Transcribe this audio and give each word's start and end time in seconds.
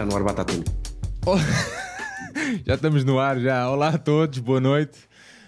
está 0.00 0.06
no 0.06 0.16
ar 0.16 0.22
Batatinho. 0.22 0.64
já 2.64 2.74
estamos 2.74 3.04
no 3.04 3.18
ar, 3.18 3.38
já. 3.38 3.68
Olá 3.68 3.90
a 3.90 3.98
todos, 3.98 4.38
boa 4.38 4.58
noite. 4.58 4.98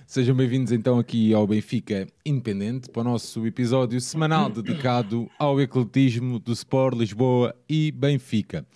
Sejam 0.06 0.36
bem-vindos 0.36 0.72
então 0.72 0.98
aqui 0.98 1.32
ao 1.32 1.46
Benfica 1.46 2.06
Independente 2.22 2.90
para 2.90 3.00
o 3.00 3.04
nosso 3.04 3.46
episódio 3.46 3.98
semanal 3.98 4.50
dedicado 4.50 5.30
ao 5.38 5.58
ecletismo 5.58 6.38
do 6.38 6.52
Sport 6.52 6.98
Lisboa 6.98 7.54
e 7.66 7.90
Benfica. 7.92 8.66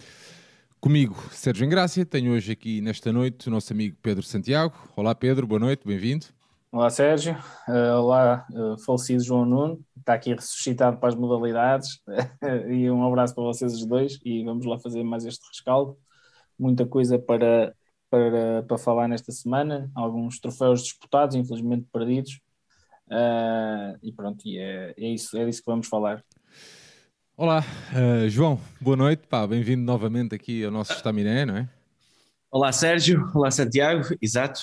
Comigo, 0.80 1.22
Sérgio 1.30 1.66
Engrácia, 1.66 2.06
tenho 2.06 2.32
hoje 2.32 2.52
aqui 2.52 2.80
nesta 2.80 3.12
noite 3.12 3.48
o 3.48 3.50
nosso 3.50 3.70
amigo 3.70 3.98
Pedro 4.02 4.22
Santiago. 4.22 4.74
Olá 4.96 5.14
Pedro, 5.14 5.46
boa 5.46 5.60
noite, 5.60 5.86
bem-vindo. 5.86 6.35
Olá 6.76 6.90
Sérgio, 6.90 7.34
uh, 7.70 7.96
olá 8.02 8.46
uh, 8.52 8.76
falecido 8.84 9.24
João 9.24 9.46
Nuno, 9.46 9.82
está 9.96 10.12
aqui 10.12 10.34
ressuscitado 10.34 10.98
para 10.98 11.08
as 11.08 11.14
modalidades. 11.14 12.02
E 12.68 12.90
um 12.90 13.02
abraço 13.02 13.34
para 13.34 13.44
vocês 13.44 13.72
os 13.72 13.86
dois 13.86 14.18
e 14.22 14.44
vamos 14.44 14.66
lá 14.66 14.78
fazer 14.78 15.02
mais 15.02 15.24
este 15.24 15.42
rescaldo. 15.48 15.96
Muita 16.58 16.84
coisa 16.84 17.18
para, 17.18 17.74
para, 18.10 18.62
para 18.62 18.76
falar 18.76 19.08
nesta 19.08 19.32
semana, 19.32 19.90
alguns 19.94 20.38
troféus 20.38 20.82
disputados, 20.82 21.34
infelizmente 21.34 21.86
perdidos. 21.90 22.42
Uh, 23.06 23.96
e 24.02 24.12
pronto, 24.12 24.46
e 24.46 24.58
é, 24.58 24.94
é, 24.98 25.08
isso, 25.08 25.34
é 25.38 25.46
disso 25.46 25.62
que 25.62 25.70
vamos 25.70 25.88
falar. 25.88 26.22
Olá, 27.38 27.64
João, 28.28 28.60
boa 28.78 28.98
noite, 28.98 29.22
bem-vindo 29.48 29.82
novamente 29.82 30.34
aqui 30.34 30.62
ao 30.62 30.70
nosso 30.70 30.92
Estaminé, 30.92 31.46
não 31.46 31.56
é? 31.56 31.70
Olá 32.50 32.70
Sérgio, 32.70 33.30
olá 33.34 33.50
Santiago, 33.50 34.14
exato, 34.20 34.60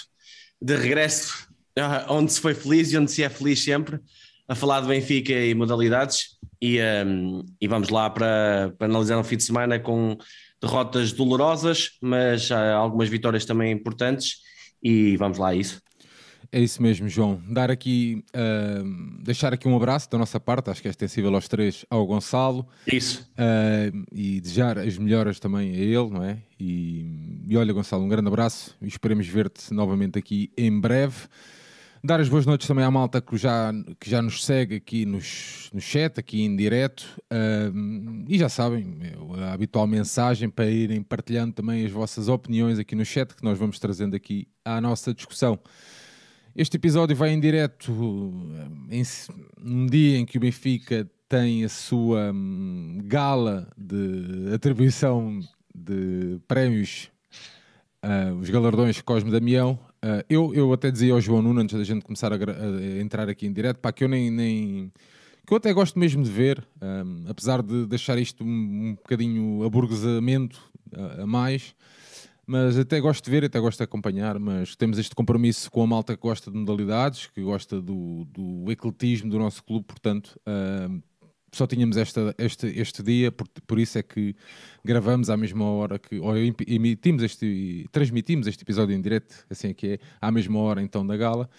de 0.61 0.75
regresso 0.75 1.51
ah, 1.79 2.05
onde 2.09 2.31
se 2.31 2.39
foi 2.39 2.53
feliz 2.53 2.91
e 2.91 2.97
onde 2.97 3.11
se 3.11 3.23
é 3.23 3.29
feliz 3.29 3.63
sempre, 3.63 3.99
a 4.47 4.55
falar 4.55 4.81
de 4.81 4.87
Benfica 4.87 5.33
e 5.33 5.53
modalidades. 5.53 6.37
E, 6.61 6.79
um, 7.05 7.43
e 7.59 7.67
vamos 7.67 7.89
lá 7.89 8.09
para, 8.09 8.73
para 8.77 8.87
analisar 8.87 9.17
um 9.17 9.23
fim 9.23 9.37
de 9.37 9.43
semana 9.43 9.79
com 9.79 10.17
derrotas 10.61 11.11
dolorosas, 11.11 11.91
mas 12.01 12.49
há 12.51 12.75
algumas 12.75 13.09
vitórias 13.09 13.43
também 13.43 13.71
importantes. 13.71 14.37
E 14.81 15.17
vamos 15.17 15.37
lá 15.37 15.49
a 15.49 15.55
isso. 15.55 15.81
É 16.51 16.59
isso 16.59 16.83
mesmo, 16.83 17.09
João. 17.09 17.41
Dar 17.49 17.71
aqui, 17.71 18.23
uh, 18.29 19.23
deixar 19.23 19.51
aqui 19.53 19.67
um 19.67 19.75
abraço 19.75 20.07
da 20.11 20.19
nossa 20.19 20.39
parte, 20.39 20.69
acho 20.69 20.83
que 20.83 20.87
é 20.87 20.91
extensível 20.91 21.33
aos 21.33 21.47
três, 21.47 21.83
ao 21.89 22.05
Gonçalo. 22.05 22.67
Isso. 22.85 23.27
Uh, 23.31 24.05
e 24.11 24.39
desejar 24.39 24.77
as 24.77 24.95
melhoras 24.95 25.39
também 25.39 25.71
a 25.71 25.79
ele, 25.79 26.09
não 26.11 26.23
é? 26.23 26.37
E, 26.59 27.43
e 27.47 27.57
olha, 27.57 27.73
Gonçalo, 27.73 28.03
um 28.03 28.07
grande 28.07 28.27
abraço 28.27 28.75
e 28.81 28.87
esperemos 28.87 29.25
ver-te 29.25 29.73
novamente 29.73 30.19
aqui 30.19 30.51
em 30.55 30.79
breve. 30.79 31.27
Dar 32.05 32.19
as 32.19 32.27
boas 32.27 32.45
noites 32.45 32.67
também 32.67 32.83
à 32.83 32.91
malta 32.91 33.21
que 33.21 33.37
já, 33.37 33.71
que 33.97 34.09
já 34.09 34.21
nos 34.21 34.43
segue 34.43 34.75
aqui 34.75 35.05
nos, 35.05 35.69
no 35.73 35.79
chat, 35.79 36.19
aqui 36.19 36.41
em 36.41 36.53
direto. 36.53 37.07
E 38.27 38.37
já 38.37 38.49
sabem, 38.49 38.97
a 39.39 39.53
habitual 39.53 39.87
mensagem 39.87 40.49
para 40.49 40.69
irem 40.69 41.01
partilhando 41.01 41.53
também 41.53 41.85
as 41.85 41.91
vossas 41.93 42.27
opiniões 42.27 42.77
aqui 42.77 42.93
no 42.93 43.05
chat, 43.05 43.33
que 43.33 43.41
nós 43.41 43.57
vamos 43.57 43.79
trazendo 43.79 44.17
aqui 44.17 44.49
à 44.65 44.81
nossa 44.81 45.13
discussão. 45.13 45.57
Este 46.53 46.75
episódio 46.75 47.15
vai 47.15 47.29
em 47.29 47.39
direto 47.39 47.93
em, 48.91 49.03
num 49.57 49.85
dia 49.87 50.17
em 50.17 50.25
que 50.25 50.37
o 50.37 50.41
Benfica 50.41 51.09
tem 51.29 51.63
a 51.63 51.69
sua 51.69 52.33
um, 52.33 52.99
gala 53.05 53.67
de 53.77 54.53
atribuição 54.53 55.39
de 55.73 56.37
prémios, 56.49 57.09
uh, 58.03 58.35
os 58.35 58.49
galardões 58.49 59.01
Cosme 59.01 59.31
Damião, 59.31 59.79
Uh, 60.03 60.21
eu, 60.29 60.53
eu 60.53 60.73
até 60.73 60.91
dizia 60.91 61.13
ao 61.13 61.21
João 61.21 61.41
Nuno, 61.41 61.61
antes 61.61 61.77
da 61.77 61.83
gente 61.85 62.03
começar 62.03 62.33
a, 62.33 62.35
a 62.35 62.99
entrar 62.99 63.29
aqui 63.29 63.47
em 63.47 63.53
direto, 63.53 63.77
pá, 63.77 63.89
que 63.89 64.03
eu 64.03 64.09
nem, 64.09 64.29
nem, 64.29 64.91
que 65.47 65.53
eu 65.53 65.57
até 65.57 65.71
gosto 65.71 65.97
mesmo 65.97 66.21
de 66.21 66.29
ver, 66.29 66.61
um, 66.81 67.23
apesar 67.29 67.63
de 67.63 67.85
deixar 67.85 68.17
isto 68.17 68.43
um, 68.43 68.47
um 68.47 68.95
bocadinho 68.95 69.63
aburguesamento 69.63 70.61
a, 70.93 71.21
a, 71.21 71.25
mais, 71.25 71.73
mas 72.45 72.77
até 72.77 72.99
gosto 72.99 73.23
de 73.23 73.31
ver, 73.31 73.45
até 73.45 73.57
gosto 73.61 73.77
de 73.77 73.85
acompanhar, 73.85 74.37
mas 74.39 74.75
temos 74.75 74.99
este 74.99 75.15
compromisso 75.15 75.71
com 75.71 75.81
a 75.81 75.87
malta 75.87 76.17
que 76.17 76.21
gosta 76.21 76.51
de 76.51 76.57
modalidades, 76.57 77.27
que 77.27 77.41
gosta 77.41 77.81
do, 77.81 78.25
do 78.25 78.69
ecletismo 78.69 79.29
do 79.29 79.39
nosso 79.39 79.63
clube, 79.63 79.85
portanto, 79.85 80.37
só 81.53 81.67
tínhamos 81.67 81.97
esta, 81.97 82.35
este, 82.37 82.67
este 82.67 83.03
dia, 83.03 83.31
por, 83.31 83.47
por 83.65 83.79
isso 83.79 83.97
é 83.97 84.03
que 84.03 84.35
gravamos 84.83 85.29
à 85.29 85.37
mesma 85.37 85.65
hora 85.65 85.99
que, 85.99 86.19
ou 86.19 86.35
emitimos 86.37 87.23
este, 87.23 87.87
transmitimos 87.91 88.47
este 88.47 88.63
episódio 88.63 88.95
em 88.95 89.01
direto, 89.01 89.45
assim 89.49 89.69
é 89.69 89.73
que 89.73 89.87
é, 89.87 89.99
à 90.19 90.31
mesma 90.31 90.59
hora 90.59 90.81
então 90.81 91.05
da 91.05 91.15
gala. 91.15 91.49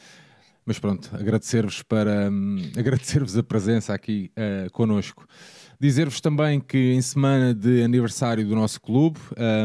Mas 0.66 0.78
pronto, 0.78 1.10
agradecer-vos 1.15 1.83
para 1.83 2.31
um, 2.31 2.56
agradecer-vos 2.77 3.37
a 3.37 3.43
presença 3.43 3.93
aqui 3.93 4.31
uh, 4.33 4.71
connosco. 4.72 5.27
Dizer-vos 5.78 6.21
também 6.21 6.60
que 6.60 6.94
em 6.94 7.03
semana 7.03 7.53
de 7.53 7.83
aniversário 7.83 8.47
do 8.47 8.54
nosso 8.54 8.81
clube, 8.81 9.19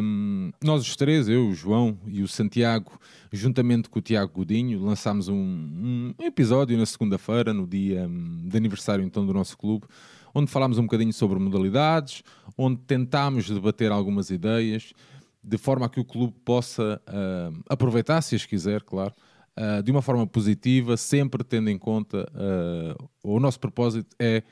um, 0.04 0.52
nós 0.62 0.82
os 0.82 0.96
três, 0.96 1.30
eu, 1.30 1.48
o 1.48 1.56
João 1.56 1.98
e 2.06 2.22
o 2.22 2.28
Santiago, 2.28 3.00
juntamente 3.32 3.90
com 3.90 4.00
o 4.00 4.02
Tiago 4.02 4.34
Godinho, 4.34 4.84
lançámos 4.84 5.30
um, 5.30 6.14
um 6.20 6.26
episódio 6.26 6.78
na 6.78 6.86
segunda-feira, 6.86 7.54
no 7.54 7.66
dia 7.66 8.08
um, 8.08 8.48
de 8.50 8.58
aniversário 8.58 9.06
então 9.06 9.26
do 9.26 9.34
nosso 9.34 9.58
clube, 9.58 9.86
onde 10.34 10.52
falámos 10.52 10.78
um 10.78 10.84
bocadinho 10.84 11.14
sobre 11.14 11.40
modalidades, 11.40 12.24
onde 12.58 12.80
tentámos 12.82 13.50
debater 13.50 13.92
algumas 13.92 14.30
ideias, 14.30 14.94
de 15.44 15.58
forma 15.58 15.86
a 15.86 15.90
que 15.90 16.00
o 16.00 16.06
clube 16.06 16.34
possa 16.44 17.02
uh, 17.08 17.64
aproveitar, 17.70 18.22
se 18.22 18.36
as 18.36 18.46
quiser, 18.46 18.84
claro, 18.84 19.14
uh, 19.58 19.82
de 19.82 19.92
uma 19.92 20.02
forma 20.02 20.28
positiva, 20.28 20.98
sempre 20.98 21.44
tendo 21.44 21.70
em 21.70 21.78
conta 21.78 22.30
uh, 22.34 23.10
o 23.24 23.40
nosso 23.40 23.60
propósito 23.60 24.16
é 24.20 24.44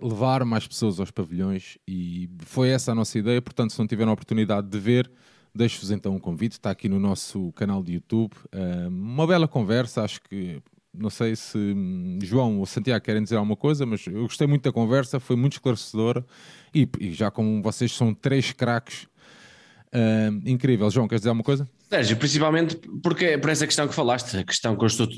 levar 0.00 0.44
mais 0.44 0.66
pessoas 0.66 1.00
aos 1.00 1.10
pavilhões 1.10 1.76
e 1.88 2.30
foi 2.40 2.68
essa 2.68 2.92
a 2.92 2.94
nossa 2.94 3.18
ideia. 3.18 3.42
Portanto, 3.42 3.72
se 3.72 3.78
não 3.80 3.86
tiveram 3.86 4.10
a 4.10 4.14
oportunidade 4.14 4.68
de 4.68 4.78
ver, 4.78 5.10
deixo-vos 5.52 5.90
então 5.90 6.14
um 6.14 6.20
convite. 6.20 6.52
Está 6.52 6.70
aqui 6.70 6.88
no 6.88 7.00
nosso 7.00 7.50
canal 7.54 7.82
de 7.82 7.94
YouTube. 7.94 8.32
uma 8.88 9.26
bela 9.26 9.48
conversa, 9.48 10.04
acho 10.04 10.22
que 10.22 10.62
não 10.94 11.10
sei 11.10 11.34
se 11.34 11.56
hum, 11.56 12.18
João 12.22 12.58
ou 12.58 12.66
Santiago 12.66 13.04
querem 13.04 13.22
dizer 13.22 13.36
alguma 13.36 13.56
coisa, 13.56 13.86
mas 13.86 14.06
eu 14.06 14.22
gostei 14.22 14.46
muito 14.46 14.64
da 14.64 14.72
conversa, 14.72 15.18
foi 15.18 15.36
muito 15.36 15.54
esclarecedora 15.54 16.24
e, 16.74 16.88
e 17.00 17.12
já 17.12 17.30
como 17.30 17.62
vocês 17.62 17.92
são 17.92 18.12
três 18.14 18.52
craques, 18.52 19.04
uh, 19.94 20.48
incrível. 20.48 20.90
João, 20.90 21.08
queres 21.08 21.22
dizer 21.22 21.30
alguma 21.30 21.44
coisa? 21.44 21.68
Sérgio, 21.88 22.16
principalmente 22.16 22.78
porque 23.02 23.24
é 23.26 23.38
por 23.38 23.50
essa 23.50 23.66
questão 23.66 23.86
que 23.88 23.94
falaste, 23.94 24.36
a 24.36 24.44
questão 24.44 24.76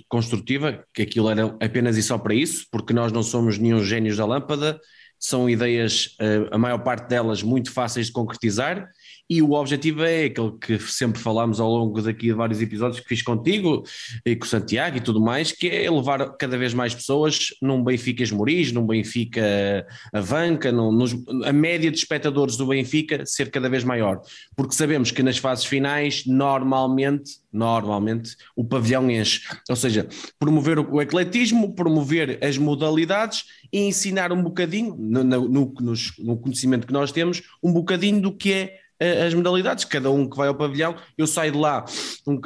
construtiva, 0.09 0.85
que 0.93 1.03
aquilo 1.03 1.31
era 1.31 1.47
apenas 1.61 1.97
e 1.97 2.03
só 2.03 2.19
para 2.19 2.35
isso, 2.35 2.67
porque 2.71 2.93
nós 2.93 3.13
não 3.13 3.23
somos 3.23 3.59
nenhum 3.59 3.83
gênios 3.83 4.17
da 4.17 4.27
lâmpada, 4.27 4.81
são 5.19 5.49
ideias, 5.49 6.17
eh, 6.21 6.49
a 6.51 6.59
maior 6.59 6.79
parte 6.79 7.09
delas, 7.09 7.43
muito 7.43 7.73
fáceis 7.73 8.07
de 8.07 8.13
concretizar 8.13 8.89
e 9.29 9.41
o 9.41 9.53
objetivo 9.53 10.05
é 10.05 10.25
aquele 10.25 10.53
que 10.61 10.79
sempre 10.79 11.21
falámos 11.21 11.59
ao 11.59 11.71
longo 11.71 12.01
daqui 12.03 12.27
de 12.27 12.33
vários 12.33 12.61
episódios 12.61 13.01
que 13.01 13.09
fiz 13.09 13.23
contigo 13.23 13.83
e 14.25 14.37
com 14.37 14.45
o 14.45 14.49
Santiago 14.49 14.97
e 14.99 15.01
tudo 15.01 15.21
mais, 15.21 15.51
que 15.51 15.69
é 15.69 15.91
levar 15.91 16.37
cada 16.37 16.59
vez 16.59 16.75
mais 16.75 16.95
pessoas 16.95 17.49
num 17.63 17.83
Benfica 17.83 18.23
Esmoriz, 18.23 18.71
num 18.73 18.87
Benfica 18.87 19.87
Avanca, 20.13 20.71
num, 20.71 20.93
nos, 20.93 21.15
a 21.45 21.53
média 21.53 21.91
de 21.91 21.97
espectadores 21.97 22.57
do 22.57 22.67
Benfica 22.67 23.25
ser 23.25 23.51
cada 23.51 23.69
vez 23.69 23.83
maior, 23.83 24.21
porque 24.55 24.75
sabemos 24.75 25.11
que 25.11 25.23
nas 25.23 25.39
fases 25.39 25.65
finais 25.65 26.25
normalmente, 26.27 27.39
normalmente 27.53 28.37
o 28.55 28.65
pavilhão 28.65 29.11
enche, 29.11 29.41
ou 29.69 29.77
seja, 29.77 30.07
promover 30.39 30.79
o 30.79 31.01
ecletismo, 31.01 31.75
promover 31.75 32.39
as 32.45 32.59
modalidades 32.59 33.45
e 33.73 33.81
ensinar 33.81 34.33
um 34.33 34.43
bocadinho, 34.43 34.95
no, 34.99 35.25
no, 35.25 35.49
no, 35.49 35.95
no 36.19 36.37
conhecimento 36.37 36.87
que 36.87 36.93
nós 36.93 37.11
temos, 37.11 37.43
um 37.63 37.73
bocadinho 37.73 38.21
do 38.21 38.33
que 38.33 38.53
é 38.53 38.85
as 39.27 39.35
modalidades, 39.35 39.85
cada 39.85 40.11
um 40.11 40.29
que 40.29 40.37
vai 40.37 40.49
ao 40.49 40.55
pavilhão, 40.55 40.95
eu 41.17 41.27
saio 41.27 41.53
de 41.53 41.59
lá 41.59 41.85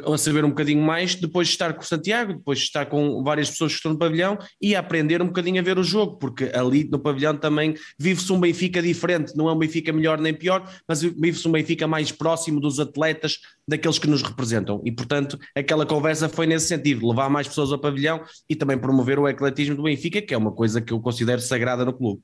a 0.05 0.17
saber 0.17 0.43
um 0.43 0.49
bocadinho 0.49 0.81
mais, 0.81 1.15
depois 1.15 1.47
de 1.47 1.53
estar 1.53 1.73
com 1.73 1.81
o 1.81 1.85
Santiago, 1.85 2.33
depois 2.33 2.59
de 2.59 2.65
estar 2.65 2.85
com 2.85 3.23
várias 3.23 3.49
pessoas 3.49 3.71
que 3.71 3.77
estão 3.77 3.93
no 3.93 3.97
pavilhão 3.97 4.37
e 4.61 4.75
a 4.75 4.79
aprender 4.79 5.21
um 5.21 5.27
bocadinho 5.27 5.59
a 5.59 5.63
ver 5.63 5.77
o 5.77 5.83
jogo, 5.83 6.17
porque 6.17 6.51
ali 6.53 6.83
no 6.89 6.99
pavilhão 6.99 7.35
também 7.37 7.75
vive-se 7.97 8.31
um 8.31 8.39
Benfica 8.39 8.81
diferente, 8.81 9.35
não 9.35 9.49
é 9.49 9.53
um 9.53 9.57
Benfica 9.57 9.91
melhor 9.93 10.19
nem 10.19 10.33
pior, 10.33 10.69
mas 10.87 11.01
vive-se 11.01 11.47
um 11.47 11.51
Benfica 11.51 11.87
mais 11.87 12.11
próximo 12.11 12.59
dos 12.59 12.79
atletas, 12.79 13.39
daqueles 13.67 13.99
que 13.99 14.07
nos 14.07 14.23
representam. 14.23 14.81
E 14.83 14.91
portanto, 14.91 15.37
aquela 15.55 15.85
conversa 15.85 16.27
foi 16.27 16.47
nesse 16.47 16.67
sentido, 16.67 17.07
levar 17.07 17.29
mais 17.29 17.47
pessoas 17.47 17.71
ao 17.71 17.79
pavilhão 17.79 18.21
e 18.49 18.55
também 18.55 18.77
promover 18.77 19.19
o 19.19 19.27
ecletismo 19.27 19.75
do 19.75 19.83
Benfica, 19.83 20.21
que 20.21 20.33
é 20.33 20.37
uma 20.37 20.51
coisa 20.51 20.81
que 20.81 20.91
eu 20.91 20.99
considero 20.99 21.41
sagrada 21.41 21.85
no 21.85 21.93
clube. 21.93 22.21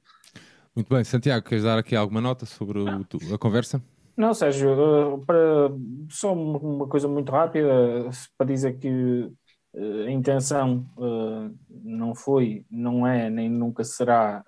Muito 0.75 0.93
bem, 0.93 1.03
Santiago, 1.05 1.47
queres 1.47 1.63
dar 1.63 1.77
aqui 1.77 1.95
alguma 1.95 2.19
nota 2.19 2.45
sobre 2.45 2.79
o, 2.79 2.87
a 3.33 3.37
conversa? 3.37 3.81
Não, 4.17 4.33
Sérgio, 4.33 4.69
eh, 4.71 5.25
para, 5.25 5.69
só 6.09 6.33
uma 6.33 6.87
coisa 6.87 7.07
muito 7.07 7.31
rápida 7.31 8.09
para 8.37 8.47
dizer 8.47 8.77
que 8.79 9.29
eh, 9.73 10.05
a 10.07 10.11
intenção 10.11 10.85
eh, 10.97 11.51
não 11.83 12.15
foi, 12.15 12.65
não 12.71 13.05
é, 13.05 13.29
nem 13.29 13.49
nunca 13.49 13.83
será 13.83 14.43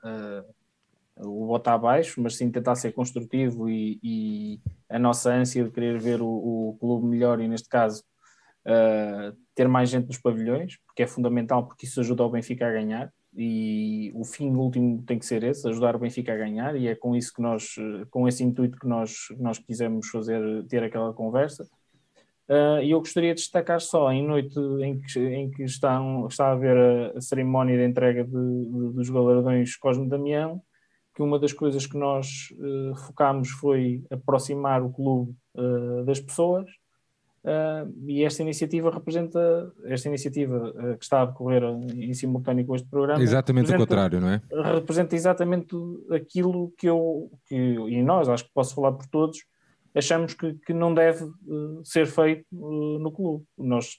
o 1.19 1.47
botar 1.47 1.73
abaixo, 1.73 2.21
mas 2.21 2.35
sim 2.37 2.51
tentar 2.51 2.75
ser 2.75 2.91
construtivo 2.93 3.67
e, 3.69 3.99
e 4.03 4.61
a 4.87 4.99
nossa 4.99 5.33
ânsia 5.33 5.63
de 5.63 5.71
querer 5.71 5.99
ver 5.99 6.21
o, 6.21 6.27
o 6.27 6.77
clube 6.79 7.07
melhor 7.07 7.41
e, 7.41 7.47
neste 7.47 7.67
caso, 7.67 8.03
ter 9.55 9.67
mais 9.67 9.89
gente 9.89 10.07
nos 10.07 10.17
pavilhões, 10.19 10.77
porque 10.85 11.03
é 11.03 11.07
fundamental, 11.07 11.65
porque 11.65 11.87
isso 11.87 11.99
ajuda 11.99 12.23
o 12.23 12.29
Benfica 12.29 12.67
a 12.67 12.71
ganhar 12.71 13.11
e 13.37 14.11
o 14.15 14.25
fim 14.25 14.49
último 14.49 15.03
tem 15.03 15.19
que 15.19 15.25
ser 15.25 15.43
esse, 15.43 15.67
ajudar 15.69 15.95
o 15.95 15.99
Benfica 15.99 16.33
a 16.33 16.37
ganhar, 16.37 16.75
e 16.75 16.87
é 16.87 16.95
com 16.95 17.15
isso 17.15 17.31
que 17.31 17.41
nós, 17.41 17.75
com 18.09 18.27
esse 18.27 18.43
intuito 18.43 18.79
que 18.79 18.87
nós, 18.87 19.27
nós 19.37 19.59
quisemos 19.59 20.07
fazer, 20.09 20.65
ter 20.65 20.83
aquela 20.83 21.13
conversa. 21.13 21.63
Uh, 22.49 22.81
e 22.81 22.91
eu 22.91 22.99
gostaria 22.99 23.35
de 23.35 23.41
destacar 23.41 23.79
só, 23.79 24.11
em 24.11 24.25
noite 24.25 24.57
em 24.81 24.99
que, 24.99 25.19
em 25.19 25.51
que 25.51 25.63
estão, 25.63 26.25
está 26.27 26.47
a 26.47 26.51
haver 26.53 26.77
a, 26.77 27.17
a 27.17 27.21
cerimónia 27.21 27.77
de 27.77 27.85
entrega 27.85 28.23
de, 28.23 28.31
de, 28.31 28.93
dos 28.93 29.09
galardões 29.09 29.75
Cosme 29.75 30.09
Damião, 30.09 30.61
que 31.13 31.21
uma 31.21 31.37
das 31.37 31.53
coisas 31.53 31.85
que 31.85 31.97
nós 31.97 32.49
uh, 32.53 32.95
focámos 32.95 33.49
foi 33.49 34.03
aproximar 34.09 34.81
o 34.81 34.91
clube 34.91 35.35
uh, 35.55 36.05
das 36.05 36.19
pessoas, 36.19 36.65
Uh, 37.43 38.09
e 38.09 38.23
esta 38.23 38.41
iniciativa 38.41 38.89
representa, 38.91 39.71
esta 39.85 40.09
iniciativa 40.09 40.69
uh, 40.69 40.97
que 40.97 41.03
está 41.03 41.21
a 41.21 41.25
decorrer 41.25 41.63
em 41.63 42.13
simultâneo 42.13 42.65
com 42.65 42.75
este 42.75 42.89
programa. 42.89 43.23
Exatamente 43.23 43.73
o 43.73 43.77
contrário, 43.77 44.19
não 44.19 44.29
é? 44.29 44.41
Representa 44.73 45.15
exatamente 45.15 45.75
aquilo 46.11 46.73
que 46.77 46.87
eu, 46.89 47.31
que, 47.45 47.55
e 47.55 48.03
nós, 48.03 48.27
acho 48.27 48.43
que 48.43 48.51
posso 48.53 48.75
falar 48.75 48.91
por 48.91 49.07
todos, 49.07 49.39
achamos 49.95 50.33
que, 50.33 50.55
que 50.55 50.73
não 50.73 50.93
deve 50.93 51.23
uh, 51.23 51.81
ser 51.85 52.05
feito 52.05 52.45
no 52.51 53.11
clube. 53.11 53.45
Nós 53.57 53.97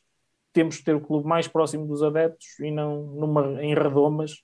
temos 0.52 0.76
que 0.76 0.84
ter 0.84 0.94
o 0.94 1.00
clube 1.00 1.26
mais 1.26 1.48
próximo 1.48 1.86
dos 1.86 2.02
adeptos 2.02 2.58
e 2.60 2.70
não 2.70 3.02
numa, 3.14 3.62
em 3.62 3.74
redomas 3.74 4.42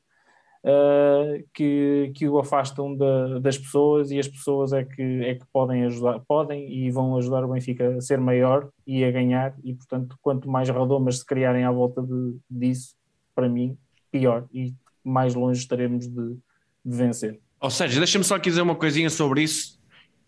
uh, 0.65 1.45
que, 1.53 2.11
que 2.15 2.29
o 2.29 2.39
afastam 2.39 2.97
da, 2.97 3.39
das 3.39 3.59
pessoas 3.59 4.11
e 4.11 4.19
as 4.19 4.27
pessoas 4.27 4.73
é 4.73 4.85
que, 4.85 5.03
é 5.03 5.35
que 5.35 5.45
podem 5.53 5.85
ajudar, 5.85 6.21
podem 6.21 6.71
e 6.73 6.91
vão 6.91 7.17
ajudar 7.17 7.45
o 7.45 7.53
Benfica 7.53 7.97
a 7.97 8.01
ser 8.01 8.19
maior 8.19 8.69
e 8.87 9.05
a 9.05 9.11
ganhar 9.11 9.55
e 9.63 9.75
portanto 9.75 10.17
quanto 10.21 10.51
mais 10.51 10.69
redomas 10.69 11.19
se 11.19 11.27
criarem 11.27 11.65
à 11.65 11.71
volta 11.71 12.03
de, 12.03 12.37
disso, 12.51 12.97
para 13.35 13.49
mim, 13.49 13.77
pior 14.11 14.47
e 14.53 14.73
mais 15.05 15.35
longe 15.35 15.61
estaremos 15.61 16.09
de, 16.09 16.37
de 16.85 16.97
vencer. 16.97 17.39
Ou 17.61 17.71
seja, 17.71 17.99
deixa-me 17.99 18.25
só 18.25 18.37
aqui 18.37 18.49
dizer 18.51 18.63
uma 18.63 18.75
coisinha 18.75 19.11
sobre 19.11 19.43
isso. 19.43 19.79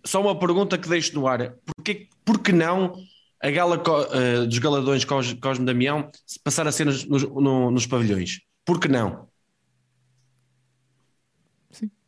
Só 0.04 0.20
uma 0.20 0.38
pergunta 0.38 0.78
que 0.78 0.88
deixo 0.88 1.14
no 1.14 1.26
ar. 1.26 1.54
Porquê, 1.64 2.08
por 2.24 2.38
que 2.38 2.52
não 2.52 2.94
a 3.42 3.50
gala 3.50 3.76
uh, 3.76 4.46
dos 4.46 4.58
galadões 4.58 5.04
Cosme 5.04 5.64
Damião 5.64 6.10
passar 6.42 6.66
a 6.66 6.72
ser 6.72 6.86
nos, 6.86 7.04
nos 7.04 7.86
pavilhões? 7.86 8.40
Por 8.64 8.80
que 8.80 8.88
não? 8.88 9.28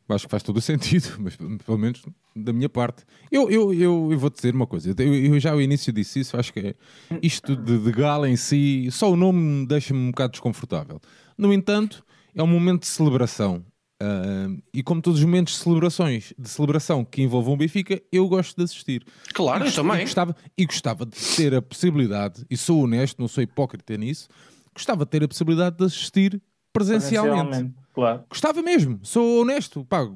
Acho 0.09 0.27
que 0.27 0.31
faz 0.31 0.43
todo 0.43 0.57
o 0.57 0.61
sentido, 0.61 1.17
mas 1.19 1.37
pelo 1.37 1.79
menos 1.79 2.03
da 2.35 2.53
minha 2.53 2.69
parte. 2.69 3.05
Eu, 3.31 3.51
eu, 3.51 3.75
eu, 3.75 4.09
eu 4.11 4.19
vou 4.19 4.31
dizer 4.31 4.55
uma 4.55 4.67
coisa, 4.67 4.95
eu, 4.97 5.15
eu, 5.15 5.39
já 5.39 5.53
ao 5.53 5.61
início 5.61 5.93
disse 5.93 6.21
isso, 6.21 6.37
acho 6.37 6.53
que 6.53 6.61
é 6.61 6.75
isto 7.21 7.55
de, 7.55 7.79
de 7.79 7.93
gala 7.93 8.29
em 8.29 8.37
si, 8.37 8.89
só 8.91 9.11
o 9.11 9.17
nome 9.17 9.67
deixa-me 9.67 10.01
um 10.01 10.11
bocado 10.11 10.33
desconfortável. 10.33 11.01
No 11.37 11.53
entanto, 11.53 12.05
é 12.35 12.43
um 12.43 12.47
momento 12.47 12.81
de 12.81 12.87
celebração. 12.87 13.65
Uh, 14.01 14.63
e 14.73 14.81
como 14.81 15.03
todos 15.03 15.19
os 15.19 15.25
momentos 15.25 15.55
de 15.55 15.59
celebrações, 15.59 16.33
de 16.39 16.49
celebração 16.49 17.05
que 17.05 17.21
envolvam 17.21 17.55
o 17.55 17.57
Benfica, 17.57 18.01
eu 18.13 18.29
gosto 18.29 18.57
de 18.57 18.63
assistir. 18.63 19.05
Claro, 19.35 19.67
eu 19.67 19.73
também. 19.73 19.99
E 19.99 20.05
gostava, 20.05 20.37
e 20.57 20.67
gostava 20.67 21.05
de 21.05 21.17
ter 21.37 21.53
a 21.53 21.61
possibilidade, 21.61 22.47
e 22.49 22.57
sou 22.57 22.85
honesto, 22.85 23.19
não 23.19 23.27
sou 23.27 23.43
hipócrita 23.43 23.97
nisso, 23.97 24.29
gostava 24.73 25.05
de 25.05 25.11
ter 25.11 25.25
a 25.25 25.29
possibilidade 25.29 25.77
de 25.77 25.85
assistir 25.85 26.41
presencialmente. 26.73 27.49
presencialmente. 27.49 27.75
Claro. 27.99 28.25
Gostava 28.31 28.63
mesmo, 28.63 29.01
sou 29.03 29.41
honesto. 29.41 29.85
Pá, 29.85 30.09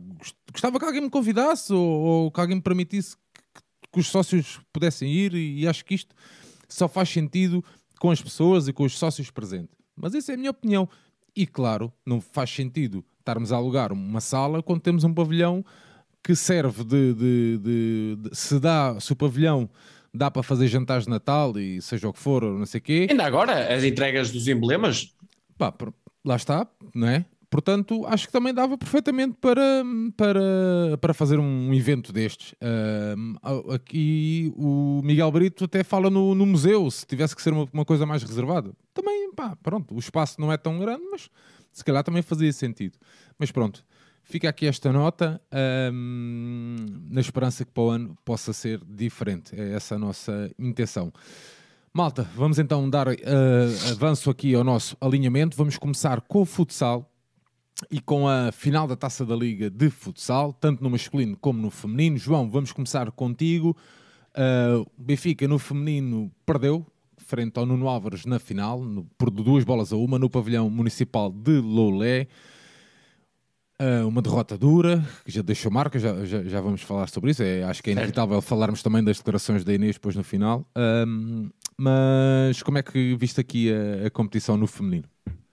gostava 0.53 0.79
que 0.79 0.85
alguém 0.85 1.01
me 1.01 1.11
convidasse 1.11 1.73
ou, 1.73 1.85
ou 1.85 2.31
que 2.31 2.41
alguém 2.41 2.55
me 2.55 2.63
permitisse 2.63 3.17
que, 3.53 3.61
que, 3.93 3.99
os 3.99 4.07
sócios 4.07 4.61
pudessem 4.73 5.11
ir 5.11 5.35
e, 5.35 5.63
e 5.63 5.67
acho 5.67 5.85
que 5.85 5.97
isto 5.97 6.15
só 6.69 6.87
faz 6.87 7.09
sentido 7.09 7.65
com 7.99 8.13
as 8.13 8.23
pessoas 8.23 8.69
e 8.69 8.73
com 8.73 8.85
os 8.85 8.97
sócios 8.97 9.33
presentes. 9.33 9.75
Mas 9.97 10.15
essa 10.15 10.31
é 10.31 10.37
a 10.37 10.39
minha 10.39 10.53
opinião. 10.53 10.89
E 11.35 11.45
claro, 11.45 11.93
não 12.07 12.21
faz 12.21 12.51
sentido 12.51 13.05
estarmos 13.19 13.51
a 13.51 13.57
alugar 13.57 13.93
uma 13.93 14.21
sala 14.21 14.63
quando 14.63 14.81
temos 14.81 15.03
um 15.03 15.13
pavilhão 15.13 15.65
que 16.23 16.37
serve 16.37 16.85
de, 16.85 17.15
de, 17.15 17.59
de, 17.59 18.17
de, 18.17 18.37
se 18.37 18.61
dá, 18.61 18.97
se 19.01 19.13
o 19.13 19.17
pavilhão 19.17 19.69
dá 20.15 20.31
para 20.31 20.45
fazer 20.45 20.69
jantares 20.69 21.07
de 21.07 21.11
Natal 21.11 21.59
e 21.59 21.83
seja 21.83 22.09
o 22.09 22.13
que 22.13 22.21
for, 22.21 22.45
não 22.45 22.65
sei 22.65 22.79
o 22.79 22.83
quê. 22.83 23.09
Ainda 23.11 23.27
agora, 23.27 23.75
as 23.75 23.83
entregas 23.83 24.31
dos 24.31 24.47
emblemas. 24.47 25.13
Pá, 25.59 25.75
lá 26.25 26.37
está, 26.37 26.65
não 26.95 27.09
é? 27.09 27.27
Portanto, 27.53 28.07
acho 28.07 28.29
que 28.29 28.33
também 28.33 28.55
dava 28.55 28.79
perfeitamente 28.79 29.37
para, 29.39 29.85
para, 30.17 30.97
para 30.99 31.13
fazer 31.13 31.39
um 31.39 31.75
evento 31.75 32.11
destes. 32.11 32.53
Uh, 32.53 33.73
aqui 33.75 34.51
o 34.57 35.03
Miguel 35.05 35.31
Brito 35.31 35.65
até 35.67 35.85
fala 35.85 36.09
no, 36.09 36.35
no 36.35 36.47
museu, 36.47 36.91
se 36.91 37.05
tivesse 37.05 37.37
que 37.37 37.43
ser 37.43 37.53
uma, 37.53 37.69
uma, 37.71 37.85
coisa 37.85 38.07
mais 38.07 38.23
reservada. 38.23 38.73
Também, 38.95 39.31
pá, 39.35 39.55
pronto, 39.63 39.95
o 39.95 39.99
espaço 39.99 40.41
não 40.41 40.51
é 40.51 40.57
tão 40.57 40.79
grande, 40.79 41.03
mas 41.11 41.29
se 41.71 41.85
calhar 41.85 42.03
também 42.03 42.23
fazia 42.23 42.51
sentido. 42.55 42.97
Mas 43.39 43.53
pronto, 43.53 43.85
fica 44.25 44.49
aqui 44.49 44.67
esta 44.67 44.91
nota, 44.91 45.39
na 45.53 47.21
esperança 47.21 47.67
que 47.67 47.71
para 47.71 47.83
o 47.83 47.91
ano 47.91 48.17
possa 48.25 48.55
ser 48.55 48.81
diferente. 48.83 49.55
É 49.55 49.75
essa 49.75 49.97
a 49.97 49.99
nossa 49.99 50.51
intenção. 50.59 51.13
Malta, 51.93 52.27
vamos 52.35 52.59
então 52.59 52.89
dar 52.89 53.09
uh, 53.09 53.13
avanço 53.91 54.31
aqui 54.31 54.55
ao 54.55 54.65
nosso 54.65 54.97
alinhamento. 54.99 55.55
Vamos 55.55 55.77
começar 55.77 56.23
com 56.23 56.41
o 56.41 56.47
futsal 56.47 57.12
e 57.91 58.01
com 58.01 58.29
a 58.29 58.53
final 58.53 58.87
da 58.87 58.97
Taça 58.97 59.25
da 59.25 59.35
Liga 59.35 59.71
de 59.71 59.91
futsal, 59.91 60.53
tanto 60.53 60.83
no 60.83 60.91
masculino 60.91 61.37
como 61.37 61.61
no 61.61 61.71
feminino. 61.71 62.17
João, 62.17 62.51
vamos 62.51 62.73
começar 62.73 63.11
contigo. 63.11 63.77
Uh, 64.31 64.87
Benfica 64.97 65.47
no 65.47 65.59
feminino 65.59 66.31
perdeu 66.47 66.87
frente 67.33 67.59
ao 67.59 67.65
Nuno 67.65 67.89
Álvares 67.89 68.27
na 68.27 68.39
final, 68.39 68.83
no, 68.83 69.05
por 69.17 69.31
duas 69.31 69.65
bolas 69.65 69.93
a 69.93 69.97
uma, 69.97 70.19
no 70.19 70.29
pavilhão 70.29 70.69
municipal 70.69 71.31
de 71.31 71.59
Loulé. 71.61 72.27
Uh, 73.81 74.07
uma 74.07 74.21
derrota 74.21 74.57
dura, 74.57 75.03
que 75.25 75.33
já 75.33 75.43
deixou 75.43 75.73
marca, 75.73 75.99
já, 75.99 76.25
já, 76.25 76.45
já 76.45 76.61
vamos 76.61 76.83
falar 76.83 77.09
sobre 77.09 77.31
isso. 77.31 77.43
É, 77.43 77.65
acho 77.65 77.83
que 77.83 77.91
é 77.91 77.95
inevitável 77.95 78.37
certo. 78.37 78.49
falarmos 78.49 78.83
também 78.83 79.03
das 79.03 79.17
declarações 79.17 79.65
da 79.65 79.73
Inês 79.73 79.97
depois 79.97 80.15
no 80.15 80.23
final. 80.23 80.67
Uh, 80.77 81.51
mas 81.77 82.63
como 82.63 82.79
é 82.79 82.83
que 82.83 83.17
viste 83.17 83.41
aqui 83.41 83.73
a, 83.73 84.07
a 84.07 84.11
competição 84.11 84.57
no 84.57 84.67
feminino? 84.67 85.05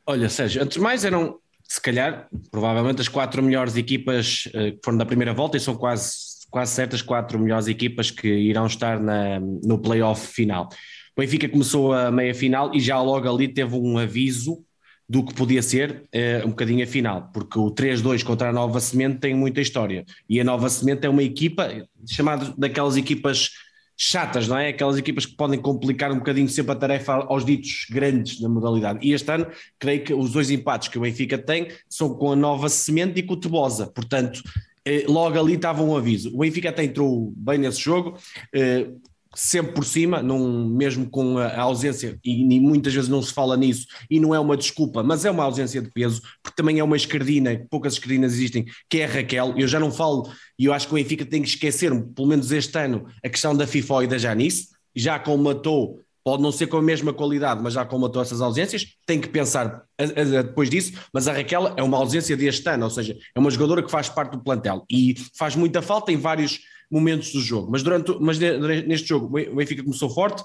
Olha, 0.05 0.27
Sérgio, 0.27 0.61
antes 0.61 0.77
de 0.77 0.83
mais 0.83 1.05
eram 1.05 1.39
se 1.69 1.79
calhar, 1.79 2.27
provavelmente 2.49 2.99
as 2.99 3.07
quatro 3.07 3.43
melhores 3.43 3.77
equipas 3.77 4.47
uh, 4.47 4.71
que 4.71 4.79
foram 4.83 4.97
da 4.97 5.05
primeira 5.05 5.33
volta 5.35 5.55
e 5.55 5.59
são 5.59 5.75
quase, 5.75 6.17
quase 6.49 6.73
certas 6.73 7.03
quatro 7.03 7.37
melhores 7.37 7.67
equipas 7.67 8.09
que 8.09 8.27
irão 8.27 8.65
estar 8.65 8.99
na, 8.99 9.39
no 9.39 9.77
playoff 9.77 10.25
final. 10.33 10.67
O 11.15 11.21
Benfica 11.21 11.47
começou 11.47 11.93
a 11.93 12.09
meia 12.09 12.33
final 12.33 12.73
e 12.73 12.79
já 12.79 12.99
logo 12.99 13.31
ali 13.31 13.47
teve 13.47 13.75
um 13.75 13.99
aviso 13.99 14.65
do 15.07 15.23
que 15.23 15.33
podia 15.33 15.61
ser 15.61 16.05
uh, 16.15 16.47
um 16.47 16.49
bocadinho 16.49 16.83
a 16.83 16.87
final, 16.87 17.29
porque 17.31 17.59
o 17.59 17.71
3-2 17.71 18.23
contra 18.23 18.49
a 18.49 18.53
Nova 18.53 18.79
Semente 18.79 19.19
tem 19.19 19.35
muita 19.35 19.61
história 19.61 20.05
e 20.27 20.39
a 20.41 20.43
Nova 20.43 20.69
Semente 20.69 21.05
é 21.05 21.09
uma 21.09 21.23
equipa 21.23 21.69
chamada 22.07 22.51
daquelas 22.57 22.97
equipas 22.97 23.51
chatas, 24.01 24.47
não 24.47 24.57
é? 24.57 24.69
Aquelas 24.69 24.97
equipas 24.97 25.25
que 25.25 25.35
podem 25.35 25.59
complicar 25.59 26.09
um 26.09 26.19
bocadinho 26.19 26.47
sempre 26.47 26.71
a 26.71 26.75
tarefa 26.75 27.13
aos 27.13 27.43
ditos 27.43 27.85
grandes 27.91 28.39
da 28.39 28.47
modalidade. 28.47 28.99
E 29.05 29.11
este 29.11 29.29
ano, 29.29 29.45
creio 29.77 30.01
que 30.05 30.13
os 30.13 30.31
dois 30.31 30.49
empates 30.49 30.87
que 30.87 30.97
o 30.97 31.01
Benfica 31.01 31.37
tem 31.37 31.67
são 31.89 32.13
com 32.13 32.31
a 32.31 32.35
Nova 32.35 32.69
Semente 32.69 33.19
e 33.19 33.23
com 33.23 33.33
o 33.33 33.37
Tebosa. 33.37 33.87
Portanto, 33.87 34.41
eh, 34.85 35.03
logo 35.05 35.37
ali 35.37 35.55
estava 35.55 35.83
um 35.83 35.97
aviso. 35.97 36.33
O 36.33 36.39
Benfica 36.39 36.69
até 36.69 36.85
entrou 36.85 37.33
bem 37.35 37.57
nesse 37.57 37.81
jogo, 37.81 38.17
eh, 38.55 38.87
sempre 39.35 39.73
por 39.73 39.85
cima, 39.85 40.21
num, 40.23 40.67
mesmo 40.67 41.09
com 41.09 41.37
a 41.37 41.59
ausência, 41.61 42.19
e, 42.23 42.41
e, 42.41 42.59
muitas 42.59 42.93
vezes 42.93 43.09
não 43.09 43.21
se 43.21 43.31
fala 43.31 43.55
nisso, 43.55 43.85
e 44.09 44.19
não 44.19 44.33
é 44.33 44.39
uma 44.39 44.57
desculpa, 44.57 45.03
mas 45.03 45.23
é 45.23 45.31
uma 45.31 45.43
ausência 45.43 45.81
de 45.81 45.91
peso, 45.91 46.21
porque 46.41 46.55
também 46.55 46.79
é 46.79 46.83
uma 46.83 46.97
escardina, 46.97 47.65
poucas 47.69 47.93
escardinas 47.93 48.33
existem, 48.33 48.65
que 48.89 48.99
é 48.99 49.05
a 49.05 49.07
Raquel. 49.07 49.53
Eu 49.55 49.67
já 49.67 49.79
não 49.79 49.91
falo 49.91 50.31
e 50.57 50.65
eu 50.65 50.73
acho 50.73 50.87
que 50.87 50.93
o 50.93 50.95
Benfica 50.95 51.25
tem 51.25 51.41
que 51.41 51.49
esquecer, 51.49 51.89
pelo 52.15 52.27
menos 52.27 52.51
este 52.51 52.77
ano, 52.77 53.05
a 53.23 53.29
questão 53.29 53.55
da 53.55 53.67
FIFA 53.67 54.03
e 54.03 54.07
da 54.07 54.17
Janice, 54.17 54.69
já 54.95 55.19
colmatou, 55.19 56.01
pode 56.23 56.41
não 56.41 56.51
ser 56.51 56.67
com 56.67 56.77
a 56.77 56.81
mesma 56.81 57.13
qualidade, 57.13 57.61
mas 57.61 57.73
já 57.73 57.85
colmatou 57.85 58.21
essas 58.21 58.41
ausências, 58.41 58.95
tem 59.05 59.21
que 59.21 59.29
pensar 59.29 59.83
a, 59.97 60.03
a, 60.03 60.41
depois 60.41 60.69
disso, 60.69 60.93
mas 61.13 61.27
a 61.27 61.33
Raquel 61.33 61.73
é 61.77 61.83
uma 61.83 61.97
ausência 61.97 62.35
deste 62.35 62.67
ano, 62.67 62.85
ou 62.85 62.89
seja, 62.89 63.15
é 63.35 63.39
uma 63.39 63.51
jogadora 63.51 63.83
que 63.83 63.91
faz 63.91 64.09
parte 64.09 64.31
do 64.31 64.43
plantel 64.43 64.83
e 64.89 65.15
faz 65.37 65.55
muita 65.55 65.81
falta 65.83 66.11
em 66.11 66.17
vários 66.17 66.59
momentos 66.89 67.31
do 67.31 67.41
jogo, 67.41 67.71
mas, 67.71 67.83
durante, 67.83 68.15
mas 68.19 68.39
neste 68.39 69.07
jogo 69.07 69.27
o 69.27 69.55
Benfica 69.55 69.83
começou 69.83 70.09
forte, 70.09 70.43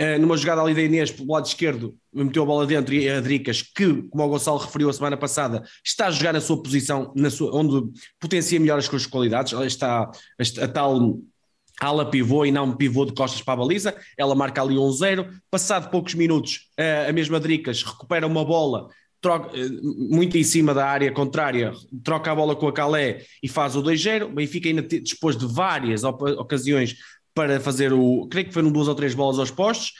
Uh, 0.00 0.18
numa 0.18 0.34
jogada 0.34 0.62
ali 0.62 0.72
da 0.72 0.80
Inês 0.80 1.10
pelo 1.10 1.30
lado 1.30 1.44
esquerdo, 1.44 1.94
meteu 2.10 2.42
a 2.42 2.46
bola 2.46 2.66
dentro 2.66 2.94
e 2.94 3.06
a 3.06 3.20
Dricas, 3.20 3.60
que, 3.60 4.04
como 4.04 4.24
o 4.24 4.28
Gonçalo 4.30 4.56
referiu 4.56 4.88
a 4.88 4.92
semana 4.94 5.14
passada, 5.14 5.62
está 5.84 6.06
a 6.06 6.10
jogar 6.10 6.32
na 6.32 6.40
sua 6.40 6.62
posição, 6.62 7.12
na 7.14 7.28
sua, 7.28 7.54
onde 7.54 7.92
potencia 8.18 8.58
melhor 8.58 8.78
as 8.78 8.86
suas 8.86 9.04
qualidades, 9.04 9.52
ela 9.52 9.66
está 9.66 10.04
a, 10.04 10.64
a 10.64 10.68
tal 10.68 11.20
ala 11.78 12.10
pivô 12.10 12.46
e 12.46 12.50
não 12.50 12.74
pivô 12.74 13.04
de 13.04 13.12
costas 13.12 13.42
para 13.42 13.52
a 13.52 13.56
baliza, 13.58 13.94
ela 14.16 14.34
marca 14.34 14.62
ali 14.62 14.78
um 14.78 14.90
zero, 14.90 15.28
passado 15.50 15.90
poucos 15.90 16.14
minutos 16.14 16.70
uh, 16.78 17.10
a 17.10 17.12
mesma 17.12 17.38
Dricas 17.38 17.82
recupera 17.82 18.26
uma 18.26 18.42
bola, 18.42 18.88
troca, 19.20 19.56
uh, 19.56 20.14
muito 20.14 20.36
em 20.36 20.44
cima 20.44 20.72
da 20.72 20.86
área 20.86 21.12
contrária, 21.12 21.72
troca 22.02 22.32
a 22.32 22.34
bola 22.34 22.56
com 22.56 22.66
a 22.68 22.72
Calé 22.72 23.22
e 23.42 23.48
faz 23.48 23.76
o 23.76 23.82
2-0, 23.82 24.26
o 24.26 24.32
Benfica 24.32 24.68
ainda 24.68 24.82
depois 24.82 25.36
de 25.36 25.46
várias 25.46 26.04
ocasiões 26.04 26.96
para 27.34 27.60
fazer 27.60 27.92
o. 27.92 28.26
Creio 28.30 28.48
que 28.48 28.54
foram 28.54 28.70
duas 28.70 28.88
ou 28.88 28.94
três 28.94 29.14
bolas 29.14 29.38
aos 29.38 29.50
postos. 29.50 29.92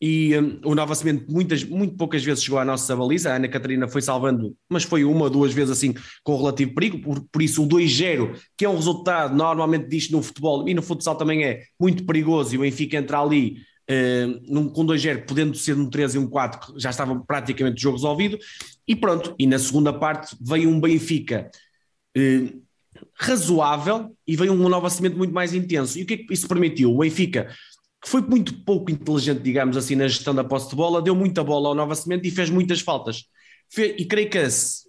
e 0.00 0.36
um, 0.38 0.60
o 0.64 0.74
Nova 0.74 0.94
Cimento 0.94 1.30
muitas, 1.30 1.62
muito 1.62 1.94
poucas 1.96 2.24
vezes 2.24 2.42
chegou 2.42 2.58
à 2.58 2.64
nossa 2.64 2.96
baliza, 2.96 3.30
a 3.30 3.36
Ana 3.36 3.48
Catarina 3.48 3.86
foi 3.86 4.00
salvando, 4.00 4.56
mas 4.68 4.82
foi 4.82 5.04
uma 5.04 5.24
ou 5.24 5.30
duas 5.30 5.52
vezes 5.52 5.70
assim 5.70 5.94
com 6.24 6.36
relativo 6.36 6.74
perigo, 6.74 7.00
por, 7.00 7.20
por 7.30 7.42
isso 7.42 7.62
o 7.62 7.68
2-0, 7.68 8.34
que 8.56 8.64
é 8.64 8.68
um 8.68 8.76
resultado 8.76 9.36
normalmente 9.36 9.88
disto 9.88 10.12
no 10.12 10.22
futebol 10.22 10.68
e 10.68 10.74
no 10.74 10.82
futsal 10.82 11.16
também 11.16 11.44
é 11.44 11.62
muito 11.78 12.04
perigoso 12.06 12.54
e 12.54 12.58
o 12.58 12.62
Benfica 12.62 12.96
entra 12.96 13.20
ali 13.20 13.58
uh, 13.90 14.40
num, 14.46 14.68
com 14.68 14.86
2-0, 14.86 15.26
podendo 15.26 15.56
ser 15.56 15.76
um 15.76 15.90
3 15.90 16.14
e 16.14 16.18
um 16.18 16.28
4, 16.28 16.78
já 16.78 16.90
estava 16.90 17.18
praticamente 17.26 17.78
o 17.78 17.82
jogo 17.82 17.96
resolvido, 17.96 18.38
e 18.86 18.94
pronto, 18.94 19.34
e 19.38 19.46
na 19.46 19.58
segunda 19.58 19.92
parte 19.92 20.36
veio 20.40 20.70
um 20.70 20.80
Benfica 20.80 21.50
uh, 22.16 22.62
razoável 23.14 24.16
e 24.26 24.36
veio 24.36 24.52
um 24.52 24.68
Nova 24.68 24.88
Cimento 24.88 25.18
muito 25.18 25.34
mais 25.34 25.52
intenso, 25.52 25.98
e 25.98 26.02
o 26.02 26.06
que 26.06 26.14
é 26.14 26.16
que 26.18 26.32
isso 26.32 26.48
permitiu? 26.48 26.94
O 26.94 26.98
Benfica 26.98 27.48
que 28.02 28.08
foi 28.08 28.22
muito 28.22 28.54
pouco 28.64 28.90
inteligente, 28.90 29.42
digamos 29.42 29.76
assim, 29.76 29.94
na 29.94 30.08
gestão 30.08 30.34
da 30.34 30.42
posse 30.42 30.70
de 30.70 30.76
bola, 30.76 31.02
deu 31.02 31.14
muita 31.14 31.44
bola 31.44 31.68
ao 31.68 31.74
Nova 31.74 31.94
Cimento 31.94 32.26
e 32.26 32.30
fez 32.30 32.48
muitas 32.48 32.80
faltas. 32.80 33.24
E 33.76 34.04
creio 34.04 34.28
que 34.28 34.38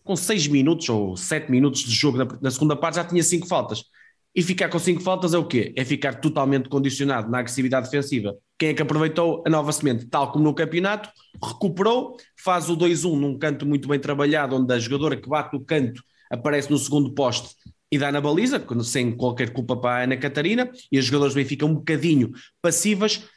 com 0.04 0.16
6 0.16 0.48
minutos 0.48 0.88
ou 0.90 1.16
7 1.18 1.52
minutos 1.52 1.82
de 1.82 1.94
jogo 1.94 2.18
na, 2.42 2.50
segunda 2.50 2.76
parte 2.76 2.96
já 2.96 3.04
tinha 3.04 3.22
5 3.22 3.48
faltas. 3.48 3.84
E 4.34 4.42
ficar 4.42 4.70
com 4.70 4.80
5 4.80 5.02
faltas 5.02 5.34
é 5.34 5.38
o 5.38 5.46
quê? 5.46 5.74
É 5.76 5.84
ficar 5.84 6.16
totalmente 6.16 6.70
condicionado 6.70 7.30
na 7.30 7.40
agressividade 7.40 7.88
defensiva. 7.90 8.36
Quem 8.58 8.70
é 8.70 8.74
que 8.74 8.82
aproveitou 8.82 9.44
a 9.46 9.50
Nova 9.50 9.72
Semente? 9.74 10.06
Tal 10.06 10.32
como 10.32 10.46
no 10.46 10.54
campeonato, 10.54 11.10
recuperou, 11.44 12.16
faz 12.42 12.70
o 12.70 12.78
2-1 12.78 13.20
num 13.20 13.38
canto 13.38 13.66
muito 13.66 13.90
bem 13.90 14.00
trabalhado, 14.00 14.56
onde 14.56 14.74
a 14.74 14.80
jogadora 14.80 15.18
que 15.18 15.28
bate 15.28 15.54
no 15.54 15.66
canto 15.66 16.02
aparece 16.32 16.72
no 16.72 16.78
segundo 16.78 17.14
poste 17.14 17.56
e 17.92 17.98
dá 17.98 18.10
na 18.10 18.22
baliza, 18.22 18.64
sem 18.86 19.12
qualquer 19.12 19.52
culpa 19.52 19.76
para 19.76 20.00
a 20.00 20.04
Ana 20.04 20.16
Catarina, 20.16 20.72
e 20.90 20.98
os 20.98 21.04
jogadores 21.04 21.34
do 21.34 21.38
Benfica 21.38 21.66
um 21.66 21.74
bocadinho 21.74 22.32
passivas. 22.62 23.28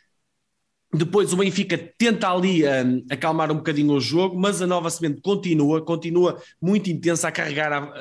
Depois 0.95 1.33
o 1.33 1.37
Benfica 1.37 1.77
tenta 1.99 2.31
ali 2.31 2.65
um, 2.65 3.05
acalmar 3.11 3.51
um 3.51 3.57
bocadinho 3.57 3.93
o 3.95 4.01
jogo, 4.01 4.39
mas 4.39 4.63
a 4.63 4.67
Nova 4.67 4.89
Semente 4.91 5.21
continua, 5.21 5.85
continua 5.85 6.41
muito 6.63 6.89
intensa 6.89 7.27
a 7.27 7.33
carregar, 7.33 7.73
a, 7.73 7.93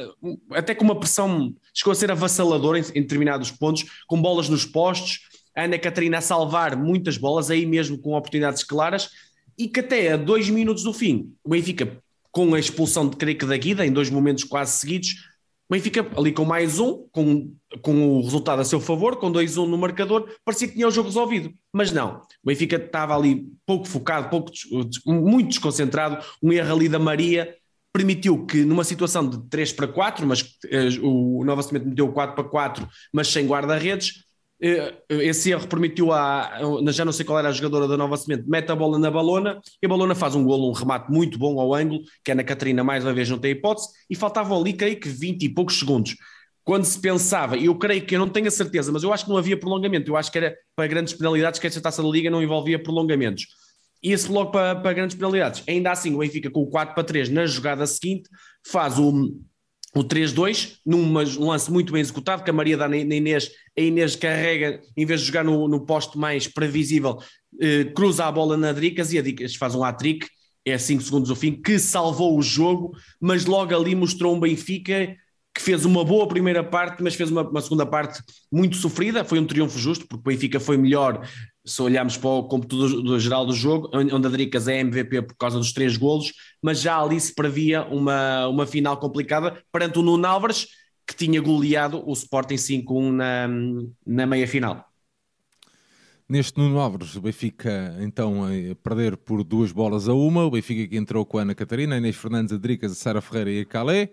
até 0.52 0.76
com 0.76 0.84
uma 0.84 1.00
pressão, 1.00 1.56
chegou 1.74 1.92
a 1.92 1.96
ser 1.96 2.12
avassaladora 2.12 2.78
em, 2.78 2.82
em 2.82 3.02
determinados 3.02 3.50
pontos, 3.50 3.86
com 4.08 4.22
bolas 4.22 4.48
nos 4.48 4.64
postos, 4.64 5.22
a 5.56 5.64
Ana 5.64 5.80
Catarina 5.80 6.20
a 6.20 6.22
salvar 6.22 6.78
muitas 6.78 7.18
bolas, 7.18 7.50
aí 7.50 7.66
mesmo 7.66 7.98
com 7.98 8.14
oportunidades 8.14 8.64
claras, 8.64 9.10
e 9.58 9.68
que 9.68 9.80
até 9.80 10.12
a 10.12 10.18
dois 10.18 10.50
minutos 10.50 10.84
do 10.84 10.94
fim, 10.94 11.34
o 11.44 11.50
Benfica, 11.50 11.98
com 12.32 12.54
a 12.54 12.60
expulsão 12.60 13.08
de 13.08 13.16
Creque 13.16 13.46
da 13.46 13.58
Guida, 13.58 13.86
em 13.86 13.92
dois 13.92 14.10
momentos 14.10 14.44
quase 14.44 14.78
seguidos, 14.78 15.16
Benfica 15.74 16.06
ali 16.16 16.32
com 16.32 16.46
mais 16.46 16.80
um, 16.80 17.08
com, 17.12 17.52
com 17.82 18.20
o 18.20 18.22
resultado 18.22 18.62
a 18.62 18.64
seu 18.64 18.80
favor, 18.80 19.16
com 19.16 19.32
2-1 19.32 19.68
no 19.68 19.78
marcador, 19.78 20.30
parecia 20.46 20.68
que 20.68 20.76
tinha 20.76 20.88
o 20.88 20.92
jogo 20.92 21.08
resolvido. 21.10 21.52
Mas 21.74 21.92
não, 21.92 22.18
o 22.44 22.48
Benfica 22.48 22.76
estava 22.76 23.16
ali 23.16 23.48
pouco 23.66 23.88
focado, 23.88 24.30
pouco, 24.30 24.52
muito 25.06 25.50
desconcentrado, 25.50 26.24
um 26.44 26.54
erro 26.54 26.76
ali 26.76 26.88
da 26.88 27.00
Maria 27.00 27.56
permitiu 27.92 28.46
que 28.46 28.64
numa 28.64 28.84
situação 28.84 29.28
de 29.28 29.50
3 29.50 29.74
para 29.74 29.88
4, 29.88 30.28
mas 30.28 30.42
uh, 30.42 31.08
o 31.08 31.44
Nova 31.44 31.64
Cimento 31.64 31.88
meteu 31.88 32.12
4 32.12 32.36
para 32.36 32.44
4, 32.44 32.88
mas 33.12 33.28
sem 33.28 33.48
guarda-redes, 33.48 34.14
eh, 34.18 34.24
esse 35.10 35.52
erro 35.52 35.68
permitiu 35.68 36.14
a, 36.14 36.58
já 36.88 37.04
não 37.04 37.12
sei 37.12 37.26
qual 37.26 37.38
era 37.38 37.50
a 37.50 37.52
jogadora 37.52 37.86
da 37.86 37.98
Nova 37.98 38.16
Semente, 38.16 38.48
mete 38.48 38.72
a 38.72 38.76
bola 38.76 38.98
na 38.98 39.12
balona 39.12 39.60
e 39.82 39.86
a 39.86 39.90
balona 39.90 40.16
faz 40.16 40.36
um 40.36 40.44
golo, 40.46 40.70
um 40.70 40.72
remate 40.72 41.12
muito 41.12 41.38
bom 41.38 41.60
ao 41.60 41.74
ângulo, 41.74 42.02
que 42.24 42.32
a 42.32 42.34
Ana 42.34 42.46
Catarina 42.46 42.82
mais 42.82 43.04
uma 43.04 43.14
vez 43.14 43.30
não 43.30 43.38
tem 43.38 43.52
hipótese, 43.52 43.90
e 44.10 44.16
faltavam 44.16 44.58
ali, 44.58 44.72
creio 44.72 44.98
que 44.98 45.10
20 45.10 45.44
e 45.44 45.50
poucos 45.50 45.78
segundos. 45.78 46.16
Quando 46.64 46.86
se 46.86 46.98
pensava, 46.98 47.58
eu 47.58 47.76
creio 47.76 48.06
que 48.06 48.16
eu 48.16 48.20
não 48.20 48.30
tenho 48.30 48.48
a 48.48 48.52
certeza, 48.52 48.90
mas 48.90 49.04
eu 49.04 49.12
acho 49.12 49.26
que 49.26 49.30
não 49.30 49.38
havia 49.38 49.60
prolongamento, 49.60 50.10
eu 50.10 50.16
acho 50.16 50.32
que 50.32 50.38
era 50.38 50.56
para 50.78 50.88
grandes 50.88 51.14
penalidades, 51.14 51.60
que 51.60 51.68
esta 51.68 51.82
taça 51.82 52.02
da 52.02 52.08
Liga 52.08 52.30
não 52.30 52.42
envolvia 52.42 52.82
prolongamentos. 52.82 53.48
E 54.02 54.14
esse 54.14 54.32
logo 54.32 54.52
para, 54.52 54.76
para 54.76 54.94
grandes 54.94 55.16
penalidades. 55.16 55.62
Ainda 55.68 55.92
assim, 55.92 56.14
o 56.16 56.20
Benfica 56.20 56.50
com 56.50 56.62
o 56.62 56.68
4 56.68 56.96
para 56.96 57.04
3 57.04 57.30
na 57.30 57.46
jogada 57.46 57.86
seguinte 57.86 58.30
faz 58.66 58.98
o, 58.98 59.34
o 59.96 60.04
3-2, 60.04 60.78
num 60.86 61.14
lance 61.46 61.72
muito 61.72 61.94
bem 61.94 62.02
executado, 62.02 62.44
que 62.44 62.50
a 62.50 62.54
Maria 62.54 62.76
dá 62.76 62.88
na 62.88 62.98
Inês, 62.98 63.52
a 63.78 63.82
Inês 63.82 64.16
carrega, 64.16 64.82
em 64.98 65.06
vez 65.06 65.22
de 65.22 65.28
jogar 65.28 65.44
no, 65.44 65.68
no 65.68 65.86
posto 65.86 66.18
mais 66.18 66.48
previsível, 66.48 67.20
eh, 67.62 67.86
cruza 67.96 68.26
a 68.26 68.32
bola 68.32 68.58
na 68.58 68.72
Dricas 68.72 69.14
e 69.14 69.20
a 69.20 69.22
Dricas 69.22 69.56
faz 69.56 69.76
um 69.76 69.84
hat-trick, 69.84 70.28
é 70.66 70.78
5 70.78 71.04
segundos 71.04 71.30
o 71.30 71.36
fim, 71.36 71.52
que 71.52 71.78
salvou 71.78 72.38
o 72.38 72.42
jogo, 72.42 72.96
mas 73.22 73.46
logo 73.46 73.76
ali 73.76 73.94
mostrou 73.94 74.36
um 74.36 74.40
Benfica 74.40 75.16
que 75.54 75.62
fez 75.62 75.86
uma 75.86 76.04
boa 76.04 76.28
primeira 76.28 76.64
parte, 76.64 77.04
mas 77.04 77.14
fez 77.14 77.30
uma, 77.30 77.48
uma, 77.48 77.62
segunda 77.62 77.86
parte 77.86 78.20
muito 78.52 78.76
sofrida. 78.76 79.24
Foi 79.24 79.40
um 79.40 79.46
triunfo 79.46 79.78
justo, 79.78 80.08
porque 80.08 80.22
o 80.22 80.34
Benfica 80.34 80.60
foi 80.60 80.78
melhor 80.78 81.28
se 81.66 81.82
olharmos 81.82 82.18
para 82.18 82.30
o 82.30 82.44
computador 82.44 83.02
do, 83.02 83.20
geral 83.20 83.46
do 83.46 83.54
jogo, 83.54 83.90
onde 83.94 84.28
a 84.28 84.30
Dricas 84.30 84.68
é 84.68 84.80
MVP 84.80 85.22
por 85.22 85.36
causa 85.36 85.58
dos 85.58 85.72
três 85.72 85.96
golos, 85.96 86.34
mas 86.62 86.82
já 86.82 87.00
ali 87.00 87.20
se 87.20 87.34
previa 87.34 87.84
uma, 87.84 88.48
uma 88.48 88.66
final 88.66 88.98
complicada 88.98 89.64
perante 89.72 90.00
o 90.00 90.02
Nuno 90.02 90.28
Álvares, 90.28 90.68
que 91.08 91.16
tinha 91.16 91.42
goleado 91.42 92.04
o 92.06 92.14
Sporting 92.14 92.56
5-1 92.56 93.12
na, 93.12 93.48
na 94.06 94.26
meia 94.26 94.48
final. 94.48 94.86
Neste 96.28 96.58
Nuno 96.58 96.80
Álvares, 96.80 97.16
o 97.16 97.22
Benfica 97.22 97.96
então 98.00 98.46
a 98.46 98.76
perder 98.82 99.18
por 99.18 99.44
duas 99.44 99.72
bolas 99.72 100.08
a 100.08 100.14
uma, 100.14 100.46
o 100.46 100.52
Benfica 100.52 100.88
que 100.88 100.98
entrou 100.98 101.26
com 101.26 101.38
a 101.38 101.42
Ana 101.42 101.54
Catarina, 101.54 101.96
a 101.96 101.98
Inês 101.98 102.16
Fernandes, 102.16 102.54
a 102.54 102.58
Dricas, 102.58 102.92
a 102.94 102.96
Sara 102.96 103.22
Ferreira 103.22 103.52
e 103.52 103.60
a 103.62 103.66
Calé. 103.66 104.12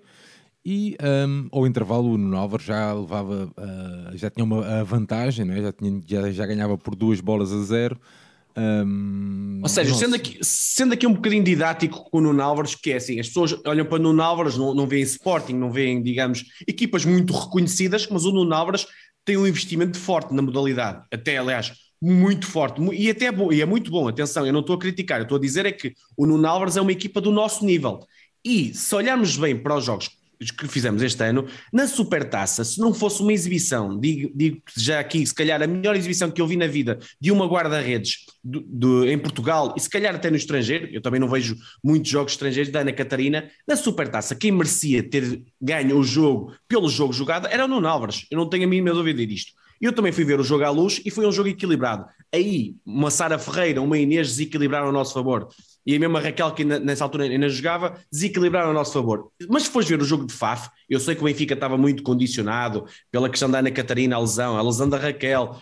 E 0.65 0.97
um, 1.03 1.49
ao 1.51 1.67
intervalo 1.67 2.13
o 2.13 2.19
Nuno 2.19 2.59
já 2.59 2.93
levava, 2.93 3.47
uh, 3.47 4.17
já 4.17 4.29
tinha 4.29 4.45
uma 4.45 4.85
vantagem, 4.85 5.51
é? 5.51 5.63
já, 5.63 5.73
tinha, 5.73 6.03
já, 6.07 6.31
já, 6.31 6.47
ganhava 6.47 6.77
por 6.77 6.95
duas 6.95 7.21
bolas 7.21 7.51
a 7.51 7.63
zero. 7.63 7.99
Um, 8.57 9.61
Ou 9.63 9.69
seja, 9.69 9.95
sendo 9.95 10.17
aqui, 10.17 10.39
sendo 10.43 10.93
aqui 10.93 11.07
um 11.07 11.15
bocadinho 11.15 11.43
didático 11.43 12.11
com 12.11 12.19
o 12.19 12.21
Nuno 12.21 12.43
Álvares, 12.43 12.75
que 12.75 12.93
é 12.93 12.97
assim, 12.97 13.19
as 13.19 13.29
pessoas 13.29 13.57
olham 13.65 13.87
para 13.87 13.97
o 13.97 14.03
Nuno 14.03 14.23
Álvares, 14.23 14.59
não, 14.59 14.75
não 14.75 14.87
veem 14.87 15.03
Sporting, 15.03 15.55
não 15.55 15.73
veem, 15.73 16.03
digamos, 16.03 16.45
equipas 16.67 17.05
muito 17.07 17.33
reconhecidas, 17.33 18.07
mas 18.11 18.27
o 18.27 18.33
Nuno 18.33 18.55
Álvares 18.55 18.87
tem 19.25 19.37
um 19.37 19.47
investimento 19.47 19.99
forte 19.99 20.35
na 20.35 20.43
modalidade, 20.43 21.05
até 21.11 21.39
aliás, 21.39 21.73
muito 22.03 22.47
forte, 22.47 22.83
e 22.93 23.09
até 23.09 23.27
é, 23.27 23.33
bom, 23.33 23.53
e 23.53 23.61
é 23.61 23.67
muito 23.67 23.91
bom, 23.91 24.09
atenção, 24.09 24.47
eu 24.47 24.53
não 24.53 24.61
estou 24.61 24.77
a 24.77 24.79
criticar, 24.79 25.21
eu 25.21 25.25
estou 25.25 25.39
a 25.39 25.41
dizer 25.41 25.67
é 25.67 25.73
que 25.73 25.95
o 26.17 26.27
Nuno 26.27 26.47
Álvares 26.47 26.77
é 26.77 26.81
uma 26.81 26.93
equipa 26.93 27.21
do 27.21 27.31
nosso 27.31 27.65
nível, 27.65 28.01
e 28.45 28.75
se 28.75 28.95
olharmos 28.95 29.37
bem 29.37 29.57
para 29.57 29.77
os 29.77 29.85
jogos 29.85 30.20
que 30.57 30.67
fizemos 30.67 31.03
este 31.03 31.23
ano, 31.23 31.47
na 31.71 31.87
Supertaça, 31.87 32.65
se 32.65 32.81
não 32.81 32.95
fosse 32.95 33.21
uma 33.21 33.33
exibição, 33.33 34.01
digo, 34.01 34.33
digo 34.35 34.63
já 34.75 34.99
aqui, 34.99 35.25
se 35.27 35.35
calhar 35.35 35.63
a 35.63 35.67
melhor 35.67 35.95
exibição 35.95 36.31
que 36.31 36.41
eu 36.41 36.47
vi 36.47 36.57
na 36.57 36.67
vida 36.67 36.99
de 37.21 37.31
uma 37.31 37.47
guarda-redes 37.47 38.25
em 39.07 39.19
Portugal 39.19 39.75
e 39.77 39.81
se 39.81 39.91
calhar 39.91 40.15
até 40.15 40.31
no 40.31 40.37
estrangeiro, 40.37 40.89
eu 40.91 41.03
também 41.03 41.21
não 41.21 41.29
vejo 41.29 41.57
muitos 41.85 42.11
jogos 42.11 42.33
estrangeiros 42.33 42.73
da 42.73 42.81
Ana 42.81 42.93
Catarina, 42.93 43.51
na 43.69 43.77
Supertaça, 43.77 44.35
quem 44.35 44.51
merecia 44.51 45.03
ter 45.03 45.43
ganho 45.61 45.99
o 45.99 46.03
jogo 46.03 46.55
pelo 46.67 46.89
jogo 46.89 47.13
jogado 47.13 47.47
era 47.47 47.67
o 47.67 47.69
Nuno 47.69 47.87
Álvares, 47.87 48.27
eu 48.31 48.39
não 48.39 48.49
tenho 48.49 48.65
a 48.65 48.69
mínima 48.69 48.95
dúvida 48.95 49.27
disto. 49.27 49.53
Eu 49.81 49.95
também 49.95 50.13
fui 50.13 50.25
ver 50.25 50.39
o 50.39 50.45
jogo 50.45 50.63
à 50.65 50.71
luz 50.71 51.01
e 51.07 51.11
foi 51.11 51.27
um 51.27 51.33
jogo 51.33 51.49
equilibrado. 51.49 52.05
Aí, 52.31 52.75
uma 52.85 53.11
Sara 53.11 53.39
Ferreira, 53.39 53.81
uma 53.81 53.97
Inês 53.97 54.29
desequilibraram 54.29 54.91
a 54.91 54.93
nosso 54.93 55.15
favor 55.15 55.49
e 55.87 55.97
a 55.97 55.99
mesma 55.99 56.21
Raquel, 56.21 56.53
que 56.53 56.65
nessa 56.65 57.05
altura 57.05 57.25
ainda 57.25 57.49
jogava, 57.49 57.99
desequilibraram 58.13 58.71
a 58.71 58.73
nosso 58.73 58.93
favor. 58.93 59.31
Mas 59.49 59.65
se 59.65 59.71
fores 59.71 59.89
ver 59.89 60.01
o 60.01 60.05
jogo 60.05 60.27
de 60.27 60.33
Faf, 60.33 60.69
eu 60.89 61.01
sei 61.01 61.15
que 61.15 61.23
o 61.23 61.25
Benfica 61.25 61.55
estava 61.55 61.79
muito 61.79 62.03
condicionado 62.03 62.85
pela 63.11 63.29
questão 63.29 63.51
da 63.51 63.59
Ana 63.59 63.71
Catarina, 63.71 64.17
a 64.17 64.21
lesão, 64.21 64.57
a 64.57 64.63
lesão 64.63 64.89
da 64.89 64.99
Raquel, 64.99 65.57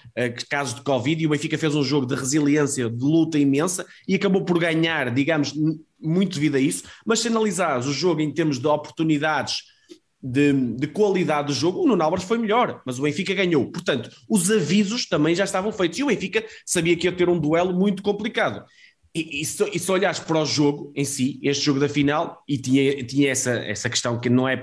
casos 0.51 0.75
de 0.75 0.83
Covid, 0.83 1.23
e 1.23 1.27
o 1.27 1.31
Benfica 1.31 1.57
fez 1.57 1.75
um 1.75 1.83
jogo 1.83 2.07
de 2.07 2.15
resiliência, 2.15 2.91
de 2.91 3.05
luta 3.05 3.39
imensa 3.39 3.87
e 4.07 4.15
acabou 4.15 4.45
por 4.45 4.59
ganhar, 4.59 5.13
digamos, 5.13 5.53
muito 6.01 6.35
devido 6.35 6.57
a 6.57 6.61
isso. 6.61 6.85
Mas 7.07 7.21
se 7.21 7.29
analisares 7.29 7.87
o 7.87 7.93
jogo 7.93 8.21
em 8.21 8.33
termos 8.33 8.59
de 8.59 8.67
oportunidades, 8.67 9.63
de, 10.21 10.53
de, 10.75 10.87
qualidade 10.89 11.49
do 11.49 11.53
jogo, 11.55 11.83
o 11.83 11.87
Nuno 11.87 12.03
Álvares 12.03 12.25
foi 12.25 12.39
melhor, 12.39 12.83
mas 12.85 12.99
o 12.99 13.03
Benfica 13.03 13.33
ganhou. 13.35 13.71
Portanto, 13.71 14.11
os 14.29 14.51
avisos 14.51 15.07
também 15.09 15.35
já 15.35 15.45
estavam 15.45 15.71
feitos 15.71 15.99
e 15.99 16.03
o 16.03 16.09
Benfica 16.09 16.45
sabia 16.67 16.97
que 16.97 17.07
ia 17.07 17.13
ter 17.13 17.29
um 17.29 17.39
duelo 17.39 17.73
muito 17.73 18.03
complicado. 18.03 18.65
E, 19.15 19.41
e, 19.41 19.45
se, 19.45 19.65
e 19.73 19.79
se 19.79 19.91
olhares 19.91 20.19
para 20.19 20.39
o 20.39 20.45
jogo 20.45 20.93
em 20.95 21.05
si, 21.05 21.41
este 21.43 21.65
jogo 21.65 21.81
da 21.81 21.89
final, 21.89 22.43
e 22.47 22.59
tinha, 22.59 23.03
tinha 23.05 23.31
essa, 23.31 23.53
essa 23.53 23.89
questão 23.89 24.21
que 24.21 24.29
não 24.29 24.49
é 24.49 24.63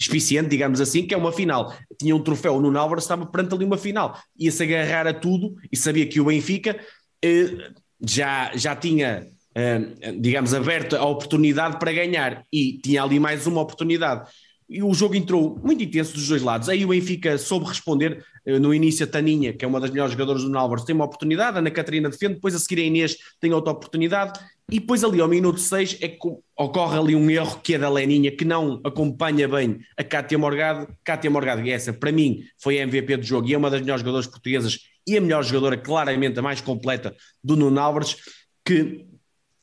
especiente, 0.00 0.48
digamos 0.48 0.80
assim, 0.80 1.06
que 1.06 1.14
é 1.14 1.16
uma 1.16 1.32
final. 1.32 1.74
Tinha 1.98 2.14
um 2.14 2.22
troféu 2.22 2.60
no 2.60 2.76
Álvares, 2.78 3.04
estava 3.04 3.24
perante 3.26 3.54
ali 3.54 3.64
uma 3.64 3.78
final. 3.78 4.18
Ia-se 4.38 4.62
agarrar 4.62 5.06
a 5.06 5.14
tudo 5.14 5.54
e 5.70 5.76
sabia 5.76 6.06
que 6.06 6.20
o 6.20 6.24
Benfica 6.24 6.78
eh, 7.24 7.70
já, 8.04 8.50
já 8.54 8.76
tinha, 8.76 9.28
eh, 9.54 9.78
digamos, 10.18 10.52
aberto 10.52 10.96
a 10.96 11.04
oportunidade 11.04 11.78
para 11.78 11.92
ganhar 11.92 12.44
e 12.52 12.78
tinha 12.78 13.02
ali 13.02 13.20
mais 13.20 13.46
uma 13.46 13.60
oportunidade 13.60 14.28
e 14.68 14.82
o 14.82 14.92
jogo 14.94 15.14
entrou 15.14 15.60
muito 15.62 15.82
intenso 15.82 16.14
dos 16.14 16.28
dois 16.28 16.42
lados. 16.42 16.68
Aí 16.68 16.84
o 16.84 16.88
Benfica 16.88 17.36
soube 17.38 17.66
responder. 17.66 18.24
Eh, 18.46 18.58
no 18.58 18.74
início, 18.74 19.04
a 19.04 19.08
Taninha, 19.08 19.52
que 19.52 19.64
é 19.64 19.68
uma 19.68 19.80
das 19.80 19.90
melhores 19.90 20.12
jogadoras 20.12 20.42
do 20.42 20.58
Álvares, 20.58 20.84
tem 20.84 20.94
uma 20.94 21.04
oportunidade. 21.04 21.56
A 21.56 21.60
Ana 21.60 21.70
Catarina 21.70 22.08
defende. 22.08 22.34
Depois, 22.34 22.54
a 22.54 22.58
seguir, 22.58 22.80
a 22.80 22.84
Inês 22.84 23.16
tem 23.40 23.52
outra 23.52 23.72
oportunidade. 23.72 24.38
E 24.70 24.80
depois, 24.80 25.04
ali 25.04 25.20
ao 25.20 25.28
minuto 25.28 25.60
6, 25.60 25.98
é 26.00 26.08
que 26.08 26.18
ocorre 26.58 26.98
ali 26.98 27.14
um 27.14 27.30
erro 27.30 27.60
que 27.62 27.74
é 27.74 27.78
da 27.78 27.90
Leninha, 27.90 28.30
que 28.34 28.44
não 28.44 28.80
acompanha 28.84 29.46
bem 29.46 29.78
a 29.96 30.02
Cátia 30.02 30.38
Morgado. 30.38 30.88
Cátia 31.04 31.30
Morgado, 31.30 31.62
que 31.62 31.70
é 31.70 31.74
essa, 31.74 31.92
para 31.92 32.10
mim, 32.10 32.40
foi 32.58 32.80
a 32.80 32.82
MVP 32.82 33.18
do 33.18 33.24
jogo 33.24 33.48
e 33.48 33.54
é 33.54 33.58
uma 33.58 33.70
das 33.70 33.80
melhores 33.80 34.00
jogadoras 34.00 34.26
portuguesas 34.26 34.78
e 35.06 35.16
a 35.16 35.20
melhor 35.20 35.42
jogadora, 35.44 35.76
claramente, 35.76 36.38
a 36.38 36.42
mais 36.42 36.60
completa 36.60 37.14
do 37.42 37.56
Nuno 37.56 37.78
Álvares 37.78 38.16
que 38.64 39.04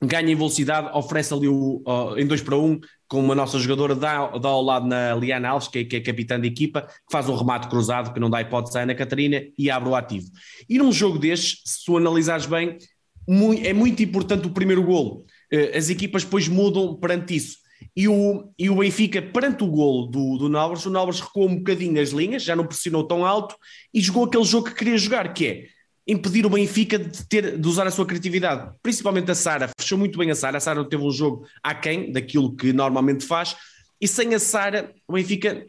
ganha 0.03 0.31
em 0.31 0.35
velocidade, 0.35 0.89
oferece 0.93 1.33
ali 1.33 1.47
o, 1.47 1.83
uh, 1.85 2.17
em 2.17 2.25
2 2.25 2.41
para 2.41 2.57
1, 2.57 2.65
um, 2.65 2.79
com 3.11 3.19
uma 3.19 3.35
nossa 3.35 3.59
jogadora, 3.59 3.93
dá, 3.93 4.25
dá 4.37 4.47
ao 4.47 4.61
lado 4.61 4.87
na 4.87 5.13
Liana 5.13 5.49
Alves, 5.49 5.67
que 5.67 5.79
é, 5.79 5.83
que 5.83 5.97
é 5.97 5.99
capitã 5.99 6.39
da 6.39 6.47
equipa, 6.47 6.83
que 6.83 7.11
faz 7.11 7.27
um 7.27 7.35
remate 7.35 7.67
cruzado, 7.67 8.13
que 8.13 8.21
não 8.21 8.29
dá 8.29 8.39
hipótese 8.39 8.77
à 8.77 8.83
Ana 8.83 8.95
Catarina, 8.95 9.43
e 9.57 9.69
abre 9.69 9.89
o 9.89 9.95
ativo. 9.95 10.27
E 10.69 10.77
num 10.77 10.93
jogo 10.93 11.19
destes, 11.19 11.61
se 11.65 11.83
tu 11.83 11.97
analisares 11.97 12.45
bem, 12.45 12.77
é 13.65 13.73
muito 13.73 14.01
importante 14.01 14.47
o 14.47 14.51
primeiro 14.51 14.81
golo. 14.81 15.25
Uh, 15.53 15.77
as 15.77 15.89
equipas 15.89 16.23
depois 16.23 16.47
mudam 16.47 16.95
perante 16.95 17.35
isso. 17.35 17.57
E 17.93 18.07
o, 18.07 18.49
e 18.57 18.69
o 18.69 18.77
Benfica, 18.77 19.21
perante 19.21 19.61
o 19.61 19.67
golo 19.67 20.07
do, 20.07 20.37
do 20.37 20.45
o 20.45 20.89
Nalvers 20.89 21.19
recuou 21.19 21.49
um 21.49 21.57
bocadinho 21.57 22.01
as 22.01 22.11
linhas, 22.11 22.43
já 22.43 22.55
não 22.55 22.65
pressionou 22.65 23.03
tão 23.05 23.25
alto 23.25 23.57
e 23.93 23.99
jogou 23.99 24.23
aquele 24.23 24.45
jogo 24.45 24.69
que 24.69 24.75
queria 24.75 24.97
jogar, 24.97 25.33
que 25.33 25.45
é 25.45 25.65
impedir 26.11 26.45
o 26.45 26.49
Benfica 26.49 26.99
de, 26.99 27.25
ter, 27.25 27.57
de 27.57 27.67
usar 27.67 27.87
a 27.87 27.91
sua 27.91 28.05
criatividade. 28.05 28.71
Principalmente 28.83 29.31
a 29.31 29.35
Sara, 29.35 29.69
fechou 29.79 29.97
muito 29.97 30.19
bem 30.19 30.29
a 30.29 30.35
Sara. 30.35 30.57
A 30.57 30.59
Sara 30.61 30.83
teve 30.83 31.03
um 31.03 31.11
jogo 31.11 31.45
aquém 31.63 32.11
daquilo 32.11 32.55
que 32.55 32.73
normalmente 32.73 33.25
faz, 33.25 33.55
e 34.01 34.07
sem 34.07 34.33
a 34.33 34.39
Sara, 34.39 34.91
o 35.07 35.13
Benfica, 35.13 35.63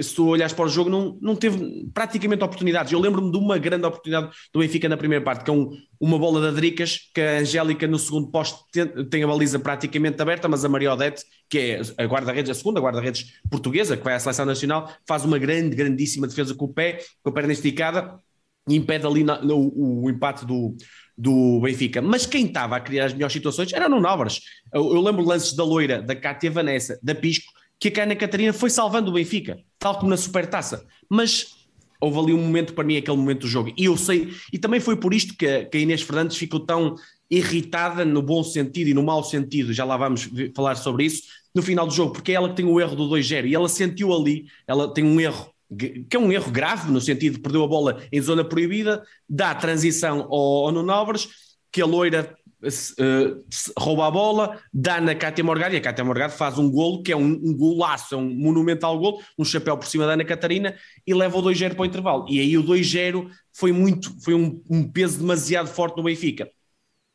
se 0.00 0.12
tu 0.12 0.26
olhares 0.26 0.52
para 0.52 0.64
o 0.64 0.68
jogo, 0.68 0.90
não, 0.90 1.16
não 1.22 1.36
teve 1.36 1.88
praticamente 1.94 2.42
oportunidades. 2.42 2.92
Eu 2.92 2.98
lembro-me 2.98 3.30
de 3.30 3.38
uma 3.38 3.58
grande 3.58 3.86
oportunidade 3.86 4.34
do 4.52 4.58
Benfica 4.58 4.88
na 4.88 4.96
primeira 4.96 5.24
parte, 5.24 5.44
que 5.44 5.50
é 5.52 5.54
um, 5.54 5.70
uma 6.00 6.18
bola 6.18 6.40
da 6.40 6.50
Dricas, 6.50 6.98
que 7.14 7.20
a 7.20 7.38
Angélica 7.38 7.86
no 7.86 7.96
segundo 7.96 8.28
posto 8.28 8.64
tem, 8.72 8.88
tem, 9.08 9.22
a 9.22 9.26
baliza 9.28 9.60
praticamente 9.60 10.20
aberta, 10.20 10.48
mas 10.48 10.64
a 10.64 10.68
Maria 10.68 10.92
Odete, 10.92 11.22
que 11.48 11.58
é 11.58 11.80
a 11.96 12.04
guarda-redes, 12.06 12.50
a 12.50 12.54
segunda 12.54 12.80
guarda-redes 12.80 13.34
portuguesa, 13.48 13.96
que 13.96 14.02
vai 14.02 14.14
à 14.14 14.18
seleção 14.18 14.44
nacional, 14.44 14.92
faz 15.06 15.24
uma 15.24 15.38
grande, 15.38 15.76
grandíssima 15.76 16.26
defesa 16.26 16.56
com 16.56 16.64
o 16.64 16.72
pé, 16.72 16.98
com 17.22 17.30
a 17.30 17.32
perna 17.32 17.52
esticada, 17.52 18.18
e 18.68 18.76
impede 18.76 19.06
ali 19.06 19.22
na, 19.22 19.40
no, 19.40 19.72
o, 19.74 20.10
empate 20.10 20.44
do, 20.44 20.76
do 21.16 21.60
Benfica. 21.60 22.02
Mas 22.02 22.26
quem 22.26 22.46
estava 22.46 22.76
a 22.76 22.80
criar 22.80 23.06
as 23.06 23.12
melhores 23.12 23.32
situações 23.32 23.72
era 23.72 23.88
no 23.88 24.00
Novas. 24.00 24.40
Eu, 24.72 24.94
eu 24.94 25.00
lembro 25.00 25.24
lances 25.24 25.54
da 25.54 25.64
Loira, 25.64 26.02
da 26.02 26.16
Cátia 26.16 26.50
Vanessa, 26.50 26.98
da 27.02 27.14
Pisco, 27.14 27.52
que 27.78 27.92
a 28.00 28.04
Ana 28.04 28.16
Catarina 28.16 28.52
foi 28.52 28.70
salvando 28.70 29.10
o 29.10 29.14
Benfica, 29.14 29.58
tal 29.78 29.98
como 29.98 30.10
na 30.10 30.16
Supertaça. 30.16 30.84
Mas 31.08 31.56
houve 32.00 32.18
ali 32.18 32.32
um 32.32 32.42
momento, 32.42 32.74
para 32.74 32.84
mim, 32.84 32.96
aquele 32.96 33.16
momento 33.16 33.42
do 33.42 33.48
jogo. 33.48 33.72
E 33.76 33.84
eu 33.84 33.96
sei, 33.96 34.32
e 34.52 34.58
também 34.58 34.80
foi 34.80 34.96
por 34.96 35.14
isto 35.14 35.36
que 35.36 35.64
que 35.64 35.76
a 35.76 35.80
Inês 35.80 36.02
Fernandes 36.02 36.36
ficou 36.36 36.60
tão 36.60 36.96
irritada 37.30 38.04
no 38.04 38.22
bom 38.22 38.42
sentido 38.42 38.88
e 38.88 38.94
no 38.94 39.02
mau 39.02 39.22
sentido, 39.22 39.72
já 39.72 39.84
lá 39.84 39.96
vamos 39.96 40.28
falar 40.54 40.76
sobre 40.76 41.04
isso, 41.04 41.22
no 41.54 41.62
final 41.62 41.86
do 41.86 41.92
jogo, 41.92 42.12
porque 42.12 42.32
é 42.32 42.34
ela 42.34 42.48
que 42.48 42.56
tem 42.56 42.64
o 42.64 42.80
erro 42.80 42.94
do 42.94 43.08
2-0 43.08 43.46
e 43.46 43.54
ela 43.54 43.68
sentiu 43.68 44.12
ali, 44.14 44.46
ela 44.66 44.92
tem 44.92 45.02
um 45.02 45.20
erro 45.20 45.50
que 46.08 46.16
é 46.16 46.18
um 46.18 46.32
erro 46.32 46.50
grave, 46.50 46.90
no 46.90 47.00
sentido 47.00 47.34
de 47.34 47.40
perdeu 47.40 47.64
a 47.64 47.68
bola 47.68 48.02
em 48.12 48.20
zona 48.20 48.44
proibida, 48.44 49.02
dá 49.28 49.54
transição 49.54 50.22
ao, 50.22 50.66
ao 50.66 50.72
Nuno 50.72 50.92
Álvares, 50.92 51.28
que 51.72 51.82
a 51.82 51.86
loira 51.86 52.36
uh, 52.62 53.44
rouba 53.78 54.06
a 54.06 54.10
bola, 54.10 54.60
dá 54.72 55.00
na 55.00 55.14
Cátia 55.14 55.44
Morgado, 55.44 55.74
e 55.74 55.78
a 55.78 55.80
Cátia 55.80 56.04
Morgado 56.04 56.32
faz 56.32 56.58
um 56.58 56.70
golo, 56.70 57.02
que 57.02 57.12
é 57.12 57.16
um, 57.16 57.32
um 57.42 57.56
golaço, 57.56 58.14
é 58.14 58.18
um 58.18 58.28
monumental 58.30 58.98
golo, 58.98 59.20
um 59.38 59.44
chapéu 59.44 59.76
por 59.76 59.86
cima 59.86 60.06
da 60.06 60.12
Ana 60.12 60.24
Catarina, 60.24 60.74
e 61.06 61.14
leva 61.14 61.36
o 61.36 61.42
2-0 61.42 61.74
para 61.74 61.82
o 61.82 61.86
intervalo. 61.86 62.26
E 62.28 62.40
aí 62.40 62.56
o 62.56 62.64
2-0 62.64 63.28
foi 63.52 63.72
muito, 63.72 64.14
foi 64.22 64.34
um, 64.34 64.62
um 64.70 64.90
peso 64.90 65.18
demasiado 65.18 65.68
forte 65.68 65.96
no 65.96 66.04
Benfica. 66.04 66.48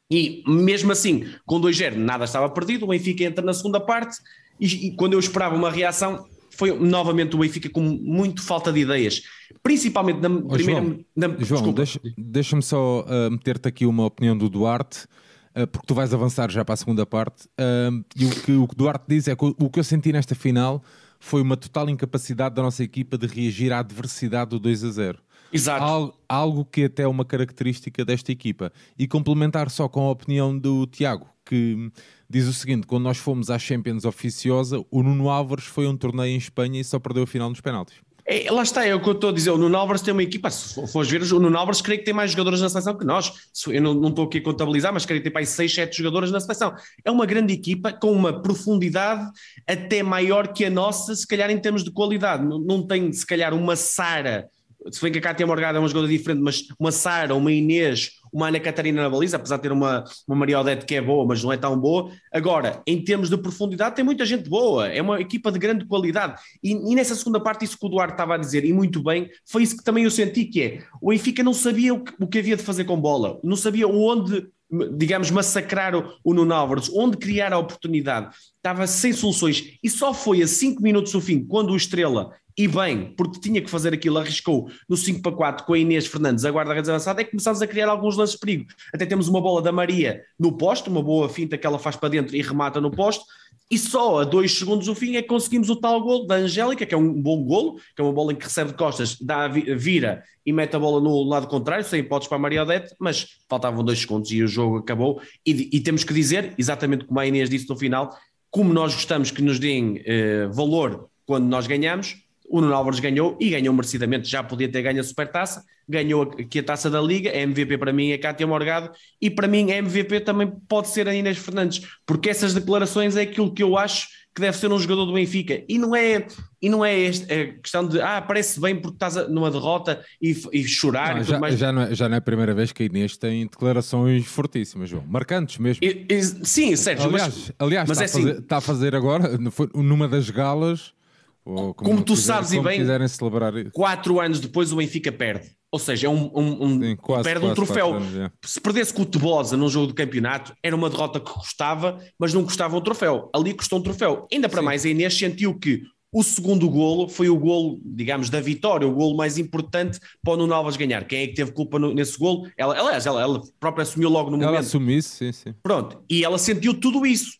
E 0.09 0.43
mesmo 0.45 0.91
assim, 0.91 1.25
com 1.45 1.59
2-0, 1.59 1.95
nada 1.95 2.25
estava 2.25 2.49
perdido, 2.49 2.83
o 2.83 2.89
Benfica 2.89 3.23
entra 3.23 3.43
na 3.43 3.53
segunda 3.53 3.79
parte, 3.79 4.17
e, 4.59 4.87
e 4.87 4.95
quando 4.95 5.13
eu 5.13 5.19
esperava 5.19 5.55
uma 5.55 5.71
reação, 5.71 6.27
foi 6.61 6.77
novamente 6.77 7.35
o 7.35 7.39
Benfica 7.39 7.67
com 7.71 7.81
muito 7.81 8.43
falta 8.43 8.71
de 8.71 8.81
ideias, 8.81 9.23
principalmente 9.63 10.19
na 10.19 10.29
oh, 10.29 10.47
primeira. 10.47 10.79
João, 10.79 10.99
na, 11.15 11.27
João 11.39 11.73
deixa-me 11.73 12.13
deixa 12.15 12.61
só 12.61 13.01
uh, 13.01 13.31
meter-te 13.31 13.67
aqui 13.67 13.83
uma 13.83 14.05
opinião 14.05 14.37
do 14.37 14.47
Duarte. 14.47 15.07
Uh, 15.55 15.65
porque 15.65 15.87
tu 15.87 15.95
vais 15.95 16.13
avançar 16.13 16.51
já 16.51 16.63
para 16.63 16.75
a 16.75 16.77
segunda 16.77 17.03
parte. 17.03 17.45
Uh, 17.59 18.05
e 18.15 18.25
o 18.25 18.29
que 18.29 18.51
o 18.51 18.67
Duarte 18.77 19.05
diz 19.07 19.27
é 19.27 19.35
que 19.35 19.43
o, 19.43 19.55
o 19.59 19.69
que 19.71 19.79
eu 19.79 19.83
senti 19.83 20.13
nesta 20.13 20.35
final 20.35 20.83
foi 21.19 21.41
uma 21.41 21.57
total 21.57 21.89
incapacidade 21.89 22.53
da 22.53 22.61
nossa 22.61 22.83
equipa 22.83 23.17
de 23.17 23.25
reagir 23.25 23.73
à 23.73 23.79
adversidade 23.79 24.51
do 24.51 24.59
2 24.59 24.83
a 24.83 24.91
0. 24.91 25.17
Exato. 25.51 25.83
Algo, 25.83 26.13
algo 26.27 26.65
que 26.65 26.85
até 26.85 27.03
é 27.03 27.07
uma 27.07 27.25
característica 27.25 28.05
desta 28.05 28.31
equipa. 28.31 28.71
E 28.97 29.07
complementar 29.07 29.69
só 29.69 29.87
com 29.87 30.07
a 30.07 30.11
opinião 30.11 30.57
do 30.57 30.85
Tiago, 30.87 31.27
que 31.45 31.91
diz 32.29 32.47
o 32.47 32.53
seguinte: 32.53 32.87
quando 32.87 33.03
nós 33.03 33.17
fomos 33.17 33.49
à 33.49 33.59
Champions 33.59 34.05
oficiosa, 34.05 34.83
o 34.89 35.03
Nuno 35.03 35.29
Álvares 35.29 35.65
foi 35.65 35.87
um 35.87 35.97
torneio 35.97 36.33
em 36.33 36.37
Espanha 36.37 36.79
e 36.79 36.83
só 36.83 36.99
perdeu 36.99 37.23
a 37.23 37.27
final 37.27 37.49
nos 37.49 37.61
penaltis. 37.61 37.97
É, 38.23 38.49
lá 38.51 38.61
está, 38.61 38.85
é 38.85 38.93
o 38.93 39.01
que 39.01 39.09
eu 39.09 39.13
estou 39.13 39.31
a 39.31 39.33
dizer. 39.33 39.49
O 39.49 39.57
Nuno 39.57 39.75
Álvares 39.75 40.01
tem 40.01 40.13
uma 40.13 40.23
equipa, 40.23 40.49
se 40.49 40.87
fores 40.87 41.09
ver, 41.09 41.21
o 41.21 41.39
Nuno 41.39 41.57
Álvares 41.57 41.81
creio 41.81 41.99
que 41.99 42.05
tem 42.05 42.13
mais 42.13 42.31
jogadores 42.31 42.61
na 42.61 42.69
seleção 42.69 42.97
que 42.97 43.03
nós. 43.03 43.33
Eu 43.67 43.81
não, 43.81 43.93
não 43.93 44.09
estou 44.09 44.25
aqui 44.25 44.37
a 44.37 44.43
contabilizar, 44.43 44.93
mas 44.93 45.05
creio 45.05 45.21
que 45.21 45.29
tem 45.29 45.33
mais 45.33 45.49
6, 45.49 45.73
7 45.73 45.97
jogadores 45.97 46.31
na 46.31 46.39
seleção. 46.39 46.73
É 47.03 47.11
uma 47.11 47.25
grande 47.25 47.53
equipa 47.53 47.91
com 47.91 48.11
uma 48.11 48.41
profundidade 48.41 49.29
até 49.67 50.03
maior 50.03 50.53
que 50.53 50.63
a 50.63 50.69
nossa, 50.69 51.15
se 51.15 51.25
calhar 51.27 51.49
em 51.49 51.57
termos 51.57 51.83
de 51.83 51.91
qualidade. 51.91 52.45
Não, 52.45 52.59
não 52.59 52.85
tem, 52.85 53.11
se 53.11 53.25
calhar, 53.25 53.53
uma 53.53 53.75
Sara 53.75 54.47
se 54.89 55.01
bem 55.01 55.11
que 55.11 55.19
a 55.19 55.21
Cátia 55.21 55.45
Morgada 55.45 55.77
é 55.77 55.79
uma 55.79 55.87
jogadora 55.87 56.11
diferente, 56.11 56.41
mas 56.41 56.65
uma 56.79 56.91
Sara, 56.91 57.35
uma 57.35 57.51
Inês, 57.51 58.11
uma 58.33 58.47
Ana 58.47 58.59
Catarina 58.59 59.03
na 59.03 59.09
baliza, 59.09 59.35
apesar 59.35 59.57
de 59.57 59.63
ter 59.63 59.71
uma, 59.71 60.03
uma 60.27 60.37
Maria 60.37 60.59
Odete 60.59 60.85
que 60.85 60.95
é 60.95 61.01
boa, 61.01 61.25
mas 61.25 61.43
não 61.43 61.51
é 61.51 61.57
tão 61.57 61.77
boa. 61.79 62.11
Agora, 62.31 62.81
em 62.87 63.03
termos 63.03 63.29
de 63.29 63.37
profundidade, 63.37 63.95
tem 63.95 64.05
muita 64.05 64.25
gente 64.25 64.49
boa, 64.49 64.87
é 64.87 65.01
uma 65.01 65.19
equipa 65.19 65.51
de 65.51 65.59
grande 65.59 65.85
qualidade. 65.85 66.41
E, 66.63 66.71
e 66.71 66.95
nessa 66.95 67.15
segunda 67.15 67.39
parte, 67.39 67.65
isso 67.65 67.77
que 67.77 67.85
o 67.85 67.89
Duarte 67.89 68.13
estava 68.13 68.35
a 68.35 68.37
dizer, 68.37 68.65
e 68.65 68.73
muito 68.73 69.03
bem, 69.03 69.29
foi 69.45 69.63
isso 69.63 69.77
que 69.77 69.83
também 69.83 70.05
eu 70.05 70.11
senti, 70.11 70.45
que 70.45 70.61
é, 70.61 70.83
o 71.01 71.09
Benfica 71.09 71.43
não 71.43 71.53
sabia 71.53 71.93
o 71.93 72.03
que, 72.03 72.13
o 72.19 72.27
que 72.27 72.39
havia 72.39 72.57
de 72.57 72.63
fazer 72.63 72.85
com 72.85 72.99
bola, 72.99 73.39
não 73.43 73.55
sabia 73.55 73.87
onde 73.87 74.47
digamos, 74.93 75.29
massacrar 75.29 75.95
o, 75.95 76.13
o 76.23 76.33
Nuno 76.33 76.53
Álvares, 76.53 76.89
onde 76.93 77.17
criar 77.17 77.51
a 77.53 77.57
oportunidade, 77.57 78.33
estava 78.55 78.87
sem 78.87 79.11
soluções 79.11 79.77
e 79.83 79.89
só 79.89 80.13
foi 80.13 80.41
a 80.41 80.47
5 80.47 80.81
minutos 80.81 81.11
do 81.11 81.21
fim, 81.21 81.45
quando 81.45 81.71
o 81.71 81.77
Estrela 81.77 82.31
e 82.57 82.67
bem, 82.67 83.13
porque 83.15 83.39
tinha 83.39 83.61
que 83.61 83.69
fazer 83.69 83.93
aquilo, 83.93 84.17
arriscou 84.17 84.69
no 84.87 84.97
5 84.97 85.21
para 85.21 85.31
4 85.31 85.65
com 85.65 85.73
a 85.73 85.79
Inês 85.79 86.05
Fernandes, 86.05 86.45
a 86.45 86.49
guarda-redes 86.49 86.89
avançada, 86.89 87.21
é 87.21 87.23
que 87.23 87.31
começámos 87.31 87.61
a 87.61 87.67
criar 87.67 87.87
alguns 87.87 88.17
lances 88.17 88.35
de 88.35 88.39
perigo. 88.39 88.65
Até 88.93 89.05
temos 89.05 89.27
uma 89.27 89.41
bola 89.41 89.61
da 89.61 89.71
Maria 89.71 90.21
no 90.39 90.57
poste, 90.57 90.89
uma 90.89 91.01
boa 91.01 91.29
finta 91.29 91.57
que 91.57 91.65
ela 91.65 91.79
faz 91.79 91.95
para 91.95 92.09
dentro 92.09 92.35
e 92.35 92.41
remata 92.41 92.81
no 92.81 92.91
poste, 92.91 93.23
e 93.71 93.77
só 93.77 94.19
a 94.19 94.23
dois 94.25 94.51
segundos 94.51 94.85
do 94.87 94.93
fim 94.93 95.15
é 95.15 95.21
que 95.21 95.29
conseguimos 95.29 95.69
o 95.69 95.77
tal 95.77 96.01
gol 96.01 96.27
da 96.27 96.35
Angélica, 96.35 96.85
que 96.85 96.93
é 96.93 96.97
um 96.97 97.13
bom 97.13 97.41
golo, 97.41 97.79
que 97.95 98.01
é 98.01 98.03
uma 98.03 98.11
bola 98.11 98.33
em 98.33 98.35
que 98.35 98.43
recebe 98.43 98.71
de 98.71 98.77
costas, 98.77 99.17
dá, 99.19 99.47
vira 99.47 100.23
e 100.45 100.51
mete 100.51 100.75
a 100.75 100.79
bola 100.79 100.99
no 100.99 101.23
lado 101.23 101.47
contrário, 101.47 101.85
sem 101.85 102.01
hipóteses 102.01 102.27
para 102.27 102.37
a 102.37 102.41
Maria 102.41 102.63
Odete, 102.63 102.93
mas 102.99 103.37
faltavam 103.49 103.81
dois 103.81 103.99
segundos 103.99 104.29
e 104.31 104.43
o 104.43 104.47
jogo 104.47 104.77
acabou. 104.77 105.21
E, 105.45 105.69
e 105.71 105.79
temos 105.79 106.03
que 106.03 106.13
dizer, 106.13 106.53
exatamente 106.57 107.05
como 107.05 107.17
a 107.17 107.25
Inês 107.25 107.49
disse 107.49 107.69
no 107.69 107.77
final, 107.77 108.13
como 108.49 108.73
nós 108.73 108.93
gostamos 108.93 109.31
que 109.31 109.41
nos 109.41 109.57
deem 109.57 110.01
eh, 110.05 110.47
valor 110.47 111.09
quando 111.25 111.45
nós 111.45 111.65
ganhamos, 111.65 112.17
o 112.51 112.59
Nuno 112.59 112.75
Álvares 112.75 112.99
ganhou 112.99 113.37
e 113.39 113.49
ganhou 113.49 113.73
merecidamente, 113.73 114.29
já 114.29 114.43
podia 114.43 114.69
ter 114.69 114.81
ganho 114.81 114.99
a 114.99 115.03
supertaça, 115.03 115.63
ganhou 115.87 116.23
aqui 116.23 116.59
a 116.59 116.63
taça 116.63 116.89
da 116.89 117.01
Liga, 117.01 117.31
a 117.31 117.37
MVP 117.37 117.77
para 117.77 117.93
mim 117.93 118.11
é 118.11 118.17
Cátia 118.17 118.45
Morgado 118.45 118.91
e 119.21 119.29
para 119.29 119.47
mim 119.47 119.71
a 119.71 119.77
MVP 119.77 120.19
também 120.19 120.51
pode 120.67 120.89
ser 120.89 121.07
a 121.07 121.15
Inês 121.15 121.37
Fernandes, 121.37 121.87
porque 122.05 122.29
essas 122.29 122.53
declarações 122.53 123.15
é 123.15 123.21
aquilo 123.21 123.53
que 123.53 123.63
eu 123.63 123.77
acho 123.77 124.09
que 124.35 124.41
deve 124.41 124.57
ser 124.57 124.71
um 124.71 124.79
jogador 124.79 125.05
do 125.05 125.13
Benfica 125.13 125.63
e 125.67 125.77
não 125.77 125.95
é 125.95 126.25
e 126.61 126.69
não 126.69 126.85
é 126.85 126.91
a 126.91 127.33
é 127.33 127.45
questão 127.61 127.85
de 127.87 128.01
ah, 128.01 128.21
parece 128.21 128.59
bem 128.59 128.75
porque 128.75 128.95
estás 128.95 129.29
numa 129.29 129.49
derrota 129.51 130.03
e, 130.21 130.35
e 130.53 130.63
chorar 130.63 131.15
não, 131.15 131.21
e 131.21 131.23
já, 131.23 131.39
mais. 131.39 131.57
Já 131.57 131.71
não, 131.71 131.81
é, 131.81 131.95
já 131.95 132.07
não 132.07 132.15
é 132.15 132.17
a 132.17 132.21
primeira 132.21 132.53
vez 132.53 132.71
que 132.71 132.83
a 132.83 132.85
Inês 132.85 133.17
tem 133.17 133.43
declarações 133.43 134.25
fortíssimas, 134.25 134.89
João, 134.89 135.03
marcantes 135.05 135.57
mesmo. 135.57 135.83
E, 135.83 136.05
e, 136.09 136.23
sim, 136.23 136.75
Sérgio, 136.75 137.07
aliás, 137.07 137.35
mas, 137.35 137.53
aliás 137.59 137.89
mas 137.89 138.01
está, 138.01 138.03
é 138.03 138.05
a 138.05 138.09
fazer, 138.09 138.31
assim, 138.31 138.41
está 138.41 138.57
a 138.57 138.61
fazer 138.61 138.95
agora 138.95 139.37
numa 139.73 140.07
das 140.07 140.29
galas 140.29 140.93
como, 141.43 141.73
como, 141.73 142.03
tu 142.03 142.13
quiser, 142.13 142.33
sabes 142.33 142.49
como 142.51 142.61
e 142.61 142.65
bem, 142.65 142.79
quiserem 142.79 143.07
celebrar 143.07 143.55
isso. 143.55 143.71
quatro 143.71 144.19
anos 144.19 144.39
depois 144.39 144.71
o 144.71 144.75
Benfica 144.75 145.11
perde. 145.11 145.49
Ou 145.71 145.79
seja, 145.79 146.07
é 146.07 146.09
um, 146.09 146.29
um, 146.35 146.65
um 146.65 146.81
Sim, 146.81 146.95
quase, 146.97 147.23
perde 147.23 147.39
quase, 147.39 147.51
um 147.51 147.55
troféu. 147.55 147.93
Anos, 147.93 148.15
é. 148.17 148.31
Se 148.43 148.59
perdesse 148.59 148.93
com 148.93 149.03
o 149.03 149.05
Tebosa 149.05 149.55
num 149.55 149.69
jogo 149.69 149.87
de 149.87 149.93
campeonato, 149.93 150.53
era 150.61 150.75
uma 150.75 150.89
derrota 150.89 151.19
que 151.19 151.31
custava, 151.31 151.97
mas 152.19 152.33
não 152.33 152.43
custava 152.43 152.75
um 152.75 152.81
troféu. 152.81 153.29
Ali 153.33 153.53
custou 153.53 153.79
um 153.79 153.81
troféu. 153.81 154.27
Ainda 154.31 154.49
para 154.49 154.59
Sim. 154.59 154.65
mais, 154.65 154.85
a 154.85 154.89
Inês 154.89 155.17
sentiu 155.17 155.57
que 155.57 155.81
o 156.13 156.23
segundo 156.23 156.69
golo 156.69 157.07
foi 157.07 157.29
o 157.29 157.37
golo, 157.37 157.79
digamos, 157.85 158.29
da 158.29 158.41
vitória, 158.41 158.85
o 158.85 158.93
golo 158.93 159.15
mais 159.15 159.37
importante 159.37 159.97
para 160.21 160.33
o 160.33 160.37
Nuno 160.37 160.53
Alves 160.53 160.75
ganhar. 160.75 161.05
Quem 161.05 161.21
é 161.21 161.27
que 161.27 161.35
teve 161.35 161.53
culpa 161.53 161.79
no, 161.79 161.93
nesse 161.93 162.19
golo? 162.19 162.49
Ela, 162.57 162.77
aliás, 162.77 163.05
ela, 163.05 163.21
ela 163.21 163.41
própria 163.57 163.83
assumiu 163.83 164.09
logo 164.09 164.29
no 164.29 164.35
ela 164.35 164.47
momento. 164.47 164.57
Ela 164.57 164.67
assumiu 164.67 164.97
isso, 164.97 165.15
sim, 165.15 165.31
sim. 165.31 165.55
Pronto, 165.63 166.03
e 166.09 166.25
ela 166.25 166.37
sentiu 166.37 166.77
tudo 166.77 167.05
isso. 167.05 167.39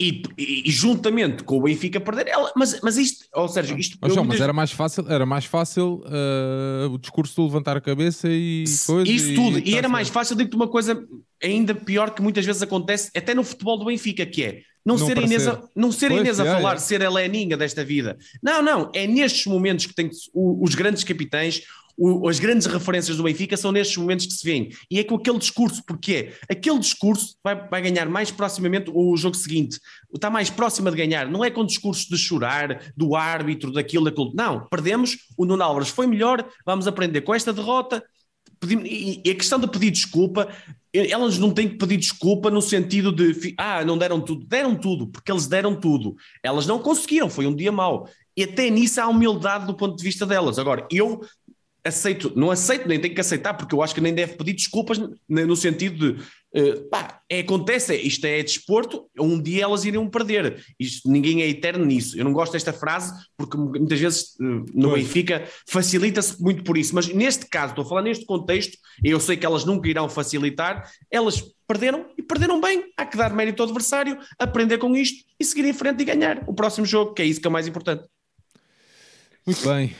E, 0.00 0.22
e, 0.38 0.62
e, 0.66 0.70
juntamente 0.70 1.44
com 1.44 1.58
o 1.58 1.62
Benfica 1.62 2.00
perder 2.00 2.28
ela, 2.28 2.50
mas, 2.56 2.80
mas 2.82 2.96
isto, 2.96 3.26
ou 3.34 3.46
seja, 3.46 3.78
isto. 3.78 3.98
Mas, 4.00 4.16
mas 4.16 4.40
era 4.40 4.52
mais 4.52 4.72
fácil, 4.72 5.04
era 5.06 5.26
mais 5.26 5.44
fácil 5.44 6.02
uh, 6.06 6.90
o 6.90 6.98
discurso 6.98 7.34
de 7.34 7.42
levantar 7.42 7.76
a 7.76 7.82
cabeça 7.82 8.26
e 8.26 8.64
coisa, 8.86 9.10
Isso 9.10 9.34
tudo, 9.34 9.58
e, 9.58 9.72
e 9.72 9.74
era 9.76 9.90
mais 9.90 10.08
fácil, 10.08 10.34
digo-te 10.34 10.56
uma 10.56 10.68
coisa 10.68 11.06
ainda 11.42 11.74
pior 11.74 12.14
que 12.14 12.22
muitas 12.22 12.46
vezes 12.46 12.62
acontece, 12.62 13.10
até 13.14 13.34
no 13.34 13.44
futebol 13.44 13.78
do 13.78 13.84
Benfica, 13.84 14.24
que 14.24 14.42
é 14.42 14.62
não, 14.84 14.96
não 14.96 15.06
ser 15.06 15.18
Inês, 15.18 15.46
a, 15.46 15.62
não 15.76 15.92
ser 15.92 16.08
pois, 16.08 16.20
Inês 16.20 16.40
a 16.40 16.46
é, 16.46 16.52
falar, 16.54 16.76
é. 16.76 16.78
ser 16.78 17.04
a 17.04 17.10
Leninha 17.10 17.56
desta 17.56 17.84
vida. 17.84 18.16
Não, 18.42 18.62
não, 18.62 18.90
é 18.94 19.06
nestes 19.06 19.46
momentos 19.46 19.84
que 19.86 19.94
tem 19.94 20.10
os 20.34 20.74
grandes 20.74 21.04
capitães, 21.04 21.62
as 22.28 22.38
grandes 22.38 22.66
referências 22.66 23.16
do 23.16 23.22
Benfica 23.22 23.56
são 23.56 23.72
nestes 23.72 23.96
momentos 23.96 24.26
que 24.26 24.32
se 24.32 24.44
vêem. 24.44 24.70
E 24.90 24.98
é 24.98 25.04
com 25.04 25.16
aquele 25.16 25.38
discurso, 25.38 25.82
porque 25.86 26.32
aquele 26.48 26.78
discurso 26.78 27.36
vai, 27.44 27.68
vai 27.68 27.82
ganhar 27.82 28.08
mais 28.08 28.30
proximamente 28.30 28.90
o 28.92 29.16
jogo 29.16 29.36
seguinte, 29.36 29.78
está 30.14 30.30
mais 30.30 30.48
próxima 30.48 30.90
de 30.90 30.96
ganhar. 30.96 31.28
Não 31.28 31.44
é 31.44 31.50
com 31.50 31.64
discurso 31.64 32.08
de 32.08 32.16
chorar, 32.16 32.92
do 32.96 33.14
árbitro, 33.14 33.72
daquilo, 33.72 34.04
daquilo. 34.04 34.32
Não, 34.34 34.66
perdemos, 34.68 35.18
o 35.36 35.44
Nuno 35.44 35.62
Álvares 35.62 35.90
foi 35.90 36.06
melhor, 36.06 36.44
vamos 36.64 36.86
aprender 36.86 37.20
com 37.20 37.34
esta 37.34 37.52
derrota. 37.52 38.02
E 38.84 39.30
a 39.30 39.34
questão 39.34 39.58
de 39.58 39.66
pedir 39.66 39.90
desculpa, 39.90 40.48
elas 40.92 41.38
não 41.38 41.50
têm 41.50 41.68
que 41.68 41.76
pedir 41.76 41.96
desculpa 41.96 42.50
no 42.50 42.60
sentido 42.60 43.12
de 43.12 43.54
ah, 43.56 43.84
não 43.84 43.96
deram 43.96 44.20
tudo, 44.20 44.44
deram 44.44 44.74
tudo, 44.74 45.06
porque 45.06 45.30
eles 45.32 45.46
deram 45.46 45.74
tudo. 45.74 46.16
Elas 46.42 46.66
não 46.66 46.78
conseguiram, 46.78 47.30
foi 47.30 47.46
um 47.46 47.54
dia 47.54 47.72
mau. 47.72 48.08
E 48.36 48.44
até 48.44 48.70
nisso 48.70 49.00
há 49.00 49.08
humildade 49.08 49.66
do 49.66 49.74
ponto 49.74 49.96
de 49.96 50.02
vista 50.02 50.24
delas. 50.24 50.58
Agora, 50.58 50.86
eu 50.90 51.20
aceito, 51.84 52.32
não 52.36 52.50
aceito, 52.50 52.86
nem 52.86 53.00
tenho 53.00 53.14
que 53.14 53.20
aceitar, 53.20 53.54
porque 53.54 53.74
eu 53.74 53.82
acho 53.82 53.94
que 53.94 54.00
nem 54.00 54.14
deve 54.14 54.34
pedir 54.34 54.52
desculpas 54.52 55.00
no 55.28 55.56
sentido 55.56 56.14
de 56.14 56.22
uh, 56.60 56.88
pá, 56.90 57.20
é, 57.28 57.40
acontece, 57.40 57.94
isto 57.96 58.24
é 58.26 58.42
desporto, 58.42 59.08
um 59.18 59.40
dia 59.40 59.64
elas 59.64 59.84
iriam 59.84 60.08
perder. 60.08 60.64
Isto, 60.78 61.10
ninguém 61.10 61.42
é 61.42 61.48
eterno 61.48 61.84
nisso. 61.84 62.18
Eu 62.18 62.24
não 62.24 62.32
gosto 62.32 62.52
desta 62.52 62.72
frase 62.72 63.12
porque 63.36 63.56
muitas 63.56 63.98
vezes 63.98 64.34
uh, 64.40 64.64
no. 64.74 64.92
Benfica 64.92 65.48
facilita-se 65.66 66.40
muito 66.42 66.62
por 66.62 66.76
isso, 66.76 66.94
mas 66.94 67.08
neste 67.08 67.46
caso, 67.46 67.72
estou 67.72 67.84
a 67.84 67.88
falar 67.88 68.02
neste 68.02 68.26
contexto, 68.26 68.76
eu 69.02 69.18
sei 69.18 69.36
que 69.36 69.46
elas 69.46 69.64
nunca 69.64 69.88
irão 69.88 70.08
facilitar, 70.08 70.90
elas 71.10 71.42
perderam 71.66 72.06
e 72.18 72.22
perderam 72.22 72.60
bem. 72.60 72.84
Há 72.96 73.06
que 73.06 73.16
dar 73.16 73.32
mérito 73.32 73.62
ao 73.62 73.68
adversário, 73.68 74.18
aprender 74.38 74.78
com 74.78 74.94
isto 74.96 75.24
e 75.38 75.44
seguir 75.44 75.64
em 75.66 75.72
frente 75.72 76.02
e 76.02 76.04
ganhar 76.04 76.44
o 76.46 76.52
próximo 76.52 76.84
jogo, 76.84 77.14
que 77.14 77.22
é 77.22 77.24
isso 77.24 77.40
que 77.40 77.46
é 77.46 77.50
mais 77.50 77.66
importante. 77.66 78.04
Muito 79.46 79.66
bem. 79.66 79.94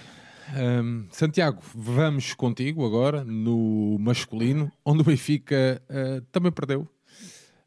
Um, 0.57 1.07
Santiago, 1.11 1.61
vamos 1.75 2.35
contigo 2.35 2.85
agora 2.85 3.23
no 3.25 3.97
masculino, 4.01 4.71
onde 4.85 5.03
o 5.03 5.05
Benfica 5.05 5.81
uh, 5.89 6.21
também 6.33 6.51
perdeu. 6.51 6.89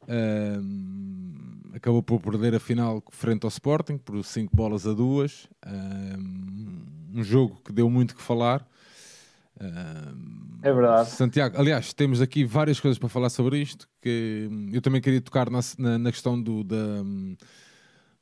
Um, 0.08 1.62
acabou 1.74 2.04
por 2.04 2.20
perder 2.20 2.56
a 2.56 2.60
final 2.60 3.02
frente 3.10 3.46
ao 3.46 3.50
Sporting 3.50 3.98
por 3.98 4.22
5 4.24 4.54
bolas 4.54 4.86
a 4.86 4.94
2. 4.94 5.48
Um, 5.66 7.20
um, 7.20 7.24
jogo 7.24 7.62
que 7.64 7.72
deu 7.72 7.90
muito 7.90 8.16
que 8.16 8.22
falar. 8.22 8.68
é 10.62 10.74
verdade. 10.74 11.10
Santiago, 11.10 11.58
aliás, 11.58 11.94
temos 11.94 12.22
aqui 12.22 12.44
várias 12.44 12.82
coisas 12.82 13.00
para 13.00 13.08
falar 13.08 13.30
sobre 13.30 13.60
isto. 13.60 13.88
Que 14.02 14.50
eu 14.74 14.82
também 14.82 15.00
queria 15.00 15.22
tocar 15.22 15.50
na, 15.50 15.60
na, 15.78 15.98
na 15.98 16.12
questão 16.12 16.42
do, 16.42 16.64
da 16.64 17.04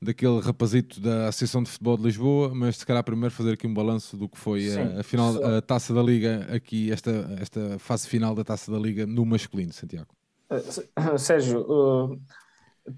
daquele 0.02 0.40
rapazito 0.40 1.00
da 1.00 1.28
Associação 1.28 1.62
de 1.62 1.70
Futebol 1.70 1.96
de 1.96 2.04
Lisboa, 2.04 2.52
mas 2.54 2.78
se 2.78 2.86
calhar 2.86 3.04
primeiro 3.04 3.34
fazer 3.34 3.54
aqui 3.54 3.68
um 3.68 3.74
balanço 3.74 4.18
do 4.18 4.28
que 4.28 4.38
foi 4.38 4.62
Sim, 4.62 4.98
a, 5.00 5.04
final, 5.04 5.44
a 5.46 5.62
Taça 5.62 5.94
da 5.94 6.02
Liga, 6.02 6.48
aqui 6.52 6.92
esta, 6.92 7.12
esta 7.40 7.78
fase 7.78 8.08
final 8.08 8.34
da 8.34 8.44
Taça 8.44 8.72
da 8.72 8.80
Liga 8.80 9.06
no 9.06 9.24
masculino, 9.26 9.72
Santiago. 9.72 10.08
Uh, 10.50 11.18
Sérgio, 11.20 11.62
uh, 11.62 12.20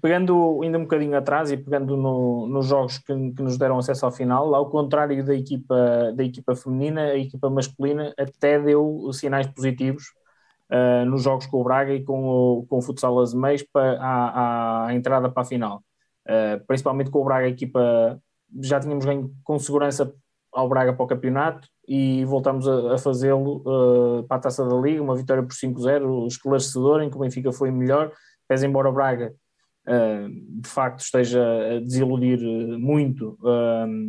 pegando 0.00 0.60
ainda 0.62 0.78
um 0.78 0.82
bocadinho 0.82 1.14
atrás 1.14 1.52
e 1.52 1.58
pegando 1.58 1.94
no, 1.94 2.46
nos 2.46 2.66
jogos 2.66 2.96
que, 2.96 3.12
que, 3.32 3.42
nos 3.42 3.58
deram 3.58 3.78
acesso 3.78 4.06
ao 4.06 4.12
final, 4.12 4.54
ao 4.54 4.70
contrário 4.70 5.22
da 5.22 5.34
equipa, 5.34 6.10
da 6.16 6.24
equipa 6.24 6.56
feminina, 6.56 7.02
a 7.02 7.18
equipa 7.18 7.50
masculina 7.50 8.14
até 8.18 8.58
deu 8.58 9.12
sinais 9.12 9.46
positivos 9.46 10.04
uh, 10.70 11.04
nos 11.04 11.22
jogos 11.22 11.44
com 11.44 11.60
o 11.60 11.64
Braga 11.64 11.92
e 11.92 12.02
com 12.02 12.24
o, 12.24 12.66
com 12.66 12.78
o 12.78 12.82
Futsal 12.82 13.20
Azemês 13.20 13.62
para 13.62 14.00
a, 14.00 14.86
a 14.86 14.94
entrada 14.94 15.28
para 15.28 15.42
a 15.42 15.46
final. 15.46 15.82
Uh, 16.26 16.64
principalmente 16.66 17.10
com 17.10 17.20
o 17.20 17.24
Braga, 17.24 17.46
a 17.46 17.50
equipa 17.50 18.20
já 18.62 18.80
tínhamos 18.80 19.04
ganho 19.04 19.30
com 19.42 19.58
segurança 19.58 20.12
ao 20.52 20.68
Braga 20.68 20.92
para 20.92 21.04
o 21.04 21.08
campeonato 21.08 21.68
e 21.86 22.24
voltamos 22.24 22.66
a, 22.66 22.94
a 22.94 22.98
fazê-lo 22.98 23.62
uh, 23.66 24.24
para 24.24 24.38
a 24.38 24.40
taça 24.40 24.64
da 24.64 24.76
Liga, 24.76 25.02
uma 25.02 25.16
vitória 25.16 25.42
por 25.42 25.52
5-0, 25.52 26.26
esclarecedora, 26.26 27.04
em 27.04 27.10
que 27.10 27.16
o 27.16 27.20
Benfica 27.20 27.52
foi 27.52 27.70
melhor, 27.70 28.10
pese 28.48 28.66
embora 28.66 28.88
o 28.88 28.92
Braga 28.92 29.34
uh, 29.86 30.60
de 30.60 30.68
facto 30.68 31.00
esteja 31.00 31.42
a 31.42 31.80
desiludir 31.80 32.38
muito 32.78 33.36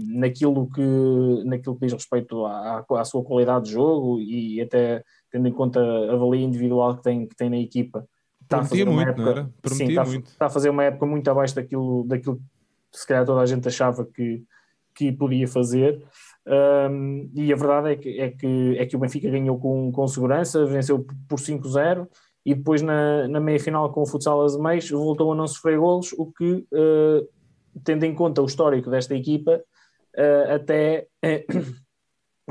naquilo, 0.08 0.70
que, 0.72 1.44
naquilo 1.44 1.76
que 1.76 1.86
diz 1.86 1.94
respeito 1.94 2.46
à, 2.46 2.86
à, 2.90 3.04
sua 3.04 3.24
qualidade 3.24 3.66
de 3.66 3.72
jogo 3.72 4.22
e 4.22 4.62
até 4.62 5.04
tendo 5.32 5.48
em 5.48 5.54
conta 5.54 5.82
a 5.82 6.16
valia 6.16 6.46
individual 6.46 6.96
que 6.96 7.04
tem, 7.04 7.28
que 7.28 7.36
tem 7.36 7.50
na 7.50 7.58
equipa 7.58 8.08
está 8.46 8.60
a 8.60 8.64
fazer 8.64 8.86
muito, 8.86 9.10
época, 9.10 9.52
sim, 9.68 9.88
está, 9.90 10.06
muito. 10.06 10.28
está 10.28 10.46
a 10.46 10.50
fazer 10.50 10.70
uma 10.70 10.84
época 10.84 11.06
muito 11.06 11.30
abaixo 11.30 11.56
daquilo, 11.56 12.06
daquilo 12.08 12.38
que 12.92 13.00
se 13.00 13.06
calhar 13.06 13.26
toda 13.26 13.42
a 13.42 13.46
gente 13.46 13.68
achava 13.68 14.06
que, 14.06 14.44
que 14.94 15.12
podia 15.12 15.48
fazer. 15.48 16.02
Um, 16.48 17.30
e 17.34 17.52
a 17.52 17.56
verdade 17.56 17.92
é 17.92 17.96
que, 17.96 18.20
é, 18.20 18.30
que, 18.30 18.78
é 18.78 18.86
que 18.86 18.96
o 18.96 19.00
Benfica 19.00 19.30
ganhou 19.30 19.60
com, 19.60 19.92
com 19.92 20.08
segurança, 20.08 20.66
venceu 20.66 21.06
por 21.28 21.40
5-0 21.40 22.08
e 22.46 22.54
depois 22.54 22.82
na, 22.82 23.28
na 23.28 23.40
meia 23.40 23.60
final 23.60 23.92
com 23.92 24.04
o 24.04 24.06
Futsal 24.06 24.44
Azemais 24.44 24.90
voltou 24.92 25.34
a 25.34 25.36
não 25.36 25.48
sofrer 25.48 25.80
golos, 25.80 26.14
o 26.14 26.32
que, 26.32 26.66
uh, 26.72 27.28
tendo 27.84 28.04
em 28.04 28.14
conta 28.14 28.42
o 28.42 28.46
histórico 28.46 28.92
desta 28.92 29.16
equipa, 29.16 29.60
uh, 30.16 30.54
até 30.54 31.08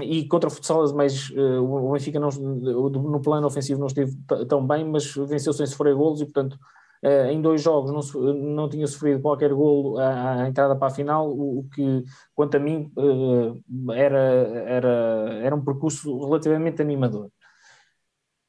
e 0.02 0.26
contra 0.26 0.48
o 0.48 0.50
futsal, 0.50 0.92
mas 0.94 1.30
uh, 1.30 1.62
o 1.62 1.92
Benfica 1.92 2.18
não, 2.18 2.30
no 2.30 3.20
plano 3.20 3.46
ofensivo 3.46 3.78
não 3.78 3.86
esteve 3.86 4.12
tão 4.48 4.66
bem, 4.66 4.84
mas 4.84 5.14
venceu 5.14 5.52
sem 5.52 5.66
sofrer 5.66 5.94
golos 5.94 6.20
e, 6.20 6.24
portanto, 6.24 6.58
uh, 7.04 7.30
em 7.30 7.40
dois 7.40 7.62
jogos 7.62 7.92
não, 7.92 8.22
não 8.32 8.68
tinha 8.68 8.86
sofrido 8.88 9.22
qualquer 9.22 9.54
golo 9.54 9.98
à, 9.98 10.42
à 10.42 10.48
entrada 10.48 10.74
para 10.74 10.88
a 10.88 10.94
final, 10.94 11.30
o, 11.30 11.60
o 11.60 11.68
que, 11.72 12.02
quanto 12.34 12.56
a 12.56 12.60
mim, 12.60 12.90
uh, 12.96 13.92
era, 13.92 14.18
era, 14.18 15.38
era 15.42 15.54
um 15.54 15.64
percurso 15.64 16.18
relativamente 16.24 16.82
animador. 16.82 17.30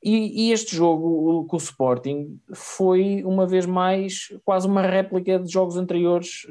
E, 0.04 0.50
e, 0.50 0.52
este 0.52 0.76
jogo 0.76 1.46
com 1.48 1.56
o 1.56 1.60
Sporting 1.60 2.40
foi, 2.54 3.24
uma 3.24 3.48
vez 3.48 3.66
mais, 3.66 4.28
quase 4.44 4.68
uma 4.68 4.84
réplica 4.84 5.40
de 5.40 5.52
jogos 5.52 5.78
anteriores 5.78 6.46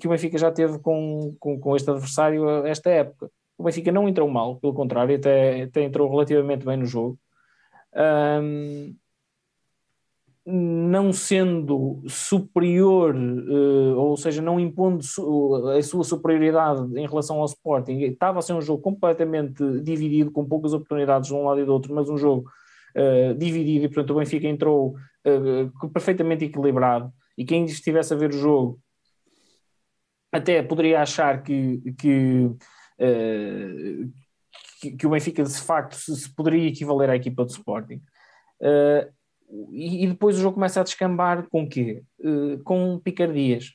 que 0.00 0.08
o 0.08 0.10
Benfica 0.10 0.36
já 0.36 0.50
teve 0.50 0.80
com, 0.80 1.36
com, 1.38 1.60
com 1.60 1.76
este 1.76 1.88
adversário 1.88 2.66
esta 2.66 2.90
época 2.90 3.30
o 3.58 3.64
Benfica 3.64 3.90
não 3.90 4.08
entrou 4.08 4.28
mal, 4.28 4.56
pelo 4.56 4.74
contrário, 4.74 5.16
até, 5.16 5.62
até 5.62 5.82
entrou 5.82 6.10
relativamente 6.10 6.64
bem 6.64 6.76
no 6.76 6.86
jogo. 6.86 7.18
Um, 7.94 8.94
não 10.48 11.12
sendo 11.12 12.02
superior, 12.06 13.16
uh, 13.16 13.98
ou 13.98 14.16
seja, 14.16 14.40
não 14.40 14.60
impondo 14.60 15.02
su 15.02 15.56
a 15.76 15.82
sua 15.82 16.04
superioridade 16.04 16.82
em 16.96 17.06
relação 17.06 17.40
ao 17.40 17.46
Sporting, 17.46 17.98
estava 18.02 18.38
a 18.38 18.42
ser 18.42 18.52
um 18.52 18.60
jogo 18.60 18.80
completamente 18.80 19.80
dividido, 19.82 20.30
com 20.30 20.46
poucas 20.46 20.72
oportunidades 20.72 21.28
de 21.28 21.34
um 21.34 21.44
lado 21.44 21.60
e 21.60 21.64
do 21.64 21.72
outro, 21.72 21.92
mas 21.92 22.08
um 22.08 22.16
jogo 22.16 22.48
uh, 22.96 23.34
dividido, 23.34 23.86
e 23.86 23.88
portanto 23.88 24.10
o 24.10 24.18
Benfica 24.18 24.46
entrou 24.46 24.94
uh, 25.26 25.90
perfeitamente 25.90 26.44
equilibrado, 26.44 27.10
e 27.36 27.44
quem 27.44 27.64
estivesse 27.64 28.14
a 28.14 28.16
ver 28.16 28.30
o 28.30 28.38
jogo 28.38 28.78
até 30.30 30.62
poderia 30.62 31.00
achar 31.00 31.42
que, 31.42 31.92
que 31.98 32.50
que, 34.80 34.92
que, 34.92 35.06
o 35.06 35.10
Benfica 35.10 35.42
de 35.42 35.60
facto 35.60 35.94
se, 35.94 36.14
se, 36.16 36.34
poderia 36.34 36.68
equivaler 36.68 37.10
à 37.10 37.16
equipa 37.16 37.44
do 37.44 37.50
Sporting. 37.50 38.00
Uh, 38.60 39.12
e, 39.72 40.04
e, 40.04 40.06
depois 40.08 40.36
o 40.36 40.40
jogo 40.40 40.54
começa 40.54 40.80
a 40.80 40.84
descambar 40.84 41.48
com 41.50 41.68
quê? 41.68 42.02
Uh, 42.18 42.62
com 42.64 42.98
picardias. 42.98 43.72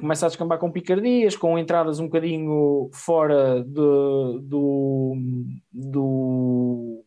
começa 0.00 0.26
a 0.26 0.28
descambar 0.28 0.58
com 0.58 0.72
picardias, 0.72 1.36
com 1.36 1.58
entradas 1.58 1.98
um 1.98 2.06
bocadinho 2.06 2.90
fora 2.92 3.62
de, 3.62 3.72
do, 3.72 5.16
do 5.72 7.04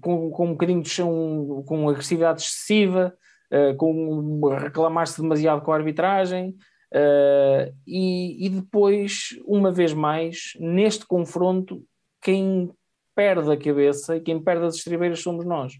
com, 0.00 0.30
com 0.30 0.46
um 0.46 0.52
bocadinho 0.52 0.82
de 0.82 0.88
chão, 0.88 1.64
com 1.66 1.88
agressividade 1.88 2.42
excessiva, 2.42 3.16
com 3.78 4.40
reclamar-se 4.48 5.20
demasiado 5.20 5.62
com 5.62 5.72
a 5.72 5.76
arbitragem, 5.76 6.56
Uh, 6.94 7.74
e, 7.84 8.46
e, 8.46 8.48
depois, 8.48 9.30
uma 9.44 9.72
vez 9.72 9.92
mais, 9.92 10.52
neste 10.60 11.04
confronto, 11.04 11.84
quem 12.22 12.70
perde 13.16 13.50
a 13.50 13.56
cabeça 13.56 14.16
e 14.16 14.20
quem 14.20 14.40
perde 14.40 14.66
as 14.66 14.76
estribeiras 14.76 15.20
somos 15.20 15.44
nós. 15.44 15.74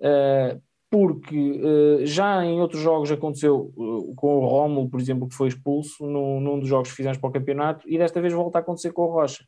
Uh, 0.00 0.60
porque 0.90 1.36
uh, 1.36 2.04
já 2.04 2.44
em 2.44 2.60
outros 2.60 2.82
jogos 2.82 3.10
aconteceu 3.12 3.72
com 4.16 4.38
o 4.38 4.46
Rómulo, 4.46 4.88
por 4.90 5.00
exemplo, 5.00 5.28
que 5.28 5.34
foi 5.34 5.48
expulso 5.48 6.04
no, 6.04 6.40
num 6.40 6.58
dos 6.58 6.68
jogos 6.68 6.90
que 6.90 6.96
fizemos 6.96 7.18
para 7.18 7.30
o 7.30 7.32
campeonato, 7.32 7.88
e 7.88 7.96
desta 7.96 8.20
vez 8.20 8.32
volta 8.32 8.58
a 8.58 8.60
acontecer 8.60 8.92
com 8.92 9.02
o 9.02 9.12
Rocha. 9.12 9.44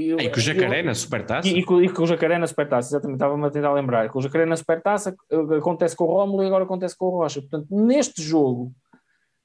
Eu, 0.00 0.18
e 0.18 0.30
com 0.30 0.38
o 0.38 0.40
Jacaré 0.40 0.80
eu, 0.80 0.84
na 0.84 0.94
Supertaça? 0.94 1.48
E, 1.48 1.58
e, 1.58 1.64
com, 1.64 1.82
e 1.82 1.88
com 1.88 2.02
o 2.02 2.06
Jacaré 2.06 2.38
na 2.38 2.46
Supertaça, 2.46 2.88
exatamente, 2.90 3.16
estava-me 3.16 3.46
a 3.46 3.50
tentar 3.50 3.72
lembrar. 3.72 4.08
Com 4.10 4.18
o 4.18 4.22
Jacaré 4.22 4.46
na 4.46 4.56
Supertaça 4.56 5.14
eh, 5.30 5.56
acontece 5.56 5.96
com 5.96 6.04
o 6.04 6.06
Rómulo 6.06 6.42
e 6.42 6.46
agora 6.46 6.64
acontece 6.64 6.96
com 6.96 7.06
o 7.06 7.10
Rocha. 7.10 7.40
Portanto, 7.40 7.66
neste 7.70 8.22
jogo, 8.22 8.72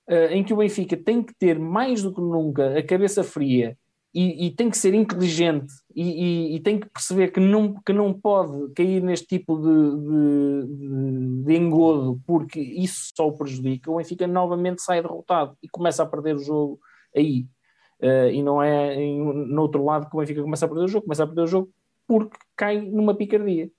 uh, 0.09 0.31
em 0.31 0.43
que 0.43 0.53
o 0.53 0.57
Benfica 0.57 0.97
tem 0.97 1.23
que 1.23 1.33
ter 1.35 1.59
mais 1.59 2.01
do 2.01 2.13
que 2.13 2.21
nunca 2.21 2.77
a 2.77 2.83
cabeça 2.83 3.23
fria 3.23 3.77
e, 4.13 4.45
e 4.45 4.51
tem 4.51 4.69
que 4.69 4.77
ser 4.77 4.93
inteligente 4.93 5.73
e, 5.95 6.59
tem 6.63 6.79
que 6.79 6.87
perceber 6.87 7.31
que 7.31 7.39
não, 7.39 7.73
que 7.81 7.91
não 7.91 8.13
pode 8.13 8.71
cair 8.73 9.01
neste 9.01 9.25
tipo 9.25 9.57
de, 9.57 9.63
de, 9.63 10.77
de, 10.77 11.43
de 11.45 11.55
engodo, 11.55 12.21
porque 12.25 12.59
isso 12.59 13.11
só 13.15 13.27
o 13.27 13.35
prejudica, 13.35 13.89
o 13.89 13.97
Benfica 13.97 14.27
novamente 14.27 14.83
sai 14.83 15.01
derrotado 15.01 15.57
e 15.63 15.67
começa 15.67 16.03
a 16.03 16.05
perder 16.05 16.35
o 16.35 16.43
jogo 16.43 16.79
aí. 17.15 17.47
Uh, 18.01 18.29
e 18.31 18.43
não 18.43 18.61
é 18.61 18.95
em, 18.95 19.21
no 19.21 19.61
outro 19.61 19.83
lado 19.83 20.09
que 20.09 20.15
o 20.15 20.19
Benfica 20.19 20.41
começa 20.41 20.65
a 20.65 20.67
perder 20.67 20.83
o 20.83 20.87
jogo, 20.87 21.05
começa 21.05 21.23
a 21.23 21.27
perder 21.27 21.41
o 21.41 21.47
jogo 21.47 21.69
porque 22.07 22.37
cai 22.55 22.81
numa 22.81 23.15
picardia. 23.15 23.69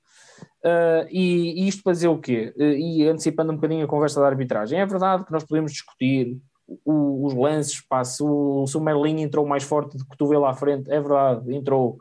Uh, 0.65 1.07
e, 1.11 1.63
e, 1.63 1.69
isto 1.69 1.83
para 1.83 1.93
dizer 1.93 2.09
o 2.09 2.19
quê? 2.19 2.55
Uh, 2.57 2.63
e 2.63 3.07
antecipando 3.07 3.53
um 3.53 3.57
bocadinho 3.57 3.85
a 3.85 3.89
conversa 3.89 4.21
da 4.21 4.27
arbitragem, 4.27 4.81
é 4.81 4.87
verdade 4.87 5.25
que 5.25 5.33
nós 5.33 5.45
podemos 5.45 5.73
discutir 5.73 6.39
o, 6.85 7.27
os 7.27 7.35
lances, 7.35 7.83
se, 8.05 8.23
o, 8.23 8.67
se 8.67 8.77
o 8.77 8.81
Merlin 8.81 9.21
entrou 9.21 9.47
mais 9.47 9.63
forte 9.63 9.99
de 9.99 10.05
cotovelo 10.07 10.47
à 10.47 10.55
frente, 10.55 10.91
é 10.91 10.99
verdade, 11.01 11.55
entrou. 11.55 11.99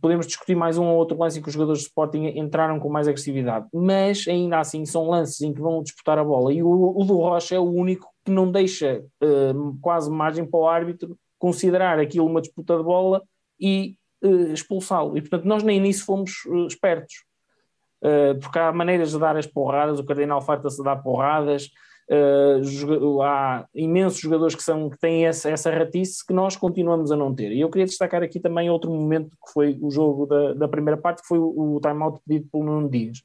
Podemos 0.00 0.26
discutir 0.26 0.56
mais 0.56 0.76
um 0.76 0.86
ou 0.86 0.96
outro 0.96 1.16
lance 1.16 1.38
em 1.38 1.42
que 1.42 1.46
os 1.46 1.54
jogadores 1.54 1.82
de 1.82 1.86
Sporting 1.86 2.24
entraram 2.34 2.80
com 2.80 2.88
mais 2.88 3.06
agressividade, 3.06 3.66
mas 3.72 4.26
ainda 4.26 4.58
assim 4.58 4.84
são 4.84 5.08
lances 5.08 5.40
em 5.40 5.52
que 5.52 5.60
vão 5.60 5.82
disputar 5.84 6.18
a 6.18 6.24
bola 6.24 6.52
e 6.52 6.64
o, 6.64 6.68
o 6.68 7.04
do 7.04 7.16
Rocha 7.18 7.54
é 7.54 7.60
o 7.60 7.70
único 7.70 8.08
que 8.24 8.32
não 8.32 8.50
deixa 8.50 9.04
quase 9.80 10.10
margem 10.10 10.44
para 10.44 10.58
o 10.58 10.66
árbitro 10.66 11.16
considerar 11.42 11.98
aquilo 11.98 12.26
uma 12.26 12.40
disputa 12.40 12.76
de 12.76 12.84
bola 12.84 13.20
e 13.60 13.96
uh, 14.22 14.52
expulsá-lo. 14.52 15.16
E 15.16 15.20
portanto, 15.20 15.44
nós 15.44 15.64
nem 15.64 15.80
nisso 15.80 16.04
fomos 16.04 16.44
espertos. 16.68 17.24
porque 18.40 18.58
há 18.58 18.72
maneiras 18.72 19.10
de 19.10 19.18
dar 19.18 19.36
as 19.36 19.46
porradas, 19.46 19.98
o 19.98 20.04
Cardenal 20.04 20.40
farta-se 20.40 20.82
dar 20.82 20.96
porradas, 21.02 21.68
Uh, 22.10 23.22
há 23.22 23.66
imensos 23.74 24.20
jogadores 24.20 24.54
que, 24.54 24.62
são, 24.62 24.90
que 24.90 24.98
têm 24.98 25.24
essa, 25.24 25.48
essa 25.48 25.70
ratice 25.70 26.26
que 26.26 26.34
nós 26.34 26.56
continuamos 26.56 27.12
a 27.12 27.16
não 27.16 27.34
ter. 27.34 27.52
E 27.52 27.60
eu 27.60 27.70
queria 27.70 27.86
destacar 27.86 28.22
aqui 28.22 28.40
também 28.40 28.68
outro 28.68 28.90
momento 28.90 29.30
que 29.30 29.52
foi 29.52 29.78
o 29.80 29.90
jogo 29.90 30.26
da, 30.26 30.52
da 30.52 30.68
primeira 30.68 31.00
parte, 31.00 31.22
que 31.22 31.28
foi 31.28 31.38
o, 31.38 31.76
o 31.76 31.80
time-out 31.80 32.20
pedido 32.26 32.48
pelo 32.50 32.64
Nuno 32.64 32.90
Dias. 32.90 33.22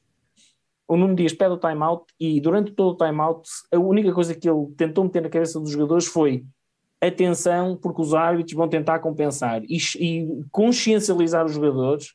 O 0.86 0.96
Nuno 0.96 1.14
Dias 1.14 1.34
pede 1.34 1.52
o 1.52 1.58
time-out 1.58 2.04
e 2.18 2.40
durante 2.40 2.72
todo 2.72 2.94
o 2.94 2.96
time-out 2.96 3.46
a 3.70 3.78
única 3.78 4.12
coisa 4.12 4.34
que 4.34 4.48
ele 4.48 4.68
tentou 4.76 5.04
meter 5.04 5.22
na 5.22 5.28
cabeça 5.28 5.60
dos 5.60 5.70
jogadores 5.70 6.06
foi 6.06 6.46
atenção, 7.00 7.76
porque 7.76 8.02
os 8.02 8.14
árbitros 8.14 8.56
vão 8.56 8.68
tentar 8.68 8.98
compensar 8.98 9.62
e, 9.64 9.78
e 9.98 10.28
consciencializar 10.50 11.44
os 11.44 11.52
jogadores 11.52 12.14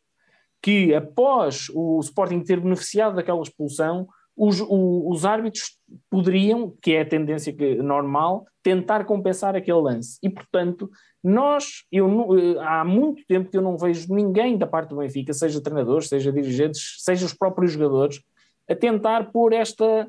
que 0.61 0.93
após 0.95 1.67
o 1.73 1.99
Sporting 1.99 2.41
ter 2.41 2.59
beneficiado 2.59 3.15
daquela 3.15 3.41
expulsão, 3.41 4.07
os, 4.35 4.61
os, 4.61 5.25
árbitros 5.25 5.77
poderiam, 6.09 6.73
que 6.81 6.93
é 6.93 7.01
a 7.01 7.05
tendência 7.05 7.53
que, 7.53 7.75
normal, 7.75 8.45
tentar 8.63 9.05
compensar 9.05 9.55
aquele 9.55 9.79
lance. 9.79 10.17
E, 10.23 10.29
portanto, 10.29 10.89
nós, 11.23 11.83
eu, 11.91 12.07
eh, 12.37 12.55
há 12.59 12.83
muito 12.83 13.23
tempo 13.27 13.51
que 13.51 13.57
eu 13.57 13.61
não 13.61 13.77
vejo 13.77 14.11
ninguém 14.13 14.57
da 14.57 14.65
parte 14.65 14.89
do 14.89 14.97
Benfica, 14.97 15.33
seja 15.33 15.61
treinadores, 15.61 16.07
seja 16.07 16.31
dirigentes, 16.31 16.95
seja 16.99 17.25
os 17.25 17.33
próprios 17.33 17.73
jogadores, 17.73 18.21
a 18.67 18.73
tentar 18.73 19.31
pôr 19.31 19.53
esta 19.53 20.07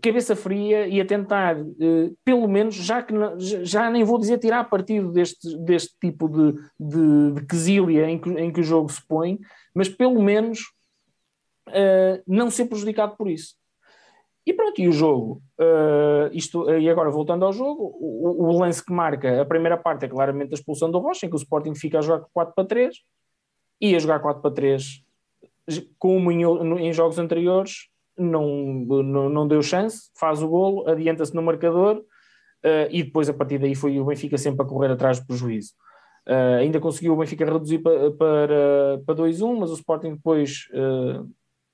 cabeça 0.00 0.34
fria 0.34 0.86
e 0.86 1.00
a 1.00 1.06
tentar, 1.06 1.56
eh, 1.58 2.10
pelo 2.24 2.48
menos, 2.48 2.74
já 2.74 3.02
que 3.02 3.14
já 3.38 3.90
nem 3.90 4.04
vou 4.04 4.18
dizer 4.18 4.38
tirar 4.38 4.64
partido 4.64 5.12
deste, 5.12 5.56
deste 5.58 5.94
tipo 6.00 6.28
de, 6.28 6.52
de, 6.78 7.32
de 7.32 7.46
quesilha 7.46 8.08
em 8.10 8.18
que, 8.18 8.30
em 8.30 8.52
que 8.52 8.60
o 8.60 8.64
jogo 8.64 8.90
se 8.90 9.06
põe, 9.06 9.38
mas 9.74 9.88
pelo 9.88 10.20
menos 10.22 10.60
uh, 11.68 12.22
não 12.26 12.50
ser 12.50 12.66
prejudicado 12.66 13.16
por 13.16 13.28
isso. 13.28 13.54
E 14.46 14.52
pronto, 14.52 14.78
e 14.80 14.88
o 14.88 14.92
jogo, 14.92 15.42
uh, 15.58 16.28
isto, 16.32 16.70
e 16.70 16.90
agora 16.90 17.10
voltando 17.10 17.44
ao 17.44 17.52
jogo, 17.52 17.96
o, 17.98 18.44
o, 18.44 18.58
lance 18.58 18.84
que 18.84 18.92
marca 18.92 19.40
a 19.40 19.46
primeira 19.46 19.76
parte 19.76 20.04
é 20.04 20.08
claramente 20.08 20.52
a 20.52 20.54
expulsão 20.54 20.90
do 20.90 20.98
Rocha, 20.98 21.24
em 21.24 21.30
que 21.30 21.36
o 21.36 21.38
Sporting 21.38 21.74
fica 21.74 21.98
a 21.98 22.02
jogar 22.02 22.26
4 22.32 22.54
para 22.54 22.64
3, 22.64 22.94
e 23.80 23.96
a 23.96 23.98
jogar 23.98 24.20
4 24.20 24.42
para 24.42 24.50
3, 24.50 25.02
como 25.98 26.30
em, 26.30 26.42
em 26.42 26.92
jogos 26.92 27.18
anteriores, 27.18 27.88
não, 28.16 28.46
não, 29.02 29.28
não, 29.28 29.48
deu 29.48 29.62
chance, 29.62 30.10
faz 30.18 30.42
o 30.42 30.48
golo, 30.48 30.88
adianta-se 30.88 31.34
no 31.34 31.42
marcador, 31.42 31.96
uh, 31.96 32.88
e 32.90 33.02
depois 33.02 33.28
a 33.28 33.34
partir 33.34 33.58
daí 33.58 33.74
foi 33.74 33.98
o 33.98 34.04
Benfica 34.04 34.38
sempre 34.38 34.64
a 34.64 34.68
correr 34.68 34.90
atrás 34.90 35.20
do 35.20 35.26
prejuízo. 35.26 35.72
Uh, 36.26 36.60
ainda 36.60 36.80
conseguiu 36.80 37.12
o 37.12 37.16
Benfica 37.16 37.44
reduzir 37.44 37.78
para, 37.78 38.10
para, 38.12 39.02
para 39.04 39.14
2-1, 39.14 39.58
mas 39.58 39.70
o 39.70 39.74
Sporting 39.74 40.14
depois 40.14 40.66
uh, 40.72 41.28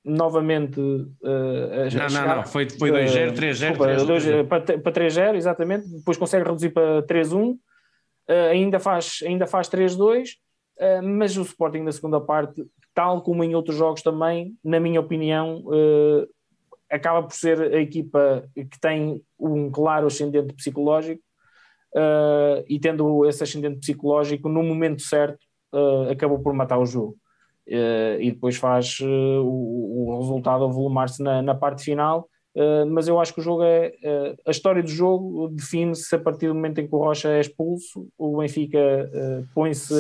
novamente 0.05 0.81
não, 0.81 1.90
chegar, 1.90 2.11
não, 2.11 2.37
não, 2.37 2.44
foi, 2.44 2.68
foi 2.68 2.90
2-0, 2.90 3.33
3-0 3.35 4.46
para, 4.48 4.79
para 4.79 4.92
3-0, 4.92 5.37
exatamente, 5.37 5.87
depois 5.88 6.16
consegue 6.16 6.44
reduzir 6.44 6.70
para 6.70 7.03
3-1 7.03 7.57
uh, 8.31 8.50
ainda 8.50 8.79
faz, 8.79 9.20
ainda 9.26 9.46
faz 9.46 9.68
3-2 9.68 9.98
uh, 9.98 10.29
mas 11.03 11.37
o 11.37 11.43
Sporting 11.43 11.81
na 11.81 11.93
segunda 11.93 12.21
parte 12.21 12.64
tal 12.95 13.23
como 13.23 13.45
em 13.45 13.55
outros 13.55 13.77
jogos 13.77 14.03
também, 14.03 14.57
na 14.64 14.81
minha 14.81 15.01
opinião 15.01 15.62
uh, 15.66 16.27
acaba 16.90 17.23
por 17.23 17.35
ser 17.35 17.61
a 17.61 17.81
equipa 17.81 18.49
que 18.55 18.81
tem 18.81 19.23
um 19.38 19.71
claro 19.71 20.07
ascendente 20.07 20.55
psicológico 20.55 21.23
uh, 21.95 22.64
e 22.69 22.79
tendo 22.81 23.27
esse 23.27 23.43
ascendente 23.43 23.79
psicológico 23.81 24.49
no 24.49 24.62
momento 24.62 25.03
certo 25.03 25.38
acabou 26.11 26.40
por 26.40 26.53
matar 26.53 26.79
o 26.79 26.85
jogo 26.85 27.16
e 27.64 28.33
depois 28.33 28.57
faz 28.57 28.99
o, 29.01 29.07
o, 29.07 30.19
resultado 30.19 30.64
avolumar-se 30.64 31.23
na, 31.23 31.40
na, 31.40 31.55
parte 31.55 31.85
final. 31.85 32.29
Uh, 32.55 32.85
mas 32.91 33.07
eu 33.07 33.21
acho 33.21 33.33
que 33.33 33.41
o 33.41 33.43
jogo 33.43 33.63
é. 33.63 33.93
a 34.45 34.51
história 34.51 34.83
do 34.83 34.89
jogo 34.89 35.49
define-se 35.49 36.15
a 36.15 36.19
partir 36.19 36.49
do 36.49 36.55
momento 36.55 36.81
em 36.81 36.89
que 36.89 36.95
o 36.95 36.99
Rocha 36.99 37.29
é 37.29 37.41
expulso, 37.41 38.09
o 38.19 38.39
Benfica 38.39 38.79
põe-se 39.55 39.95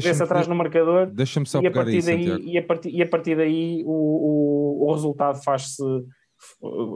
desce 0.00 0.22
atrás 0.22 0.48
no 0.48 0.56
marcador. 0.56 1.06
Deixa-me 1.06 1.46
só 1.46 1.60
e 1.60 1.66
a 1.66 1.70
partir 1.70 2.02
daí 2.02 2.26
e 2.26 2.58
a 2.58 2.62
partir, 2.62 2.90
e 2.90 3.00
a 3.00 3.08
partir 3.08 3.36
daí 3.36 3.84
o, 3.86 3.90
o, 3.90 4.88
o 4.88 4.92
resultado 4.92 5.42
faz-se. 5.42 5.82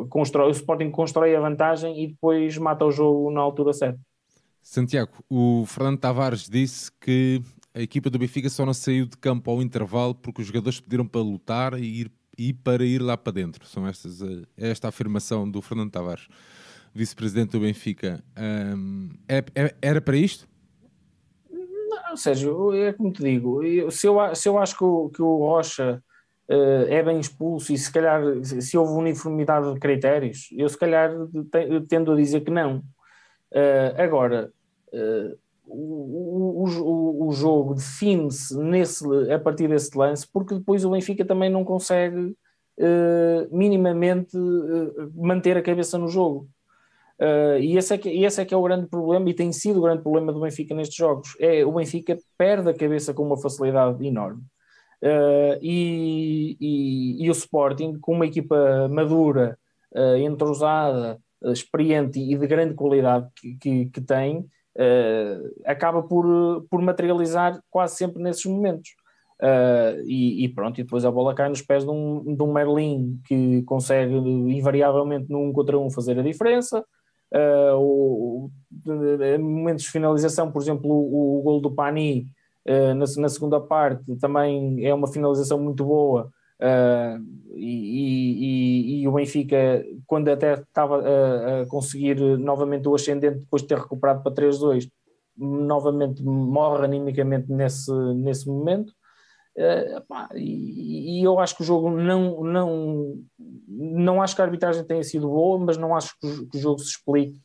Constrói, 0.09 0.49
o 0.49 0.53
Sporting 0.53 0.90
constrói 0.90 1.35
a 1.35 1.40
vantagem 1.40 2.01
e 2.03 2.09
depois 2.09 2.57
mata 2.59 2.85
o 2.85 2.92
jogo 2.92 3.31
na 3.31 3.40
altura 3.40 3.73
certa. 3.73 3.99
Santiago, 4.62 5.12
o 5.29 5.64
Fernando 5.66 5.99
Tavares 5.99 6.49
disse 6.49 6.90
que 7.01 7.42
a 7.75 7.81
equipa 7.81 8.09
do 8.09 8.18
Benfica 8.18 8.49
só 8.49 8.64
não 8.64 8.73
saiu 8.75 9.07
de 9.07 9.16
campo 9.16 9.51
ao 9.51 9.61
intervalo 9.61 10.14
porque 10.14 10.40
os 10.40 10.47
jogadores 10.47 10.81
pediram 10.81 11.07
para 11.07 11.21
lutar 11.21 11.75
e, 11.75 12.03
ir, 12.03 12.12
e 12.37 12.53
para 12.53 12.85
ir 12.85 13.01
lá 13.01 13.16
para 13.16 13.33
dentro. 13.33 13.66
São 13.66 13.87
estas, 13.87 14.23
eh, 14.23 14.42
é 14.57 14.71
esta 14.71 14.88
afirmação 14.88 15.51
do 15.51 15.61
Fernando 15.61 15.90
Tavares, 15.90 16.29
vice-presidente 16.95 17.53
do 17.53 17.61
Benfica. 17.61 18.23
Um, 18.38 19.11
é, 19.29 19.45
é, 19.55 19.75
era 19.81 20.01
para 20.01 20.16
isto? 20.16 20.49
Não, 21.51 22.16
Sérgio, 22.16 22.75
é 22.75 22.92
como 22.92 23.12
te 23.12 23.23
digo, 23.23 23.90
se 23.90 24.07
eu, 24.07 24.35
se 24.35 24.49
eu 24.49 24.59
acho 24.59 24.77
que 24.77 24.85
o, 24.85 25.09
que 25.11 25.23
o 25.23 25.38
Rocha 25.38 26.03
uh, 26.49 26.87
é 26.88 27.03
bem 27.03 27.18
expulso 27.18 27.73
e 27.73 27.79
se 27.79 27.90
calhar 27.92 28.23
se 28.45 28.77
houve 28.77 28.92
uniformidade 28.92 29.73
de 29.73 29.81
critérios, 29.81 30.49
eu 30.53 30.68
se 30.68 30.79
calhar 30.79 31.11
tendo 31.88 32.12
a 32.12 32.16
dizer 32.16 32.40
que 32.42 32.51
não. 32.51 32.79
Uh, 33.51 34.01
agora, 34.01 34.53
uh, 34.92 35.38
o, 35.72 36.64
o, 36.64 37.28
o 37.28 37.32
jogo 37.32 37.74
define-se 37.74 38.54
a 39.32 39.38
partir 39.38 39.68
desse 39.68 39.96
lance, 39.96 40.26
porque 40.30 40.54
depois 40.54 40.85
o 40.85 40.90
Benfica 40.90 41.24
também 41.24 41.50
não 41.50 41.64
consegue 41.64 42.37
uh, 42.78 43.56
minimamente 43.56 44.37
uh, 44.37 45.11
manter 45.14 45.56
a 45.56 45.62
cabeça 45.62 45.98
no 45.98 46.08
jogo. 46.08 46.48
Uh, 47.18 47.58
e, 47.61 47.76
esse 47.76 47.94
é 47.94 47.98
que, 47.98 48.08
esse 48.08 48.40
é 48.40 48.44
que 48.44 48.52
é 48.52 48.56
o 48.56 48.62
grande 48.62 48.87
problema, 48.87 49.28
e 49.30 49.35
tem 49.35 49.52
sido 49.52 49.78
o 49.78 49.82
grande 49.82 50.02
problema 50.02 50.32
do 50.32 50.40
Benfica 50.40 50.74
nestes 50.74 50.96
jogos. 50.96 51.37
É 51.40 51.64
o 51.64 51.72
Benfica 51.72 52.18
perde 52.37 52.68
a 52.68 52.74
cabeça 52.74 53.14
com 53.14 53.24
uma 53.24 53.40
facilidade 53.40 54.04
enorme. 54.06 54.42
E, 55.61 56.56
e, 56.61 57.24
e, 57.24 57.28
o 57.28 57.32
Sporting, 57.32 57.98
com 57.98 58.12
uma 58.14 58.26
equipa 58.26 58.88
madura, 58.88 59.58
entrosada, 60.20 61.18
experiente 61.46 62.20
e 62.20 62.37
de 62.37 62.46
grande 62.46 62.74
qualidade 62.74 63.28
que, 63.35 63.56
que, 63.56 63.87
que 63.87 64.00
tem, 64.00 64.48
acaba 65.64 66.02
por, 66.02 66.66
por 66.70 66.80
materializar 66.80 67.61
quase 67.70 67.96
sempre 67.96 68.22
nesses 68.22 68.44
momentos. 68.46 68.90
Uh, 69.42 69.98
e, 70.06 70.44
e, 70.44 70.48
pronto, 70.48 70.78
e 70.80 70.85
depois 70.85 71.04
a 71.04 71.11
bola 71.11 71.35
cai 71.35 71.48
nos 71.48 71.61
pés 71.61 71.82
de 71.82 71.90
um, 71.90 72.37
de 72.37 72.40
um 72.40 72.52
Merlin 72.52 73.20
que 73.26 73.62
consegue 73.64 74.14
invariavelmente 74.14 75.35
1 75.35 75.52
contra 75.52 75.76
1 75.76 75.90
fazer 75.90 76.16
a 76.16 76.22
diferença. 76.22 76.85
Uh, 77.35 77.76
o, 77.76 78.50
de, 78.70 79.38
momentos 79.38 79.82
de 79.82 79.90
finalização, 79.90 80.52
por 80.52 80.62
exemplo, 80.62 80.88
o, 80.88 81.40
o 81.40 81.42
gol 81.42 81.61
do 81.61 81.74
Pani 81.74 82.26
uh, 82.68 82.94
na, 82.94 83.04
na, 83.16 83.28
segunda 83.28 83.61
parte 83.61 84.14
também 84.16 84.87
é 84.87 84.94
uma 84.94 85.12
finalização 85.12 85.58
muito 85.58 85.85
boa. 85.85 86.30
Uh, 86.62 87.20
e, 87.57 89.01
e, 89.01 89.03
e, 89.03 89.09
o 89.09 89.12
Benfica, 89.12 89.85
quando 90.07 90.29
até 90.29 90.55
estava 90.55 91.03
a, 91.03 91.62
a, 91.62 91.66
conseguir 91.66 92.16
novamente 92.38 92.88
o 92.88 92.94
ascendente 92.94 93.40
depois 93.40 93.62
de 93.62 93.68
ter 93.68 93.79
recuperado 93.79 94.22
para 94.22 94.33
3-2, 94.33 94.88
novamente 95.37 96.22
morre 96.22 96.85
animicamente 96.85 97.51
nesse, 97.51 97.92
nesse 98.14 98.46
momento. 98.46 98.92
Uh, 99.57 100.01
pá, 100.09 100.31
e, 100.35 101.20
e, 101.20 101.25
eu 101.25 101.38
acho 101.38 101.57
que 101.57 101.62
o 101.62 101.66
jogo 101.66 101.90
não, 101.90 102.42
não, 102.42 103.22
não 103.68 104.22
acho 104.22 104.35
que 104.35 104.40
a 104.40 104.44
arbitragem 104.44 104.85
tenha 104.85 105.03
sido 105.03 105.29
boa, 105.29 105.59
mas 105.59 105.77
não 105.77 105.94
acho 105.94 106.14
que 106.18 106.57
o, 106.57 106.61
jogo 106.61 106.79
se 106.79 106.90
explique 106.90 107.38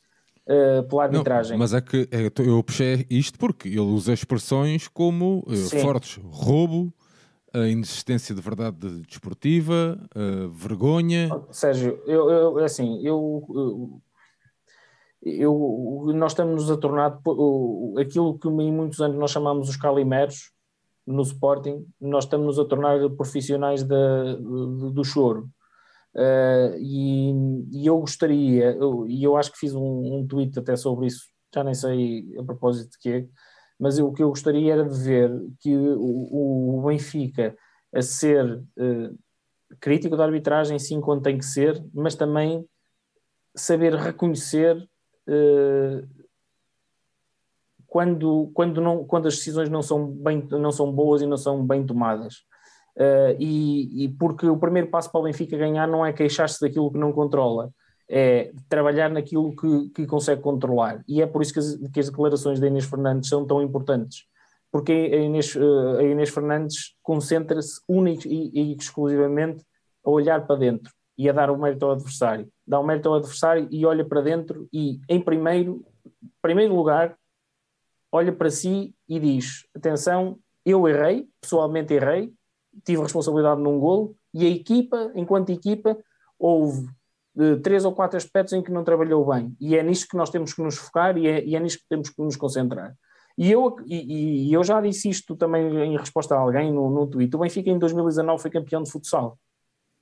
uh, 0.46 0.88
pela 0.88 1.04
arbitragem. 1.04 1.52
Não, 1.52 1.58
mas 1.58 1.74
é 1.74 1.80
que 1.80 2.08
é, 2.10 2.30
eu 2.38 2.62
puxei 2.62 3.04
isto 3.10 3.38
porque 3.38 3.68
ele 3.68 3.80
usa 3.80 4.14
expressões 4.14 4.88
como 4.88 5.44
uh, 5.46 5.56
fortes, 5.82 6.18
roubo, 6.30 6.94
a 7.54 7.66
inexistência 7.66 8.34
de 8.34 8.40
verdade 8.40 9.02
desportiva, 9.02 9.98
vergonha. 10.52 11.28
Sérgio, 11.50 12.02
eu, 12.06 12.30
eu 12.30 12.60
é 12.60 12.64
assim, 12.64 13.00
eu, 13.02 13.44
eu, 13.50 14.02
eu, 15.22 16.12
nós 16.14 16.32
estamos 16.32 16.70
a 16.70 16.76
tornar 16.76 17.18
aquilo 17.98 18.38
que 18.38 18.48
em 18.48 18.72
muitos 18.72 19.00
anos 19.00 19.18
nós 19.18 19.30
chamamos 19.30 19.68
os 19.68 19.76
calimeros 19.76 20.52
no 21.06 21.22
Sporting, 21.22 21.86
nós 21.98 22.24
estamos 22.24 22.58
a 22.58 22.64
tornar 22.66 22.98
profissionais 23.10 23.82
do, 23.82 24.90
do 24.90 25.04
choro. 25.04 25.48
Uh, 26.14 26.76
e, 26.78 27.30
e, 27.72 27.86
eu 27.86 27.98
gostaria, 27.98 28.72
eu, 28.72 29.06
e 29.06 29.22
eu 29.22 29.36
acho 29.36 29.52
que 29.52 29.58
fiz 29.58 29.74
um, 29.74 30.16
um, 30.16 30.26
tweet 30.26 30.58
até 30.58 30.74
sobre 30.76 31.06
isso, 31.06 31.22
já 31.54 31.62
nem 31.62 31.74
sei 31.74 32.26
a 32.38 32.42
propósito 32.42 32.90
de 32.90 32.98
quê, 32.98 33.28
mas 33.78 33.98
eu, 33.98 34.08
o 34.08 34.12
que 34.12 34.22
eu 34.22 34.28
gostaria 34.28 34.72
era 34.72 34.84
de 34.84 34.98
ver 34.98 35.30
que 35.60 35.76
o, 35.76 36.78
o 36.78 36.82
Benfica 36.86 37.56
a 37.94 38.02
ser 38.02 38.44
uh, 38.56 39.18
crítico 39.80 40.16
da 40.16 40.24
arbitragem, 40.24 40.78
sim, 40.78 41.00
quando 41.00 41.22
tem 41.22 41.38
que 41.38 41.44
ser, 41.44 41.82
mas 41.94 42.14
também 42.14 42.66
saber 43.54 43.94
reconhecer 43.94 44.76
uh, 44.76 46.08
quando, 47.86 48.50
quando, 48.52 48.80
não, 48.80 49.04
quando 49.04 49.28
as 49.28 49.36
decisões 49.36 49.70
não 49.70 49.82
são, 49.82 50.06
bem, 50.06 50.46
não 50.50 50.70
são 50.70 50.92
boas 50.92 51.22
e 51.22 51.26
não 51.26 51.36
são 51.36 51.66
bem 51.66 51.86
tomadas. 51.86 52.34
Uh, 52.96 53.34
e, 53.38 54.04
e, 54.04 54.08
porque 54.08 54.46
o 54.46 54.58
primeiro 54.58 54.90
passo 54.90 55.10
para 55.10 55.20
o 55.20 55.24
Benfica 55.24 55.56
ganhar 55.56 55.86
não 55.86 56.04
é 56.04 56.12
queixar-se 56.12 56.60
daquilo 56.60 56.90
que 56.90 56.98
não 56.98 57.12
controla, 57.12 57.70
é 58.08 58.52
trabalhar 58.68 59.10
naquilo 59.10 59.54
que, 59.54 59.90
que 59.90 60.06
consegue 60.06 60.40
controlar. 60.40 61.04
E 61.06 61.20
é 61.20 61.26
por 61.26 61.42
isso 61.42 61.52
que 61.52 61.58
as, 61.58 61.76
que 61.92 62.00
as 62.00 62.08
declarações 62.08 62.58
da 62.58 62.66
Inês 62.66 62.86
Fernandes 62.86 63.28
são 63.28 63.46
tão 63.46 63.62
importantes, 63.62 64.24
porque 64.72 64.92
a 64.92 65.16
Inês, 65.16 65.54
a 65.98 66.02
Inês 66.02 66.30
Fernandes 66.30 66.96
concentra-se 67.02 67.80
única 67.86 68.26
e, 68.26 68.50
e, 68.54 68.76
exclusivamente 68.76 69.62
a 70.04 70.10
olhar 70.10 70.46
para 70.46 70.56
dentro 70.56 70.92
e 71.16 71.28
a 71.28 71.32
dar 71.32 71.50
o 71.50 71.58
mérito 71.58 71.84
ao 71.84 71.92
adversário. 71.92 72.48
Dá 72.66 72.80
o 72.80 72.84
mérito 72.84 73.08
ao 73.08 73.16
adversário 73.16 73.68
e 73.70 73.84
olha 73.84 74.04
para 74.04 74.22
dentro 74.22 74.66
e, 74.72 75.00
em 75.08 75.20
primeiro, 75.20 75.84
primeiro 76.40 76.74
lugar, 76.74 77.16
olha 78.10 78.32
para 78.32 78.50
si 78.50 78.94
e 79.06 79.20
diz: 79.20 79.66
atenção, 79.74 80.38
eu 80.64 80.88
errei, 80.88 81.28
pessoalmente 81.40 81.92
errei, 81.92 82.32
tive 82.84 83.02
responsabilidade 83.02 83.60
num 83.60 83.78
golo 83.78 84.16
e 84.32 84.46
a 84.46 84.50
equipa, 84.50 85.10
enquanto 85.14 85.50
equipa, 85.50 85.96
houve 86.38 86.88
três 87.62 87.84
ou 87.84 87.92
quatro 87.92 88.16
aspectos 88.16 88.52
em 88.52 88.62
que 88.62 88.72
não 88.72 88.82
trabalhou 88.82 89.24
bem 89.24 89.54
e 89.60 89.76
é 89.76 89.82
nisto 89.82 90.08
que 90.08 90.16
nós 90.16 90.30
temos 90.30 90.52
que 90.52 90.62
nos 90.62 90.76
focar 90.76 91.16
e 91.16 91.26
é, 91.26 91.44
e 91.44 91.54
é 91.54 91.60
nisto 91.60 91.82
que 91.82 91.88
temos 91.88 92.10
que 92.10 92.20
nos 92.20 92.36
concentrar. 92.36 92.94
E 93.36 93.52
eu, 93.52 93.76
e, 93.86 94.48
e, 94.48 94.52
eu 94.52 94.64
já 94.64 94.80
disse 94.80 95.08
isto 95.08 95.36
também 95.36 95.64
em 95.84 95.96
resposta 95.96 96.34
a 96.34 96.38
alguém 96.38 96.72
no, 96.72 96.90
no 96.90 97.06
Twitter. 97.06 97.38
O 97.38 97.42
Benfica 97.44 97.70
em 97.70 97.78
2019 97.78 98.42
foi 98.42 98.50
campeão 98.50 98.82
de 98.82 98.90
futsal. 98.90 99.38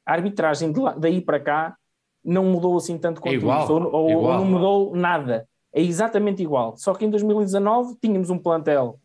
A 0.07 0.12
arbitragem 0.14 0.72
lá, 0.72 0.94
daí 0.94 1.20
para 1.20 1.38
cá 1.38 1.77
não 2.25 2.44
mudou 2.44 2.77
assim 2.79 2.96
tanto 2.96 3.20
quanto 3.20 3.35
é 3.35 3.37
igual, 3.37 3.70
ou, 3.70 3.92
ou, 3.92 4.22
ou, 4.22 4.33
não 4.33 4.44
mudou 4.46 4.96
nada. 4.96 5.46
É 5.72 5.83
exatamente 5.83 6.42
igual. 6.42 6.77
Só 6.79 6.94
que 6.94 7.05
em 7.05 7.11
2019 7.11 7.96
tínhamos 8.01 8.31
um 8.31 8.38
plantel 8.38 8.99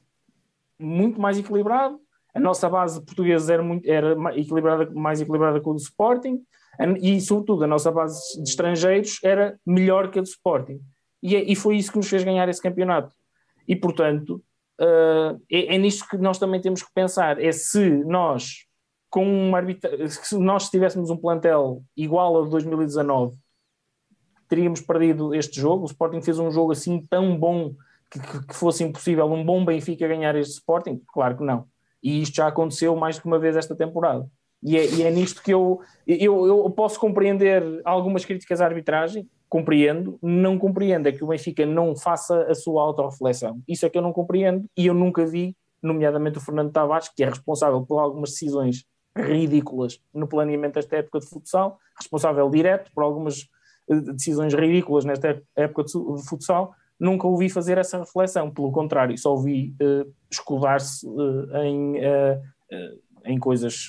muito 0.80 1.20
mais 1.20 1.38
equilibrado, 1.38 2.00
a 2.34 2.39
nossa 2.39 2.70
base 2.70 3.02
portuguesa 3.02 3.54
era, 3.54 3.62
muito, 3.62 3.86
era 3.86 4.15
equilibrada, 4.39 4.89
mais 4.91 5.20
equilibrada 5.20 5.60
com 5.60 5.72
o 5.72 5.74
do 5.74 5.82
Sporting 5.82 6.41
e, 6.99 7.19
sobretudo, 7.21 7.63
a 7.63 7.67
nossa 7.67 7.91
base 7.91 8.41
de 8.41 8.49
estrangeiros 8.49 9.19
era 9.23 9.60
melhor 9.65 10.10
que 10.10 10.19
a 10.19 10.21
do 10.21 10.27
Sporting. 10.27 10.79
E, 11.21 11.36
é, 11.36 11.43
e 11.43 11.55
foi 11.55 11.77
isso 11.77 11.91
que 11.91 11.97
nos 11.97 12.10
fez 12.10 12.23
ganhar 12.23 12.47
esse 12.49 12.62
campeonato. 12.62 13.13
E, 13.67 13.75
portanto, 13.75 14.43
uh, 14.79 15.39
é, 15.51 15.75
é 15.75 15.77
nisto 15.77 16.07
que 16.07 16.17
nós 16.17 16.39
também 16.39 16.60
temos 16.60 16.81
que 16.81 16.91
pensar: 16.93 17.41
é 17.41 17.51
se 17.51 17.89
nós, 18.05 18.65
com 19.10 19.25
uma 19.25 19.57
arbitra... 19.57 20.07
se 20.10 20.38
nós 20.38 20.69
tivéssemos 20.69 21.10
um 21.10 21.17
plantel 21.17 21.84
igual 21.95 22.36
ao 22.36 22.45
de 22.45 22.51
2019, 22.51 23.38
teríamos 24.47 24.81
perdido 24.81 25.36
este 25.36 25.60
jogo. 25.60 25.84
O 25.84 25.88
Sporting 25.88 26.21
fez 26.21 26.39
um 26.39 26.51
jogo 26.51 26.71
assim 26.71 27.05
tão 27.10 27.38
bom 27.38 27.75
que, 28.10 28.19
que 28.47 28.55
fosse 28.55 28.84
impossível 28.84 29.25
um 29.31 29.45
bom 29.45 29.63
Benfica 29.63 30.07
ganhar 30.07 30.36
este 30.36 30.53
Sporting? 30.53 31.01
Claro 31.13 31.38
que 31.38 31.43
não. 31.43 31.67
E 32.03 32.21
isto 32.21 32.36
já 32.36 32.47
aconteceu 32.47 32.95
mais 32.95 33.19
de 33.19 33.25
uma 33.25 33.39
vez 33.39 33.55
esta 33.55 33.75
temporada. 33.75 34.27
E 34.63 34.78
é, 34.78 34.86
e 34.86 35.04
é 35.04 35.10
nisto 35.10 35.41
que 35.41 35.52
eu, 35.52 35.82
eu, 36.06 36.45
eu 36.45 36.69
posso 36.69 37.00
compreender 37.00 37.63
algumas 37.84 38.24
críticas 38.24 38.62
à 38.62 38.65
arbitragem, 38.65 39.28
compreendo, 39.50 40.17
não 40.21 40.58
compreendo 40.58 41.10
é 41.10 41.12
que 41.12 41.24
o 41.24 41.28
Benfica 41.28 41.65
não 41.65 41.95
faça 41.95 42.43
a 42.43 42.56
sua 42.56 42.82
autorreflexão. 42.84 43.62
Isso 43.67 43.86
é 43.86 43.89
que 43.89 43.97
eu 43.97 44.02
não 44.02 44.13
compreendo 44.13 44.65
e 44.78 44.86
eu 44.86 44.93
nunca 44.93 45.26
vi, 45.26 45.56
nomeadamente 45.82 46.38
o 46.38 46.41
Fernando 46.41 46.71
Tavares, 46.71 47.10
que 47.10 47.24
é 47.24 47.28
responsável 47.28 47.82
por 47.86 48.00
algumas 48.00 48.30
decisões 48.30 48.86
ridículas 49.17 50.00
no 50.13 50.28
planeamento 50.28 50.76
desta 50.76 50.97
época 50.97 51.19
de 51.19 51.28
futsal, 51.28 51.78
responsável 51.97 52.50
direto 52.50 52.91
por 52.93 53.04
algumas 53.04 53.47
eh, 53.89 54.00
decisões 54.13 54.54
ridículas 54.54 55.04
nesta 55.04 55.41
época 55.56 55.84
de 55.84 55.91
futsal, 56.30 56.74
nunca 56.97 57.28
ouvi 57.28 57.50
fazer 57.50 57.78
essa 57.78 57.97
reflexão, 57.97 58.52
pelo 58.52 58.71
contrário, 58.71 59.17
só 59.17 59.32
ouvi 59.32 59.76
uh, 59.82 60.13
escudar-se 60.30 61.06
uh, 61.08 61.58
em, 61.58 61.97
uh, 61.97 62.41
em 63.26 63.39
coisas 63.39 63.88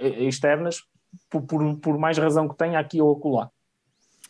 externas, 0.00 0.82
por, 1.28 1.42
por, 1.42 1.76
por, 1.76 1.98
mais 1.98 2.18
razão 2.18 2.48
que 2.48 2.56
tenha 2.56 2.78
aqui 2.78 3.00
ou 3.00 3.12
acolá. 3.12 3.50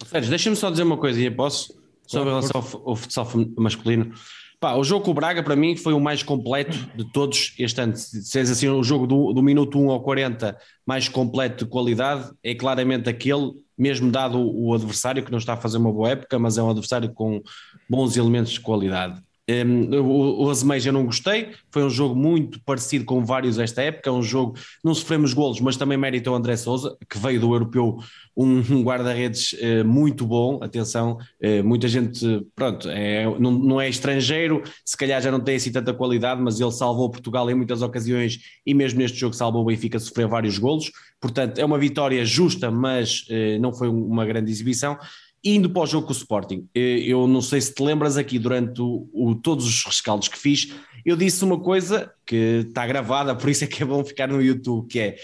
Sérgio, 0.06 0.30
deixa-me 0.30 0.56
só 0.56 0.70
dizer 0.70 0.82
uma 0.82 0.96
coisinha, 0.96 1.34
posso? 1.34 1.78
Sobre 2.06 2.30
relação 2.30 2.60
ao, 2.60 2.88
ao 2.90 2.96
futsal 2.96 3.28
masculino. 3.56 4.12
Pá, 4.60 4.74
o 4.74 4.84
jogo 4.84 5.06
com 5.06 5.12
o 5.12 5.14
Braga, 5.14 5.42
para 5.42 5.56
mim, 5.56 5.74
foi 5.74 5.94
o 5.94 6.00
mais 6.00 6.22
completo 6.22 6.76
de 6.94 7.10
todos 7.10 7.54
este 7.58 7.80
ano. 7.80 7.96
Se 7.96 8.38
és 8.38 8.50
assim, 8.50 8.68
o 8.68 8.82
jogo 8.82 9.06
do, 9.06 9.32
do 9.32 9.42
minuto 9.42 9.78
1 9.78 9.90
ao 9.90 10.02
40 10.02 10.54
mais 10.86 11.08
completo 11.08 11.64
de 11.64 11.70
qualidade, 11.70 12.30
é 12.42 12.54
claramente 12.54 13.08
aquele, 13.08 13.52
mesmo 13.76 14.10
dado 14.10 14.38
o, 14.38 14.68
o 14.68 14.74
adversário, 14.74 15.24
que 15.24 15.30
não 15.30 15.38
está 15.38 15.54
a 15.54 15.56
fazer 15.56 15.78
uma 15.78 15.90
boa 15.90 16.10
época, 16.10 16.38
mas 16.38 16.58
é 16.58 16.62
um 16.62 16.68
adversário 16.68 17.10
com 17.14 17.40
bons 17.88 18.18
elementos 18.18 18.52
de 18.52 18.60
qualidade. 18.60 19.22
Um, 19.50 19.90
o, 20.00 20.44
o 20.44 20.50
Azemeja 20.50 20.92
não 20.92 21.04
gostei, 21.04 21.48
foi 21.70 21.82
um 21.82 21.90
jogo 21.90 22.14
muito 22.14 22.60
parecido 22.60 23.04
com 23.04 23.24
vários 23.24 23.58
esta 23.58 23.82
época, 23.82 24.08
é 24.08 24.12
um 24.12 24.22
jogo, 24.22 24.56
não 24.84 24.94
sofremos 24.94 25.32
golos, 25.32 25.60
mas 25.60 25.76
também 25.76 25.98
mérito 25.98 26.30
ao 26.30 26.36
André 26.36 26.56
Souza, 26.56 26.96
que 27.08 27.18
veio 27.18 27.40
do 27.40 27.52
europeu 27.52 27.98
um, 28.36 28.58
um 28.58 28.82
guarda-redes 28.82 29.54
uh, 29.54 29.84
muito 29.84 30.24
bom, 30.26 30.62
atenção, 30.62 31.18
uh, 31.42 31.64
muita 31.64 31.88
gente, 31.88 32.46
pronto, 32.54 32.88
é, 32.88 33.24
não, 33.38 33.50
não, 33.50 33.80
é 33.80 33.88
estrangeiro, 33.88 34.62
se 34.84 34.96
calhar 34.96 35.20
já 35.20 35.30
não 35.30 35.40
tem 35.40 35.56
assim 35.56 35.72
tanta 35.72 35.92
qualidade, 35.92 36.40
mas 36.40 36.60
ele 36.60 36.72
salvou 36.72 37.10
Portugal 37.10 37.50
em 37.50 37.54
muitas 37.54 37.82
ocasiões 37.82 38.38
e 38.64 38.72
mesmo 38.72 39.00
neste 39.00 39.18
jogo 39.18 39.34
salvou 39.34 39.62
o 39.62 39.64
Benfica 39.64 39.98
sofrer 39.98 40.28
vários 40.28 40.58
golos, 40.58 40.92
portanto 41.20 41.58
é 41.58 41.64
uma 41.64 41.78
vitória 41.78 42.24
justa, 42.24 42.70
mas 42.70 43.22
uh, 43.30 43.60
não 43.60 43.72
foi 43.72 43.88
uma 43.88 44.24
grande 44.24 44.50
exibição, 44.50 44.96
Indo 45.42 45.70
para 45.70 45.82
o 45.82 45.86
jogo 45.86 46.06
com 46.06 46.12
o 46.12 46.16
Sporting, 46.16 46.68
eh, 46.74 47.00
eu 47.06 47.26
não 47.26 47.40
sei 47.40 47.60
se 47.60 47.74
te 47.74 47.82
lembras 47.82 48.16
aqui 48.16 48.38
durante 48.38 48.82
o, 48.82 49.08
o, 49.12 49.34
todos 49.34 49.66
os 49.66 49.84
rescaldos 49.84 50.28
que 50.28 50.38
fiz, 50.38 50.74
eu 51.04 51.16
disse 51.16 51.42
uma 51.44 51.58
coisa 51.58 52.12
que 52.26 52.66
está 52.68 52.86
gravada, 52.86 53.34
por 53.36 53.48
isso 53.48 53.64
é 53.64 53.66
que 53.66 53.82
é 53.82 53.86
bom 53.86 54.04
ficar 54.04 54.28
no 54.28 54.42
YouTube, 54.42 54.86
que 54.86 55.00
é 55.00 55.16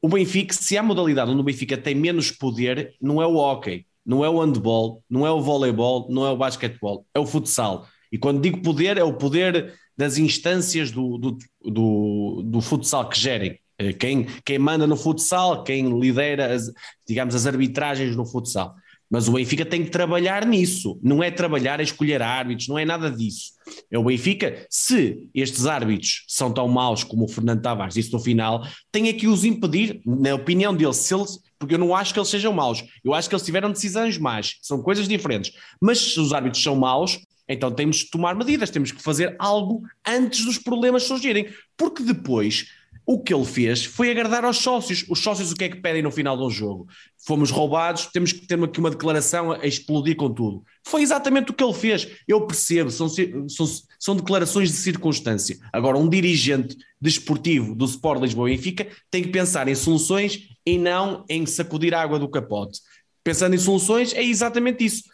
o 0.00 0.08
Benfica, 0.08 0.52
se 0.54 0.76
há 0.76 0.82
modalidade 0.82 1.30
onde 1.30 1.40
o 1.40 1.44
Benfica 1.44 1.76
tem 1.76 1.94
menos 1.94 2.30
poder, 2.30 2.94
não 3.00 3.22
é 3.22 3.26
o 3.26 3.36
hockey, 3.36 3.86
não 4.04 4.24
é 4.24 4.28
o 4.28 4.40
handball, 4.40 5.02
não 5.08 5.26
é 5.26 5.30
o 5.30 5.40
voleibol, 5.40 6.08
não 6.10 6.26
é 6.26 6.30
o 6.30 6.36
basquetebol, 6.36 7.06
é 7.14 7.20
o 7.20 7.26
futsal. 7.26 7.86
E 8.10 8.18
quando 8.18 8.40
digo 8.40 8.60
poder, 8.60 8.98
é 8.98 9.04
o 9.04 9.14
poder 9.14 9.74
das 9.96 10.18
instâncias 10.18 10.90
do, 10.90 11.18
do, 11.18 11.38
do, 11.64 12.42
do 12.44 12.60
futsal 12.60 13.08
que 13.08 13.18
gerem. 13.18 13.58
Eh, 13.78 13.92
quem, 13.92 14.26
quem 14.44 14.58
manda 14.58 14.86
no 14.86 14.96
futsal, 14.96 15.62
quem 15.62 15.98
lidera, 15.98 16.52
as, 16.52 16.70
digamos, 17.06 17.34
as 17.34 17.46
arbitragens 17.46 18.16
no 18.16 18.26
futsal. 18.26 18.74
Mas 19.12 19.28
o 19.28 19.32
Benfica 19.32 19.66
tem 19.66 19.84
que 19.84 19.90
trabalhar 19.90 20.46
nisso. 20.46 20.98
Não 21.02 21.22
é 21.22 21.30
trabalhar 21.30 21.78
a 21.78 21.82
escolher 21.82 22.22
árbitros, 22.22 22.66
não 22.66 22.78
é 22.78 22.84
nada 22.86 23.10
disso. 23.10 23.52
É 23.90 23.98
o 23.98 24.04
Benfica, 24.04 24.66
se 24.70 25.28
estes 25.34 25.66
árbitros 25.66 26.24
são 26.26 26.50
tão 26.50 26.66
maus 26.66 27.04
como 27.04 27.26
o 27.26 27.28
Fernando 27.28 27.60
Tavares 27.60 27.92
disse 27.92 28.10
no 28.10 28.18
final, 28.18 28.66
tem 28.90 29.12
que 29.14 29.28
os 29.28 29.44
impedir, 29.44 30.00
na 30.06 30.34
opinião 30.34 30.74
deles, 30.74 30.96
se 30.96 31.14
eles, 31.14 31.38
porque 31.58 31.74
eu 31.74 31.78
não 31.78 31.94
acho 31.94 32.14
que 32.14 32.18
eles 32.18 32.30
sejam 32.30 32.54
maus. 32.54 32.82
Eu 33.04 33.12
acho 33.12 33.28
que 33.28 33.34
eles 33.34 33.44
tiveram 33.44 33.70
decisões 33.70 34.16
más, 34.16 34.54
são 34.62 34.80
coisas 34.80 35.06
diferentes. 35.06 35.52
Mas 35.78 35.98
se 35.98 36.18
os 36.18 36.32
árbitros 36.32 36.62
são 36.62 36.74
maus, 36.74 37.20
então 37.46 37.70
temos 37.70 37.96
de 37.98 38.10
tomar 38.10 38.34
medidas, 38.34 38.70
temos 38.70 38.92
que 38.92 39.02
fazer 39.02 39.36
algo 39.38 39.82
antes 40.08 40.46
dos 40.46 40.56
problemas 40.56 41.02
surgirem. 41.02 41.48
Porque 41.76 42.02
depois 42.02 42.66
o 43.04 43.20
que 43.20 43.34
ele 43.34 43.44
fez 43.44 43.84
foi 43.84 44.10
agradar 44.10 44.44
aos 44.44 44.58
sócios. 44.58 45.04
Os 45.08 45.18
sócios 45.18 45.50
o 45.50 45.56
que 45.56 45.64
é 45.64 45.68
que 45.68 45.80
pedem 45.80 46.02
no 46.02 46.10
final 46.10 46.36
do 46.36 46.48
jogo? 46.50 46.86
Fomos 47.26 47.50
roubados, 47.50 48.06
temos 48.06 48.32
que 48.32 48.46
ter 48.46 48.62
aqui 48.62 48.78
uma 48.78 48.90
declaração 48.90 49.52
a 49.52 49.66
explodir 49.66 50.16
com 50.16 50.32
tudo. 50.32 50.62
Foi 50.86 51.02
exatamente 51.02 51.50
o 51.50 51.54
que 51.54 51.62
ele 51.62 51.74
fez. 51.74 52.08
Eu 52.26 52.46
percebo, 52.46 52.90
são, 52.90 53.08
são, 53.08 53.66
são 53.98 54.16
declarações 54.16 54.70
de 54.70 54.76
circunstância. 54.76 55.58
Agora, 55.72 55.98
um 55.98 56.08
dirigente 56.08 56.76
desportivo 57.00 57.74
do 57.74 57.84
Sport 57.84 58.22
Lisboa 58.22 58.50
e 58.50 58.56
Benfica 58.56 58.88
tem 59.10 59.22
que 59.22 59.30
pensar 59.30 59.66
em 59.68 59.74
soluções 59.74 60.48
e 60.64 60.78
não 60.78 61.24
em 61.28 61.44
sacudir 61.44 61.94
água 61.94 62.18
do 62.18 62.28
capote. 62.28 62.80
Pensando 63.24 63.54
em 63.54 63.58
soluções, 63.58 64.14
é 64.14 64.22
exatamente 64.22 64.84
isso. 64.84 65.04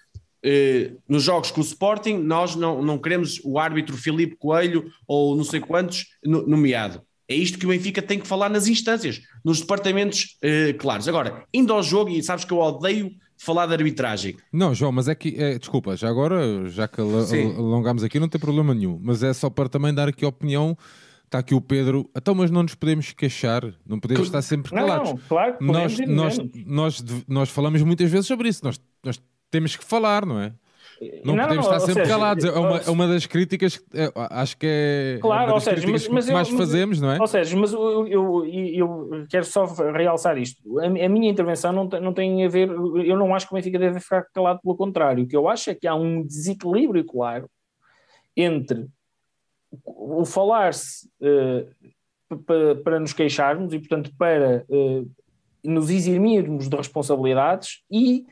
Uh, 0.44 0.96
nos 1.08 1.24
jogos 1.24 1.50
com 1.50 1.60
o 1.60 1.64
Sporting, 1.64 2.18
nós 2.18 2.54
não, 2.54 2.80
não 2.80 2.96
queremos 2.96 3.40
o 3.44 3.58
árbitro 3.58 3.96
Filipe 3.96 4.36
Coelho 4.36 4.88
ou 5.06 5.36
não 5.36 5.42
sei 5.42 5.58
quantos 5.58 6.06
nomeado 6.24 7.02
é 7.28 7.34
isto 7.34 7.58
que 7.58 7.66
o 7.66 7.68
Benfica 7.68 8.00
tem 8.00 8.18
que 8.18 8.26
falar 8.26 8.48
nas 8.48 8.66
instâncias, 8.66 9.20
nos 9.44 9.60
departamentos 9.60 10.38
uh, 10.42 10.76
claros. 10.78 11.06
Agora, 11.06 11.44
indo 11.52 11.72
ao 11.72 11.82
jogo, 11.82 12.10
e 12.10 12.22
sabes 12.22 12.44
que 12.44 12.52
eu 12.52 12.58
odeio 12.58 13.12
falar 13.36 13.66
de 13.66 13.74
arbitragem. 13.74 14.36
Não, 14.52 14.74
João, 14.74 14.90
mas 14.90 15.08
é 15.08 15.14
que, 15.14 15.36
é, 15.36 15.58
desculpa, 15.58 15.96
já 15.96 16.08
agora, 16.08 16.68
já 16.68 16.88
que 16.88 17.00
alongamos 17.00 18.02
aqui, 18.02 18.18
não 18.18 18.28
tem 18.28 18.40
problema 18.40 18.74
nenhum, 18.74 18.98
mas 19.02 19.22
é 19.22 19.32
só 19.32 19.48
para 19.50 19.68
também 19.68 19.94
dar 19.94 20.08
aqui 20.08 20.24
a 20.24 20.28
opinião. 20.28 20.76
Está 21.24 21.40
aqui 21.40 21.54
o 21.54 21.60
Pedro, 21.60 22.08
então, 22.16 22.34
mas 22.34 22.50
não 22.50 22.62
nos 22.62 22.74
podemos 22.74 23.12
queixar, 23.12 23.62
não 23.86 24.00
podemos 24.00 24.24
estar 24.24 24.40
sempre 24.40 24.72
calados. 24.72 25.10
Não, 25.10 25.18
claro, 25.28 25.56
nós, 25.60 25.98
nós, 25.98 26.38
nós, 26.64 27.04
nós 27.28 27.50
falamos 27.50 27.82
muitas 27.82 28.10
vezes 28.10 28.26
sobre 28.26 28.48
isso, 28.48 28.64
nós, 28.64 28.80
nós 29.04 29.20
temos 29.50 29.76
que 29.76 29.84
falar, 29.84 30.24
não 30.24 30.40
é? 30.40 30.54
Não, 31.24 31.36
não 31.36 31.44
podemos 31.44 31.66
estar 31.66 31.80
sempre 31.80 32.02
seja, 32.02 32.08
calados. 32.08 32.44
É 32.44 32.50
uma, 32.50 32.78
é 32.78 32.90
uma 32.90 33.06
das 33.06 33.26
críticas 33.26 33.76
que 33.76 33.84
é, 33.94 34.12
acho 34.14 34.56
que 34.56 34.66
é 34.66 35.18
claro, 35.20 35.52
ou 35.52 35.60
seja, 35.60 35.86
mas, 35.88 36.08
mas 36.08 36.26
que 36.26 36.32
mais 36.32 36.48
fazemos, 36.48 37.00
não 37.00 37.12
é? 37.12 37.18
Ou 37.20 37.26
seja, 37.26 37.56
mas 37.56 37.72
eu, 37.72 38.06
eu, 38.08 38.46
eu 38.46 39.26
quero 39.30 39.44
só 39.44 39.64
realçar 39.64 40.36
isto. 40.38 40.78
A, 40.80 40.86
a, 40.86 41.08
minha 41.08 41.30
intervenção 41.30 41.72
não 41.72 41.88
tem, 41.88 42.00
não 42.00 42.12
tem 42.12 42.44
a 42.44 42.48
ver. 42.48 42.68
Eu 42.68 43.16
não 43.16 43.34
acho 43.34 43.46
que 43.46 43.52
o 43.52 43.56
Benfica 43.56 43.78
deve 43.78 44.00
ficar 44.00 44.24
calado, 44.34 44.60
pelo 44.60 44.76
contrário. 44.76 45.24
O 45.24 45.28
que 45.28 45.36
eu 45.36 45.48
acho 45.48 45.70
é 45.70 45.74
que 45.74 45.86
há 45.86 45.94
um 45.94 46.24
desequilíbrio 46.24 47.04
claro 47.04 47.48
entre 48.36 48.86
o 49.84 50.24
falar-se 50.24 51.08
uh, 51.20 52.36
para, 52.44 52.74
para 52.76 53.00
nos 53.00 53.12
queixarmos 53.12 53.72
e, 53.72 53.78
portanto, 53.78 54.10
para 54.18 54.64
uh, 54.68 55.10
nos 55.64 55.90
eximirmos 55.90 56.68
de 56.68 56.76
responsabilidades 56.76 57.82
e 57.90 58.26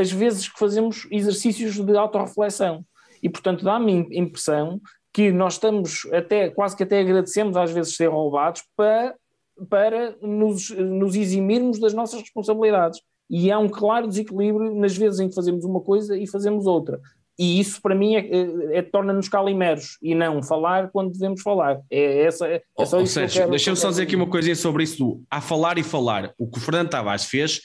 as 0.00 0.10
vezes 0.10 0.48
que 0.48 0.58
fazemos 0.58 1.06
exercícios 1.10 1.78
de 1.78 1.96
autorreflexão. 1.96 2.84
E, 3.22 3.28
portanto, 3.28 3.64
dá-me 3.64 4.08
a 4.10 4.18
impressão 4.18 4.80
que 5.12 5.30
nós 5.30 5.54
estamos 5.54 6.06
até, 6.12 6.48
quase 6.48 6.76
que 6.76 6.82
até 6.82 7.00
agradecemos 7.00 7.56
às 7.56 7.70
vezes 7.70 7.96
ser 7.96 8.08
roubados 8.08 8.62
para, 8.76 9.14
para 9.68 10.16
nos, 10.22 10.70
nos 10.70 11.14
eximirmos 11.14 11.78
das 11.78 11.92
nossas 11.92 12.20
responsabilidades. 12.20 13.00
E 13.28 13.50
há 13.50 13.58
um 13.58 13.68
claro 13.68 14.08
desequilíbrio 14.08 14.74
nas 14.74 14.96
vezes 14.96 15.20
em 15.20 15.28
que 15.28 15.34
fazemos 15.34 15.64
uma 15.64 15.80
coisa 15.80 16.16
e 16.16 16.26
fazemos 16.26 16.66
outra. 16.66 17.00
E 17.38 17.58
isso, 17.58 17.80
para 17.80 17.94
mim, 17.94 18.16
é, 18.16 18.20
é, 18.20 18.78
é 18.78 18.82
torna-nos 18.82 19.26
calimeros 19.26 19.96
e 20.02 20.14
não 20.14 20.42
falar 20.42 20.90
quando 20.90 21.12
devemos 21.12 21.40
falar. 21.40 21.80
É, 21.90 22.24
essa, 22.24 22.46
é, 22.46 22.62
é 22.78 22.84
só 22.84 22.98
Ou 22.98 23.02
isso 23.02 23.14
seja, 23.14 23.46
deixa-me 23.46 23.78
só 23.78 23.88
dizer 23.88 24.02
aqui 24.02 24.14
uma 24.14 24.26
coisinha 24.26 24.54
sobre 24.54 24.82
isso 24.82 24.98
do 24.98 25.22
a 25.30 25.40
falar 25.40 25.78
e 25.78 25.82
falar. 25.82 26.34
O 26.38 26.46
que 26.46 26.58
o 26.58 26.60
Fernando 26.60 26.90
Tavares 26.90 27.24
fez 27.24 27.62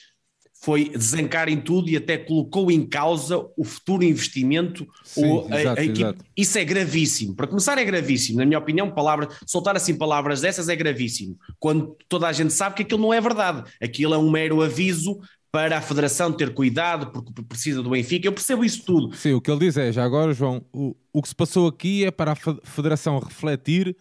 foi 0.60 0.88
desancar 0.88 1.48
em 1.48 1.60
tudo 1.60 1.88
e 1.88 1.96
até 1.96 2.16
colocou 2.16 2.70
em 2.70 2.84
causa 2.84 3.38
o 3.56 3.64
futuro 3.64 4.02
investimento. 4.02 4.86
Sim, 5.04 5.26
ou 5.26 5.48
a, 5.50 5.60
exato, 5.60 5.80
a 5.80 5.84
equipe. 5.84 6.18
Isso 6.36 6.58
é 6.58 6.64
gravíssimo. 6.64 7.34
Para 7.34 7.46
começar, 7.46 7.78
é 7.78 7.84
gravíssimo. 7.84 8.38
Na 8.38 8.46
minha 8.46 8.58
opinião, 8.58 8.90
palavra, 8.90 9.28
soltar 9.46 9.76
assim 9.76 9.96
palavras 9.96 10.40
dessas 10.40 10.68
é 10.68 10.74
gravíssimo. 10.74 11.36
Quando 11.58 11.96
toda 12.08 12.26
a 12.26 12.32
gente 12.32 12.52
sabe 12.52 12.76
que 12.76 12.82
aquilo 12.82 13.02
não 13.02 13.14
é 13.14 13.20
verdade. 13.20 13.70
Aquilo 13.80 14.14
é 14.14 14.18
um 14.18 14.30
mero 14.30 14.62
aviso 14.62 15.20
para 15.52 15.78
a 15.78 15.80
Federação 15.80 16.32
ter 16.32 16.52
cuidado, 16.52 17.12
porque 17.12 17.42
precisa 17.42 17.82
do 17.82 17.90
Benfica. 17.90 18.26
Eu 18.26 18.32
percebo 18.32 18.64
isso 18.64 18.84
tudo. 18.84 19.14
Sim, 19.16 19.34
o 19.34 19.40
que 19.40 19.50
ele 19.50 19.60
diz 19.60 19.76
é, 19.76 19.92
já 19.92 20.04
agora, 20.04 20.34
João, 20.34 20.64
o, 20.72 20.94
o 21.12 21.22
que 21.22 21.28
se 21.28 21.34
passou 21.34 21.68
aqui 21.68 22.04
é 22.04 22.10
para 22.10 22.32
a 22.32 22.36
Federação 22.64 23.18
refletir 23.18 23.96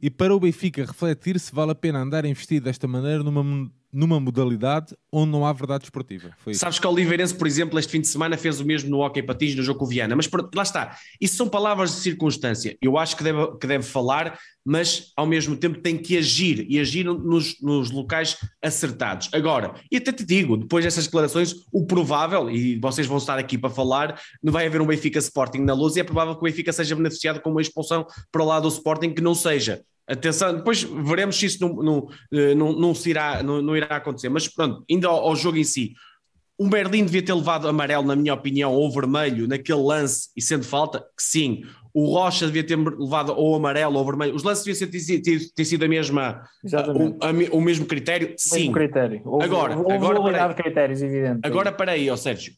e 0.00 0.10
para 0.10 0.34
o 0.34 0.40
Benfica 0.40 0.84
refletir 0.84 1.38
se 1.40 1.54
vale 1.54 1.72
a 1.72 1.74
pena 1.74 2.00
andar 2.00 2.24
a 2.24 2.28
investir 2.28 2.60
desta 2.60 2.86
maneira 2.86 3.22
numa 3.22 3.70
numa 3.92 4.20
modalidade 4.20 4.94
onde 5.10 5.32
não 5.32 5.46
há 5.46 5.52
verdade 5.52 5.84
esportiva. 5.84 6.36
Sabes 6.52 6.78
que 6.78 6.86
o 6.86 6.90
Oliveirense, 6.90 7.34
por 7.34 7.46
exemplo, 7.46 7.78
este 7.78 7.92
fim 7.92 8.00
de 8.00 8.08
semana 8.08 8.36
fez 8.36 8.60
o 8.60 8.64
mesmo 8.64 8.90
no 8.90 8.98
Hockey 8.98 9.22
Patins, 9.22 9.54
no 9.54 9.62
jogo 9.62 9.80
com 9.80 9.86
Viana, 9.86 10.14
mas 10.14 10.28
lá 10.54 10.62
está, 10.62 10.96
isso 11.20 11.36
são 11.36 11.48
palavras 11.48 11.94
de 11.94 12.00
circunstância. 12.00 12.76
Eu 12.82 12.98
acho 12.98 13.16
que 13.16 13.24
deve, 13.24 13.58
que 13.58 13.66
deve 13.66 13.84
falar, 13.84 14.38
mas 14.64 15.12
ao 15.16 15.26
mesmo 15.26 15.56
tempo 15.56 15.80
tem 15.80 15.96
que 15.96 16.18
agir 16.18 16.66
e 16.68 16.78
agir 16.78 17.04
nos, 17.04 17.60
nos 17.60 17.90
locais 17.90 18.36
acertados. 18.62 19.30
Agora, 19.32 19.74
e 19.90 19.96
até 19.96 20.12
te 20.12 20.24
digo, 20.24 20.56
depois 20.56 20.84
dessas 20.84 21.06
declarações, 21.06 21.54
o 21.72 21.86
provável, 21.86 22.50
e 22.50 22.78
vocês 22.78 23.06
vão 23.06 23.16
estar 23.16 23.38
aqui 23.38 23.56
para 23.56 23.70
falar, 23.70 24.20
não 24.42 24.52
vai 24.52 24.66
haver 24.66 24.82
um 24.82 24.86
Benfica 24.86 25.18
Sporting 25.18 25.60
na 25.60 25.72
luz 25.72 25.96
e 25.96 26.00
é 26.00 26.04
provável 26.04 26.34
que 26.34 26.40
o 26.40 26.44
Benfica 26.44 26.72
seja 26.72 26.94
beneficiado 26.94 27.40
com 27.40 27.50
uma 27.50 27.62
expulsão 27.62 28.06
para 28.30 28.42
o 28.42 28.46
lado 28.46 28.62
do 28.62 28.68
Sporting 28.68 29.14
que 29.14 29.22
não 29.22 29.34
seja. 29.34 29.82
Atenção, 30.08 30.56
depois 30.56 30.82
veremos 30.82 31.38
se 31.38 31.46
isso 31.46 31.60
não, 31.60 31.74
não, 31.76 32.08
eh, 32.32 32.54
não, 32.54 32.72
não, 32.72 32.94
se 32.94 33.10
irá, 33.10 33.42
não, 33.42 33.60
não 33.60 33.76
irá 33.76 33.96
acontecer. 33.96 34.30
Mas 34.30 34.48
pronto, 34.48 34.82
indo 34.88 35.06
ao, 35.06 35.28
ao, 35.28 35.36
jogo 35.36 35.58
em 35.58 35.64
si, 35.64 35.92
o 36.56 36.66
Berlim 36.66 37.04
devia 37.04 37.22
ter 37.22 37.34
levado 37.34 37.68
amarelo, 37.68 38.06
na 38.06 38.16
minha 38.16 38.32
opinião, 38.32 38.72
ou 38.72 38.90
vermelho 38.90 39.46
naquele 39.46 39.82
lance 39.82 40.30
e 40.34 40.40
sendo 40.40 40.64
falta, 40.64 41.00
que 41.00 41.22
sim. 41.22 41.62
O 41.92 42.12
Rocha 42.12 42.46
devia 42.46 42.64
ter 42.64 42.76
levado 42.76 43.34
ou 43.36 43.54
amarelo 43.54 43.96
ou 43.98 44.04
vermelho. 44.04 44.34
Os 44.34 44.42
lances 44.42 44.64
deviam 44.64 44.90
ter, 44.90 45.20
ter, 45.20 45.52
ter 45.54 45.64
sido 45.64 45.84
a 45.84 45.88
mesma, 45.88 46.42
o, 46.64 47.24
a, 47.24 47.56
o, 47.56 47.60
mesmo 47.60 47.84
critério, 47.84 48.34
sim. 48.36 48.60
Mesmo 48.60 48.72
critério. 48.72 49.20
Houve, 49.24 49.44
agora, 49.44 49.76
houve 49.76 49.92
agora, 49.92 50.48
de 50.48 50.54
critérios, 50.54 51.02
evidente. 51.02 51.40
Agora, 51.42 51.70
para 51.70 51.92
aí, 51.92 52.08
ó 52.08 52.16
Sérgio 52.16 52.52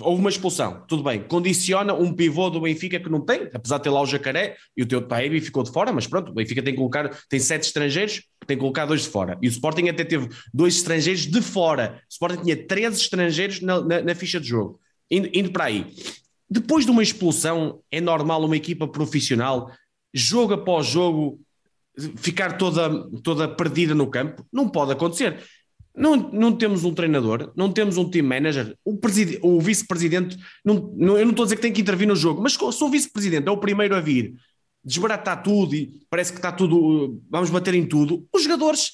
houve 0.00 0.20
uma 0.20 0.30
expulsão, 0.30 0.84
tudo 0.88 1.02
bem, 1.02 1.22
condiciona 1.22 1.92
um 1.92 2.12
pivô 2.12 2.48
do 2.48 2.60
Benfica 2.60 2.98
que 2.98 3.10
não 3.10 3.20
tem, 3.20 3.48
apesar 3.52 3.76
de 3.76 3.84
ter 3.84 3.90
lá 3.90 4.00
o 4.00 4.06
Jacaré 4.06 4.56
e 4.76 4.82
o 4.82 4.86
teu 4.86 5.02
Taebi 5.02 5.40
ficou 5.40 5.62
de 5.62 5.70
fora, 5.70 5.92
mas 5.92 6.06
pronto, 6.06 6.30
o 6.30 6.34
Benfica 6.34 6.62
tem 6.62 6.72
que 6.72 6.78
colocar, 6.78 7.10
tem 7.28 7.38
sete 7.38 7.64
estrangeiros, 7.64 8.22
tem 8.46 8.56
que 8.56 8.60
colocar 8.60 8.86
dois 8.86 9.02
de 9.02 9.08
fora. 9.08 9.38
E 9.42 9.48
o 9.48 9.50
Sporting 9.50 9.88
até 9.88 10.04
teve 10.04 10.28
dois 10.52 10.76
estrangeiros 10.76 11.26
de 11.26 11.42
fora. 11.42 12.00
O 12.04 12.12
Sporting 12.12 12.42
tinha 12.42 12.66
13 12.66 13.00
estrangeiros 13.00 13.60
na, 13.60 13.80
na, 13.80 14.02
na 14.02 14.14
ficha 14.14 14.40
de 14.40 14.48
jogo. 14.48 14.80
Indo, 15.10 15.28
indo 15.32 15.52
para 15.52 15.64
aí. 15.64 15.86
Depois 16.48 16.84
de 16.84 16.90
uma 16.90 17.02
expulsão, 17.02 17.80
é 17.90 18.00
normal 18.00 18.44
uma 18.44 18.56
equipa 18.56 18.88
profissional, 18.88 19.70
jogo 20.12 20.54
após 20.54 20.86
jogo, 20.86 21.40
ficar 22.16 22.56
toda, 22.56 23.08
toda 23.22 23.48
perdida 23.48 23.94
no 23.94 24.06
campo? 24.06 24.46
Não 24.52 24.68
pode 24.68 24.92
acontecer. 24.92 25.38
Não, 25.94 26.16
não 26.16 26.52
temos 26.56 26.84
um 26.84 26.94
treinador, 26.94 27.52
não 27.54 27.70
temos 27.70 27.98
um 27.98 28.08
team 28.08 28.26
manager, 28.26 28.74
o, 28.82 28.98
o 29.42 29.60
vice-presidente, 29.60 30.38
não, 30.64 30.90
não, 30.96 31.18
eu 31.18 31.24
não 31.24 31.30
estou 31.32 31.42
a 31.42 31.46
dizer 31.46 31.56
que 31.56 31.62
tem 31.62 31.72
que 31.72 31.82
intervir 31.82 32.08
no 32.08 32.16
jogo, 32.16 32.42
mas 32.42 32.54
se 32.54 32.84
o 32.84 32.88
vice-presidente 32.88 33.46
é 33.46 33.50
o 33.50 33.58
primeiro 33.58 33.94
a 33.94 34.00
vir 34.00 34.34
desbaratar 34.84 35.42
tudo 35.42 35.74
e 35.74 36.00
parece 36.08 36.32
que 36.32 36.38
está 36.38 36.50
tudo, 36.50 37.22
vamos 37.30 37.50
bater 37.50 37.74
em 37.74 37.86
tudo, 37.86 38.26
os 38.32 38.42
jogadores 38.42 38.92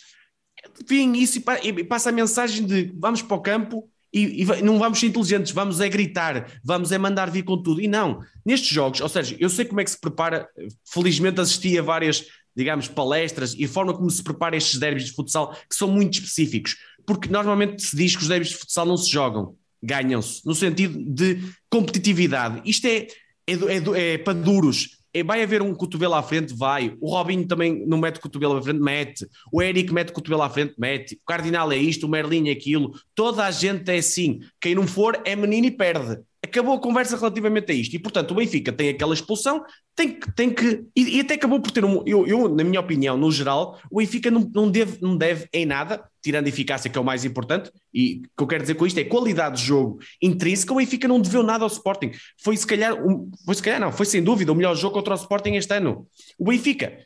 vêm 0.86 1.16
isso 1.16 1.38
e, 1.38 1.68
e 1.68 1.84
passa 1.84 2.10
a 2.10 2.12
mensagem 2.12 2.66
de 2.66 2.92
vamos 2.98 3.22
para 3.22 3.36
o 3.36 3.40
campo 3.40 3.88
e, 4.12 4.42
e, 4.42 4.62
não 4.62 4.78
vamos 4.78 4.98
ser 4.98 5.06
inteligentes, 5.06 5.52
vamos 5.52 5.80
é 5.80 5.88
gritar, 5.88 6.60
vamos 6.64 6.90
é 6.92 6.98
mandar 6.98 7.30
vir 7.30 7.42
com 7.42 7.62
tudo. 7.62 7.80
E 7.80 7.86
não, 7.86 8.20
nestes 8.44 8.70
jogos, 8.70 9.00
ou 9.00 9.08
seja, 9.08 9.36
eu 9.38 9.48
sei 9.48 9.64
como 9.64 9.80
é 9.80 9.84
que 9.84 9.90
se 9.90 10.00
prepara, 10.00 10.48
felizmente 10.84 11.40
assisti 11.40 11.78
a 11.78 11.82
várias 11.82 12.24
digamos, 12.58 12.88
palestras 12.88 13.54
e 13.54 13.66
a 13.66 13.68
forma 13.68 13.94
como 13.94 14.10
se 14.10 14.20
prepara 14.20 14.56
estes 14.56 14.80
derbys 14.80 15.04
de 15.04 15.12
futsal, 15.12 15.52
que 15.70 15.76
são 15.76 15.86
muito 15.86 16.14
específicos, 16.14 16.74
porque 17.08 17.30
normalmente 17.30 17.82
se 17.82 17.96
diz 17.96 18.14
que 18.14 18.20
os 18.20 18.28
derbys 18.28 18.50
de 18.50 18.56
futsal 18.56 18.84
não 18.84 18.98
se 18.98 19.10
jogam, 19.10 19.56
ganham-se, 19.82 20.44
no 20.44 20.54
sentido 20.54 21.02
de 21.02 21.40
competitividade. 21.70 22.60
Isto 22.66 22.86
é, 22.86 23.06
é, 23.46 23.54
é, 23.54 24.12
é 24.12 24.18
para 24.18 24.34
duros. 24.34 24.98
É, 25.14 25.24
vai 25.24 25.42
haver 25.42 25.62
um 25.62 25.74
cotovelo 25.74 26.12
à 26.12 26.22
frente, 26.22 26.54
vai. 26.54 26.94
O 27.00 27.10
Robinho 27.10 27.46
também 27.46 27.86
não 27.86 27.96
mete 27.96 28.20
cotovelo 28.20 28.58
à 28.58 28.62
frente, 28.62 28.78
mete. 28.78 29.26
O 29.50 29.62
Eric 29.62 29.90
mete 29.90 30.12
cotovelo 30.12 30.42
à 30.42 30.50
frente, 30.50 30.74
mete. 30.76 31.14
O 31.14 31.26
Cardinal 31.26 31.72
é 31.72 31.78
isto, 31.78 32.04
o 32.04 32.10
Merlin 32.10 32.50
é 32.50 32.52
aquilo. 32.52 32.92
Toda 33.14 33.42
a 33.42 33.50
gente 33.50 33.90
é 33.90 33.96
assim. 33.96 34.40
Quem 34.60 34.74
não 34.74 34.86
for 34.86 35.18
é 35.24 35.34
menino 35.34 35.66
e 35.66 35.70
perde 35.70 36.18
acabou 36.42 36.74
a 36.74 36.80
conversa 36.80 37.16
relativamente 37.16 37.70
a 37.70 37.74
isto. 37.74 37.94
E, 37.94 37.98
portanto, 37.98 38.30
o 38.32 38.34
Benfica 38.34 38.72
tem 38.72 38.88
aquela 38.88 39.14
expulsão, 39.14 39.64
tem 39.94 40.18
que. 40.18 40.32
Tem 40.32 40.50
que 40.50 40.84
e, 40.96 41.16
e 41.16 41.20
até 41.20 41.34
acabou 41.34 41.60
por 41.60 41.70
ter 41.70 41.84
um. 41.84 42.02
Eu, 42.06 42.26
eu, 42.26 42.48
na 42.48 42.64
minha 42.64 42.80
opinião, 42.80 43.16
no 43.16 43.30
geral, 43.30 43.78
o 43.90 43.98
Benfica 43.98 44.30
não, 44.30 44.50
não, 44.54 44.70
deve, 44.70 44.98
não 45.00 45.16
deve 45.16 45.48
em 45.52 45.66
nada, 45.66 46.04
tirando 46.28 46.46
eficácia, 46.46 46.90
que 46.90 46.98
é 46.98 47.00
o 47.00 47.04
mais 47.04 47.24
importante, 47.24 47.70
e 47.92 48.16
o 48.16 48.36
que 48.36 48.42
eu 48.42 48.46
quero 48.46 48.62
dizer 48.62 48.74
com 48.74 48.86
isto 48.86 49.00
é 49.00 49.04
qualidade 49.04 49.56
de 49.56 49.66
jogo 49.66 49.98
intrínseca. 50.20 50.74
O 50.74 50.76
Benfica 50.76 51.08
não 51.08 51.18
deveu 51.18 51.42
nada 51.42 51.64
ao 51.64 51.68
Sporting. 51.68 52.10
Foi 52.42 52.54
se 52.54 52.66
calhar, 52.66 52.94
um, 52.94 53.30
foi 53.46 53.54
se 53.54 53.62
calhar, 53.62 53.80
não, 53.80 53.90
foi 53.90 54.04
sem 54.04 54.22
dúvida 54.22 54.52
o 54.52 54.54
melhor 54.54 54.76
jogo 54.76 54.92
contra 54.92 55.14
o 55.14 55.16
Sporting 55.16 55.54
este 55.54 55.72
ano. 55.72 56.06
O 56.38 56.44
Benfica, 56.44 56.98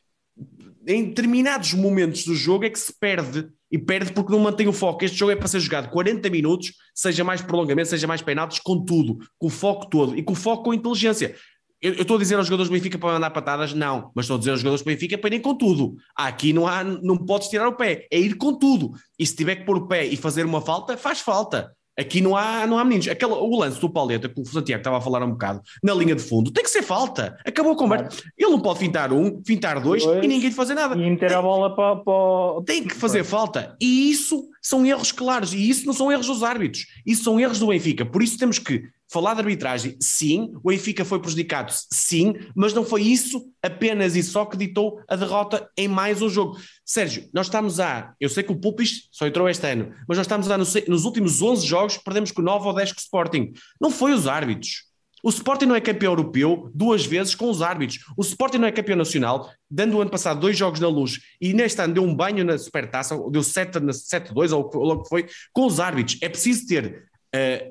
em 0.89 1.05
determinados 1.05 1.73
momentos 1.73 2.25
do 2.25 2.35
jogo, 2.35 2.65
é 2.65 2.71
que 2.71 2.79
se 2.81 2.93
perde 2.99 3.49
e 3.71 3.79
perde 3.79 4.13
porque 4.13 4.33
não 4.33 4.41
mantém 4.41 4.67
o 4.67 4.73
foco. 4.73 5.05
Este 5.05 5.17
jogo 5.17 5.31
é 5.31 5.37
para 5.37 5.47
ser 5.47 5.61
jogado 5.61 5.89
40 5.91 6.29
minutos, 6.29 6.73
seja 6.93 7.23
mais 7.23 7.41
prolongamento, 7.41 7.91
seja 7.91 8.09
mais 8.09 8.23
penaltis, 8.23 8.59
com 8.59 8.85
tudo, 8.85 9.19
com 9.39 9.47
o 9.47 9.51
foco 9.51 9.89
todo 9.89 10.19
e 10.19 10.23
com 10.25 10.33
o 10.33 10.37
foco 10.37 10.65
com 10.65 10.75
inteligência. 10.75 11.37
Eu, 11.83 11.95
eu 11.95 12.03
estou 12.03 12.17
a 12.17 12.21
dizer 12.21 12.37
aos 12.37 12.47
jogadores 12.47 12.71
do 12.71 12.73
Benfica 12.73 12.97
para 12.97 13.15
mandar 13.15 13.31
patadas? 13.31 13.75
Não, 13.75 14.13
mas 14.15 14.25
estou 14.25 14.37
a 14.37 14.39
dizer 14.39 14.53
aos 14.53 14.61
jogadores 14.61 14.83
do 14.83 14.87
Benfica 14.87 15.19
para 15.19 15.29
irem 15.29 15.41
com 15.41 15.55
tudo. 15.55 15.97
Aqui 16.17 16.53
não, 16.53 16.67
há, 16.67 16.85
não 16.85 17.19
podes 17.19 17.49
tirar 17.49 17.67
o 17.67 17.73
pé, 17.73 18.07
é 18.11 18.19
ir 18.19 18.37
com 18.37 18.55
tudo. 18.55 18.93
E 19.19 19.27
se 19.27 19.35
tiver 19.35 19.57
que 19.57 19.65
pôr 19.65 19.77
o 19.77 19.89
pé 19.89 20.07
e 20.07 20.17
fazer 20.17 20.47
uma 20.47 20.61
falta, 20.61 20.97
faz 20.97 21.21
falta. 21.21 21.73
Aqui 21.99 22.23
não 22.23 22.35
há, 22.37 22.67
não 22.67 22.79
há 22.79 22.85
meninos. 22.85 23.09
Aquela, 23.09 23.37
o 23.37 23.59
lance 23.59 23.79
do 23.79 23.91
Pauleta, 23.91 24.29
que 24.29 24.41
o 24.41 24.45
Santiago 24.47 24.81
estava 24.81 24.97
a 24.97 25.01
falar 25.01 25.23
um 25.23 25.33
bocado, 25.33 25.61
na 25.83 25.93
linha 25.93 26.15
de 26.15 26.23
fundo, 26.23 26.51
tem 26.51 26.65
que 26.65 26.71
ser 26.71 26.83
falta. 26.83 27.37
Acabou 27.45 27.73
a 27.73 27.77
conversa. 27.77 28.09
Claro. 28.09 28.33
Ele 28.39 28.51
não 28.51 28.61
pode 28.61 28.79
fintar 28.79 29.13
um, 29.13 29.43
fintar 29.45 29.81
dois, 29.81 30.03
dois, 30.03 30.25
e 30.25 30.29
ninguém 30.29 30.49
lhe 30.49 30.55
fazer 30.55 30.75
nada. 30.75 30.95
E 30.95 31.11
meter 31.11 31.33
a 31.35 31.43
bola 31.43 31.75
para, 31.75 31.97
para. 31.97 32.65
Tem 32.65 32.85
que 32.85 32.95
fazer 32.95 33.25
falta. 33.25 33.77
E 33.81 34.11
isso 34.11 34.49
são 34.63 34.87
erros 34.87 35.13
claros. 35.13 35.53
E 35.53 35.69
isso 35.69 35.85
não 35.85 35.93
são 35.93 36.11
erros 36.11 36.29
dos 36.29 36.43
árbitros. 36.43 36.87
Isso 37.05 37.25
são 37.25 37.39
erros 37.39 37.59
do 37.59 37.67
Benfica. 37.67 38.07
Por 38.07 38.23
isso 38.23 38.39
temos 38.39 38.59
que 38.59 38.85
falar 39.13 39.35
de 39.35 39.41
arbitragem, 39.41 39.95
sim, 40.01 40.55
o 40.65 40.71
Benfica 40.71 41.05
foi 41.05 41.21
prejudicado, 41.21 41.71
sim, 41.93 42.33
mas 42.57 42.73
não 42.73 42.83
foi 42.83 43.03
isso 43.03 43.47
apenas 43.63 44.17
e 44.17 44.23
só 44.23 44.47
que 44.47 44.57
ditou 44.57 45.03
a 45.07 45.15
derrota 45.15 45.69
em 45.77 45.87
mais 45.87 46.23
um 46.23 46.31
jogo. 46.31 46.59
Sérgio, 46.83 47.29
nós 47.33 47.47
estamos 47.47 47.79
a, 47.79 48.15
eu 48.19 48.31
sei 48.31 48.43
que 48.43 48.53
o 48.53 48.57
Pupis 48.57 49.09
só 49.13 49.27
entrou 49.27 49.47
este 49.51 49.67
ano, 49.67 49.93
mas 50.09 50.17
nós 50.17 50.27
estamos 50.27 50.51
a, 50.51 50.57
nos 50.57 51.05
últimos 51.05 51.43
11 51.43 51.67
jogos, 51.67 51.99
perdemos 51.99 52.33
com 52.33 52.41
9 52.41 52.67
ou 52.67 52.75
10 52.75 52.93
com 52.93 52.99
o 52.99 53.03
Sporting. 53.03 53.53
Não 53.79 53.91
foi 53.91 54.15
os 54.15 54.27
árbitros. 54.27 54.91
O 55.23 55.29
Sporting 55.29 55.67
não 55.67 55.77
é 55.77 55.81
campeão 55.81 56.13
europeu 56.13 56.71
duas 56.75 57.05
vezes 57.05 57.35
com 57.35 57.49
os 57.49 57.63
árbitros. 57.63 58.01
O 58.17 58.23
Sporting 58.23 58.59
não 58.59 58.67
é 58.67 58.73
campeão 58.73 58.97
nacional, 58.97 59.53
dando 59.71 59.97
o 59.97 60.01
ano 60.01 60.11
passado 60.11 60.41
dois 60.41 60.57
jogos 60.57 60.81
na 60.81 60.89
luz 60.89 61.21
e 61.41 61.53
neste 61.53 61.81
ano 61.81 61.95
deu 61.95 62.03
um 62.03 62.15
banho 62.15 62.45
na 62.45 62.59
supertaça, 62.59 63.15
deu 63.31 63.43
7-2 63.43 64.53
ou 64.53 64.63
o 64.63 65.03
que 65.03 65.09
foi, 65.09 65.27
com 65.53 65.67
os 65.67 65.79
árbitros. 65.79 66.19
É 66.23 66.29
preciso 66.29 66.67
ter 66.67 67.12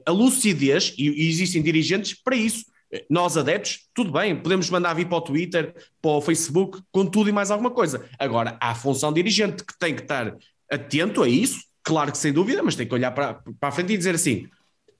a 0.05 0.11
lucidez, 0.11 0.93
e, 0.97 1.29
existem 1.29 1.61
dirigentes 1.61 2.13
para 2.13 2.35
isso. 2.35 2.65
Nós 3.09 3.37
adeptos, 3.37 3.87
tudo 3.93 4.11
bem, 4.11 4.35
podemos 4.35 4.69
mandar 4.69 4.93
vir 4.93 5.07
para 5.07 5.17
o 5.17 5.21
Twitter, 5.21 5.73
para 6.01 6.11
o 6.11 6.21
Facebook, 6.21 6.81
com 6.91 7.05
tudo 7.05 7.29
e 7.29 7.33
mais 7.33 7.49
alguma 7.49 7.71
coisa. 7.71 8.05
Agora, 8.19 8.57
há 8.59 8.71
a 8.71 8.75
função 8.75 9.13
dirigente 9.13 9.63
que 9.63 9.77
tem 9.79 9.95
que 9.95 10.01
estar 10.01 10.35
atento 10.69 11.23
a 11.23 11.29
isso, 11.29 11.61
claro 11.83 12.11
que 12.11 12.17
sem 12.17 12.33
dúvida, 12.33 12.61
mas 12.61 12.75
tem 12.75 12.87
que 12.87 12.93
olhar 12.93 13.11
para, 13.11 13.35
para 13.59 13.69
a 13.69 13.71
frente 13.71 13.93
e 13.93 13.97
dizer 13.97 14.15
assim: 14.15 14.49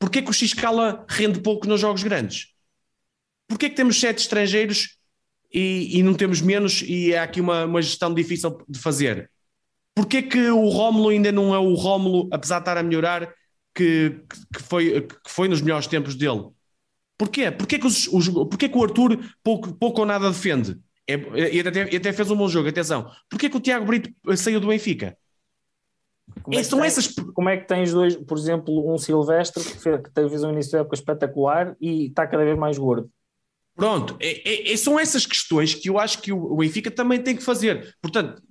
Porquê 0.01 0.21
que 0.21 0.31
o 0.31 0.33
X-Cala 0.33 1.05
rende 1.07 1.39
pouco 1.41 1.67
nos 1.67 1.79
jogos 1.79 2.01
grandes? 2.01 2.47
Porquê 3.47 3.69
que 3.69 3.75
temos 3.75 3.99
sete 3.99 4.17
estrangeiros 4.17 4.97
e, 5.53 5.99
e, 5.99 6.01
não 6.01 6.15
temos 6.15 6.41
menos 6.41 6.81
e 6.81 7.15
há 7.15 7.23
aqui 7.23 7.39
uma, 7.39 7.65
uma 7.65 7.81
gestão 7.81 8.11
difícil 8.11 8.57
de 8.67 8.79
fazer? 8.79 9.29
Porquê 9.93 10.23
que 10.23 10.49
o 10.49 10.69
Rómulo 10.69 11.09
ainda 11.09 11.31
não 11.31 11.53
é 11.53 11.59
o 11.59 11.75
Rómulo, 11.75 12.29
apesar 12.31 12.55
de 12.55 12.61
estar 12.61 12.77
a 12.77 12.83
melhorar, 12.83 13.31
que, 13.81 14.35
que, 14.53 14.61
foi, 14.61 15.01
que 15.01 15.29
foi 15.31 15.47
nos 15.47 15.61
melhores 15.61 15.87
tempos 15.87 16.15
dele? 16.15 16.49
Porquê? 17.17 17.51
Porquê 17.51 17.79
que, 17.79 17.87
os, 17.87 18.07
os, 18.07 18.29
porquê 18.29 18.69
que 18.69 18.77
o 18.77 18.83
Arthur 18.83 19.19
pouco, 19.43 19.73
pouco 19.73 20.01
ou 20.01 20.05
nada 20.05 20.29
defende? 20.29 20.79
É, 21.07 21.15
e 21.53 21.59
até, 21.59 21.95
até 21.95 22.13
fez 22.13 22.29
um 22.31 22.35
bom 22.35 22.47
jogo, 22.47 22.69
atenção. 22.69 23.11
Porquê 23.29 23.49
que 23.49 23.57
o 23.57 23.59
Tiago 23.59 23.85
Brito 23.85 24.11
saiu 24.37 24.59
do 24.59 24.67
Benfica? 24.67 25.17
Como 26.43 26.57
é, 26.57 26.63
são 26.63 26.83
essas... 26.83 27.07
como 27.07 27.49
é 27.49 27.57
que 27.57 27.67
tens 27.67 27.91
dois, 27.91 28.15
por 28.15 28.37
exemplo, 28.37 28.93
um 28.93 28.97
Silvestre 28.97 29.63
que, 29.63 29.77
fez, 29.79 30.01
que 30.01 30.11
teve 30.11 30.45
um 30.45 30.51
início 30.51 30.71
de 30.71 30.77
época 30.77 30.95
espetacular 30.95 31.75
e 31.81 32.07
está 32.07 32.25
cada 32.25 32.45
vez 32.45 32.57
mais 32.57 32.77
gordo? 32.77 33.09
Pronto, 33.75 34.17
é, 34.19 34.71
é, 34.71 34.77
são 34.77 34.99
essas 34.99 35.25
questões 35.25 35.73
que 35.73 35.89
eu 35.89 35.97
acho 35.97 36.21
que 36.21 36.31
o 36.31 36.55
Benfica 36.57 36.91
também 36.91 37.21
tem 37.21 37.35
que 37.35 37.43
fazer. 37.43 37.95
Portanto, 38.01 38.41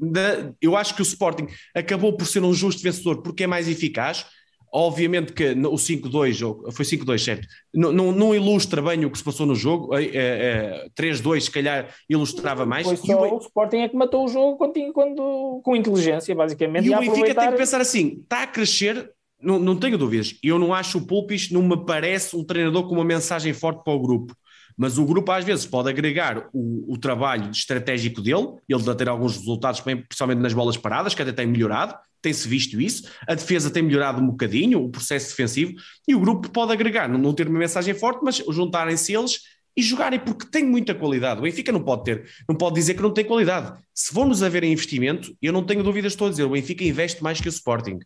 eu 0.61 0.77
acho 0.77 0.95
que 0.95 1.03
o 1.03 1.05
Sporting 1.05 1.47
acabou 1.75 2.17
por 2.17 2.27
ser 2.27 2.43
um 2.43 2.53
justo 2.53 2.83
vencedor 2.83 3.23
porque 3.23 3.45
é 3.45 3.47
mais 3.47 3.69
eficaz, 3.69 4.27
Obviamente 4.73 5.33
que 5.33 5.51
o 5.51 5.75
5-2, 5.75 6.73
foi 6.73 6.85
5-2, 6.85 7.19
certo? 7.19 7.49
Não, 7.75 7.93
não, 7.93 8.13
não, 8.13 8.35
ilustra 8.35 8.81
bem 8.81 9.05
o 9.05 9.11
que 9.11 9.19
se 9.19 9.25
passou 9.25 9.45
no 9.45 9.55
jogo. 9.55 9.97
É, 9.97 10.05
é, 10.05 10.89
3-2, 10.97 11.37
é, 11.37 11.41
se 11.41 11.51
calhar, 11.51 11.95
ilustrava 12.09 12.65
mais. 12.65 12.87
Foi 12.87 12.97
só 12.97 13.29
o, 13.29 13.37
o 13.37 13.39
Sporting 13.39 13.79
é 13.79 13.89
que 13.89 13.97
matou 13.97 14.25
o 14.25 14.29
jogo 14.29 14.57
quando, 14.57 14.93
quando, 14.93 15.61
com 15.65 15.75
inteligência, 15.75 16.35
basicamente. 16.35 16.87
E, 16.87 16.93
e 16.93 16.95
o 16.95 16.99
Benfica 16.99 17.13
aproveitar... 17.13 17.43
tem 17.43 17.51
que 17.51 17.57
pensar 17.57 17.81
assim: 17.81 18.21
está 18.23 18.45
a 18.45 18.47
crescer, 18.47 19.11
não, 19.43 19.59
não 19.59 19.75
tenho 19.75 19.99
dúvidas. 19.99 20.37
Eu 20.43 20.57
não 20.57 20.73
acho 20.73 20.99
o 20.99 21.07
Pulpis, 21.07 21.51
não 21.51 21.63
me 21.63 21.85
parece 21.85 22.37
um 22.37 22.45
treinador 22.45 22.87
com 22.87 22.95
uma 22.95 23.05
mensagem 23.05 23.53
forte 23.53 23.83
para 23.83 23.93
o 23.93 24.01
grupo. 24.01 24.37
Mas 24.81 24.97
o 24.97 25.05
grupo 25.05 25.31
às 25.31 25.45
vezes 25.45 25.67
pode 25.67 25.91
agregar 25.91 26.49
o, 26.55 26.95
o 26.95 26.97
trabalho 26.97 27.51
estratégico 27.51 28.23
dele, 28.23 28.55
ele 28.67 28.91
a 28.91 28.95
ter 28.95 29.11
alguns 29.11 29.37
resultados, 29.37 29.79
principalmente 29.79 30.39
nas 30.39 30.55
bolas 30.55 30.79
paradas, 30.79 31.15
que 31.15 31.21
até 31.21 31.33
tem 31.33 31.47
melhorado, 31.47 31.95
tem-se 32.23 32.49
visto 32.49 32.81
isso, 32.81 33.07
a 33.29 33.35
defesa 33.35 33.71
tem 33.71 33.83
melhorado 33.83 34.23
um 34.23 34.27
bocadinho, 34.29 34.83
o 34.83 34.89
processo 34.89 35.29
defensivo, 35.29 35.75
e 36.09 36.15
o 36.15 36.19
grupo 36.19 36.49
pode 36.49 36.73
agregar, 36.73 37.11
não, 37.11 37.19
não 37.19 37.35
ter 37.35 37.47
uma 37.47 37.59
mensagem 37.59 37.93
forte, 37.93 38.21
mas 38.25 38.37
juntarem-se 38.37 39.15
eles 39.15 39.41
e 39.77 39.83
jogarem, 39.83 40.19
porque 40.19 40.47
tem 40.47 40.65
muita 40.65 40.95
qualidade. 40.95 41.41
O 41.41 41.43
Benfica 41.43 41.71
não 41.71 41.83
pode 41.83 42.05
ter, 42.05 42.27
não 42.49 42.57
pode 42.57 42.77
dizer 42.77 42.95
que 42.95 43.03
não 43.03 43.13
tem 43.13 43.27
qualidade. 43.27 43.79
Se 43.95 44.15
formos 44.15 44.43
a 44.43 44.49
ver 44.49 44.65
em 44.65 44.73
investimento, 44.73 45.37
eu 45.43 45.53
não 45.53 45.63
tenho 45.63 45.83
dúvidas, 45.83 46.13
estou 46.13 46.29
a 46.29 46.31
dizer, 46.31 46.45
o 46.45 46.51
Benfica 46.51 46.83
investe 46.83 47.23
mais 47.23 47.39
que 47.39 47.49
o 47.49 47.51
Sporting. 47.51 47.99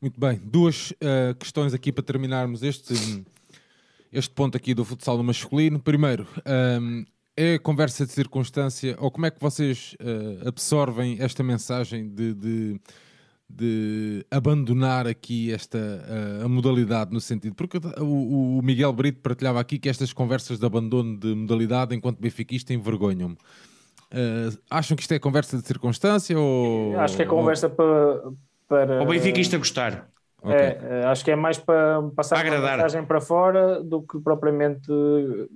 Muito 0.00 0.20
bem, 0.20 0.40
duas 0.40 0.92
uh, 0.92 1.34
questões 1.36 1.74
aqui 1.74 1.90
para 1.90 2.04
terminarmos 2.04 2.62
este, 2.62 3.24
este 4.14 4.32
ponto 4.34 4.56
aqui 4.56 4.74
do 4.74 4.84
futsal 4.84 5.16
no 5.16 5.24
masculino. 5.24 5.78
Primeiro, 5.80 6.26
um, 6.80 7.04
é 7.36 7.58
conversa 7.58 8.06
de 8.06 8.12
circunstância, 8.12 8.96
ou 8.98 9.10
como 9.10 9.26
é 9.26 9.30
que 9.30 9.40
vocês 9.40 9.96
uh, 10.00 10.48
absorvem 10.48 11.16
esta 11.20 11.42
mensagem 11.42 12.08
de, 12.08 12.32
de 12.34 12.80
de 13.48 14.24
abandonar 14.30 15.06
aqui 15.06 15.52
esta 15.52 15.78
a, 15.78 16.44
a 16.44 16.48
modalidade 16.48 17.12
no 17.12 17.20
sentido, 17.20 17.54
porque 17.54 17.78
o, 17.98 18.58
o, 18.58 18.62
Miguel 18.62 18.92
Brito 18.92 19.20
partilhava 19.20 19.60
aqui 19.60 19.78
que 19.78 19.88
estas 19.88 20.12
conversas 20.12 20.58
de 20.58 20.66
abandono 20.66 21.16
de 21.16 21.34
modalidade 21.34 21.94
enquanto 21.94 22.18
benfiquista 22.18 22.72
envergonham-me. 22.72 23.36
Uh, 24.12 24.56
acham 24.70 24.96
que 24.96 25.02
isto 25.02 25.12
é 25.12 25.18
conversa 25.18 25.58
de 25.58 25.66
circunstância 25.66 26.38
ou... 26.38 26.98
Acho 26.98 27.16
que 27.16 27.22
é 27.22 27.26
conversa 27.26 27.66
ou... 27.66 27.74
para, 27.74 28.32
para... 28.68 29.02
O 29.02 29.06
benfiquista 29.06 29.58
gostar. 29.58 30.08
Okay. 30.44 30.56
É, 30.56 30.78
é, 30.82 31.04
acho 31.06 31.24
que 31.24 31.30
é 31.30 31.36
mais 31.36 31.58
para 31.58 32.02
passar 32.14 32.44
para 32.44 32.58
uma 32.58 32.70
mensagem 32.70 33.04
para 33.04 33.20
fora 33.20 33.82
do 33.82 34.02
que 34.02 34.20
propriamente 34.20 34.92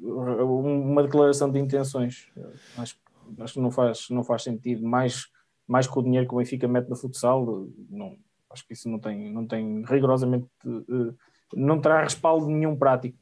uma 0.02 1.02
declaração 1.02 1.50
de 1.50 1.58
intenções. 1.58 2.28
Acho, 2.76 2.96
acho 3.38 3.54
que 3.54 3.60
não 3.60 3.70
faz, 3.70 4.06
não 4.08 4.24
faz 4.24 4.42
sentido. 4.42 4.82
Mais 4.82 5.28
mais 5.68 5.86
com 5.86 6.00
o 6.00 6.02
dinheiro 6.02 6.26
que 6.26 6.34
o 6.34 6.38
Benfica 6.38 6.66
mete 6.66 6.88
no 6.88 6.96
futsal, 6.96 7.68
não, 7.90 8.16
acho 8.50 8.66
que 8.66 8.72
isso 8.72 8.88
não 8.88 8.98
tem, 8.98 9.30
não 9.30 9.46
tem 9.46 9.84
rigorosamente, 9.84 10.46
uh, 10.64 11.14
não 11.54 11.78
terá 11.78 12.02
respaldo 12.02 12.46
nenhum 12.48 12.74
prático. 12.74 13.18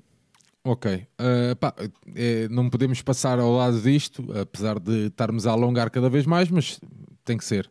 Ok, 0.65 1.07
uh, 1.21 1.57
pá, 1.57 1.75
é, 2.15 2.49
não 2.49 2.71
podemos 2.71 3.03
passar 3.03 3.39
ao 3.39 3.51
lado 3.53 3.81
disto, 3.81 4.25
apesar 4.41 4.79
de 4.79 5.09
estarmos 5.09 5.47
a 5.47 5.53
alongar 5.53 5.91
cada 5.91 6.09
vez 6.09 6.25
mais, 6.25 6.49
mas 6.49 6.81
tem 7.25 7.37
que 7.37 7.45
ser. 7.45 7.69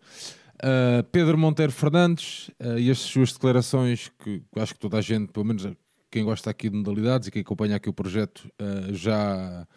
Uh, 0.64 1.04
Pedro 1.12 1.38
Monteiro 1.38 1.72
Fernandes 1.72 2.50
e 2.78 2.90
as 2.90 3.00
suas 3.00 3.34
declarações, 3.34 4.12
que 4.24 4.42
acho 4.56 4.74
que 4.74 4.80
toda 4.80 4.98
a 4.98 5.02
gente, 5.02 5.32
pelo 5.32 5.46
menos 5.46 5.68
quem 6.10 6.24
gosta 6.24 6.50
aqui 6.50 6.70
de 6.70 6.78
modalidades 6.78 7.28
e 7.28 7.32
quem 7.32 7.42
acompanha 7.42 7.76
aqui 7.76 7.90
o 7.90 7.94
projeto, 7.94 8.50
já, 8.92 9.68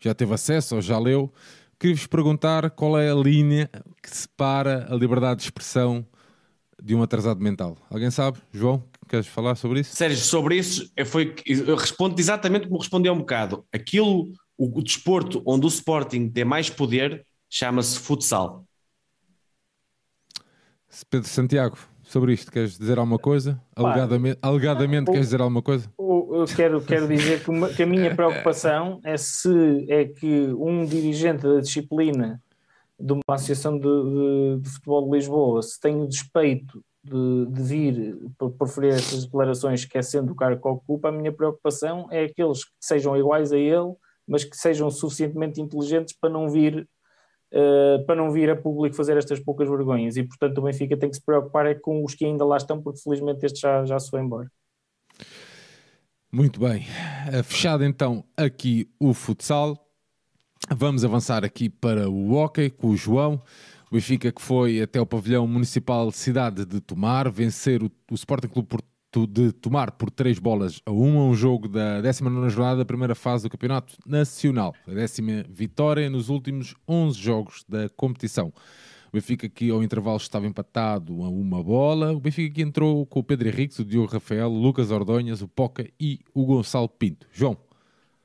já 0.00 0.12
teve 0.12 0.34
acesso 0.34 0.74
ou 0.74 0.82
já 0.82 0.98
leu. 0.98 1.32
Queria-vos 1.78 2.06
perguntar 2.06 2.70
qual 2.70 2.98
é 2.98 3.10
a 3.10 3.14
linha 3.14 3.70
que 4.02 4.10
separa 4.10 4.86
a 4.90 4.96
liberdade 4.96 5.40
de 5.40 5.46
expressão 5.46 6.04
de 6.82 6.94
um 6.94 7.02
atrasado 7.02 7.40
mental. 7.40 7.76
Alguém 7.88 8.10
sabe? 8.10 8.38
João, 8.52 8.82
queres 9.08 9.26
falar 9.26 9.54
sobre 9.54 9.80
isso? 9.80 9.94
Sérgio, 9.94 10.18
sobre 10.18 10.56
isso, 10.56 10.90
eu, 10.96 11.06
foi, 11.06 11.34
eu 11.46 11.76
respondo 11.76 12.20
exatamente 12.20 12.66
como 12.66 12.80
respondi 12.80 13.08
há 13.08 13.12
um 13.12 13.18
bocado. 13.18 13.64
Aquilo, 13.72 14.32
o, 14.58 14.78
o 14.78 14.82
desporto 14.82 15.42
onde 15.46 15.66
o 15.66 15.68
Sporting 15.68 16.28
tem 16.28 16.44
mais 16.44 16.68
poder, 16.68 17.24
chama-se 17.48 17.98
futsal. 17.98 18.63
Pedro 21.02 21.28
Santiago, 21.28 21.78
sobre 22.02 22.32
isto, 22.32 22.52
queres 22.52 22.78
dizer 22.78 22.98
alguma 22.98 23.18
coisa? 23.18 23.60
Alegadamente, 23.74 24.38
alegadamente 24.42 25.10
queres 25.10 25.26
dizer 25.26 25.40
alguma 25.40 25.62
coisa? 25.62 25.90
Eu 25.98 26.44
quero, 26.54 26.80
quero 26.82 27.08
dizer 27.08 27.42
que, 27.42 27.50
uma, 27.50 27.68
que 27.68 27.82
a 27.82 27.86
minha 27.86 28.14
preocupação 28.14 29.00
é 29.02 29.16
se 29.16 29.86
é 29.88 30.04
que 30.04 30.48
um 30.58 30.84
dirigente 30.84 31.42
da 31.42 31.60
disciplina 31.60 32.40
de 32.98 33.12
uma 33.12 33.22
associação 33.30 33.78
de, 33.78 33.82
de, 33.82 34.60
de 34.60 34.68
futebol 34.68 35.04
de 35.06 35.16
Lisboa 35.16 35.62
se 35.62 35.80
tem 35.80 36.00
o 36.00 36.06
despeito 36.06 36.84
de, 37.02 37.46
de 37.46 37.62
vir 37.62 38.16
por 38.38 38.52
preferir 38.52 38.94
essas 38.94 39.24
declarações 39.24 39.84
que 39.84 39.98
é 39.98 40.02
sendo 40.02 40.32
o 40.32 40.36
cargo 40.36 40.60
que 40.60 40.68
ocupa, 40.68 41.08
a 41.08 41.12
minha 41.12 41.32
preocupação 41.32 42.08
é 42.10 42.24
aqueles 42.24 42.64
que 42.64 42.72
sejam 42.80 43.16
iguais 43.16 43.52
a 43.52 43.58
ele, 43.58 43.94
mas 44.26 44.42
que 44.42 44.56
sejam 44.56 44.90
suficientemente 44.90 45.60
inteligentes 45.60 46.14
para 46.18 46.30
não 46.30 46.48
vir 46.48 46.88
uh, 47.54 48.04
para 48.04 48.16
não 48.16 48.30
vir 48.30 48.50
a 48.50 48.56
público 48.56 48.96
fazer 48.96 49.16
estas 49.16 49.38
poucas 49.38 49.68
vergonhas. 49.68 50.16
E, 50.16 50.24
portanto, 50.24 50.58
o 50.58 50.62
Benfica 50.62 50.96
tem 50.96 51.08
que 51.08 51.16
se 51.16 51.24
preocupar 51.24 51.66
é 51.66 51.74
com 51.74 52.04
os 52.04 52.14
que 52.14 52.24
ainda 52.24 52.44
lá 52.44 52.56
estão, 52.56 52.82
porque 52.82 53.00
felizmente 53.00 53.46
este 53.46 53.60
já, 53.60 53.84
já 53.84 53.98
se 53.98 54.10
foi 54.10 54.20
embora. 54.20 54.50
Muito 56.30 56.58
bem. 56.58 56.84
Eh, 57.32 57.42
fechado 57.44 57.84
então 57.84 58.24
aqui 58.36 58.90
o 58.98 59.14
futsal. 59.14 59.78
Vamos 60.74 61.04
avançar 61.04 61.44
aqui 61.44 61.68
para 61.68 62.10
o 62.10 62.32
hockey 62.32 62.70
com 62.70 62.88
o 62.88 62.96
João. 62.96 63.40
O 63.88 63.94
Benfica 63.94 64.32
que 64.32 64.42
foi 64.42 64.82
até 64.82 65.00
o 65.00 65.06
pavilhão 65.06 65.46
municipal 65.46 66.10
de 66.10 66.16
cidade 66.16 66.64
de 66.64 66.80
Tomar, 66.80 67.30
vencer 67.30 67.84
o, 67.84 67.90
o 68.10 68.14
Sporting 68.14 68.48
Clube 68.48 68.68
Porto 68.68 68.93
de 69.20 69.52
tomar 69.52 69.92
por 69.92 70.10
3 70.10 70.38
bolas 70.38 70.80
a 70.84 70.90
1 70.90 71.28
um 71.30 71.34
jogo 71.34 71.68
da 71.68 72.00
19 72.00 72.50
jornada 72.50 72.78
da 72.78 72.84
primeira 72.84 73.14
fase 73.14 73.44
do 73.44 73.50
Campeonato 73.50 73.96
Nacional. 74.04 74.74
A 74.86 74.90
décima 74.90 75.44
vitória 75.48 76.10
nos 76.10 76.28
últimos 76.28 76.74
11 76.88 77.18
jogos 77.18 77.64
da 77.68 77.88
competição. 77.90 78.52
O 79.08 79.12
Benfica 79.14 79.48
que 79.48 79.70
ao 79.70 79.82
intervalo 79.82 80.16
estava 80.16 80.46
empatado 80.46 81.22
a 81.22 81.28
uma 81.28 81.62
bola. 81.62 82.12
O 82.12 82.18
Benfica 82.18 82.52
que 82.52 82.62
entrou 82.62 83.06
com 83.06 83.20
o 83.20 83.24
Pedro 83.24 83.48
Henrique, 83.48 83.80
o 83.80 83.84
Diogo 83.84 84.12
Rafael, 84.12 84.50
o 84.50 84.58
Lucas 84.58 84.90
Ordonhas, 84.90 85.40
o 85.40 85.46
Poca 85.46 85.88
e 86.00 86.18
o 86.34 86.44
Gonçalo 86.44 86.88
Pinto. 86.88 87.26
João. 87.32 87.56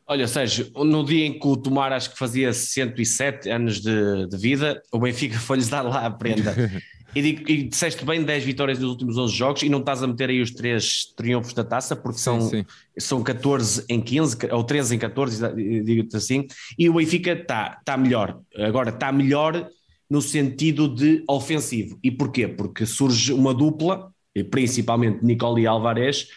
Olha, 0.08 0.28
Sérgio, 0.28 0.72
no 0.76 1.06
dia 1.06 1.28
em 1.28 1.38
que 1.38 1.48
o 1.48 1.56
Tomar 1.56 1.94
acho 1.94 2.10
que 2.10 2.18
fazia 2.18 2.52
107 2.52 3.48
anos 3.48 3.80
de, 3.80 4.28
de 4.28 4.38
vida, 4.38 4.82
o 4.92 4.98
Benfica 4.98 5.38
foi-lhes 5.38 5.70
dar 5.70 5.84
lá 5.84 6.08
a 6.08 6.10
prenda. 6.10 6.56
E, 7.16 7.20
e 7.20 7.64
disseste 7.64 8.06
bem 8.06 8.24
10 8.24 8.44
vitórias 8.44 8.80
nos 8.80 8.90
últimos 8.92 9.18
11 9.18 9.34
jogos 9.34 9.64
e 9.64 9.70
não 9.70 9.80
estás 9.80 10.04
a 10.04 10.08
meter 10.08 10.30
aí 10.30 10.42
os 10.42 10.52
três 10.52 11.06
triunfos 11.16 11.54
da 11.54 11.64
taça, 11.64 11.96
porque 11.96 12.20
são, 12.20 12.40
sim, 12.42 12.50
sim. 12.50 12.66
são 13.00 13.24
14 13.24 13.86
em 13.90 14.00
15, 14.00 14.38
ou 14.52 14.64
13 14.64 14.96
em 14.96 15.00
14, 15.00 15.56
digo-te 15.84 16.16
assim, 16.16 16.48
e 16.78 16.88
o 16.88 16.94
Benfica 16.94 17.32
está 17.32 17.82
tá 17.84 17.98
melhor. 17.98 18.40
Agora, 18.56 18.90
está 18.90 19.12
melhor 19.12 19.68
no 20.10 20.22
sentido 20.22 20.88
de 20.88 21.24
ofensivo. 21.28 22.00
E 22.04 22.12
porquê? 22.12 22.48
Porque 22.48 22.86
surge 22.86 23.34
uma 23.34 23.54
dupla, 23.54 24.12
principalmente 24.52 25.24
Nicole 25.24 25.64
e 25.64 25.68
Alvarez, 25.68 26.28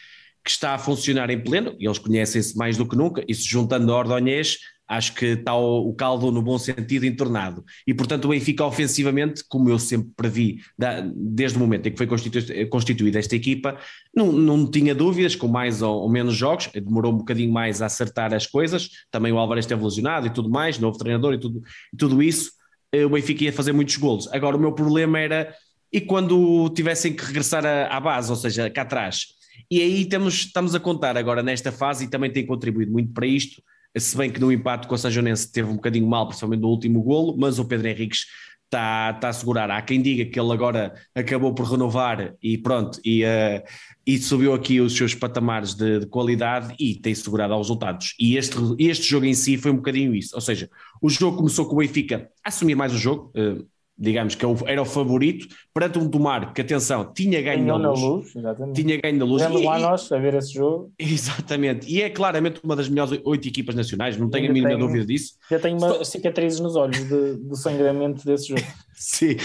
que 0.45 0.51
está 0.51 0.75
a 0.75 0.79
funcionar 0.79 1.31
em 1.31 1.41
pleno, 1.41 1.77
e 1.79 1.87
eles 1.87 1.99
conhecem-se 1.99 2.57
mais 2.57 2.77
do 2.77 2.87
que 2.87 2.97
nunca, 2.97 3.25
e 3.29 3.35
se 3.35 3.45
juntando 3.45 3.93
a 3.93 3.97
Ordonhês, 3.97 4.59
acho 4.93 5.15
que 5.15 5.25
está 5.25 5.55
o, 5.55 5.89
o, 5.89 5.95
caldo 5.95 6.31
no 6.31 6.43
bom 6.43 6.59
sentido 6.59 7.07
entornado. 7.07 7.65
E 7.87 7.95
portanto 7.95 8.27
o 8.27 8.29
Benfica 8.29 8.63
ofensivamente, 8.63 9.43
como 9.49 9.71
eu 9.71 9.79
sempre 9.79 10.11
previ, 10.15 10.61
da, 10.79 11.01
desde 11.15 11.57
o 11.57 11.61
momento 11.61 11.87
em 11.87 11.93
que 11.93 11.97
foi 11.97 12.07
constitu, 12.07 12.39
constituída 12.69 13.19
esta 13.19 13.35
equipa, 13.35 13.79
não, 14.15 14.31
não 14.31 14.71
tinha 14.71 14.95
dúvidas, 14.95 15.35
com 15.35 15.49
mais 15.49 15.81
ou, 15.81 16.03
ou, 16.03 16.11
menos 16.11 16.37
jogos, 16.37 16.69
demorou 16.75 17.11
um 17.11 17.17
bocadinho 17.17 17.51
mais 17.51 17.81
a 17.81 17.87
acertar 17.87 18.35
as 18.35 18.47
coisas, 18.47 18.91
também 19.11 19.33
o 19.33 19.39
Álvares 19.39 19.65
esteve 19.65 19.83
lesionado 19.83 20.27
e 20.27 20.31
tudo 20.31 20.51
mais, 20.51 20.79
novo 20.79 20.99
treinador 20.99 21.33
e 21.33 21.39
tudo, 21.39 21.63
e 21.91 21.97
tudo 21.97 22.23
isso, 22.23 22.53
eh, 22.93 23.07
o 23.07 23.09
Benfica 23.09 23.45
ia 23.45 23.53
fazer 23.53 23.73
muitos 23.73 23.97
golos. 23.97 24.29
Agora 24.31 24.59
o 24.59 24.61
meu 24.61 24.73
problema 24.73 25.19
era, 25.19 25.55
e 25.91 26.03
quando 26.03 26.69
tivessem 26.77 27.17
que 27.17 27.25
regressar 27.25 27.65
à 27.65 27.99
base, 27.99 28.29
ou 28.29 28.37
seja, 28.37 28.69
cá 28.69 28.83
atrás, 28.83 29.29
e 29.71 29.81
aí 29.81 30.05
temos, 30.05 30.35
estamos 30.35 30.75
a 30.75 30.81
contar 30.81 31.17
agora 31.17 31.43
nesta 31.43 31.73
fase 31.73 32.05
e 32.05 32.11
também 32.11 32.31
tem 32.31 32.45
contribuído 32.45 32.93
muito 32.93 33.11
para 33.15 33.27
isto, 33.27 33.63
se 33.99 34.17
bem 34.17 34.31
que 34.31 34.41
no 34.41 34.51
empate 34.51 34.87
com 34.87 34.95
a 34.95 34.99
Sajonense 34.99 35.51
teve 35.51 35.71
um 35.71 35.77
bocadinho 35.77 36.07
mal, 36.07 36.27
principalmente 36.27 36.61
no 36.61 36.69
último 36.69 37.03
golo, 37.03 37.37
mas 37.37 37.59
o 37.59 37.65
Pedro 37.65 37.89
Henriques 37.89 38.27
está, 38.73 39.13
está 39.15 39.29
a 39.29 39.33
segurar. 39.33 39.71
Há 39.71 39.83
quem 39.83 40.01
diga 40.01 40.25
que 40.25 40.41
ele 40.41 40.53
agora 40.53 40.95
acabou 41.15 41.55
por 41.55 41.67
renovar 41.67 42.35
e 42.43 42.57
pronto, 42.57 42.99
e, 43.05 43.23
uh, 43.23 43.63
e 44.07 44.19
subiu 44.19 44.55
aqui 44.55 44.81
os 44.81 44.97
seus 44.97 45.15
patamares 45.15 45.75
de, 45.75 46.01
de, 46.01 46.07
qualidade 46.07 46.75
e 46.79 46.95
tem 46.95 47.15
segurado 47.15 47.53
aos 47.53 47.67
resultados. 47.67 48.15
E 48.19 48.37
este, 48.37 48.57
este 48.79 49.09
jogo 49.09 49.27
em 49.27 49.35
si 49.35 49.59
foi 49.59 49.71
um 49.71 49.77
bocadinho 49.77 50.15
isso, 50.15 50.35
ou 50.35 50.41
seja, 50.41 50.71
o 51.01 51.11
jogo 51.11 51.37
começou 51.37 51.67
com 51.67 51.75
o 51.75 51.79
Benfica 51.79 52.31
a 52.45 52.49
assumir 52.49 52.75
mais 52.75 52.95
o 52.95 52.99
jogo, 52.99 53.31
uh, 53.37 53.67
digamos 53.99 54.35
que 54.35 54.45
é 54.45 54.49
era 54.67 54.83
o 54.83 54.85
favorito, 54.85 55.47
perante 55.73 55.99
um 55.99 56.09
Tomar 56.09 56.53
que, 56.53 56.61
atenção, 56.61 57.13
tinha 57.13 57.41
ganho 57.41 57.65
na 57.65 57.77
luz, 57.77 58.01
luz 58.01 58.33
tinha 58.75 59.01
ganho 59.01 59.17
na 59.17 59.25
luz. 59.25 59.43
Vemos 59.43 59.65
lá 59.65 59.79
nós 59.79 60.11
a 60.11 60.19
ver 60.19 60.35
esse 60.35 60.55
jogo. 60.55 60.93
Exatamente, 60.99 61.91
e 61.93 62.03
é 62.03 62.11
claramente 62.11 62.61
uma 62.63 62.77
das 62.77 62.89
melhores 62.89 63.21
oito 63.25 63.49
equipas 63.49 63.75
nacionais, 63.75 64.17
não 64.17 64.29
tenho 64.29 64.51
a 64.51 64.53
mínima 64.53 64.77
dúvida 64.77 65.07
disso. 65.07 65.35
Já 65.51 65.59
tenho 65.59 65.79
uma 65.79 66.05
cicatrizes 66.05 66.61
nos 66.61 66.77
olhos 66.77 66.99
de, 66.99 67.37
do 67.37 67.57
sangramento 67.57 68.25
desse 68.25 68.49
jogo. 68.49 68.63
Sim, 68.95 69.37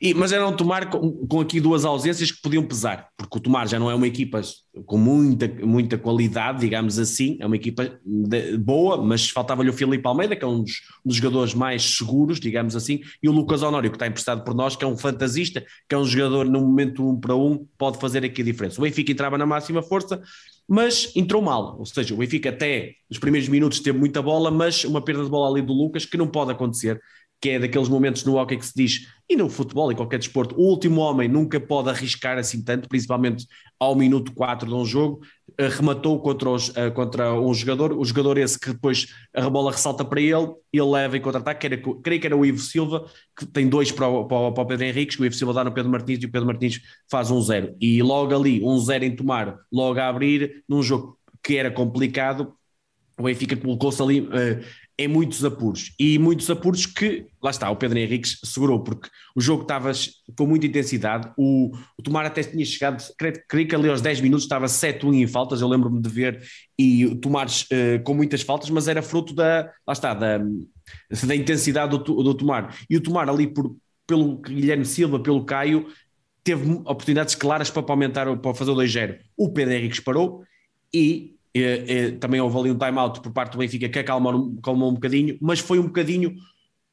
e, 0.00 0.14
mas 0.14 0.32
era 0.32 0.46
um 0.46 0.54
Tomar 0.54 0.88
com, 0.88 1.26
com, 1.26 1.40
aqui 1.40 1.60
duas 1.60 1.84
ausências 1.84 2.30
que 2.30 2.40
podiam 2.40 2.64
pesar, 2.64 3.08
porque 3.16 3.38
o 3.38 3.40
Tomar 3.40 3.68
já 3.68 3.78
não 3.78 3.90
é 3.90 3.94
uma 3.94 4.06
equipa 4.06 4.40
com 4.86 4.96
muita, 4.96 5.48
muita 5.48 5.98
qualidade, 5.98 6.60
digamos 6.60 6.98
assim, 6.98 7.36
é 7.40 7.46
uma 7.46 7.56
equipa 7.56 7.98
de, 8.04 8.56
boa, 8.56 9.02
mas 9.02 9.28
faltava-lhe 9.28 9.70
o 9.70 9.72
Filipe 9.72 10.06
Almeida, 10.06 10.36
que 10.36 10.44
é 10.44 10.48
um 10.48 10.62
dos, 10.62 10.80
um 11.04 11.08
dos, 11.08 11.16
jogadores 11.16 11.52
mais 11.52 11.82
seguros, 11.82 12.38
digamos 12.38 12.76
assim, 12.76 13.00
e 13.22 13.28
o 13.28 13.32
Lucas 13.32 13.62
Honório, 13.62 13.90
que 13.90 13.96
está 13.96 14.06
emprestado 14.06 14.44
por 14.44 14.54
nós, 14.54 14.76
que 14.76 14.84
é 14.84 14.88
um 14.88 14.96
fantasista, 14.96 15.64
que 15.88 15.94
é 15.94 15.98
um 15.98 16.04
jogador 16.04 16.44
no 16.46 16.60
momento 16.60 17.06
um 17.06 17.18
para 17.18 17.34
um, 17.34 17.66
pode 17.76 17.98
fazer 17.98 18.24
aqui 18.24 18.40
a 18.42 18.44
diferença. 18.44 18.80
O 18.80 18.84
Benfica 18.84 19.10
entrava 19.12 19.36
na 19.36 19.44
máxima 19.44 19.82
força, 19.82 20.22
mas 20.68 21.12
entrou 21.16 21.42
mal, 21.42 21.76
ou 21.78 21.84
seja, 21.84 22.14
o 22.14 22.18
Benfica 22.18 22.50
até 22.50 22.92
nos 23.10 23.18
primeiros 23.18 23.48
minutos 23.48 23.80
teve 23.80 23.98
muita 23.98 24.22
bola, 24.22 24.50
mas 24.50 24.84
uma 24.84 25.02
perda 25.02 25.24
de 25.24 25.30
bola 25.30 25.50
ali 25.50 25.60
do 25.60 25.72
Lucas 25.72 26.06
que 26.06 26.16
não 26.16 26.28
pode 26.28 26.52
acontecer 26.52 27.00
que 27.42 27.50
é 27.50 27.58
daqueles 27.58 27.88
momentos 27.88 28.24
no 28.24 28.36
hockey 28.36 28.56
que 28.56 28.64
se 28.64 28.72
diz, 28.74 29.08
e 29.28 29.34
no 29.34 29.50
futebol 29.50 29.90
e 29.90 29.96
qualquer 29.96 30.18
desporto, 30.18 30.54
o 30.54 30.62
último 30.62 31.00
homem 31.00 31.26
nunca 31.26 31.58
pode 31.58 31.88
arriscar 31.88 32.38
assim 32.38 32.62
tanto, 32.62 32.88
principalmente 32.88 33.48
ao 33.80 33.96
minuto 33.96 34.32
4 34.32 34.68
de 34.68 34.74
um 34.74 34.84
jogo, 34.84 35.20
rematou 35.58 36.20
contra, 36.20 36.48
os, 36.48 36.68
uh, 36.68 36.92
contra 36.94 37.34
um 37.34 37.52
jogador, 37.52 37.98
o 37.98 38.04
jogador 38.04 38.38
esse 38.38 38.56
que 38.56 38.70
depois 38.70 39.08
a 39.34 39.50
bola 39.50 39.72
ressalta 39.72 40.04
para 40.04 40.20
ele, 40.20 40.54
ele 40.72 40.84
leva 40.84 41.16
em 41.16 41.20
contra-ataque, 41.20 41.68
creio 42.00 42.20
que 42.20 42.26
era 42.28 42.36
o 42.36 42.46
Ivo 42.46 42.60
Silva, 42.60 43.06
que 43.36 43.44
tem 43.44 43.68
dois 43.68 43.90
para 43.90 44.06
o, 44.06 44.24
para 44.24 44.36
o, 44.36 44.52
para 44.52 44.62
o 44.62 45.06
que 45.06 45.20
o 45.20 45.24
Ivo 45.24 45.34
Silva 45.34 45.52
dá 45.52 45.64
no 45.64 45.72
Pedro 45.72 45.90
Martins 45.90 46.22
e 46.22 46.26
o 46.26 46.30
Pedro 46.30 46.46
Martins 46.46 46.80
faz 47.10 47.28
um 47.28 47.40
zero. 47.40 47.74
E 47.80 48.00
logo 48.02 48.32
ali, 48.36 48.62
um 48.62 48.78
zero 48.78 49.04
em 49.04 49.16
tomar, 49.16 49.58
logo 49.72 49.98
a 49.98 50.08
abrir, 50.08 50.62
num 50.68 50.80
jogo 50.80 51.18
que 51.42 51.56
era 51.56 51.72
complicado, 51.72 52.54
o 53.18 53.24
Benfica 53.24 53.56
colocou-se 53.56 54.00
ali 54.00 54.20
uh, 54.20 54.64
em 55.02 55.08
muitos 55.08 55.44
apuros. 55.44 55.92
E 55.98 56.18
muitos 56.18 56.48
apuros 56.48 56.86
que, 56.86 57.26
lá 57.42 57.50
está, 57.50 57.70
o 57.70 57.76
Pedro 57.76 57.98
Henriques 57.98 58.38
segurou, 58.44 58.82
porque 58.82 59.08
o 59.34 59.40
jogo 59.40 59.62
estava 59.62 59.90
com 60.36 60.46
muita 60.46 60.66
intensidade. 60.66 61.30
O, 61.36 61.72
o 61.98 62.02
Tomar 62.02 62.24
até 62.24 62.42
tinha 62.42 62.64
chegado, 62.64 63.02
creio, 63.18 63.42
creio 63.48 63.68
que 63.68 63.74
ali 63.74 63.88
aos 63.88 64.00
10 64.00 64.20
minutos 64.20 64.44
estava 64.44 64.66
7-1 64.66 65.14
em 65.14 65.26
faltas, 65.26 65.60
eu 65.60 65.68
lembro-me 65.68 66.00
de 66.00 66.08
ver, 66.08 66.42
e 66.78 67.06
o 67.06 67.16
Tomar 67.16 67.46
uh, 67.46 68.02
com 68.04 68.14
muitas 68.14 68.42
faltas, 68.42 68.70
mas 68.70 68.88
era 68.88 69.02
fruto 69.02 69.34
da, 69.34 69.70
lá 69.86 69.92
está, 69.92 70.14
da, 70.14 70.38
da 71.26 71.36
intensidade 71.36 71.90
do, 71.90 71.98
do 71.98 72.34
Tomar. 72.34 72.76
E 72.88 72.96
o 72.96 73.00
Tomar 73.00 73.28
ali, 73.28 73.46
por, 73.46 73.76
pelo 74.06 74.36
Guilherme 74.36 74.84
Silva, 74.84 75.18
pelo 75.18 75.44
Caio, 75.44 75.86
teve 76.44 76.70
oportunidades 76.70 77.34
claras 77.34 77.70
para 77.70 77.84
aumentar, 77.88 78.36
para 78.36 78.54
fazer 78.54 78.70
o 78.70 78.76
2-0. 78.76 79.18
O 79.36 79.52
Pedro 79.52 79.74
Henriques 79.74 80.00
parou 80.00 80.44
e 80.92 81.36
também 82.20 82.40
houve 82.40 82.58
ali 82.58 82.70
um 82.70 82.78
time-out 82.78 83.20
por 83.20 83.32
parte 83.32 83.52
do 83.52 83.58
Benfica 83.58 83.88
que 83.88 83.98
acalmou, 83.98 84.54
acalmou 84.58 84.90
um 84.90 84.94
bocadinho, 84.94 85.36
mas 85.40 85.60
foi 85.60 85.78
um 85.78 85.86
bocadinho 85.86 86.34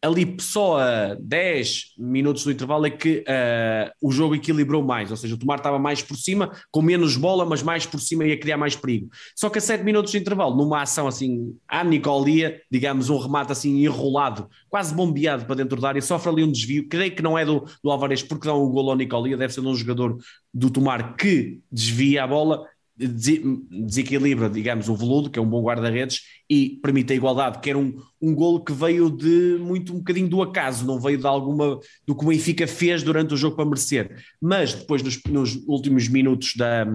ali 0.01 0.38
só 0.39 0.80
a 0.80 1.16
10 1.16 1.95
minutos 1.97 2.43
do 2.43 2.51
intervalo 2.51 2.86
é 2.86 2.89
que 2.89 3.20
uh, 3.20 3.91
o 4.01 4.12
jogo 4.12 4.36
equilibrou 4.36 4.82
mais, 4.82 5.12
ou 5.12 5.18
seja, 5.18 5.36
o 5.36 5.38
Tomar 5.38 5.57
estava 5.57 5.78
mais 5.78 6.01
por 6.01 6.16
cima, 6.16 6.51
com 6.72 6.82
menos 6.82 7.18
bola, 7.18 7.45
mas 7.45 7.62
mais 7.62 7.86
por 7.86 7.99
cima 7.99 8.26
ia 8.26 8.39
criar 8.39 8.57
mais 8.57 8.76
perigo. 8.76 9.10
Só 9.36 9.49
que 9.49 9.57
a 9.57 9.62
7 9.62 9.84
minutos 9.84 10.12
de 10.12 10.18
intervalo, 10.18 10.55
numa 10.55 10.82
ação 10.82 11.07
assim, 11.07 11.53
à 11.68 11.84
Nicolia, 11.84 12.62
digamos, 12.72 13.10
um 13.10 13.18
remate 13.18 13.51
assim 13.51 13.84
enrolado, 13.84 14.49
quase 14.70 14.93
bombeado 14.93 15.45
para 15.45 15.55
dentro 15.55 15.80
da 15.82 15.89
área, 15.89 16.01
sofre 16.01 16.30
ali 16.30 16.43
um 16.43 16.51
desvio, 16.51 16.88
creio 16.88 17.14
que 17.14 17.22
não 17.22 17.38
é 17.38 17.43
do, 17.43 17.66
do 17.84 17.91
Alvarez 17.91 18.24
porque 18.24 18.47
dá 18.47 18.53
um 18.53 18.70
golo 18.70 18.91
ao 18.91 18.95
Nicolia, 18.95 19.36
deve 19.36 19.53
ser 19.53 19.62
de 19.62 19.68
um 19.68 19.76
jogador 19.76 20.18
do 20.53 20.70
Tomar 20.70 21.16
que 21.18 21.60
desvia 21.72 22.24
a 22.24 22.28
bola 22.28 22.66
desequilibra, 22.99 24.49
digamos, 24.49 24.89
o 24.89 24.95
veludo, 24.95 25.29
que 25.29 25.39
é 25.39 25.41
um 25.41 25.49
bom 25.49 25.61
guarda-redes, 25.63 26.21
e 26.49 26.79
permite 26.81 27.13
a 27.13 27.15
igualdade, 27.15 27.59
que 27.59 27.69
era 27.69 27.79
um, 27.79 27.95
um 28.21 28.35
golo 28.35 28.63
que 28.63 28.73
veio 28.73 29.09
de 29.09 29.57
muito 29.59 29.93
um 29.93 29.99
bocadinho 29.99 30.27
do 30.27 30.41
acaso, 30.41 30.85
não 30.85 30.99
veio 30.99 31.17
de 31.17 31.25
alguma 31.25 31.79
do 32.05 32.15
que 32.15 32.25
o 32.25 32.27
Benfica 32.27 32.67
fez 32.67 33.01
durante 33.01 33.33
o 33.33 33.37
jogo 33.37 33.55
para 33.55 33.65
merecer. 33.65 34.23
Mas 34.41 34.73
depois, 34.73 35.01
nos, 35.01 35.21
nos 35.23 35.55
últimos 35.67 36.09
minutos 36.09 36.53
da, 36.57 36.85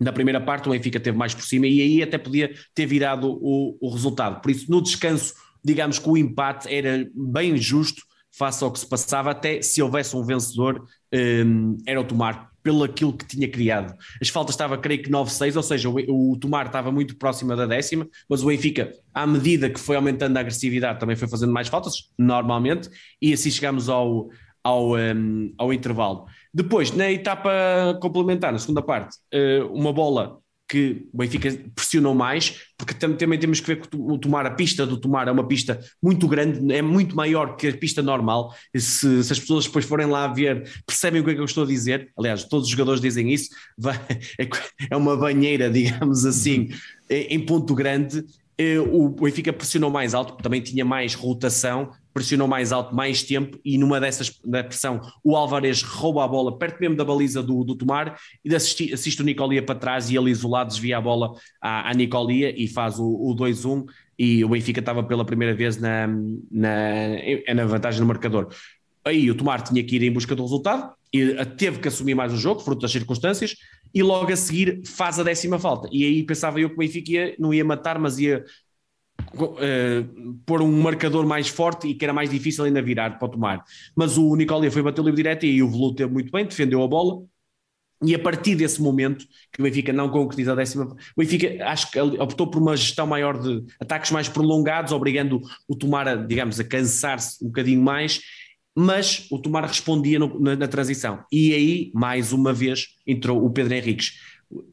da 0.00 0.12
primeira 0.12 0.40
parte, 0.40 0.68
o 0.68 0.72
Benfica 0.72 1.00
teve 1.00 1.18
mais 1.18 1.34
por 1.34 1.44
cima 1.44 1.66
e 1.66 1.80
aí 1.80 2.02
até 2.02 2.16
podia 2.16 2.54
ter 2.72 2.86
virado 2.86 3.28
o, 3.42 3.76
o 3.80 3.90
resultado. 3.90 4.40
Por 4.40 4.52
isso, 4.52 4.70
no 4.70 4.80
descanso, 4.80 5.34
digamos 5.64 5.98
que 5.98 6.08
o 6.08 6.16
empate 6.16 6.72
era 6.72 7.08
bem 7.12 7.56
justo 7.56 8.02
face 8.30 8.62
ao 8.62 8.72
que 8.72 8.80
se 8.80 8.86
passava, 8.86 9.30
até 9.30 9.62
se 9.62 9.80
houvesse 9.80 10.16
um 10.16 10.24
vencedor, 10.24 10.84
um, 11.12 11.76
era 11.86 12.00
o 12.00 12.04
Tomar 12.04 12.53
pelo 12.64 12.82
aquilo 12.82 13.12
que 13.12 13.26
tinha 13.26 13.46
criado. 13.46 13.94
As 14.20 14.30
faltas 14.30 14.54
estava, 14.54 14.78
creio 14.78 15.02
que 15.02 15.10
9-6, 15.10 15.54
ou 15.54 15.62
seja, 15.62 15.88
o, 15.90 16.32
o, 16.32 16.36
Tomar 16.38 16.66
estava 16.66 16.90
muito 16.90 17.14
próximo 17.16 17.54
da 17.54 17.66
décima, 17.66 18.08
mas 18.28 18.42
o 18.42 18.46
Benfica, 18.46 18.92
à 19.12 19.26
medida 19.26 19.68
que 19.68 19.78
foi 19.78 19.96
aumentando 19.96 20.36
a 20.38 20.40
agressividade, 20.40 20.98
também 20.98 21.14
foi 21.14 21.28
fazendo 21.28 21.52
mais 21.52 21.68
faltas, 21.68 22.10
normalmente, 22.18 22.88
e 23.20 23.34
assim 23.34 23.50
chegamos 23.50 23.90
ao, 23.90 24.30
ao, 24.64 24.96
um, 24.96 25.52
ao 25.58 25.74
intervalo. 25.74 26.24
Depois, 26.52 26.90
na 26.90 27.12
etapa 27.12 27.50
complementar, 28.00 28.50
na 28.50 28.58
segunda 28.58 28.80
parte, 28.80 29.18
uh, 29.34 29.66
uma 29.70 29.92
bola 29.92 30.38
que 30.68 31.06
o 31.12 31.18
Benfica 31.18 31.50
pressionou 31.74 32.14
mais, 32.14 32.62
porque 32.76 32.94
também 32.94 33.38
temos 33.38 33.60
que 33.60 33.66
ver 33.66 33.80
que 33.80 33.88
o 33.96 34.18
Tomar, 34.18 34.46
a 34.46 34.50
pista 34.50 34.86
do 34.86 34.96
Tomar 34.96 35.28
é 35.28 35.30
uma 35.30 35.46
pista 35.46 35.78
muito 36.02 36.26
grande, 36.26 36.72
é 36.74 36.80
muito 36.80 37.14
maior 37.14 37.56
que 37.56 37.68
a 37.68 37.76
pista 37.76 38.02
normal. 38.02 38.54
Se, 38.74 39.22
se 39.22 39.32
as 39.32 39.38
pessoas 39.38 39.66
depois 39.66 39.84
forem 39.84 40.06
lá 40.06 40.26
ver, 40.26 40.68
percebem 40.86 41.20
o 41.20 41.24
que 41.24 41.30
é 41.30 41.34
que 41.34 41.40
eu 41.40 41.44
estou 41.44 41.64
a 41.64 41.66
dizer. 41.66 42.10
Aliás, 42.18 42.44
todos 42.44 42.66
os 42.66 42.70
jogadores 42.70 43.00
dizem 43.00 43.32
isso. 43.32 43.50
É, 44.38 44.48
é 44.90 44.96
uma 44.96 45.16
banheira, 45.16 45.68
digamos 45.70 46.24
assim, 46.24 46.68
em 47.08 47.44
ponto 47.44 47.74
grande. 47.74 48.24
Eh, 48.56 48.78
o 48.78 49.08
Benfica 49.08 49.52
pressionou 49.52 49.90
mais 49.90 50.14
alto, 50.14 50.40
também 50.42 50.60
tinha 50.60 50.84
mais 50.84 51.14
rotação, 51.14 51.90
pressionou 52.12 52.46
mais 52.46 52.70
alto 52.70 52.94
mais 52.94 53.24
tempo 53.24 53.58
e 53.64 53.76
numa 53.76 53.98
dessas 53.98 54.38
da 54.44 54.62
pressão 54.62 55.00
o 55.24 55.36
Álvarez 55.36 55.82
rouba 55.82 56.24
a 56.24 56.28
bola 56.28 56.56
perto 56.56 56.80
mesmo 56.80 56.96
da 56.96 57.04
baliza 57.04 57.42
do, 57.42 57.64
do 57.64 57.74
Tomar 57.74 58.16
e 58.44 58.54
assiste, 58.54 59.20
o 59.20 59.24
Nicolia 59.24 59.60
para 59.60 59.74
trás 59.74 60.08
e 60.08 60.16
ele 60.16 60.30
isolado 60.30 60.70
desvia 60.70 60.98
a 60.98 61.00
bola 61.00 61.32
à, 61.60 61.90
à 61.90 61.92
Nicolia 61.92 62.54
e 62.56 62.68
faz 62.68 63.00
o, 63.00 63.04
o 63.04 63.34
2-1 63.34 63.86
e 64.16 64.44
o 64.44 64.48
Benfica 64.48 64.78
estava 64.78 65.02
pela 65.02 65.24
primeira 65.24 65.52
vez 65.52 65.76
na, 65.76 66.06
na, 66.06 67.52
na 67.52 67.64
vantagem 67.66 68.00
no 68.00 68.06
marcador. 68.06 68.48
Aí 69.04 69.28
o 69.28 69.34
Tomar 69.34 69.62
tinha 69.62 69.82
que 69.82 69.96
ir 69.96 70.04
em 70.04 70.12
busca 70.12 70.36
do 70.36 70.42
resultado 70.44 70.94
e 71.12 71.44
teve 71.56 71.80
que 71.80 71.88
assumir 71.88 72.14
mais 72.14 72.32
o 72.32 72.36
jogo, 72.36 72.60
fruto 72.60 72.82
das 72.82 72.92
circunstâncias, 72.92 73.56
e 73.94 74.02
logo 74.02 74.32
a 74.32 74.36
seguir 74.36 74.82
faz 74.84 75.18
a 75.20 75.22
décima 75.22 75.58
falta. 75.58 75.88
E 75.92 76.04
aí 76.04 76.22
pensava 76.24 76.60
eu 76.60 76.68
que 76.68 76.74
o 76.74 76.78
Benfica 76.78 77.12
ia, 77.12 77.36
não 77.38 77.54
ia 77.54 77.64
matar, 77.64 77.98
mas 77.98 78.18
ia 78.18 78.44
uh, 79.34 80.34
pôr 80.44 80.60
um 80.60 80.82
marcador 80.82 81.24
mais 81.26 81.48
forte 81.48 81.88
e 81.88 81.94
que 81.94 82.04
era 82.04 82.12
mais 82.12 82.28
difícil 82.28 82.64
ainda 82.64 82.82
virar 82.82 83.18
para 83.18 83.26
o 83.26 83.30
tomar. 83.30 83.64
Mas 83.94 84.18
o 84.18 84.34
Nicolia 84.34 84.70
foi 84.70 84.82
bater 84.82 85.00
o 85.00 85.04
livre 85.04 85.18
direto 85.18 85.46
e 85.46 85.62
o 85.62 85.70
Veludo 85.70 85.94
teve 85.94 86.12
muito 86.12 86.32
bem, 86.32 86.44
defendeu 86.44 86.82
a 86.82 86.88
bola. 86.88 87.22
E 88.02 88.14
a 88.14 88.18
partir 88.18 88.54
desse 88.54 88.82
momento, 88.82 89.24
que 89.52 89.60
o 89.60 89.62
Benfica 89.62 89.92
não 89.92 90.10
concretiza 90.10 90.52
a 90.52 90.54
décima, 90.54 90.84
o 90.84 91.20
Benfica 91.20 91.64
acho 91.64 91.90
que 91.90 91.98
optou 92.00 92.48
por 92.48 92.60
uma 92.60 92.76
gestão 92.76 93.06
maior 93.06 93.40
de 93.40 93.64
ataques 93.80 94.10
mais 94.10 94.28
prolongados, 94.28 94.92
obrigando 94.92 95.40
o 95.66 95.74
Tomar 95.74 96.08
a, 96.08 96.16
digamos, 96.16 96.60
a 96.60 96.64
cansar-se 96.64 97.42
um 97.42 97.46
bocadinho 97.46 97.80
mais, 97.80 98.20
mas 98.76 99.26
o 99.30 99.38
Tomar 99.38 99.66
respondia 99.66 100.18
no, 100.18 100.40
na, 100.40 100.56
na, 100.56 100.68
transição. 100.68 101.24
E 101.30 101.54
aí, 101.54 101.92
mais 101.94 102.32
uma 102.32 102.52
vez, 102.52 102.88
entrou 103.06 103.44
o 103.44 103.50
Pedro 103.50 103.74
Henriques. 103.74 104.12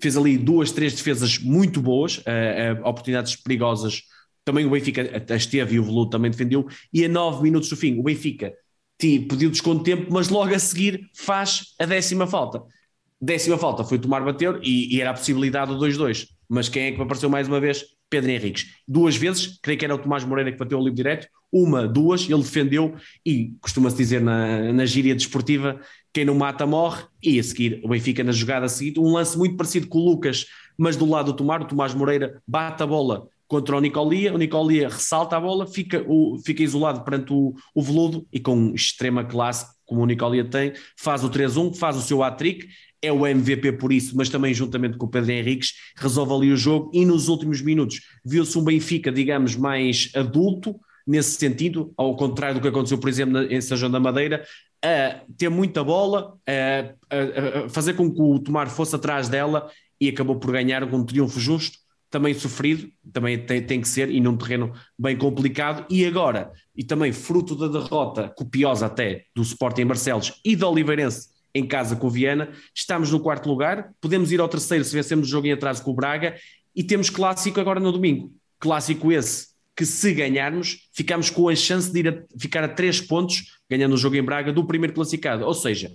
Fez 0.01 0.17
ali 0.17 0.37
duas, 0.37 0.71
três 0.71 0.93
defesas 0.93 1.37
muito 1.37 1.81
boas, 1.81 2.17
uh, 2.17 2.81
uh, 2.81 2.87
oportunidades 2.87 3.35
perigosas 3.35 4.03
também 4.43 4.65
o 4.65 4.71
Benfica 4.71 5.23
esteve 5.35 5.75
e 5.75 5.79
o 5.79 5.83
Veludo 5.83 6.09
também 6.09 6.31
defendeu, 6.31 6.67
e 6.91 7.05
a 7.05 7.09
nove 7.09 7.43
minutos 7.43 7.69
do 7.69 7.75
fim, 7.75 7.99
o 7.99 8.03
Benfica 8.03 8.53
pediu 8.97 9.49
desconto 9.49 9.83
de 9.83 9.95
tempo, 9.95 10.13
mas 10.13 10.29
logo 10.29 10.53
a 10.53 10.59
seguir 10.59 11.09
faz 11.15 11.73
a 11.79 11.85
décima 11.85 12.27
falta. 12.27 12.61
Décima 13.19 13.57
falta 13.57 13.83
foi 13.83 13.97
tomar 13.97 14.23
bater 14.23 14.59
e, 14.61 14.95
e 14.95 15.01
era 15.01 15.11
a 15.11 15.13
possibilidade 15.13 15.73
do 15.73 15.79
2-2. 15.79 16.27
Mas 16.47 16.69
quem 16.69 16.83
é 16.83 16.91
que 16.91 17.01
apareceu 17.01 17.29
mais 17.29 17.47
uma 17.47 17.59
vez? 17.59 17.83
Pedro 18.09 18.29
Henriques. 18.29 18.67
Duas 18.87 19.15
vezes, 19.15 19.59
creio 19.61 19.79
que 19.79 19.85
era 19.85 19.95
o 19.95 19.97
Tomás 19.97 20.23
Moreira 20.23 20.51
que 20.51 20.57
bateu 20.57 20.77
o 20.77 20.81
livre 20.81 20.97
direto, 20.97 21.27
uma, 21.51 21.87
duas, 21.87 22.29
ele 22.29 22.41
defendeu 22.41 22.95
e 23.25 23.53
costuma-se 23.59 23.97
dizer 23.97 24.21
na, 24.21 24.71
na 24.71 24.85
gíria 24.85 25.15
desportiva: 25.15 25.79
quem 26.13 26.25
não 26.25 26.35
mata 26.35 26.65
morre. 26.65 27.03
E 27.21 27.39
a 27.39 27.43
seguir, 27.43 27.81
o 27.83 27.89
Benfica 27.89 28.23
na 28.23 28.31
jogada 28.31 28.67
seguinte, 28.69 28.99
um 28.99 29.11
lance 29.11 29.37
muito 29.37 29.57
parecido 29.57 29.87
com 29.87 29.99
o 29.99 30.05
Lucas, 30.05 30.45
mas 30.77 30.95
do 30.95 31.05
lado 31.05 31.31
do 31.31 31.37
Tomar, 31.37 31.61
o 31.61 31.65
Tomás 31.65 31.93
Moreira 31.93 32.41
bate 32.47 32.81
a 32.81 32.87
bola 32.87 33.27
contra 33.47 33.75
o 33.75 33.81
Nicolia, 33.81 34.33
o 34.33 34.37
Nicolia 34.37 34.87
ressalta 34.87 35.35
a 35.35 35.39
bola, 35.39 35.67
fica, 35.67 36.01
o, 36.07 36.39
fica 36.43 36.63
isolado 36.63 37.03
perante 37.03 37.33
o, 37.33 37.53
o 37.75 37.81
Veludo 37.81 38.25
e 38.31 38.39
com 38.39 38.73
extrema 38.73 39.25
classe, 39.25 39.65
como 39.85 40.01
o 40.01 40.05
Nicolia 40.05 40.45
tem, 40.45 40.71
faz 40.97 41.21
o 41.21 41.29
3-1, 41.29 41.75
faz 41.75 41.97
o 41.97 42.01
seu 42.01 42.23
hat-trick, 42.23 42.69
é 43.01 43.11
o 43.11 43.27
MVP 43.27 43.73
por 43.73 43.91
isso, 43.91 44.15
mas 44.15 44.29
também 44.29 44.53
juntamente 44.53 44.97
com 44.97 45.05
o 45.05 45.09
Pedro 45.09 45.31
Henriques, 45.31 45.73
resolve 45.97 46.33
ali 46.33 46.51
o 46.53 46.55
jogo 46.55 46.91
e 46.93 47.03
nos 47.03 47.27
últimos 47.27 47.61
minutos 47.61 47.99
viu-se 48.23 48.57
um 48.57 48.63
Benfica, 48.63 49.11
digamos, 49.11 49.57
mais 49.57 50.09
adulto, 50.15 50.79
nesse 51.05 51.31
sentido, 51.31 51.93
ao 51.97 52.15
contrário 52.15 52.55
do 52.55 52.61
que 52.61 52.67
aconteceu, 52.67 52.97
por 52.97 53.09
exemplo, 53.09 53.41
em 53.41 53.61
São 53.61 53.77
João 53.77 53.91
da 53.91 53.99
Madeira, 53.99 54.45
a 54.83 55.21
ter 55.37 55.49
muita 55.49 55.83
bola, 55.83 56.37
a, 56.47 57.15
a, 57.15 57.65
a 57.65 57.69
fazer 57.69 57.93
com 57.93 58.11
que 58.11 58.21
o 58.21 58.39
Tomar 58.39 58.69
fosse 58.69 58.95
atrás 58.95 59.29
dela 59.29 59.69
e 59.99 60.09
acabou 60.09 60.37
por 60.37 60.51
ganhar 60.51 60.87
com 60.89 60.97
um 60.97 61.05
triunfo 61.05 61.39
justo, 61.39 61.77
também 62.09 62.33
sofrido, 62.33 62.89
também 63.13 63.37
tem, 63.45 63.65
tem, 63.65 63.79
que 63.79 63.87
ser, 63.87 64.09
e 64.09 64.19
num 64.19 64.35
terreno 64.35 64.73
bem 64.99 65.17
complicado, 65.17 65.85
e 65.89 66.05
agora, 66.05 66.51
e 66.75 66.83
também 66.83 67.13
fruto 67.13 67.55
da 67.55 67.67
derrota 67.67 68.29
copiosa 68.35 68.87
até 68.87 69.23
do 69.35 69.41
Sporting 69.43 69.85
Barcelos 69.85 70.33
e 70.43 70.55
da 70.55 70.67
Oliveirense 70.67 71.29
em 71.53 71.65
casa 71.65 71.95
com 71.95 72.07
o 72.07 72.09
Viana, 72.09 72.49
estamos 72.73 73.11
no 73.11 73.19
quarto 73.19 73.47
lugar, 73.47 73.91
podemos 74.01 74.31
ir 74.31 74.39
ao 74.39 74.47
terceiro 74.47 74.83
se 74.83 74.93
vencemos 74.93 75.27
o 75.27 75.31
jogo 75.31 75.47
em 75.47 75.51
atraso 75.51 75.83
com 75.83 75.91
o 75.91 75.93
Braga, 75.93 76.35
e 76.75 76.83
temos 76.83 77.09
clássico 77.09 77.59
agora 77.59 77.79
no 77.79 77.91
domingo. 77.91 78.33
Clássico 78.59 79.11
esse 79.11 79.50
que 79.81 79.85
se 79.87 80.13
ganharmos, 80.13 80.87
ficamos 80.93 81.31
com 81.31 81.49
a 81.49 81.55
chance 81.55 81.91
de 81.91 81.99
ir 82.01 82.07
a, 82.07 82.23
ficar 82.39 82.63
a 82.63 82.67
três 82.67 83.01
pontos, 83.01 83.57
ganhando 83.67 83.93
o 83.93 83.97
jogo 83.97 84.15
em 84.15 84.21
Braga, 84.21 84.53
do 84.53 84.63
primeiro 84.63 84.93
classificado. 84.93 85.43
Ou 85.43 85.55
seja, 85.55 85.91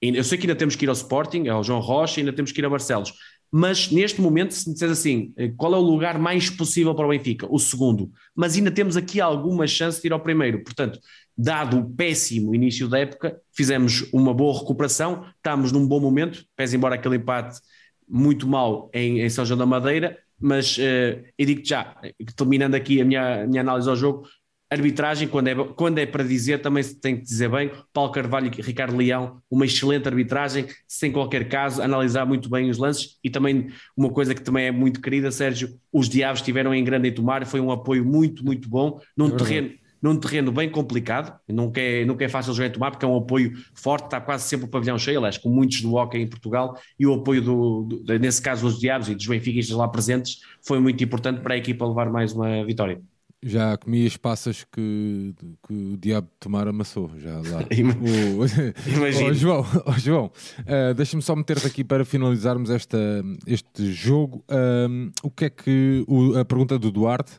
eu 0.00 0.24
sei 0.24 0.38
que 0.38 0.46
ainda 0.46 0.56
temos 0.56 0.74
que 0.74 0.86
ir 0.86 0.88
ao 0.88 0.94
Sporting, 0.94 1.46
ao 1.48 1.62
João 1.62 1.80
Rocha, 1.80 2.18
ainda 2.18 2.32
temos 2.32 2.50
que 2.50 2.62
ir 2.62 2.64
a 2.64 2.70
Barcelos, 2.70 3.12
mas 3.52 3.90
neste 3.90 4.22
momento, 4.22 4.54
se 4.54 4.66
me 4.66 4.72
disseres 4.72 4.98
assim, 4.98 5.34
eh, 5.36 5.52
qual 5.54 5.74
é 5.74 5.76
o 5.76 5.82
lugar 5.82 6.18
mais 6.18 6.48
possível 6.48 6.94
para 6.94 7.04
o 7.04 7.10
Benfica? 7.10 7.46
O 7.50 7.58
segundo. 7.58 8.10
Mas 8.34 8.56
ainda 8.56 8.70
temos 8.70 8.96
aqui 8.96 9.20
alguma 9.20 9.66
chance 9.66 10.00
de 10.00 10.08
ir 10.08 10.14
ao 10.14 10.20
primeiro. 10.20 10.64
Portanto, 10.64 10.98
dado 11.36 11.78
o 11.78 11.90
péssimo 11.94 12.54
início 12.54 12.88
da 12.88 13.00
época, 13.00 13.38
fizemos 13.52 14.08
uma 14.14 14.32
boa 14.32 14.58
recuperação, 14.58 15.26
estamos 15.36 15.72
num 15.72 15.86
bom 15.86 16.00
momento, 16.00 16.42
pese 16.56 16.74
embora 16.74 16.94
aquele 16.94 17.16
empate 17.16 17.60
muito 18.08 18.48
mal 18.48 18.90
em, 18.94 19.20
em 19.20 19.28
São 19.28 19.44
João 19.44 19.58
da 19.58 19.66
Madeira, 19.66 20.16
mas 20.40 20.76
uh, 20.78 21.24
eu 21.38 21.46
digo 21.46 21.62
já, 21.64 21.94
terminando 22.36 22.74
aqui 22.74 23.00
a 23.00 23.04
minha, 23.04 23.42
a 23.42 23.46
minha 23.46 23.60
análise 23.60 23.88
ao 23.88 23.96
jogo, 23.96 24.26
Arbitragem, 24.68 25.28
quando 25.28 25.46
é, 25.46 25.54
quando 25.54 25.98
é 25.98 26.06
para 26.06 26.24
dizer, 26.24 26.60
também 26.60 26.82
se 26.82 27.00
tem 27.00 27.16
que 27.16 27.22
dizer 27.22 27.48
bem. 27.48 27.70
Paulo 27.92 28.10
Carvalho 28.10 28.50
e 28.52 28.60
Ricardo 28.60 28.96
Leão, 28.96 29.40
uma 29.48 29.64
excelente 29.64 30.08
arbitragem, 30.08 30.66
sem 30.88 31.12
qualquer 31.12 31.48
caso, 31.48 31.80
analisar 31.80 32.26
muito 32.26 32.50
bem 32.50 32.68
os 32.68 32.76
lances. 32.76 33.16
E 33.22 33.30
também 33.30 33.68
uma 33.96 34.10
coisa 34.10 34.34
que 34.34 34.42
também 34.42 34.66
é 34.66 34.72
muito 34.72 35.00
querida, 35.00 35.30
Sérgio, 35.30 35.78
os 35.92 36.08
Diabos 36.08 36.40
estiveram 36.40 36.74
em 36.74 36.82
grande 36.82 37.08
em 37.08 37.14
tomar, 37.14 37.46
foi 37.46 37.60
um 37.60 37.70
apoio 37.70 38.04
muito, 38.04 38.44
muito 38.44 38.68
bom, 38.68 39.00
num 39.16 39.28
é 39.28 39.36
terreno 39.36 39.70
num 40.06 40.16
terreno 40.16 40.52
bem 40.52 40.70
complicado, 40.70 41.36
nunca 41.48 41.80
é, 41.80 42.04
nunca 42.04 42.24
é 42.24 42.28
fácil 42.28 42.54
jogar 42.54 42.68
em 42.68 42.72
tomar, 42.72 42.90
porque 42.92 43.04
é 43.04 43.08
um 43.08 43.16
apoio 43.16 43.52
forte, 43.74 44.04
está 44.04 44.20
quase 44.20 44.44
sempre 44.44 44.66
o 44.66 44.68
pavilhão 44.68 44.96
cheio, 44.98 45.18
aliás, 45.18 45.36
com 45.36 45.48
muitos 45.48 45.82
do 45.82 45.94
hockey 45.94 46.18
em 46.18 46.28
Portugal, 46.28 46.78
e 46.98 47.06
o 47.06 47.14
apoio, 47.14 47.42
do, 47.42 47.82
do, 47.82 48.18
nesse 48.18 48.40
caso, 48.40 48.68
dos 48.68 48.78
Diabos 48.78 49.08
e 49.08 49.14
dos 49.14 49.26
Benfiquistas 49.26 49.76
lá 49.76 49.88
presentes, 49.88 50.40
foi 50.64 50.78
muito 50.78 51.02
importante 51.02 51.40
para 51.40 51.54
a 51.54 51.56
equipa 51.56 51.84
levar 51.86 52.08
mais 52.10 52.32
uma 52.32 52.64
vitória. 52.64 53.00
Já 53.42 53.76
comi 53.76 54.06
as 54.06 54.16
passas 54.16 54.64
que, 54.64 55.34
que 55.66 55.72
o 55.72 55.96
diabo 55.96 56.28
tomar 56.40 56.66
amassou, 56.66 57.10
já 57.18 57.36
lá. 57.36 57.64
Imagina. 58.86 59.30
Oh, 59.30 59.34
João, 59.34 59.66
oh, 59.86 59.92
João 59.92 60.32
uh, 60.60 60.94
deixa-me 60.94 61.22
só 61.22 61.36
meter-te 61.36 61.66
aqui 61.66 61.84
para 61.84 62.04
finalizarmos 62.04 62.70
esta, 62.70 62.98
este 63.46 63.92
jogo. 63.92 64.44
Um, 64.50 65.10
o 65.22 65.30
que 65.30 65.44
é 65.44 65.50
que, 65.50 66.04
o, 66.08 66.38
a 66.38 66.44
pergunta 66.44 66.78
do 66.78 66.90
Duarte, 66.90 67.32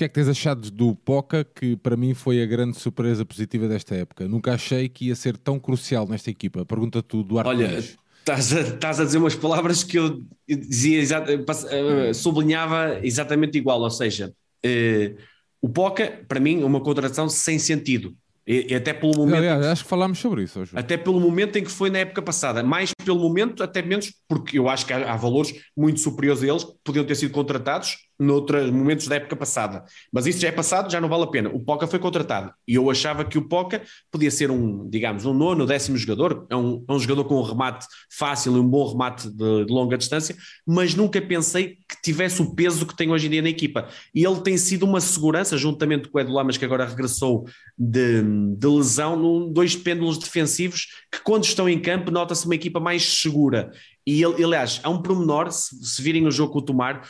que 0.00 0.04
é 0.04 0.08
que 0.08 0.14
tens 0.14 0.28
achado 0.28 0.70
do 0.70 0.94
Poca, 0.94 1.44
que 1.44 1.76
para 1.76 1.96
mim 1.96 2.14
foi 2.14 2.42
a 2.42 2.46
grande 2.46 2.78
surpresa 2.78 3.24
positiva 3.24 3.68
desta 3.68 3.94
época? 3.94 4.26
Nunca 4.26 4.54
achei 4.54 4.88
que 4.88 5.08
ia 5.08 5.14
ser 5.14 5.36
tão 5.36 5.58
crucial 5.58 6.08
nesta 6.08 6.30
equipa. 6.30 6.64
Pergunta-te 6.64 7.16
o 7.16 7.22
Duarte. 7.22 7.48
Olha, 7.48 7.78
estás 7.78 8.56
a, 8.56 8.60
estás 8.60 9.00
a 9.00 9.04
dizer 9.04 9.18
umas 9.18 9.34
palavras 9.34 9.84
que 9.84 9.98
eu 9.98 10.22
dizia, 10.48 11.02
uh, 11.02 12.14
sublinhava 12.14 12.98
exatamente 13.02 13.58
igual, 13.58 13.80
ou 13.80 13.90
seja, 13.90 14.32
Uh, 14.62 15.16
o 15.62 15.70
Poca, 15.70 16.22
para 16.28 16.38
mim, 16.38 16.60
é 16.60 16.64
uma 16.66 16.80
contratação 16.80 17.30
sem 17.30 17.58
sentido. 17.58 18.14
E, 18.46 18.72
e 18.72 18.74
até 18.74 18.92
pelo 18.92 19.14
momento. 19.14 19.38
Aliás, 19.38 19.64
acho 19.64 19.84
que 19.84 19.88
falámos 19.88 20.18
sobre 20.18 20.42
isso 20.42 20.60
hoje. 20.60 20.72
Até 20.74 20.96
pelo 20.96 21.18
momento 21.18 21.56
em 21.56 21.64
que 21.64 21.70
foi 21.70 21.88
na 21.88 22.00
época 22.00 22.20
passada. 22.20 22.62
Mais 22.62 22.92
pelo 23.04 23.18
momento, 23.20 23.62
até 23.62 23.80
menos, 23.80 24.12
porque 24.28 24.58
eu 24.58 24.68
acho 24.68 24.84
que 24.84 24.92
há, 24.92 25.12
há 25.12 25.16
valores 25.16 25.54
muito 25.76 26.00
superiores 26.00 26.42
a 26.42 26.46
eles 26.46 26.64
que 26.64 26.72
podiam 26.84 27.06
ter 27.06 27.14
sido 27.14 27.32
contratados 27.32 27.96
noutros 28.20 28.70
momentos 28.70 29.08
da 29.08 29.16
época 29.16 29.34
passada. 29.34 29.84
Mas 30.12 30.26
isso 30.26 30.38
já 30.38 30.48
é 30.48 30.52
passado, 30.52 30.92
já 30.92 31.00
não 31.00 31.08
vale 31.08 31.24
a 31.24 31.26
pena. 31.26 31.48
O 31.48 31.58
Poca 31.58 31.86
foi 31.86 31.98
contratado 31.98 32.52
e 32.68 32.74
eu 32.74 32.90
achava 32.90 33.24
que 33.24 33.38
o 33.38 33.48
Poca 33.48 33.82
podia 34.10 34.30
ser 34.30 34.50
um, 34.50 34.88
digamos, 34.88 35.24
um 35.24 35.32
nono, 35.32 35.66
décimo 35.66 35.96
jogador. 35.96 36.46
É 36.50 36.56
um, 36.56 36.84
é 36.86 36.92
um 36.92 36.98
jogador 36.98 37.24
com 37.24 37.36
um 37.36 37.42
remate 37.42 37.86
fácil 38.10 38.56
e 38.56 38.60
um 38.60 38.68
bom 38.68 38.86
remate 38.86 39.28
de, 39.30 39.64
de, 39.64 39.72
longa 39.72 39.96
distância, 39.96 40.36
mas 40.66 40.94
nunca 40.94 41.20
pensei 41.22 41.78
que 41.88 42.02
tivesse 42.02 42.42
o 42.42 42.54
peso 42.54 42.84
que 42.84 42.94
tem 42.94 43.10
hoje 43.10 43.26
em 43.26 43.30
dia 43.30 43.42
na 43.42 43.48
equipa. 43.48 43.88
E 44.14 44.24
ele 44.24 44.40
tem 44.40 44.58
sido 44.58 44.84
uma 44.84 45.00
segurança, 45.00 45.56
juntamente 45.56 46.08
com 46.08 46.18
o 46.18 46.20
Edu 46.20 46.32
Lamas, 46.32 46.58
que 46.58 46.64
agora 46.64 46.84
regressou 46.84 47.46
de, 47.78 48.22
de 48.56 48.66
lesão, 48.66 49.16
num, 49.16 49.50
dois 49.50 49.74
pêndulos 49.74 50.18
defensivos 50.18 50.88
que, 51.10 51.22
quando 51.22 51.44
estão 51.44 51.68
em 51.68 51.80
campo, 51.80 52.10
nota-se 52.10 52.44
uma 52.44 52.54
equipa 52.54 52.78
mais 52.78 53.20
segura. 53.20 53.70
E 54.06 54.22
ele, 54.22 54.44
aliás, 54.44 54.80
há 54.82 54.90
um 54.90 55.00
promenor, 55.00 55.50
se, 55.50 55.76
se 55.84 56.02
virem 56.02 56.26
o 56.26 56.30
jogo 56.30 56.52
com 56.52 56.58
o 56.58 56.62
Tomar, 56.62 57.02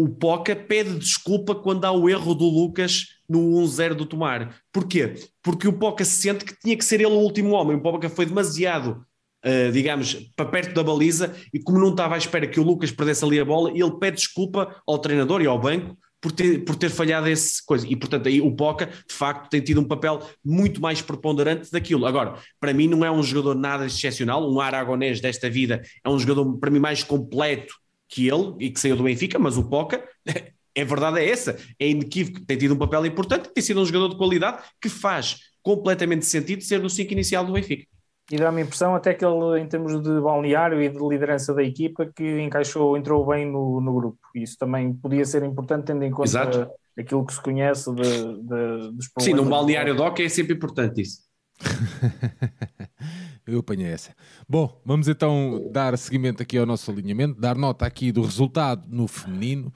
o 0.00 0.08
Poca 0.08 0.56
pede 0.56 0.98
desculpa 0.98 1.54
quando 1.54 1.84
há 1.84 1.92
o 1.92 2.08
erro 2.08 2.34
do 2.34 2.46
Lucas 2.46 3.18
no 3.28 3.38
1-0 3.62 3.92
do 3.92 4.06
Tomar. 4.06 4.56
Porquê? 4.72 5.14
Porque 5.42 5.68
o 5.68 5.74
Poca 5.74 6.06
sente 6.06 6.42
que 6.42 6.58
tinha 6.58 6.74
que 6.74 6.84
ser 6.86 7.02
ele 7.02 7.12
o 7.12 7.18
último 7.18 7.50
homem. 7.50 7.76
O 7.76 7.82
Poca 7.82 8.08
foi 8.08 8.24
demasiado, 8.24 9.04
uh, 9.44 9.70
digamos, 9.70 10.14
para 10.34 10.46
perto 10.46 10.72
da 10.72 10.82
baliza 10.82 11.36
e 11.52 11.60
como 11.60 11.78
não 11.78 11.90
estava 11.90 12.14
à 12.14 12.18
espera 12.18 12.46
que 12.46 12.58
o 12.58 12.62
Lucas 12.62 12.90
perdesse 12.90 13.22
ali 13.26 13.38
a 13.38 13.44
bola, 13.44 13.70
ele 13.72 13.98
pede 13.98 14.16
desculpa 14.16 14.74
ao 14.86 14.98
treinador 14.98 15.42
e 15.42 15.46
ao 15.46 15.60
banco 15.60 15.98
por 16.18 16.32
ter, 16.32 16.64
por 16.64 16.76
ter 16.76 16.88
falhado 16.88 17.28
essa 17.28 17.60
coisa. 17.66 17.86
E, 17.86 17.94
portanto, 17.94 18.26
aí 18.26 18.40
o 18.40 18.56
Poca, 18.56 18.86
de 18.86 19.14
facto, 19.14 19.50
tem 19.50 19.60
tido 19.60 19.82
um 19.82 19.86
papel 19.86 20.26
muito 20.42 20.80
mais 20.80 21.02
preponderante 21.02 21.70
daquilo. 21.70 22.06
Agora, 22.06 22.36
para 22.58 22.72
mim, 22.72 22.88
não 22.88 23.04
é 23.04 23.10
um 23.10 23.22
jogador 23.22 23.54
nada 23.54 23.84
excepcional. 23.84 24.50
Um 24.50 24.60
aragonês 24.60 25.20
desta 25.20 25.50
vida 25.50 25.82
é 26.02 26.08
um 26.08 26.18
jogador, 26.18 26.56
para 26.56 26.70
mim, 26.70 26.78
mais 26.78 27.02
completo 27.02 27.74
que 28.10 28.28
ele 28.28 28.54
e 28.58 28.70
que 28.70 28.80
saiu 28.80 28.96
do 28.96 29.04
Benfica, 29.04 29.38
mas 29.38 29.56
o 29.56 29.68
Poca, 29.68 30.04
é 30.74 30.84
verdade, 30.84 31.20
é 31.20 31.30
essa, 31.30 31.56
é 31.78 31.88
inequívoco, 31.88 32.44
tem 32.44 32.58
tido 32.58 32.74
um 32.74 32.78
papel 32.78 33.06
importante, 33.06 33.50
tem 33.54 33.62
sido 33.62 33.80
um 33.80 33.86
jogador 33.86 34.08
de 34.08 34.16
qualidade 34.16 34.62
que 34.80 34.88
faz 34.88 35.38
completamente 35.62 36.26
sentido 36.26 36.62
ser 36.62 36.80
no 36.80 36.90
5 36.90 37.12
inicial 37.12 37.44
do 37.44 37.52
Benfica. 37.52 37.86
E 38.30 38.36
dá-me 38.36 38.62
a 38.62 38.64
impressão 38.64 38.94
até 38.94 39.12
que 39.12 39.24
ele, 39.24 39.60
em 39.60 39.66
termos 39.66 40.00
de 40.00 40.20
balneário 40.20 40.80
e 40.80 40.88
de 40.88 40.98
liderança 40.98 41.52
da 41.52 41.64
equipa, 41.64 42.08
que 42.14 42.40
encaixou, 42.40 42.96
entrou 42.96 43.26
bem 43.26 43.44
no, 43.44 43.80
no 43.80 43.92
grupo. 43.92 44.18
Isso 44.36 44.56
também 44.56 44.92
podia 44.94 45.24
ser 45.24 45.42
importante, 45.42 45.86
tendo 45.86 46.04
em 46.04 46.12
conta 46.12 46.28
Exato. 46.28 46.70
aquilo 46.96 47.26
que 47.26 47.34
se 47.34 47.42
conhece 47.42 47.92
de, 47.92 48.02
de, 48.02 48.92
dos 48.92 49.08
problemas. 49.08 49.24
Sim, 49.24 49.34
num 49.34 49.48
balneário 49.48 49.96
de 49.96 50.00
hockey 50.00 50.24
é 50.24 50.28
sempre 50.28 50.54
importante 50.54 51.02
isso. 51.02 51.22
Eu 53.50 53.60
apanhei 53.60 53.88
essa. 53.88 54.14
Bom, 54.48 54.80
vamos 54.84 55.08
então 55.08 55.68
dar 55.72 55.96
seguimento 55.98 56.42
aqui 56.42 56.56
ao 56.56 56.66
nosso 56.66 56.90
alinhamento, 56.90 57.40
dar 57.40 57.56
nota 57.56 57.86
aqui 57.86 58.12
do 58.12 58.22
resultado 58.22 58.86
no 58.88 59.08
feminino. 59.08 59.72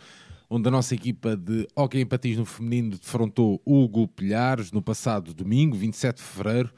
onde 0.48 0.68
a 0.68 0.70
nossa 0.70 0.94
equipa 0.94 1.36
de 1.36 1.66
Hockey 1.74 2.00
em 2.00 2.06
Patins 2.06 2.36
no 2.36 2.44
feminino 2.44 2.90
defrontou 2.90 3.60
o 3.64 3.88
Gulpilhares 3.88 4.70
no 4.70 4.80
passado 4.80 5.34
domingo, 5.34 5.76
27 5.76 6.18
de 6.18 6.22
fevereiro, 6.22 6.70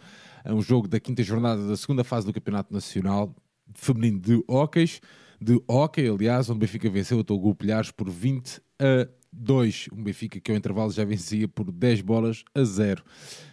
é 0.44 0.54
um 0.54 0.62
jogo 0.62 0.86
da 0.86 1.00
quinta 1.00 1.22
jornada 1.22 1.66
da 1.66 1.76
segunda 1.76 2.04
fase 2.04 2.24
do 2.24 2.32
Campeonato 2.32 2.72
Nacional 2.72 3.34
Feminino 3.74 4.20
de 4.20 4.42
Hockeys, 4.48 5.00
de 5.40 5.60
Hockey, 5.68 6.08
aliás, 6.08 6.48
onde 6.48 6.56
o 6.56 6.60
Benfica 6.60 6.88
venceu 6.88 7.18
o 7.18 7.38
Gulpilhares 7.38 7.90
por 7.90 8.08
20 8.08 8.60
a 8.78 9.08
2. 9.36 9.88
Um 9.92 10.02
Benfica 10.02 10.40
que 10.40 10.50
ao 10.50 10.56
intervalo 10.56 10.90
já 10.90 11.04
vencia 11.04 11.46
por 11.46 11.70
10 11.70 12.00
bolas 12.00 12.44
a 12.54 12.64
0. 12.64 13.02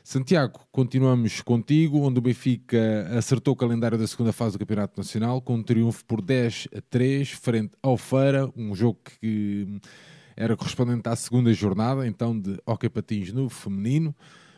Santiago, 0.03 0.61
continuamos 0.71 1.41
contigo, 1.41 1.99
onde 1.99 2.19
o 2.19 2.21
Benfica 2.21 3.07
acertou 3.17 3.53
o 3.53 3.57
calendário 3.57 3.97
da 3.97 4.07
segunda 4.07 4.31
fase 4.31 4.53
do 4.53 4.59
Campeonato 4.59 4.93
Nacional 4.97 5.41
com 5.41 5.55
um 5.55 5.63
triunfo 5.63 6.03
por 6.05 6.21
10 6.21 6.69
a 6.75 6.81
3 6.81 7.29
frente 7.31 7.73
ao 7.81 7.97
Feira, 7.97 8.49
um 8.55 8.73
jogo 8.75 8.99
que 9.19 9.79
era 10.35 10.55
correspondente 10.55 11.07
à 11.07 11.15
segunda 11.15 11.53
jornada, 11.53 12.07
então 12.07 12.39
de 12.39 12.57
Hockey 12.65 12.89
Patins 12.89 13.31
no 13.31 13.49
feminino. 13.49 14.15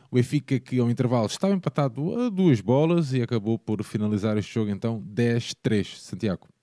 O 0.10 0.16
Benfica 0.16 0.60
que 0.60 0.80
ao 0.80 0.90
intervalo 0.90 1.26
estava 1.26 1.54
empatado 1.54 2.20
a 2.20 2.30
duas 2.30 2.62
bolas 2.62 3.12
e 3.12 3.22
acabou 3.22 3.60
por 3.60 3.84
finalizar 3.84 4.38
este 4.38 4.54
jogo 4.54 4.72
então 4.72 5.02
10-3. 5.14 5.98
Santiago. 5.98 6.55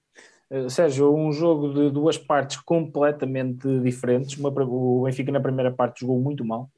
Eh, 0.52 0.68
Sérgio, 0.68 1.14
um 1.14 1.32
jogo 1.32 1.72
de 1.72 1.90
duas 1.90 2.18
partes 2.18 2.58
completamente 2.58 3.66
diferentes. 3.80 4.38
Uma, 4.38 4.50
o 4.50 5.04
Benfica 5.04 5.32
na 5.32 5.40
primeira 5.40 5.72
parte 5.72 6.00
jogou 6.00 6.20
muito 6.20 6.44
mal, 6.44 6.70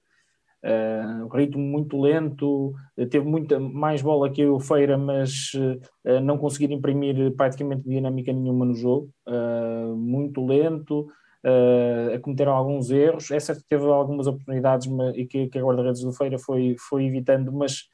uh, 0.64 1.28
ritmo 1.28 1.62
muito 1.62 2.00
lento, 2.00 2.72
eh, 2.96 3.06
teve 3.06 3.26
muita 3.26 3.58
mais 3.58 4.00
bola 4.02 4.30
que 4.30 4.46
o 4.46 4.60
Feira, 4.60 4.96
mas 4.96 5.52
uh, 5.54 6.20
não 6.22 6.38
conseguir 6.38 6.72
imprimir 6.72 7.34
praticamente 7.36 7.88
dinâmica 7.88 8.32
nenhuma 8.32 8.64
no 8.64 8.74
jogo. 8.74 9.10
Uh, 9.26 9.96
muito 9.96 10.44
lento, 10.46 11.08
uh, 11.44 12.14
a 12.14 12.20
cometer 12.20 12.46
alguns 12.48 12.90
erros. 12.90 13.30
É 13.32 13.40
certo 13.40 13.62
que 13.62 13.68
teve 13.68 13.86
algumas 13.86 14.28
oportunidades 14.28 14.86
e 15.16 15.26
que, 15.26 15.48
que 15.48 15.58
a 15.58 15.62
guarda-redes 15.62 16.02
do 16.02 16.12
Feira 16.12 16.38
foi, 16.38 16.76
foi 16.78 17.06
evitando, 17.06 17.52
mas 17.52 17.88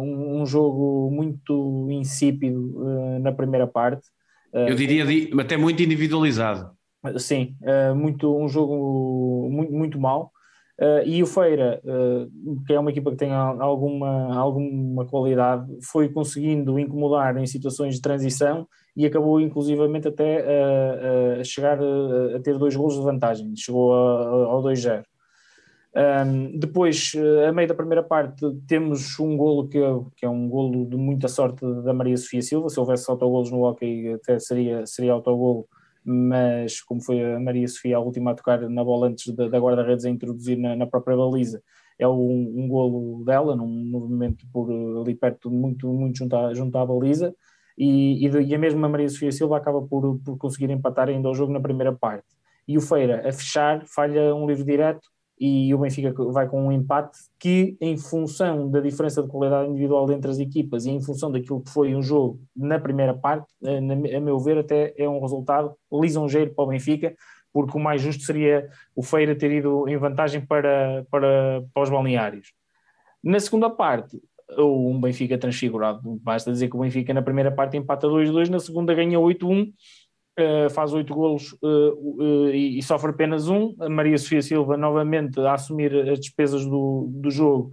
um, 0.00 0.40
um, 0.40 0.46
jogo 0.46 1.10
muito 1.10 1.86
insípido 1.90 2.82
na 3.20 3.30
primeira 3.30 3.66
parte. 3.66 4.13
Eu 4.54 4.74
diria 4.74 5.04
até 5.40 5.56
muito 5.56 5.82
individualizado. 5.82 6.70
Sim, 7.18 7.56
muito, 7.96 8.34
um 8.34 8.48
jogo 8.48 9.48
muito, 9.50 9.72
muito 9.72 10.00
mau. 10.00 10.32
Uh, 10.80 11.06
e 11.06 11.22
o 11.22 11.26
Feira, 11.26 11.80
uh, 11.84 12.64
que 12.66 12.72
é 12.72 12.80
uma 12.80 12.90
equipa 12.90 13.12
que 13.12 13.16
tem 13.16 13.32
alguma, 13.32 14.36
alguma 14.36 15.06
qualidade, 15.06 15.66
foi 15.84 16.08
conseguindo 16.08 16.80
incomodar 16.80 17.36
em 17.36 17.46
situações 17.46 17.94
de 17.94 18.00
transição 18.00 18.66
e 18.96 19.06
acabou 19.06 19.40
inclusivamente 19.40 20.08
até 20.08 20.40
uh, 20.40 21.40
a 21.40 21.44
chegar 21.44 21.78
a, 21.80 22.40
ter 22.40 22.58
dois 22.58 22.74
gols 22.74 22.94
de 22.94 23.02
vantagem, 23.02 23.54
chegou 23.56 23.92
ao 23.92 24.60
2-0. 24.62 25.04
Um, 25.96 26.58
depois, 26.58 27.12
a 27.48 27.52
meio 27.52 27.68
da 27.68 27.74
primeira 27.74 28.02
parte, 28.02 28.44
temos 28.66 29.18
um 29.20 29.36
golo 29.36 29.68
que, 29.68 29.78
que 30.16 30.26
é 30.26 30.28
um 30.28 30.48
golo 30.48 30.86
de 30.86 30.96
muita 30.96 31.28
sorte 31.28 31.64
da 31.84 31.94
Maria 31.94 32.16
Sofia 32.16 32.42
Silva. 32.42 32.68
Se 32.68 32.80
houvesse 32.80 33.08
autogolos 33.08 33.50
no 33.50 33.62
hockey, 33.62 34.12
até 34.12 34.40
seria, 34.40 34.84
seria 34.86 35.12
autogolo, 35.12 35.68
mas 36.04 36.80
como 36.80 37.00
foi 37.00 37.22
a 37.22 37.38
Maria 37.38 37.68
Sofia 37.68 37.96
a 37.96 38.00
última 38.00 38.32
a 38.32 38.34
tocar 38.34 38.68
na 38.68 38.82
bola 38.82 39.06
antes 39.06 39.32
da, 39.34 39.48
da 39.48 39.58
guarda-redes 39.58 40.04
a 40.04 40.10
introduzir 40.10 40.58
na, 40.58 40.74
na, 40.74 40.86
própria 40.86 41.16
baliza, 41.16 41.62
é 41.96 42.08
um, 42.08 42.52
um 42.56 42.68
golo 42.68 43.24
dela, 43.24 43.54
num 43.54 43.68
movimento 43.68 44.44
por 44.52 44.68
ali 45.00 45.14
perto, 45.14 45.48
muito, 45.48 45.86
muito 45.92 46.18
junto 46.18 46.36
à, 46.36 46.52
junto 46.52 46.76
à 46.76 46.84
baliza. 46.84 47.32
E, 47.78 48.26
e, 48.26 48.28
e, 48.28 48.54
a 48.54 48.58
mesma 48.58 48.88
Maria 48.88 49.08
Sofia 49.08 49.30
Silva 49.30 49.56
acaba 49.56 49.80
por, 49.82 50.18
por 50.24 50.36
conseguir 50.38 50.70
empatar 50.70 51.08
ainda 51.08 51.28
o 51.28 51.34
jogo 51.34 51.52
na 51.52 51.60
primeira 51.60 51.92
parte. 51.92 52.26
E 52.66 52.76
o 52.76 52.80
Feira, 52.80 53.28
a 53.28 53.32
fechar, 53.32 53.84
falha 53.86 54.34
um 54.34 54.46
livre 54.46 54.64
direto 54.64 55.13
e 55.46 55.74
o 55.74 55.78
Benfica 55.78 56.10
vai 56.32 56.48
com 56.48 56.68
um 56.68 56.72
empate 56.72 57.18
que, 57.38 57.76
em 57.78 57.98
função 57.98 58.70
da 58.70 58.80
diferença 58.80 59.22
de 59.22 59.28
qualidade 59.28 59.68
individual 59.68 60.10
entre 60.10 60.30
as 60.30 60.38
equipas 60.38 60.86
e 60.86 60.90
em 60.90 61.02
função 61.02 61.30
daquilo 61.30 61.60
que 61.60 61.70
foi 61.70 61.94
um 61.94 62.00
jogo 62.00 62.40
na 62.56 62.80
primeira 62.80 63.12
parte, 63.12 63.52
eh, 63.62 64.16
a 64.16 64.20
meu 64.20 64.40
ver, 64.40 64.56
até 64.56 64.94
é 64.96 65.06
um 65.06 65.20
resultado 65.20 65.76
lisonjeiro 65.92 66.54
para 66.54 66.64
o 66.64 66.68
Benfica, 66.68 67.14
porque 67.52 67.76
o 67.76 67.80
mais 67.80 68.00
justo 68.00 68.22
seria 68.22 68.70
o 68.96 69.02
Feira 69.02 69.36
ter 69.36 69.52
ido 69.52 69.86
em 69.86 69.98
vantagem 69.98 70.40
para, 70.40 71.04
para, 71.10 71.62
para 71.74 71.82
os 71.82 71.90
balneários. 71.90 72.54
Na 73.22 73.38
segunda 73.38 73.68
parte, 73.68 74.18
um 74.58 74.98
Benfica 74.98 75.36
transfigurado, 75.36 76.00
basta 76.22 76.50
dizer 76.50 76.70
que 76.70 76.76
o 76.76 76.80
Benfica 76.80 77.12
na 77.12 77.20
primeira 77.20 77.52
parte 77.52 77.76
empata 77.76 78.06
2-2, 78.06 78.48
na 78.48 78.60
segunda 78.60 78.94
ganha 78.94 79.18
8-1 79.18 79.66
Uh, 79.66 80.03
faz 80.70 80.92
oito 80.92 81.14
golos 81.14 81.52
uh, 81.62 82.22
uh, 82.22 82.50
e, 82.50 82.82
sofre 82.82 83.10
apenas 83.10 83.48
um. 83.48 83.74
A 83.80 83.88
Maria 83.88 84.18
Sofia 84.18 84.42
Silva, 84.42 84.76
novamente, 84.76 85.40
a 85.40 85.54
assumir 85.54 86.08
as 86.08 86.18
despesas 86.18 86.66
do, 86.66 87.08
do 87.10 87.30
jogo, 87.30 87.70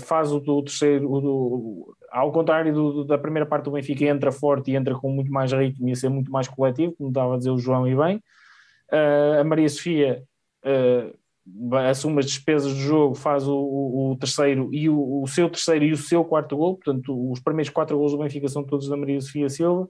faz 0.00 0.32
o, 0.32 0.38
o 0.38 0.62
terceiro. 0.62 1.10
O, 1.10 1.94
ao 2.10 2.32
contrário 2.32 2.72
do, 2.72 3.04
da 3.04 3.18
primeira 3.18 3.46
parte 3.46 3.64
do 3.64 3.72
Benfica, 3.72 4.04
entra 4.04 4.32
forte 4.32 4.70
e 4.70 4.76
entra 4.76 4.94
com 4.94 5.10
muito 5.10 5.30
mais 5.30 5.52
ritmo 5.52 5.88
e 5.88 5.92
a 5.92 5.96
ser 5.96 6.08
muito 6.08 6.30
mais 6.30 6.48
coletivo, 6.48 6.94
como 6.96 7.10
estava 7.10 7.34
a 7.34 7.38
dizer 7.38 7.50
o 7.50 7.58
João 7.58 7.86
e 7.86 7.94
bem. 7.94 8.22
a 9.40 9.44
Maria 9.44 9.68
Sofia 9.68 10.22
assume 11.90 12.20
as 12.20 12.26
despesas 12.26 12.72
do 12.72 12.80
jogo, 12.80 13.14
faz 13.14 13.46
o, 13.46 13.54
o 13.54 14.16
terceiro 14.18 14.70
e 14.72 14.88
o, 14.88 15.22
o, 15.22 15.26
seu 15.26 15.50
terceiro 15.50 15.84
e 15.84 15.92
o 15.92 15.96
seu 15.96 16.24
quarto 16.24 16.56
gol. 16.56 16.76
Portanto, 16.76 17.30
os 17.30 17.40
primeiros 17.40 17.70
quatro 17.70 17.98
gols 17.98 18.12
do 18.12 18.18
Benfica 18.18 18.48
são 18.48 18.64
todos 18.64 18.88
da 18.88 18.96
Maria 18.96 19.20
Sofia 19.20 19.48
Silva. 19.50 19.88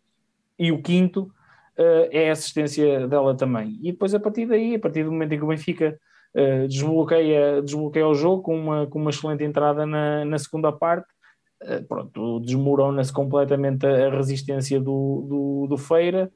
E 0.59 0.72
o 0.72 0.82
quinto 0.82 1.30
é 1.77 2.29
a 2.29 2.33
assistência 2.33 3.07
dela 3.09 3.37
também. 3.37 3.79
E 3.83 3.93
depois, 3.93 4.14
a 4.14 4.20
partir 4.20 4.47
daí, 4.47 4.75
a 4.75 4.79
partir 4.79 5.05
do 5.05 5.12
momento 5.12 5.33
em 5.33 5.39
que 5.39 5.45
o 5.45 5.49
Benfica 5.49 5.99
uh, 6.37 6.68
desbloqueia, 6.68 7.62
desbloqueia 7.62 8.07
o 8.07 8.14
jogo 8.14 8.43
com 8.43 8.57
uma, 8.57 8.87
com 8.87 8.99
uma 9.01 9.11
excelente 9.11 9.45
entrada 9.45 9.85
na, 9.87 10.25
na 10.25 10.39
segunda 10.39 10.72
parte, 10.72 11.07
uh, 11.62 11.85
pronto, 11.89 12.41
desmorona-se 12.41 13.12
completamente 13.12 13.87
a, 13.87 14.11
resistência 14.11 14.79
do, 14.81 15.27
do, 15.29 15.66
do 15.70 15.77
Feira. 15.77 16.31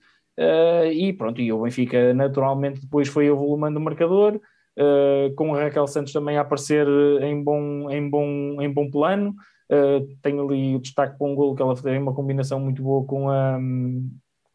e 0.93 1.13
pronto, 1.13 1.41
e 1.41 1.53
o 1.53 1.63
Benfica 1.63 2.15
naturalmente 2.15 2.81
depois 2.81 3.09
foi 3.09 3.27
evoluindo 3.27 3.79
o 3.79 3.83
marcador, 3.83 4.41
Uh, 4.81 5.35
com 5.35 5.57
a 5.57 5.65
Raquel 5.65 5.89
Santos 5.89 6.13
também 6.13 6.39
a 6.39 6.43
aparecer 6.43 6.87
em 7.21 7.43
bom, 7.43 7.91
em 7.91 8.09
bom, 8.09 8.63
em 8.63 8.73
bom 8.73 8.89
plano. 8.89 9.35
Uh, 9.69 10.07
tenho 10.23 10.47
ali 10.47 10.77
o 10.77 10.79
destaque 10.79 11.19
para 11.19 11.27
um 11.27 11.35
gol 11.35 11.57
que 11.57 11.61
ela 11.61 11.75
fez 11.75 12.01
uma 12.01 12.15
combinação 12.15 12.61
muito 12.61 12.81
boa 12.81 13.05
com 13.05 13.29
a, 13.29 13.59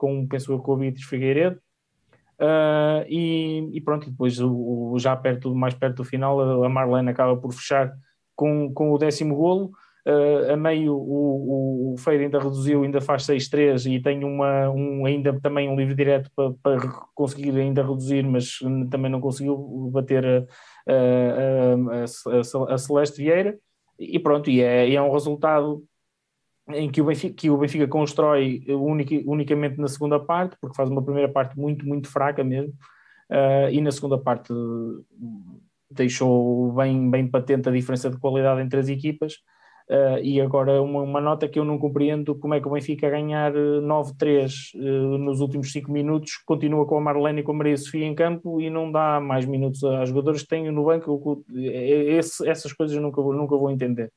com, 0.04 0.28
penso 0.28 0.52
eu, 0.52 0.60
com 0.60 0.74
o 0.74 0.78
Beatriz 0.78 1.06
Figueiredo. 1.06 1.58
Uh, 2.38 3.08
e, 3.08 3.70
e, 3.72 3.80
pronto, 3.80 4.10
depois 4.10 4.38
o, 4.42 4.52
o, 4.52 5.00
já 5.00 5.16
perto, 5.16 5.56
mais 5.56 5.74
perto 5.74 5.98
do 5.98 6.04
final, 6.04 6.62
a 6.62 6.68
Marlene 6.68 7.10
acaba 7.10 7.38
por 7.38 7.54
fechar 7.54 7.94
com, 8.36 8.74
com 8.74 8.92
o 8.92 8.98
décimo 8.98 9.34
golo. 9.34 9.72
Uh, 10.06 10.52
a 10.52 10.58
meio 10.58 10.94
o, 10.94 11.92
o, 11.92 11.94
o 11.94 11.98
Feira 11.98 12.24
ainda 12.24 12.38
reduziu, 12.38 12.84
ainda 12.84 13.00
faz 13.00 13.24
6-3 13.24 13.90
e 13.90 14.02
tem 14.02 14.26
uma, 14.26 14.70
um, 14.70 15.06
ainda 15.06 15.40
também 15.40 15.70
um 15.70 15.78
livre 15.78 15.96
direto 15.96 16.30
para, 16.36 16.52
para 16.62 16.90
conseguir 17.16 17.58
ainda 17.58 17.82
reduzir, 17.82 18.24
mas 18.24 18.60
também 18.92 19.10
não 19.10 19.22
conseguiu 19.22 19.56
bater 19.94 20.26
a, 20.26 20.46
a, 20.86 22.68
a, 22.68 22.74
a 22.74 22.78
Celeste 22.78 23.24
Vieira. 23.24 23.58
E 23.98 24.20
pronto, 24.20 24.50
e 24.50 24.62
é, 24.62 24.90
e 24.90 24.98
é 24.98 25.02
um 25.02 25.14
resultado 25.14 25.82
em 26.70 26.90
que 26.90 27.02
o 27.02 27.06
Benfica, 27.06 27.36
que 27.36 27.50
o 27.50 27.58
Benfica 27.58 27.88
constrói 27.88 28.64
unicamente 29.26 29.80
na 29.80 29.88
segunda 29.88 30.20
parte, 30.20 30.56
porque 30.62 30.76
faz 30.76 30.90
uma 30.90 31.04
primeira 31.04 31.30
parte 31.30 31.58
muito, 31.60 31.86
muito 31.86 32.08
fraca 32.10 32.44
mesmo, 32.44 32.74
uh, 33.30 33.70
e 33.72 33.82
na 33.82 33.92
segunda 33.92 34.18
parte 34.18 34.54
deixou 35.92 36.72
bem, 36.74 37.10
bem 37.10 37.28
patente 37.28 37.70
a 37.70 37.72
diferença 37.72 38.10
de 38.10 38.18
qualidade 38.18 38.62
entre 38.62 38.80
as 38.80 38.90
equipas. 38.90 39.36
Uh, 39.90 40.18
e 40.24 40.40
agora 40.40 40.82
uma, 40.82 41.02
uma, 41.02 41.20
nota 41.20 41.46
que 41.46 41.60
eu 41.60 41.66
não 41.66 41.78
compreendo 41.78 42.34
como 42.36 42.54
é 42.54 42.62
que 42.62 42.68
o 42.68 42.72
Benfica 42.72 43.06
a 43.06 43.10
ganhar 43.10 43.52
9-3 43.52 44.74
uh, 44.76 45.18
nos 45.18 45.42
últimos 45.42 45.74
5 45.74 45.92
minutos 45.92 46.38
continua 46.46 46.86
com 46.86 46.98
a 46.98 47.02
Marlene 47.02 47.42
e 47.42 47.44
com 47.44 47.52
a 47.52 47.56
Maria 47.56 47.76
Sofia 47.76 48.06
em 48.06 48.16
campo 48.16 48.62
e 48.62 48.70
não 48.70 48.90
dá 48.90 49.20
mais 49.20 49.46
minutos 49.46 49.84
às 49.84 50.08
jogadores 50.08 50.42
que 50.44 50.48
têm 50.48 50.72
no 50.72 50.86
banco. 50.86 51.44
Esse, 51.54 52.48
essas 52.48 52.72
coisas 52.72 52.96
eu 52.96 53.02
nunca, 53.02 53.22
nunca 53.22 53.58
vou 53.58 53.70
entender. 53.70 54.10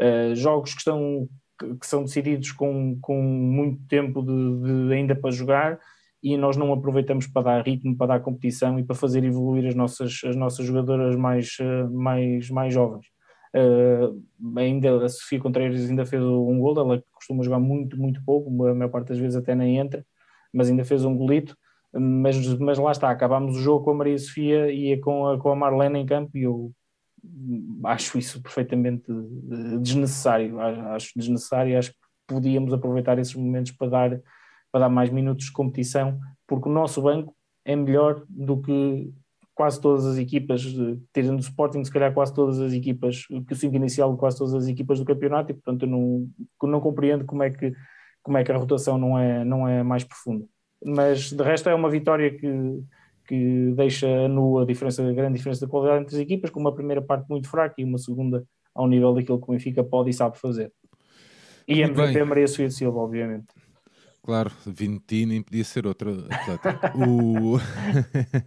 Uh, 0.00 0.34
jogos 0.36 0.72
que 0.74 0.78
estão 0.78 1.28
que, 1.60 1.86
são 1.86 2.04
decididos 2.04 2.52
com, 2.52 2.98
com 3.00 3.20
muito 3.22 3.86
tempo 3.86 4.22
de, 4.22 4.88
de, 4.88 4.94
ainda 4.94 5.14
para 5.14 5.30
jogar 5.30 5.78
e 6.22 6.36
nós 6.36 6.56
não 6.56 6.72
aproveitamos 6.72 7.26
para 7.26 7.42
dar 7.42 7.66
ritmo, 7.66 7.96
para 7.96 8.08
dar 8.08 8.20
competição 8.20 8.78
e 8.78 8.84
para 8.84 8.96
fazer 8.96 9.24
evoluir 9.24 9.66
as 9.66 9.74
nossas, 9.74 10.20
as 10.24 10.36
nossas 10.36 10.66
jogadoras 10.66 11.16
mais, 11.16 11.56
eh, 11.60 11.84
mais, 11.84 12.50
mais 12.50 12.74
jovens. 12.74 13.06
Uh, 13.52 14.22
ainda 14.56 15.04
a 15.04 15.08
Sofia 15.08 15.40
Contreiras 15.40 15.90
ainda 15.90 16.06
fez 16.06 16.22
um 16.22 16.58
gol, 16.60 16.78
ela 16.78 17.02
costuma 17.12 17.42
jogar 17.42 17.58
muito, 17.58 17.98
muito 17.98 18.22
pouco, 18.24 18.48
a 18.66 18.74
maior 18.74 18.90
parte 18.90 19.08
das 19.08 19.18
vezes 19.18 19.36
até 19.36 19.56
nem 19.56 19.78
entra, 19.78 20.06
mas 20.52 20.68
ainda 20.68 20.84
fez 20.84 21.04
um 21.04 21.16
golito. 21.16 21.56
Mas, 21.92 22.36
mas 22.58 22.78
lá 22.78 22.92
está, 22.92 23.10
acabámos 23.10 23.56
o 23.56 23.60
jogo 23.60 23.84
com 23.84 23.90
a 23.90 23.94
Maria 23.94 24.18
Sofia 24.18 24.70
e 24.72 24.96
com 25.00 25.26
a, 25.26 25.38
com 25.38 25.50
a 25.50 25.56
Marlene 25.56 25.98
em 25.98 26.06
campo 26.06 26.36
e 26.36 26.42
eu 26.42 26.72
acho 27.84 28.18
isso 28.18 28.42
perfeitamente 28.42 29.10
eh, 29.10 29.78
desnecessário. 29.78 30.60
Acho 30.60 31.12
desnecessário, 31.16 31.78
acho 31.78 31.90
que 31.90 31.98
podíamos 32.26 32.72
aproveitar 32.72 33.18
esses 33.18 33.34
momentos 33.34 33.72
para 33.72 33.88
dar, 33.88 34.20
para 34.70 34.80
dar 34.82 34.88
mais 34.88 35.10
minutos 35.10 35.46
de 35.46 35.52
competição, 35.52 36.18
porque 36.46 36.68
o 36.68 36.72
nosso 36.72 37.02
banco 37.02 37.34
é 37.64 37.74
melhor 37.76 38.24
do 38.28 38.60
que 38.60 39.12
quase 39.54 39.80
todas 39.80 40.06
as 40.06 40.16
equipas, 40.16 40.62
tirando 41.12 41.36
o 41.36 41.40
Sporting, 41.40 41.84
se 41.84 41.92
calhar 41.92 42.14
quase 42.14 42.32
todas 42.32 42.60
as 42.60 42.72
equipas, 42.72 43.26
que 43.26 43.52
o 43.52 43.56
5 43.56 43.76
inicial 43.76 44.12
de 44.12 44.18
quase 44.18 44.38
todas 44.38 44.54
as 44.54 44.66
equipas 44.68 44.98
do 44.98 45.04
campeonato, 45.04 45.50
e 45.50 45.54
portanto 45.54 45.82
eu 45.82 45.88
não, 45.88 46.28
não 46.62 46.80
compreendo 46.80 47.24
como 47.26 47.42
é 47.42 47.50
que 47.50 47.74
como 48.22 48.38
é 48.38 48.44
que 48.44 48.52
a 48.52 48.56
rotação 48.56 48.98
não 48.98 49.18
é, 49.18 49.44
não 49.44 49.66
é 49.66 49.82
mais 49.82 50.04
profunda. 50.04 50.46
Mas 50.84 51.32
de 51.32 51.42
resto 51.42 51.68
é 51.68 51.74
uma 51.74 51.90
vitória 51.90 52.30
que, 52.30 52.46
que 53.30 53.72
deixa 53.76 54.26
nua 54.26 54.64
a 54.64 54.66
diferença, 54.66 55.08
a 55.08 55.12
grande 55.12 55.36
diferença 55.36 55.64
da 55.64 55.70
qualidade 55.70 56.02
entre 56.02 56.16
as 56.16 56.20
equipas, 56.20 56.50
com 56.50 56.58
uma 56.58 56.74
primeira 56.74 57.00
parte 57.00 57.28
muito 57.30 57.48
fraca 57.48 57.76
e 57.78 57.84
uma 57.84 57.96
segunda 57.96 58.44
ao 58.74 58.88
nível 58.88 59.14
daquilo 59.14 59.38
que 59.40 59.48
o 59.48 59.52
Benfica 59.52 59.84
pode 59.84 60.10
e 60.10 60.12
sabe 60.12 60.36
fazer. 60.36 60.72
E 61.68 61.76
muito 61.76 62.00
MVP 62.00 62.18
bem. 62.18 62.24
Maria 62.24 62.48
Sofia 62.48 62.68
Silva, 62.72 62.98
obviamente. 62.98 63.46
Claro, 64.20 64.50
Vinti 64.66 65.24
nem 65.26 65.42
podia 65.42 65.62
ser 65.62 65.86
outro 65.86 66.26
atleta. 66.28 66.92
o... 66.96 67.58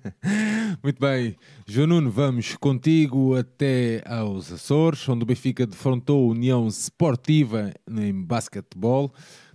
Muito 0.84 1.00
bem, 1.00 1.36
João 1.66 1.88
Nuno, 1.88 2.12
vamos 2.12 2.56
contigo 2.58 3.36
até 3.38 4.04
aos 4.06 4.52
Açores, 4.52 5.08
onde 5.08 5.24
o 5.24 5.26
Benfica 5.26 5.66
defrontou 5.66 6.26
a 6.26 6.32
União 6.32 6.68
Esportiva 6.68 7.72
em 7.90 8.14
basquetebol 8.14 9.14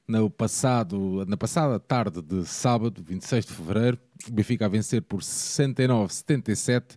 no 0.08 0.30
passado, 0.30 1.24
na 1.28 1.36
passada 1.36 1.78
tarde 1.78 2.22
de 2.22 2.46
sábado, 2.46 3.02
26 3.06 3.44
de 3.44 3.52
fevereiro, 3.52 3.98
o 4.26 4.32
Benfica 4.32 4.64
a 4.64 4.68
vencer 4.68 5.02
por 5.02 5.20
69-77. 5.20 6.96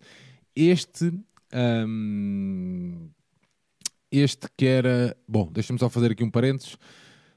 Este, 0.55 1.13
um, 1.53 3.09
este 4.09 4.47
que 4.55 4.65
era. 4.65 5.15
Bom, 5.27 5.49
deixa-me 5.51 5.77
só 5.77 5.89
fazer 5.89 6.11
aqui 6.11 6.23
um 6.23 6.31
parênteses. 6.31 6.77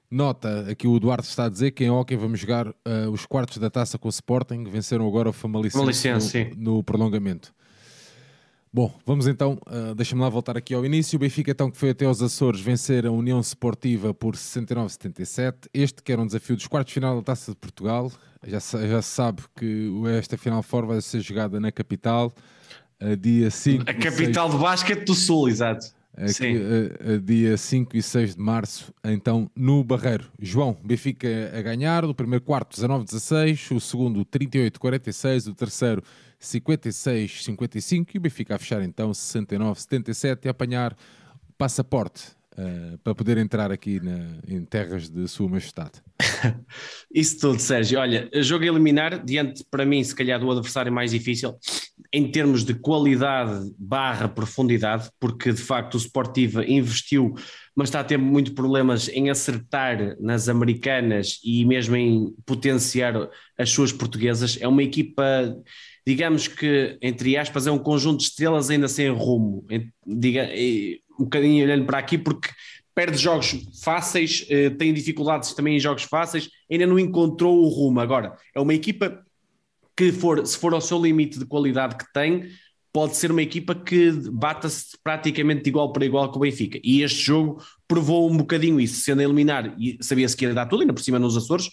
Nota, 0.08 0.70
aqui 0.70 0.86
o 0.86 0.96
Eduardo 0.96 1.26
está 1.26 1.46
a 1.46 1.48
dizer 1.48 1.72
que 1.72 1.82
em 1.82 1.90
Hockey 1.90 2.14
vamos 2.14 2.38
jogar 2.38 2.68
uh, 2.68 3.10
os 3.12 3.26
quartos 3.26 3.58
da 3.58 3.68
taça 3.68 3.98
com 3.98 4.06
o 4.06 4.10
Sporting, 4.10 4.62
venceram 4.64 5.08
agora 5.08 5.28
o 5.28 5.32
Famalicense 5.32 6.54
no, 6.56 6.76
no 6.76 6.84
prolongamento. 6.84 7.52
Bom, 8.74 8.92
vamos 9.06 9.28
então, 9.28 9.56
uh, 9.68 9.94
deixa-me 9.94 10.20
lá 10.20 10.28
voltar 10.28 10.56
aqui 10.56 10.74
ao 10.74 10.84
início. 10.84 11.16
O 11.16 11.20
Benfica, 11.20 11.52
então, 11.52 11.70
que 11.70 11.76
foi 11.76 11.90
até 11.90 12.06
aos 12.06 12.20
Açores 12.20 12.60
vencer 12.60 13.06
a 13.06 13.12
União 13.12 13.38
Esportiva 13.38 14.12
por 14.12 14.34
69-77. 14.34 15.68
Este 15.72 16.02
que 16.02 16.10
era 16.10 16.20
um 16.20 16.26
desafio 16.26 16.56
dos 16.56 16.66
quartos 16.66 16.90
de 16.90 16.94
final 16.94 17.14
da 17.14 17.22
Taça 17.22 17.52
de 17.52 17.56
Portugal. 17.56 18.10
Já, 18.44 18.58
já 18.58 19.00
se 19.00 19.08
sabe 19.08 19.44
que 19.56 19.92
esta 20.18 20.36
final 20.36 20.60
fora 20.60 20.86
vai 20.86 21.00
ser 21.00 21.20
jogada 21.20 21.60
na 21.60 21.70
capital, 21.70 22.32
a 22.98 23.14
dia 23.14 23.48
5. 23.48 23.84
A 23.88 23.94
capital 23.94 24.48
6... 24.48 24.58
do 24.58 24.64
basquete 24.64 25.04
do 25.04 25.14
Sul, 25.14 25.48
exato. 25.48 25.86
Aqui, 26.16 26.56
a, 26.56 27.14
a 27.14 27.18
dia 27.18 27.56
5 27.56 27.96
e 27.96 28.02
6 28.02 28.36
de 28.36 28.40
março, 28.40 28.94
então 29.04 29.50
no 29.54 29.82
Barreiro. 29.82 30.30
João, 30.38 30.78
Benfica 30.84 31.28
a 31.52 31.60
ganhar, 31.60 32.04
o 32.04 32.14
primeiro 32.14 32.44
quarto 32.44 32.76
19-16, 32.76 33.74
o 33.74 33.80
segundo 33.80 34.24
38-46, 34.24 35.48
o 35.50 35.54
terceiro 35.54 36.02
56-55 36.40 38.14
e 38.14 38.18
o 38.18 38.20
Benfica 38.20 38.54
a 38.54 38.58
fechar 38.58 38.82
então 38.82 39.10
69-77 39.10 40.44
e 40.44 40.48
apanhar 40.48 40.96
passaporte 41.58 42.28
uh, 42.58 42.98
para 42.98 43.14
poder 43.14 43.38
entrar 43.38 43.70
aqui 43.70 44.00
na, 44.00 44.38
em 44.46 44.64
terras 44.64 45.08
de 45.08 45.26
Sua 45.28 45.48
Majestade. 45.48 46.02
Isso 47.12 47.38
tudo, 47.38 47.58
Sérgio. 47.60 47.98
Olha, 47.98 48.28
jogo 48.42 48.64
a 48.64 48.66
eliminar, 48.68 49.24
diante 49.24 49.64
para 49.70 49.84
mim, 49.84 50.02
se 50.02 50.14
calhar, 50.14 50.40
do 50.40 50.50
adversário 50.50 50.92
mais 50.92 51.10
difícil, 51.10 51.54
em 52.12 52.30
termos 52.30 52.64
de 52.64 52.74
qualidade 52.74 53.72
barra 53.78 54.28
profundidade, 54.28 55.10
porque 55.18 55.52
de 55.52 55.62
facto 55.62 55.94
o 55.94 56.00
Sportiva 56.00 56.64
investiu, 56.64 57.34
mas 57.74 57.88
está 57.88 58.00
a 58.00 58.04
ter 58.04 58.16
muito 58.16 58.54
problemas 58.54 59.08
em 59.08 59.30
acertar 59.30 60.16
nas 60.20 60.48
americanas 60.48 61.40
e 61.44 61.64
mesmo 61.64 61.96
em 61.96 62.34
potenciar 62.46 63.28
as 63.58 63.70
suas 63.70 63.92
portuguesas. 63.92 64.58
É 64.60 64.68
uma 64.68 64.82
equipa 64.82 65.54
digamos 66.06 66.46
que, 66.46 66.98
entre 67.00 67.36
aspas, 67.36 67.66
é 67.66 67.70
um 67.70 67.78
conjunto 67.78 68.18
de 68.18 68.24
estrelas 68.24 68.68
ainda 68.68 68.88
sem 68.88 69.08
rumo, 69.08 69.64
diga, 70.06 70.50
um 71.18 71.24
bocadinho 71.24 71.64
olhando 71.64 71.84
para 71.84 71.98
aqui, 71.98 72.18
porque 72.18 72.48
perde 72.94 73.18
jogos 73.18 73.56
fáceis, 73.82 74.46
eh, 74.48 74.70
tem 74.70 74.94
dificuldades 74.94 75.52
também 75.52 75.76
em 75.76 75.80
jogos 75.80 76.04
fáceis, 76.04 76.48
ainda 76.70 76.86
não 76.86 76.98
encontrou 76.98 77.64
o 77.64 77.68
rumo. 77.68 78.00
Agora, 78.00 78.36
é 78.54 78.60
uma 78.60 78.72
equipa 78.72 79.24
que, 79.96 80.12
for, 80.12 80.46
se 80.46 80.56
for 80.56 80.72
ao 80.74 80.80
seu 80.80 81.00
limite 81.00 81.38
de 81.38 81.46
qualidade 81.46 81.96
que 81.96 82.04
tem, 82.12 82.48
pode 82.92 83.16
ser 83.16 83.32
uma 83.32 83.42
equipa 83.42 83.74
que 83.74 84.12
bata-se 84.30 84.96
praticamente 85.02 85.64
de 85.64 85.70
igual 85.70 85.92
para 85.92 86.04
igual 86.04 86.30
com 86.30 86.38
o 86.38 86.42
Benfica. 86.42 86.78
E 86.84 87.02
este 87.02 87.24
jogo 87.24 87.60
provou 87.88 88.30
um 88.30 88.36
bocadinho 88.36 88.80
isso, 88.80 89.00
sendo 89.00 89.20
a 89.20 89.24
eliminar, 89.24 89.74
e 89.76 89.98
sabia-se 90.00 90.36
que 90.36 90.44
ia 90.44 90.54
dar 90.54 90.66
tudo, 90.66 90.82
ainda 90.82 90.92
por 90.92 91.02
cima 91.02 91.18
nos 91.18 91.36
Açores, 91.36 91.70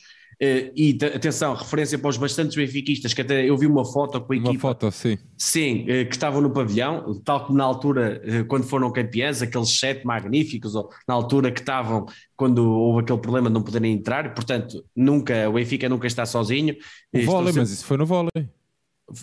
e 0.76 0.98
atenção, 1.06 1.54
referência 1.54 2.00
para 2.00 2.10
os 2.10 2.18
bastantes 2.18 2.56
benfiquistas, 2.56 3.14
que 3.14 3.22
até 3.22 3.48
eu 3.48 3.56
vi 3.56 3.68
uma 3.68 3.86
foto 3.86 4.20
com 4.20 4.34
a 4.34 4.36
equipa. 4.36 4.50
Uma 4.50 4.60
foto, 4.60 4.92
sim. 4.92 5.18
Sim, 5.38 5.84
uh, 5.84 6.08
que 6.08 6.16
estavam 6.16 6.42
no 6.42 6.50
pavilhão, 6.50 7.22
tal 7.24 7.46
como 7.46 7.60
na 7.60 7.64
altura, 7.64 8.20
uh, 8.26 8.46
quando 8.46 8.64
foram 8.64 8.92
campeões, 8.92 9.44
aqueles 9.44 9.78
sete 9.78 10.04
magníficos, 10.04 10.74
ou 10.74 10.90
na 11.08 11.14
altura 11.14 11.52
que 11.52 11.60
estavam, 11.60 12.08
quando 12.36 12.68
houve 12.68 13.02
aquele 13.04 13.20
problema 13.20 13.50
de 13.50 13.54
não 13.54 13.62
poderem 13.62 13.94
entrar, 13.94 14.34
portanto, 14.34 14.84
nunca, 14.96 15.48
o 15.48 15.54
Benfica 15.54 15.88
nunca 15.88 16.08
está 16.08 16.26
sozinho. 16.26 16.76
O 17.14 17.22
vôlei, 17.22 17.48
sempre... 17.48 17.60
mas 17.60 17.72
isso 17.72 17.86
foi 17.86 17.98
no 17.98 18.06
vôlei 18.06 18.50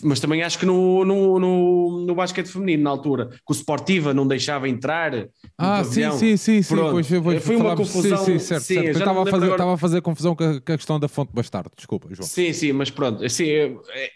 mas 0.03 0.19
também 0.19 0.43
acho 0.43 0.57
que 0.59 0.65
no, 0.65 1.03
no, 1.05 1.39
no, 1.39 2.05
no 2.05 2.15
basquete 2.15 2.47
feminino, 2.47 2.83
na 2.83 2.89
altura, 2.89 3.29
que 3.29 3.51
o 3.51 3.53
Sportiva 3.53 4.13
não 4.13 4.27
deixava 4.27 4.67
entrar. 4.67 5.27
Ah, 5.57 5.83
sim, 5.83 6.09
sim, 6.11 6.37
sim, 6.37 6.61
sim. 6.61 6.75
Pois, 6.75 7.07
pois, 7.07 7.43
foi 7.43 7.55
uma 7.55 7.75
confusão. 7.75 8.17
Sim, 8.17 8.33
sim, 8.33 8.39
certo, 8.39 8.63
sim, 8.63 8.73
certo. 8.75 8.99
Estava, 8.99 9.21
a 9.21 9.25
fazer, 9.25 9.35
agora... 9.35 9.51
estava 9.51 9.73
a 9.73 9.77
fazer 9.77 10.01
confusão 10.01 10.35
com 10.35 10.43
a, 10.43 10.61
com 10.61 10.73
a, 10.73 10.77
questão 10.77 10.99
da 10.99 11.07
fonte 11.07 11.31
bastardo, 11.33 11.71
desculpa, 11.75 12.07
João. 12.11 12.27
Sim, 12.27 12.53
sim, 12.53 12.71
mas 12.71 12.89
pronto, 12.89 13.23
assim, 13.23 13.47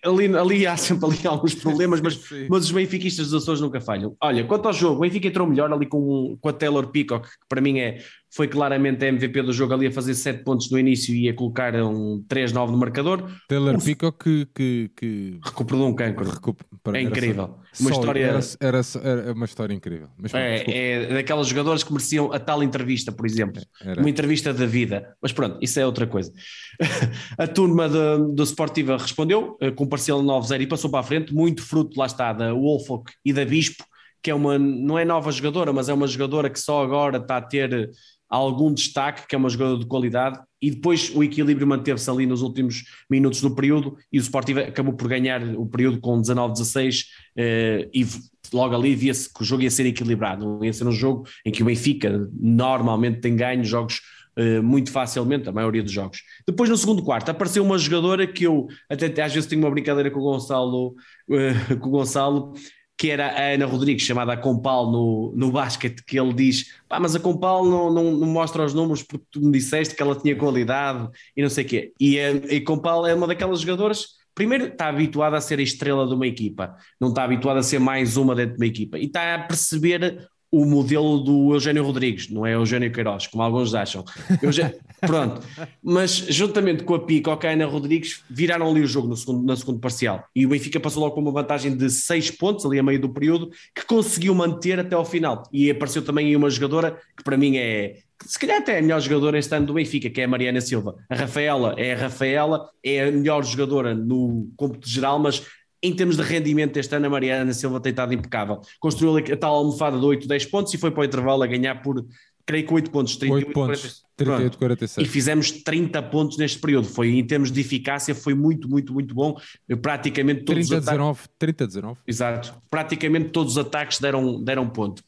ali, 0.03 0.35
ali 0.35 0.67
há 0.67 0.77
sempre 0.77 1.05
ali 1.05 1.19
alguns 1.27 1.55
problemas, 1.55 2.01
mas, 2.01 2.19
mas 2.49 2.65
os 2.65 2.71
benfiquistas 2.71 3.29
dos 3.29 3.43
Açores 3.43 3.61
nunca 3.61 3.81
falham. 3.81 4.15
Olha, 4.21 4.43
quanto 4.43 4.67
ao 4.67 4.73
jogo, 4.73 4.97
o 4.97 4.99
Benfica 5.01 5.27
entrou 5.27 5.47
melhor 5.47 5.71
ali 5.71 5.85
com, 5.85 6.37
com 6.39 6.49
a 6.49 6.53
Taylor 6.53 6.87
Peacock, 6.87 7.27
que 7.27 7.47
para 7.47 7.61
mim 7.61 7.79
é 7.79 7.99
foi 8.33 8.47
claramente 8.47 9.05
a 9.05 9.07
MVP 9.09 9.43
do 9.43 9.53
jogo 9.53 9.75
ali 9.75 9.85
a 9.85 9.91
fazer 9.91 10.15
7 10.15 10.43
pontos 10.43 10.71
no 10.71 10.79
início 10.79 11.13
e 11.13 11.29
a 11.29 11.35
colocar 11.35 11.75
um 11.75 12.25
3-9 12.27 12.71
no 12.71 12.77
marcador. 12.77 13.29
Taylor 13.47 13.75
Uf. 13.75 13.85
Peacock 13.85 14.23
que, 14.23 14.47
que, 14.55 14.91
que... 14.95 15.39
recuperou 15.43 15.87
um 15.87 15.93
cancro. 15.93 16.27
Recuper... 16.27 16.65
é 16.95 17.01
incrível. 17.01 17.59
Uma 17.79 17.91
história... 17.91 18.25
Era, 18.25 18.39
era, 18.59 18.81
era, 19.03 19.33
uma 19.33 19.45
história 19.45 19.73
incrível. 19.75 20.07
Mas, 20.17 20.33
é, 20.33 20.63
é 20.67 21.13
daquelas 21.13 21.47
jogadoras 21.47 21.83
que 21.83 21.93
mereciam 21.93 22.33
a 22.33 22.39
tal 22.39 22.63
entrevista, 22.63 23.11
por 23.11 23.27
exemplo. 23.27 23.61
Era. 23.79 24.01
Uma 24.01 24.09
entrevista 24.09 24.51
da 24.51 24.65
vida. 24.65 25.15
Mas 25.21 25.31
pronto, 25.31 25.59
isso 25.61 25.79
é 25.79 25.85
outra 25.85 26.07
coisa. 26.07 26.33
a 27.37 27.45
turma 27.45 27.87
de, 27.87 28.33
do 28.33 28.43
Sportiva 28.43 28.97
respondeu 28.97 29.57
eh, 29.61 29.69
com 29.69 29.85
parcial 29.85 30.23
9-0 30.23 30.61
e 30.61 30.67
passou 30.67 30.89
para 30.89 31.01
a 31.01 31.03
frente, 31.03 31.31
muito 31.31 31.61
fruto, 31.61 31.99
lá 31.99 32.07
está, 32.07 32.33
da 32.33 32.51
Wolfok 32.51 33.11
e 33.23 33.31
da 33.31 33.45
Bispo, 33.45 33.83
que 34.23 34.31
é 34.31 34.33
uma, 34.33 34.57
não 34.57 34.97
é 34.97 35.03
nova 35.03 35.31
jogadora, 35.31 35.73
mas 35.73 35.89
é 35.89 35.93
uma 35.93 36.07
jogadora 36.07 36.49
que 36.49 36.59
só 36.59 36.81
agora 36.81 37.17
está 37.17 37.37
a 37.37 37.41
ter 37.41 37.91
algum 38.37 38.73
destaque, 38.73 39.27
que 39.27 39.35
é 39.35 39.37
uma 39.37 39.49
jogadora 39.49 39.79
de 39.79 39.85
qualidade, 39.85 40.39
e 40.61 40.71
depois 40.71 41.11
o 41.13 41.23
equilíbrio 41.23 41.67
manteve-se 41.67 42.09
ali 42.09 42.25
nos 42.25 42.41
últimos 42.41 42.83
minutos 43.09 43.41
do 43.41 43.53
período 43.53 43.97
e 44.11 44.17
o 44.17 44.21
Sporting 44.21 44.53
acabou 44.53 44.93
por 44.93 45.07
ganhar 45.07 45.43
o 45.55 45.65
período 45.65 45.99
com 45.99 46.21
19-16 46.21 47.05
eh, 47.35 47.89
e 47.93 48.07
logo 48.53 48.73
ali 48.73 48.95
via-se 48.95 49.31
que 49.31 49.41
o 49.41 49.45
jogo 49.45 49.63
ia 49.63 49.69
ser 49.69 49.85
equilibrado, 49.85 50.63
ia 50.63 50.71
ser 50.71 50.87
um 50.87 50.91
jogo 50.91 51.27
em 51.45 51.51
que 51.51 51.61
o 51.61 51.65
Benfica 51.65 52.29
normalmente 52.39 53.19
tem 53.19 53.35
ganho 53.35 53.63
jogos 53.63 54.01
eh, 54.35 54.61
muito 54.61 54.91
facilmente, 54.91 55.47
a 55.47 55.51
maioria 55.51 55.83
dos 55.83 55.91
jogos. 55.91 56.23
Depois 56.47 56.69
no 56.69 56.77
segundo 56.77 57.03
quarto 57.03 57.29
apareceu 57.29 57.63
uma 57.63 57.77
jogadora 57.77 58.25
que 58.25 58.45
eu 58.45 58.67
até 58.89 59.21
às 59.21 59.33
vezes 59.33 59.47
tenho 59.47 59.61
uma 59.61 59.69
brincadeira 59.69 60.09
com 60.09 60.19
o 60.19 60.23
Gonçalo, 60.23 60.95
eh, 61.29 61.75
com 61.79 61.89
o 61.89 61.91
Gonçalo 61.91 62.53
que 62.97 63.09
era 63.09 63.27
a 63.27 63.53
Ana 63.53 63.65
Rodrigues, 63.65 64.05
chamada 64.05 64.33
a 64.33 64.37
Compal 64.37 64.91
no, 64.91 65.33
no 65.35 65.51
basquete, 65.51 66.03
que 66.05 66.19
ele 66.19 66.33
diz: 66.33 66.73
pá, 66.87 66.99
mas 66.99 67.15
a 67.15 67.19
Compal 67.19 67.65
não, 67.65 67.91
não, 67.91 68.11
não, 68.11 68.27
mostra 68.27 68.63
os 68.63 68.73
números 68.73 69.03
porque 69.03 69.25
tu 69.31 69.41
me 69.41 69.51
disseste 69.51 69.95
que 69.95 70.01
ela 70.01 70.15
tinha 70.15 70.35
qualidade 70.35 71.09
e 71.35 71.41
não 71.41 71.49
sei 71.49 71.65
o 71.65 71.67
quê. 71.67 71.93
E 71.99 72.19
a, 72.19 72.29
a 72.31 72.65
Compal 72.65 73.05
é 73.05 73.13
uma 73.13 73.27
daquelas 73.27 73.61
jogadoras. 73.61 74.21
Primeiro, 74.35 74.65
está 74.65 74.87
habituada 74.87 75.37
a 75.37 75.41
ser 75.41 75.59
a 75.59 75.61
estrela 75.61 76.07
de 76.07 76.13
uma 76.13 76.25
equipa, 76.25 76.75
não 76.99 77.09
está 77.09 77.23
habituada 77.23 77.59
a 77.59 77.63
ser 77.63 77.79
mais 77.79 78.17
uma 78.17 78.33
dentro 78.33 78.55
de 78.55 78.61
uma 78.61 78.65
equipa, 78.65 78.97
e 78.97 79.05
está 79.05 79.35
a 79.35 79.39
perceber 79.39 80.27
o 80.51 80.65
modelo 80.65 81.19
do 81.19 81.53
Eugênio 81.53 81.83
Rodrigues, 81.83 82.29
não 82.29 82.45
é 82.45 82.53
Eugênio 82.53 82.91
Queiroz, 82.91 83.27
como 83.27 83.43
alguns 83.43 83.75
acham. 83.75 84.03
Eugênio, 84.41 84.75
pronto, 85.05 85.41
mas 85.81 86.11
juntamente 86.11 86.83
com 86.83 86.95
a 86.95 86.99
Pica, 86.99 87.31
a 87.31 87.51
Ana 87.51 87.65
Rodrigues, 87.65 88.23
viraram 88.29 88.69
ali 88.69 88.81
o 88.81 88.87
jogo 88.87 89.07
no 89.07 89.15
segundo, 89.15 89.45
no 89.45 89.57
segundo 89.57 89.79
parcial. 89.79 90.25
E 90.35 90.45
o 90.45 90.49
Benfica 90.49 90.79
passou 90.79 91.03
logo 91.03 91.15
com 91.15 91.21
uma 91.21 91.31
vantagem 91.31 91.75
de 91.75 91.89
6 91.89 92.31
pontos, 92.31 92.65
ali 92.65 92.79
a 92.79 92.83
meio 92.83 92.99
do 92.99 93.09
período, 93.09 93.51
que 93.75 93.85
conseguiu 93.85 94.33
manter 94.33 94.79
até 94.79 94.95
ao 94.95 95.05
final. 95.05 95.43
E 95.51 95.69
apareceu 95.69 96.01
também 96.03 96.27
aí 96.27 96.35
uma 96.35 96.49
jogadora 96.49 96.99
que 97.15 97.23
para 97.23 97.37
mim 97.37 97.57
é, 97.57 97.97
se 98.25 98.39
calhar 98.39 98.59
até 98.59 98.75
é 98.75 98.79
a 98.79 98.81
melhor 98.81 99.01
jogadora 99.01 99.37
este 99.37 99.53
ano 99.55 99.65
do 99.65 99.73
Benfica, 99.73 100.09
que 100.09 100.21
é 100.21 100.23
a 100.23 100.27
Mariana 100.27 100.61
Silva. 100.61 100.95
A 101.09 101.15
Rafaela 101.15 101.75
é 101.77 101.93
a 101.93 101.97
Rafaela, 101.97 102.69
é 102.83 103.07
a 103.07 103.11
melhor 103.11 103.43
jogadora 103.43 103.93
no 103.93 104.49
cômputo 104.55 104.87
geral, 104.87 105.19
mas 105.19 105.45
em 105.81 105.93
termos 105.93 106.15
de 106.15 106.23
rendimento 106.23 106.77
este 106.77 106.95
ano, 106.95 107.07
a 107.07 107.09
Mariana 107.09 107.53
Silva 107.53 107.79
tem 107.81 107.89
estado 107.89 108.13
impecável. 108.13 108.61
Construiu 108.79 109.17
a 109.17 109.37
tal 109.37 109.55
almofada 109.55 109.99
de 109.99 110.05
8, 110.05 110.27
10 110.27 110.45
pontos 110.45 110.73
e 110.73 110.77
foi 110.77 110.91
para 110.91 111.01
o 111.01 111.03
intervalo 111.03 111.43
a 111.43 111.47
ganhar 111.47 111.81
por 111.81 112.05
creio 112.45 112.67
que 112.67 112.73
8 112.73 112.91
pontos, 112.91 113.15
38, 113.15 113.47
8 113.47 113.53
pontos, 113.53 114.03
38, 114.15 114.57
46. 114.57 115.07
E 115.07 115.09
fizemos 115.09 115.51
30 115.51 116.01
pontos 116.03 116.37
neste 116.37 116.59
período. 116.59 116.87
Foi, 116.87 117.09
em 117.09 117.25
termos 117.25 117.51
de 117.51 117.61
eficácia, 117.61 118.13
foi 118.13 118.33
muito, 118.33 118.69
muito, 118.69 118.93
muito 118.93 119.13
bom. 119.13 119.37
Praticamente 119.81 120.43
todos 120.43 120.67
30, 120.67 120.79
os 120.79 120.85
19, 120.85 121.19
30 121.39 121.67
19. 121.67 121.99
Exato. 122.07 122.55
Praticamente 122.69 123.29
todos 123.29 123.53
os 123.53 123.57
ataques 123.57 123.99
deram, 123.99 124.43
deram 124.43 124.69
ponto. 124.69 125.03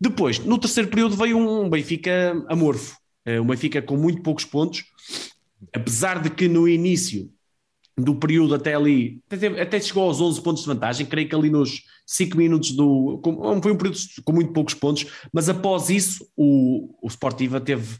Depois, 0.00 0.38
no 0.38 0.58
terceiro 0.58 0.88
período, 0.88 1.16
veio 1.16 1.38
um 1.38 1.68
Benfica 1.68 2.32
amorfo. 2.48 2.96
Um 3.26 3.46
Benfica 3.46 3.80
com 3.82 3.96
muito 3.96 4.22
poucos 4.22 4.44
pontos. 4.44 4.84
Apesar 5.74 6.20
de 6.22 6.30
que 6.30 6.48
no 6.48 6.66
início 6.66 7.30
do 8.04 8.14
período 8.14 8.54
até 8.54 8.74
ali, 8.74 9.20
até, 9.60 9.80
chegou 9.80 10.04
aos 10.04 10.20
11 10.20 10.42
pontos 10.42 10.62
de 10.62 10.68
vantagem, 10.68 11.06
creio 11.06 11.28
que 11.28 11.34
ali 11.34 11.50
nos 11.50 11.82
5 12.06 12.36
minutos 12.36 12.72
do. 12.72 13.20
Foi 13.62 13.72
um 13.72 13.76
período 13.76 13.98
com 14.24 14.32
muito 14.32 14.52
poucos 14.52 14.74
pontos, 14.74 15.06
mas 15.32 15.48
após 15.48 15.90
isso 15.90 16.26
o, 16.36 16.96
o 17.02 17.08
Sportiva 17.08 17.60
teve. 17.60 17.96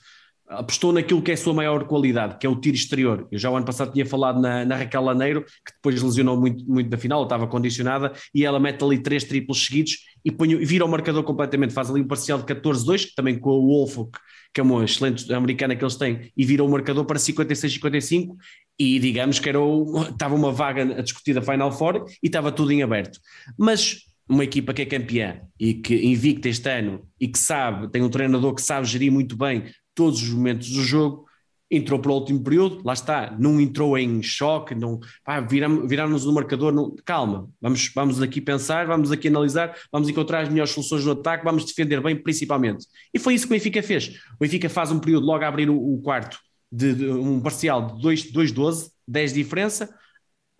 Apostou 0.49 0.93
naquilo 0.93 1.23
que 1.23 1.31
é 1.31 1.35
a 1.35 1.37
sua 1.37 1.55
maior 1.55 1.85
qualidade, 1.85 2.37
que 2.37 2.45
é 2.45 2.51
o 2.51 2.57
tiro 2.57 2.75
exterior. 2.75 3.29
Eu 3.31 3.39
já 3.39 3.49
o 3.49 3.57
ano 3.57 3.65
passado 3.65 3.93
tinha 3.93 4.05
falado 4.05 4.41
na, 4.41 4.65
na 4.65 4.75
Raquel 4.75 5.01
Laneiro, 5.01 5.45
que 5.45 5.73
depois 5.77 6.03
lesionou 6.03 6.37
muito, 6.37 6.69
muito 6.69 6.91
na 6.91 6.97
final, 6.97 7.23
estava 7.23 7.47
condicionada, 7.47 8.13
e 8.35 8.45
ela 8.45 8.59
mete 8.59 8.83
ali 8.83 9.01
três 9.01 9.23
triplos 9.23 9.65
seguidos 9.65 9.99
e 10.25 10.33
põe, 10.33 10.57
vira 10.57 10.85
o 10.85 10.89
marcador 10.89 11.23
completamente. 11.23 11.73
Faz 11.73 11.89
ali 11.89 12.01
um 12.01 12.07
parcial 12.07 12.41
de 12.41 12.47
14-2, 12.47 13.13
também 13.15 13.39
com 13.39 13.51
o 13.51 13.69
Wolfok, 13.69 14.11
que 14.11 14.19
é 14.59 14.63
uma 14.63 14.85
excelente 14.85 15.33
americana 15.33 15.77
que 15.77 15.85
eles 15.85 15.97
têm, 15.97 16.33
e 16.37 16.45
vira 16.45 16.65
o 16.65 16.69
marcador 16.69 17.05
para 17.05 17.19
56-55, 17.19 18.35
e 18.79 18.99
digamos 18.99 19.39
que 19.39 19.49
era 19.49 19.61
o, 19.61 20.03
estava 20.03 20.35
uma 20.35 20.51
vaga 20.51 20.83
a 20.83 21.03
discutir 21.03 21.35
da 21.35 21.43
Final 21.43 21.71
Four 21.71 22.07
e 22.23 22.27
estava 22.27 22.51
tudo 22.51 22.73
em 22.73 22.83
aberto. 22.83 23.21
Mas 23.59 23.99
uma 24.29 24.45
equipa 24.45 24.73
que 24.73 24.83
é 24.83 24.87
campeã 24.87 25.41
e 25.59 25.75
que 25.75 25.95
invicta 26.07 26.49
este 26.49 26.71
ano 26.71 27.07
e 27.21 27.29
que 27.29 27.39
sabe, 27.39 27.91
tem 27.91 28.03
um 28.03 28.09
treinador 28.09 28.55
que 28.55 28.63
sabe 28.63 28.87
gerir 28.87 29.13
muito 29.13 29.37
bem 29.37 29.65
todos 29.95 30.23
os 30.23 30.31
momentos 30.31 30.71
do 30.71 30.83
jogo, 30.83 31.27
entrou 31.71 32.01
para 32.01 32.11
o 32.11 32.15
último 32.15 32.43
período, 32.43 32.83
lá 32.85 32.93
está, 32.93 33.35
não 33.39 33.61
entrou 33.61 33.97
em 33.97 34.21
choque, 34.23 34.75
não, 34.75 34.99
pá, 35.25 35.41
viramos 35.41 36.25
no 36.25 36.33
marcador, 36.33 36.73
não, 36.73 36.97
calma, 37.05 37.49
vamos, 37.61 37.93
vamos 37.95 38.21
aqui 38.21 38.41
pensar, 38.41 38.87
vamos 38.87 39.13
aqui 39.13 39.29
analisar, 39.29 39.77
vamos 39.93 40.09
encontrar 40.09 40.41
as 40.41 40.49
melhores 40.49 40.73
soluções 40.73 41.05
no 41.05 41.13
ataque, 41.13 41.45
vamos 41.45 41.65
defender 41.65 42.03
bem 42.03 42.17
principalmente. 42.17 42.87
E 43.15 43.19
foi 43.19 43.35
isso 43.35 43.47
que 43.47 43.53
o 43.53 43.57
Benfica 43.57 43.83
fez. 43.83 44.09
O 44.35 44.39
Benfica 44.41 44.69
faz 44.69 44.91
um 44.91 44.99
período 44.99 45.27
logo 45.27 45.45
a 45.45 45.49
abrir 45.49 45.71
o, 45.71 45.77
o 45.77 46.01
quarto 46.03 46.39
de, 46.73 46.93
de, 46.93 47.09
um 47.09 47.41
parcial 47.41 47.97
de 47.97 48.03
2-12, 48.03 48.91
10 49.07 49.33
de 49.33 49.43
diferença, 49.43 49.95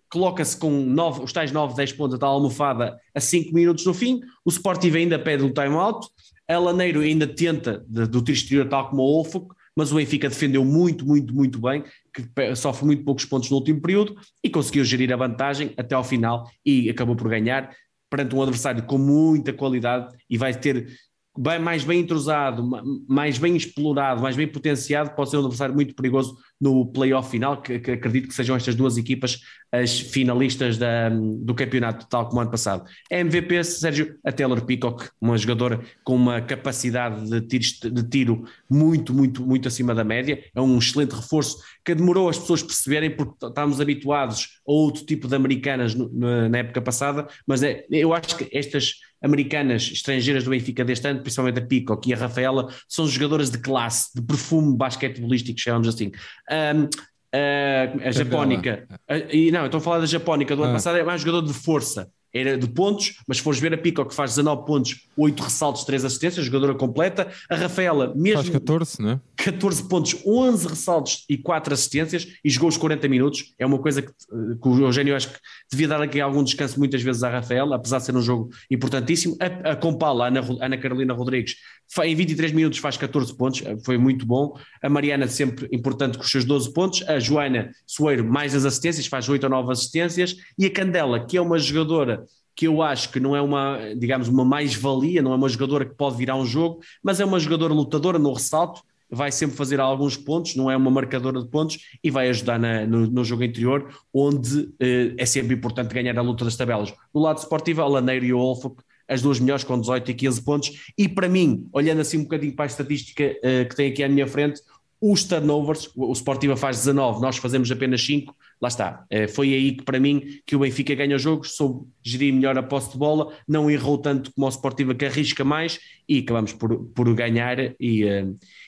coloca-se 0.09 0.57
com 0.57 0.69
9, 0.69 1.23
os 1.23 1.33
tais 1.33 1.51
9, 1.51 1.75
10 1.75 1.93
pontos, 1.93 2.15
a 2.15 2.19
tal 2.19 2.33
almofada 2.33 2.97
a 3.13 3.19
5 3.19 3.53
minutos 3.53 3.85
no 3.85 3.93
fim, 3.93 4.21
o 4.45 4.49
Sportivo 4.49 4.95
ainda 4.95 5.19
pede 5.19 5.43
o 5.43 5.53
time-out, 5.53 6.07
a 6.47 6.57
Laneiro 6.57 7.01
ainda 7.01 7.27
tenta 7.27 7.83
de, 7.87 8.05
do 8.07 8.21
tiro 8.21 8.37
exterior 8.37 8.67
tal 8.67 8.89
como 8.89 9.01
o 9.01 9.05
Olfo, 9.05 9.47
mas 9.81 9.91
o 9.91 9.95
Benfica 9.95 10.29
defendeu 10.29 10.63
muito, 10.63 11.03
muito, 11.03 11.33
muito 11.33 11.59
bem, 11.59 11.83
que 12.13 12.55
sofre 12.55 12.85
muito 12.85 13.03
poucos 13.03 13.25
pontos 13.25 13.49
no 13.49 13.57
último 13.57 13.81
período 13.81 14.15
e 14.43 14.47
conseguiu 14.47 14.85
gerir 14.85 15.11
a 15.11 15.15
vantagem 15.15 15.73
até 15.75 15.95
ao 15.95 16.03
final 16.03 16.47
e 16.63 16.87
acabou 16.87 17.15
por 17.15 17.27
ganhar 17.27 17.75
perante 18.07 18.35
um 18.35 18.43
adversário 18.43 18.83
com 18.83 18.99
muita 18.99 19.51
qualidade 19.51 20.15
e 20.29 20.37
vai 20.37 20.53
ter 20.53 20.87
bem, 21.35 21.57
mais 21.57 21.83
bem 21.83 22.01
entrosado, 22.01 22.63
mais 23.09 23.39
bem 23.39 23.55
explorado, 23.55 24.21
mais 24.21 24.35
bem 24.35 24.47
potenciado, 24.47 25.15
pode 25.15 25.31
ser 25.31 25.37
um 25.37 25.39
adversário 25.39 25.73
muito 25.73 25.95
perigoso 25.95 26.37
no 26.61 26.85
playoff 26.85 27.31
final, 27.31 27.59
que, 27.59 27.79
que, 27.79 27.91
acredito 27.91 28.27
que 28.27 28.35
sejam 28.35 28.55
estas 28.55 28.75
duas 28.75 28.95
equipas 28.95 29.41
as 29.71 29.99
finalistas 29.99 30.77
da, 30.77 31.09
do 31.09 31.55
campeonato, 31.55 32.05
tal 32.07 32.27
como 32.27 32.41
ano 32.41 32.51
passado. 32.51 32.83
MVP, 33.09 33.63
Sérgio, 33.63 34.19
a 34.23 34.31
Taylor 34.31 34.63
Peacock, 34.65 35.09
uma 35.19 35.37
jogadora 35.37 35.79
com 36.03 36.13
uma 36.15 36.41
capacidade 36.41 37.29
de 37.29 37.41
tiro, 37.41 37.93
de 37.93 38.03
tiro 38.03 38.43
muito, 38.69 39.13
muito, 39.13 39.45
muito 39.45 39.67
acima 39.69 39.95
da 39.95 40.03
média, 40.03 40.43
é 40.53 40.61
um 40.61 40.77
excelente 40.77 41.15
reforço 41.15 41.57
que 41.85 41.95
demorou 41.95 42.27
as 42.27 42.37
pessoas 42.37 42.61
perceberem 42.61 43.15
porque 43.15 43.45
estávamos 43.45 43.79
habituados 43.79 44.59
a 44.67 44.71
outro 44.71 45.05
tipo 45.05 45.27
de 45.27 45.35
americanas 45.35 45.95
no, 45.95 46.09
na 46.49 46.57
época 46.57 46.81
passada, 46.81 47.27
mas 47.47 47.63
é, 47.63 47.85
eu 47.89 48.13
acho 48.13 48.35
que 48.35 48.49
estas 48.51 48.95
americanas 49.21 49.89
estrangeiras 49.91 50.43
do 50.43 50.49
Benfica 50.49 50.83
deste 50.83 51.07
ano, 51.07 51.21
principalmente 51.21 51.59
a 51.59 51.65
Peacock 51.65 52.09
e 52.09 52.13
a 52.13 52.17
Rafaela, 52.17 52.67
são 52.87 53.07
jogadoras 53.07 53.49
de 53.49 53.59
classe, 53.59 54.09
de 54.15 54.21
perfume 54.21 54.75
basquetebolístico, 54.75 55.59
chamamos 55.59 55.87
assim. 55.87 56.11
Um, 56.49 56.83
uh, 56.83 58.07
a 58.07 58.11
Japónica, 58.11 58.87
e 59.31 59.51
não, 59.51 59.65
estou 59.65 59.79
a 59.79 59.81
falar 59.81 59.99
da 59.99 60.05
Japónica 60.05 60.55
do 60.55 60.63
ano 60.63 60.71
ah. 60.71 60.75
passado, 60.75 60.97
é 60.97 61.03
mais 61.03 61.21
jogador 61.21 61.45
de 61.45 61.53
força 61.53 62.09
era 62.33 62.57
de 62.57 62.67
pontos, 62.67 63.17
mas 63.27 63.37
se 63.37 63.43
fores 63.43 63.59
ver 63.59 63.73
a 63.73 63.77
Pico 63.77 64.05
que 64.05 64.15
faz 64.15 64.31
19 64.31 64.65
pontos, 64.65 65.07
8 65.17 65.43
ressaltos, 65.43 65.83
3 65.83 66.05
assistências, 66.05 66.45
jogadora 66.45 66.73
completa. 66.73 67.27
A 67.49 67.55
Rafaela, 67.55 68.13
mesmo. 68.15 68.41
Faz 68.41 68.49
14, 68.49 69.01
né? 69.01 69.19
14 69.35 69.83
pontos, 69.87 70.15
11 70.25 70.67
ressaltos 70.67 71.25
e 71.27 71.37
4 71.37 71.73
assistências 71.73 72.27
e 72.43 72.49
jogou 72.49 72.69
os 72.69 72.77
40 72.77 73.07
minutos. 73.07 73.53
É 73.57 73.65
uma 73.65 73.79
coisa 73.79 74.01
que, 74.01 74.11
que 74.11 74.67
o 74.67 74.79
Eugênio 74.81 75.15
acho 75.15 75.29
que 75.29 75.39
devia 75.69 75.87
dar 75.87 76.01
aqui 76.01 76.21
algum 76.21 76.43
descanso 76.43 76.79
muitas 76.79 77.01
vezes 77.01 77.23
à 77.23 77.29
Rafaela, 77.29 77.75
apesar 77.75 77.97
de 77.97 78.05
ser 78.05 78.15
um 78.15 78.21
jogo 78.21 78.49
importantíssimo. 78.69 79.35
A, 79.39 79.71
a 79.71 79.75
Compala, 79.75 80.25
a 80.25 80.27
Ana, 80.27 80.41
Ana 80.61 80.77
Carolina 80.77 81.13
Rodrigues, 81.13 81.55
em 82.03 82.15
23 82.15 82.53
minutos 82.53 82.79
faz 82.79 82.95
14 82.95 83.35
pontos, 83.35 83.61
foi 83.83 83.97
muito 83.97 84.25
bom. 84.25 84.57
A 84.81 84.89
Mariana, 84.89 85.27
sempre 85.27 85.67
importante 85.71 86.17
com 86.17 86.23
os 86.23 86.31
seus 86.31 86.45
12 86.45 86.71
pontos. 86.73 87.07
A 87.07 87.19
Joana 87.19 87.71
Soeiro, 87.85 88.23
mais 88.23 88.55
as 88.55 88.63
assistências, 88.63 89.07
faz 89.07 89.27
8 89.27 89.43
ou 89.43 89.49
9 89.49 89.71
assistências. 89.73 90.35
E 90.57 90.65
a 90.65 90.71
Candela, 90.71 91.25
que 91.25 91.35
é 91.35 91.41
uma 91.41 91.59
jogadora 91.59 92.25
que 92.55 92.67
eu 92.67 92.81
acho 92.81 93.11
que 93.11 93.19
não 93.19 93.35
é 93.35 93.41
uma, 93.41 93.79
digamos, 93.97 94.27
uma 94.27 94.45
mais-valia, 94.45 95.21
não 95.21 95.33
é 95.33 95.35
uma 95.35 95.49
jogadora 95.49 95.85
que 95.85 95.95
pode 95.95 96.17
virar 96.17 96.35
um 96.35 96.45
jogo, 96.45 96.79
mas 97.03 97.19
é 97.19 97.25
uma 97.25 97.39
jogadora 97.39 97.73
lutadora 97.73 98.19
no 98.19 98.33
ressalto, 98.33 98.83
vai 99.09 99.31
sempre 99.31 99.57
fazer 99.57 99.79
alguns 99.79 100.15
pontos, 100.15 100.55
não 100.55 100.71
é 100.71 100.77
uma 100.77 100.89
marcadora 100.89 101.41
de 101.41 101.49
pontos 101.49 101.79
e 102.03 102.09
vai 102.09 102.29
ajudar 102.29 102.57
na, 102.57 102.85
no, 102.85 103.07
no, 103.07 103.25
jogo 103.25 103.43
interior, 103.43 103.93
onde 104.13 104.69
eh, 104.79 105.13
é 105.17 105.25
sempre 105.25 105.55
importante 105.55 105.93
ganhar 105.93 106.17
a 106.17 106.21
luta 106.21 106.45
das 106.45 106.55
tabelas. 106.55 106.93
Do 107.13 107.19
lado 107.19 107.37
esportivo, 107.37 107.81
a 107.81 107.87
Laneiro 107.87 108.25
e 108.25 108.33
o 108.33 108.39
Olfo, 108.39 108.75
as 109.07 109.21
duas 109.21 109.39
melhores 109.39 109.63
com 109.63 109.79
18 109.79 110.11
e 110.11 110.13
15 110.13 110.41
pontos, 110.43 110.91
e 110.97 111.07
para 111.07 111.27
mim, 111.27 111.67
olhando 111.71 112.01
assim 112.01 112.17
um 112.17 112.23
bocadinho 112.23 112.55
para 112.55 112.65
a 112.65 112.67
estatística 112.67 113.23
eh, 113.43 113.65
que 113.65 113.75
tem 113.75 113.91
aqui 113.91 114.03
à 114.03 114.09
minha 114.09 114.27
frente, 114.27 114.61
os 115.03 115.23
turnovers, 115.23 115.89
o 115.95 116.13
Sportiva 116.13 116.55
faz 116.55 116.77
19, 116.77 117.21
nós 117.21 117.37
fazemos 117.37 117.71
apenas 117.71 118.05
5, 118.05 118.35
lá 118.61 118.67
está. 118.67 119.03
Eh, 119.09 119.27
foi 119.27 119.51
aí 119.51 119.71
que 119.71 119.83
para 119.83 119.99
mim 119.99 120.39
que 120.45 120.55
o 120.55 120.59
Benfica 120.59 120.93
ganha 120.93 121.17
jogos, 121.17 121.55
soube 121.55 121.87
gerir 122.03 122.31
melhor 122.31 122.55
a 122.55 122.61
posse 122.61 122.91
de 122.91 122.99
bola, 122.99 123.33
não 123.47 123.69
errou 123.69 123.97
tanto 123.97 124.31
como 124.31 124.45
o 124.45 124.51
Sportiva 124.51 124.93
que 124.93 125.03
arrisca 125.03 125.43
mais 125.43 125.79
e 126.07 126.19
acabamos 126.19 126.53
por, 126.53 126.85
por 126.93 127.11
ganhar 127.15 127.57
e, 127.79 128.03
eh, 128.03 128.27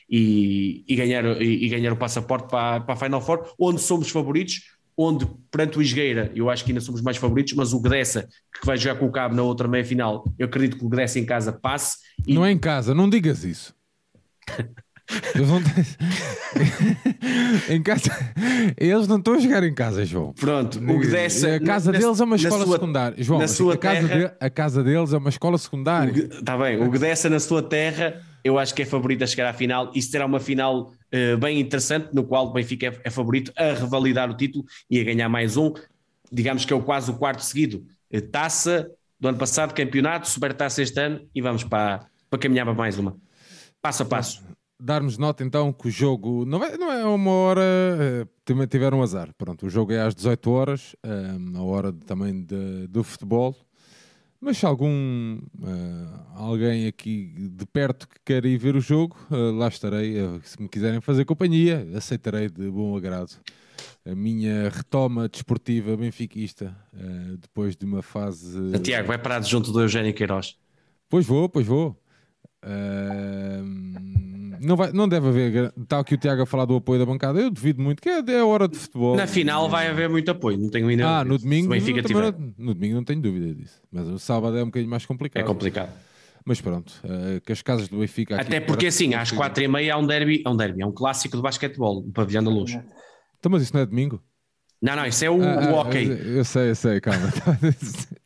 e, 0.09 0.83
e 0.87 0.95
ganhar, 0.95 1.39
e, 1.39 1.65
e, 1.65 1.69
ganhar 1.69 1.93
o 1.93 1.97
passaporte 1.97 2.49
para, 2.49 2.79
para 2.79 2.95
a 2.95 2.97
Final 2.97 3.21
Four, 3.21 3.53
onde 3.59 3.79
somos 3.79 4.09
favoritos, 4.09 4.72
onde 4.97 5.27
perante 5.51 5.77
o 5.77 5.81
Isgueira 5.81 6.31
eu 6.35 6.49
acho 6.49 6.63
que 6.63 6.71
ainda 6.71 6.81
somos 6.81 7.01
mais 7.01 7.17
favoritos, 7.17 7.53
mas 7.53 7.73
o 7.73 7.79
Gdessa, 7.79 8.27
que 8.59 8.65
vai 8.65 8.77
jogar 8.77 8.99
com 8.99 9.05
o 9.05 9.11
Cabo 9.11 9.35
na 9.35 9.43
outra 9.43 9.67
meia 9.67 9.83
final, 9.83 10.25
eu 10.37 10.45
acredito 10.45 10.77
que 10.77 10.85
o 10.85 10.89
Gdessa 10.89 11.19
em 11.19 11.25
casa 11.25 11.51
passe. 11.51 11.97
E... 12.25 12.33
Não 12.33 12.45
é 12.45 12.51
em 12.51 12.57
casa, 12.57 12.93
não 12.93 13.09
digas 13.09 13.43
isso. 13.43 13.73
Eles 15.35 15.49
não, 15.49 15.59
em 17.69 17.83
casa... 17.83 18.09
Eles 18.77 19.07
não 19.07 19.17
estão 19.17 19.33
a 19.33 19.39
jogar 19.39 19.63
em 19.63 19.73
casa, 19.73 20.05
João. 20.05 20.33
Pronto, 20.33 20.79
o 20.79 21.01
que 21.01 21.45
a 21.45 21.59
casa 21.59 21.91
na, 21.91 21.99
deles 21.99 22.21
é 22.21 22.23
uma 22.23 22.37
escola 22.37 22.65
sua, 22.65 22.75
secundária. 22.75 23.23
João, 23.23 23.39
na 23.39 23.47
sua 23.47 23.73
a, 23.73 23.77
casa 23.77 24.07
terra, 24.07 24.27
de, 24.27 24.33
a 24.39 24.49
casa 24.49 24.83
deles 24.83 25.13
é 25.13 25.17
uma 25.17 25.29
escola 25.29 25.57
secundária. 25.57 26.11
Está 26.11 26.57
bem, 26.57 26.81
o 26.81 26.89
que 26.89 27.29
na 27.29 27.39
sua 27.39 27.61
terra, 27.61 28.21
eu 28.43 28.57
acho 28.57 28.73
que 28.73 28.81
é 28.81 28.85
favorito 28.85 29.23
a 29.23 29.27
chegar 29.27 29.49
à 29.49 29.53
final. 29.53 29.91
Isso 29.93 30.09
será 30.09 30.25
uma 30.25 30.39
final 30.39 30.93
uh, 31.13 31.37
bem 31.37 31.59
interessante, 31.59 32.13
no 32.13 32.23
qual 32.23 32.47
o 32.47 32.53
Benfica 32.53 32.87
é, 32.87 33.01
é, 33.03 33.09
favorito 33.09 33.51
a 33.55 33.73
revalidar 33.73 34.29
o 34.29 34.35
título 34.35 34.65
e 34.89 34.99
a 34.99 35.03
ganhar 35.03 35.29
mais 35.29 35.57
um. 35.57 35.73
Digamos 36.31 36.65
que 36.65 36.73
é 36.73 36.75
o 36.75 36.81
quase 36.81 37.11
o 37.11 37.15
quarto 37.15 37.43
seguido. 37.43 37.85
Uh, 38.13 38.21
taça 38.21 38.89
do 39.19 39.27
ano 39.27 39.37
passado, 39.37 39.73
campeonato, 39.73 40.27
supertaça 40.27 40.81
este 40.81 40.99
ano 40.99 41.27
e 41.33 41.41
vamos 41.41 41.63
para, 41.63 42.07
para 42.29 42.39
caminhar 42.39 42.65
para 42.65 42.75
mais 42.75 42.97
uma. 42.97 43.15
Passo 43.81 44.03
a 44.03 44.05
passo 44.05 44.43
darmos 44.85 45.17
nota 45.17 45.45
então 45.45 45.71
que 45.71 45.87
o 45.87 45.91
jogo 45.91 46.43
não 46.43 46.61
é, 46.61 46.77
não 46.77 46.91
é 46.91 47.05
uma 47.05 47.31
hora, 47.31 47.61
uh, 47.61 48.29
também 48.43 48.67
tiveram 48.67 48.99
um 48.99 49.01
azar. 49.01 49.29
Pronto, 49.37 49.65
o 49.65 49.69
jogo 49.69 49.93
é 49.93 50.01
às 50.01 50.13
18 50.13 50.51
horas, 50.51 50.93
a 51.55 51.61
hora 51.61 51.93
também 51.93 52.43
de, 52.43 52.87
do 52.87 53.01
futebol. 53.01 53.55
Mas 54.43 54.57
se 54.57 54.65
algum 54.65 55.37
uh, 55.37 56.33
alguém 56.35 56.85
aqui 56.85 57.33
de 57.49 57.65
perto 57.65 58.07
que 58.07 58.15
quer 58.25 58.45
ir 58.45 58.57
ver 58.57 58.75
o 58.75 58.81
jogo, 58.81 59.15
lá 59.29 59.69
estarei. 59.69 60.15
se 60.43 60.61
me 60.61 60.67
quiserem 60.67 60.99
fazer 60.99 61.23
companhia, 61.23 61.87
aceitarei 61.95 62.49
de 62.49 62.69
bom 62.69 62.95
agrado 62.97 63.39
a 64.05 64.13
minha 64.13 64.69
retoma 64.69 65.29
desportiva 65.29 65.95
benfiquista 65.95 66.75
depois 67.39 67.75
de 67.75 67.85
uma 67.85 68.01
fase. 68.01 68.59
Tiago, 68.79 69.07
vai 69.07 69.17
parar 69.17 69.41
junto 69.41 69.71
do 69.71 69.81
Eugénio 69.81 70.13
Queiroz. 70.13 70.57
Pois 71.09 71.25
vou, 71.25 71.47
pois 71.47 71.65
vou. 71.65 71.97
Não, 74.61 74.77
vai, 74.77 74.93
não 74.93 75.09
deve 75.09 75.27
haver, 75.27 75.73
tal 75.87 76.03
que 76.05 76.15
o 76.15 76.17
Tiago 76.17 76.43
a 76.43 76.45
falar 76.45 76.63
do 76.65 76.75
apoio 76.77 76.99
da 76.99 77.05
bancada, 77.05 77.39
eu 77.39 77.51
duvido 77.51 77.81
muito, 77.81 78.01
que 78.01 78.07
é, 78.07 78.23
é 78.25 78.43
hora 78.43 78.67
de 78.67 78.77
futebol. 78.77 79.15
Na 79.15 79.27
final 79.27 79.69
vai 79.69 79.87
haver 79.87 80.09
muito 80.09 80.31
apoio, 80.31 80.57
não 80.57 80.69
tenho 80.69 80.87
ainda. 80.87 81.19
Ah, 81.19 81.25
no 81.25 81.37
domingo, 81.37 81.73
no, 81.73 82.45
no 82.57 82.73
domingo 82.73 82.95
não 82.95 83.03
tenho 83.03 83.21
dúvida 83.21 83.53
disso, 83.53 83.81
mas 83.91 84.07
o 84.07 84.17
sábado 84.17 84.57
é 84.57 84.63
um 84.63 84.67
bocadinho 84.67 84.89
mais 84.89 85.05
complicado. 85.05 85.43
É 85.43 85.45
complicado. 85.45 85.91
Mas 86.45 86.59
pronto, 86.59 86.93
uh, 87.03 87.39
que 87.41 87.51
as 87.51 87.61
casas 87.61 87.87
do 87.87 87.99
Benfica. 87.99 88.39
Até 88.39 88.59
porque 88.59 88.87
assim, 88.87 89.13
às 89.13 89.31
quatro 89.31 89.63
e 89.63 89.67
meia 89.67 89.95
há 89.95 89.97
um 89.97 90.05
derby, 90.05 90.41
é 90.45 90.49
um 90.49 90.55
derby, 90.55 90.81
é 90.81 90.85
um 90.85 90.91
clássico 90.91 91.37
de 91.37 91.43
basquetebol, 91.43 91.99
o 91.99 92.11
pavilhão 92.11 92.43
da 92.43 92.49
luz. 92.49 92.77
Então, 93.39 93.51
mas 93.51 93.63
isso 93.63 93.73
não 93.73 93.81
é 93.81 93.85
domingo? 93.85 94.21
Não, 94.81 94.95
não, 94.95 95.05
isso 95.05 95.23
é 95.23 95.29
o, 95.29 95.41
ah, 95.41 95.71
o 95.71 95.75
hockey. 95.75 96.05
Eu 96.35 96.43
sei, 96.43 96.69
eu 96.71 96.75
sei, 96.75 96.99
calma. 96.99 97.31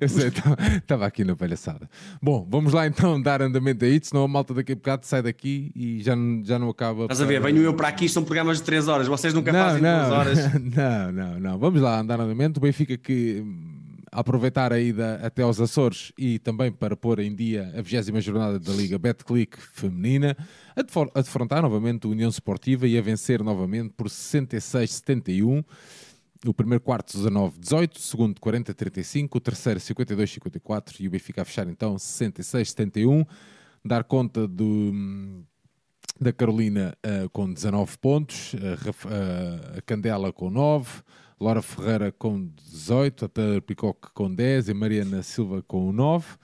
Eu 0.00 0.08
sei, 0.08 0.28
estava 0.78 1.06
aqui 1.06 1.24
na 1.24 1.36
palhaçada. 1.36 1.88
Bom, 2.22 2.46
vamos 2.48 2.72
lá 2.72 2.86
então 2.86 3.20
dar 3.20 3.42
andamento 3.42 3.84
a 3.84 3.88
isso, 3.88 4.10
senão 4.10 4.24
a 4.24 4.28
malta 4.28 4.54
daqui 4.54 4.72
a 4.72 4.76
bocado 4.76 5.06
sai 5.06 5.22
daqui 5.22 5.70
e 5.74 6.02
já, 6.02 6.14
já 6.44 6.58
não 6.58 6.68
acaba. 6.68 7.02
Estás 7.02 7.20
a 7.20 7.24
ver? 7.24 7.40
Venho 7.40 7.62
eu 7.62 7.74
para 7.74 7.88
aqui, 7.88 8.08
são 8.08 8.24
programas 8.24 8.58
de 8.58 8.64
3 8.64 8.88
horas, 8.88 9.06
vocês 9.06 9.34
nunca 9.34 9.52
não, 9.52 9.60
fazem 9.60 9.82
não, 9.82 10.00
2 10.00 10.12
horas. 10.12 10.38
Não, 10.78 11.12
não, 11.12 11.40
não. 11.40 11.58
Vamos 11.58 11.80
lá 11.80 12.00
andar 12.00 12.20
andamento. 12.20 12.58
O 12.58 12.62
Benfica 12.62 12.96
que 12.96 13.44
aproveitar 14.10 14.72
a 14.72 14.80
ida 14.80 15.20
até 15.22 15.42
aos 15.42 15.60
Açores 15.60 16.12
e 16.18 16.38
também 16.38 16.72
para 16.72 16.96
pôr 16.96 17.18
em 17.20 17.34
dia 17.34 17.72
a 17.76 17.82
20 17.82 18.20
jornada 18.20 18.58
da 18.58 18.72
Liga 18.72 18.98
Betclic 18.98 19.56
feminina, 19.72 20.36
a 20.76 21.20
defrontar 21.20 21.62
novamente 21.62 22.06
a 22.06 22.10
União 22.10 22.28
Esportiva 22.28 22.86
e 22.86 22.98
a 22.98 23.02
vencer 23.02 23.42
novamente 23.42 23.92
por 23.96 24.08
66-71 24.08 25.64
o 26.46 26.54
primeiro 26.54 26.82
quarto 26.82 27.16
19-18, 27.16 27.96
o 27.96 28.00
segundo 28.00 28.40
40-35, 28.40 29.28
o 29.34 29.40
terceiro 29.40 29.80
52-54 29.80 31.00
e 31.00 31.08
o 31.08 31.10
Benfica 31.10 31.42
a 31.42 31.44
fechar 31.44 31.68
então 31.68 31.96
66-71. 31.96 33.26
Dar 33.84 34.04
conta 34.04 34.46
do, 34.46 34.92
da 36.20 36.32
Carolina 36.32 36.96
uh, 37.04 37.28
com 37.30 37.52
19 37.52 37.98
pontos, 37.98 38.54
uh, 38.54 39.76
a 39.76 39.82
Candela 39.82 40.32
com 40.32 40.50
9, 40.50 41.02
Laura 41.40 41.62
Ferreira 41.62 42.12
com 42.12 42.48
18, 42.70 43.24
a 43.24 43.28
Taylor 43.28 43.62
Picoque 43.62 44.08
com 44.12 44.32
10 44.32 44.68
e 44.68 44.74
Mariana 44.74 45.22
Silva 45.22 45.62
com 45.62 45.92
9. 45.92 46.34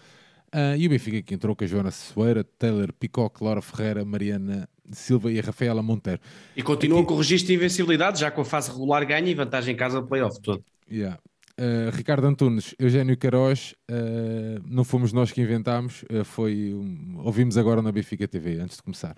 Uh, 0.54 0.76
e 0.78 0.86
o 0.86 0.90
Benfica 0.90 1.20
que 1.20 1.34
entrou 1.34 1.56
com 1.56 1.64
a 1.64 1.66
Joana 1.66 1.90
Soeira, 1.90 2.44
Taylor 2.44 2.92
Picoque, 2.92 3.42
Laura 3.42 3.60
Ferreira, 3.60 4.04
Mariana 4.04 4.68
Silva 4.90 5.30
e 5.32 5.38
a 5.38 5.42
Rafaela 5.42 5.82
Monteiro. 5.82 6.20
E 6.56 6.62
continua 6.62 6.98
Aqui... 6.98 7.08
com 7.08 7.14
o 7.14 7.18
registro 7.18 7.48
de 7.48 7.54
invencibilidade, 7.54 8.20
já 8.20 8.30
com 8.30 8.40
a 8.40 8.44
fase 8.44 8.70
regular 8.70 9.04
ganha 9.06 9.30
e 9.30 9.34
vantagem 9.34 9.74
em 9.74 9.76
casa 9.76 10.00
do 10.00 10.06
playoff 10.06 10.40
todo. 10.40 10.62
Yeah. 10.90 11.18
Uh, 11.58 11.94
Ricardo 11.94 12.26
Antunes, 12.26 12.74
Eugênio 12.78 13.16
Queiroz, 13.16 13.74
uh, 13.88 14.60
não 14.66 14.82
fomos 14.82 15.12
nós 15.12 15.30
que 15.30 15.40
inventámos, 15.40 16.02
uh, 16.10 16.24
foi 16.24 16.74
um, 16.74 17.18
ouvimos 17.18 17.56
agora 17.56 17.80
na 17.80 17.92
Benfica 17.92 18.26
TV, 18.26 18.58
antes 18.58 18.76
de 18.76 18.82
começar. 18.82 19.16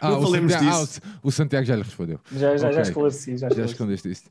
Ah, 0.00 0.16
o 0.16 0.26
Santiago, 0.26 0.66
ah, 0.66 1.18
o, 1.22 1.30
Santiago 1.30 1.66
já 1.66 1.76
lhe 1.76 1.82
respondeu. 1.82 2.20
Já, 2.32 2.56
já, 2.56 2.68
okay. 2.68 2.76
já 2.76 2.82
esclareci. 2.82 3.36
Já, 3.36 3.48
já 3.50 3.64
escondeste 3.64 4.10
isso. 4.10 4.24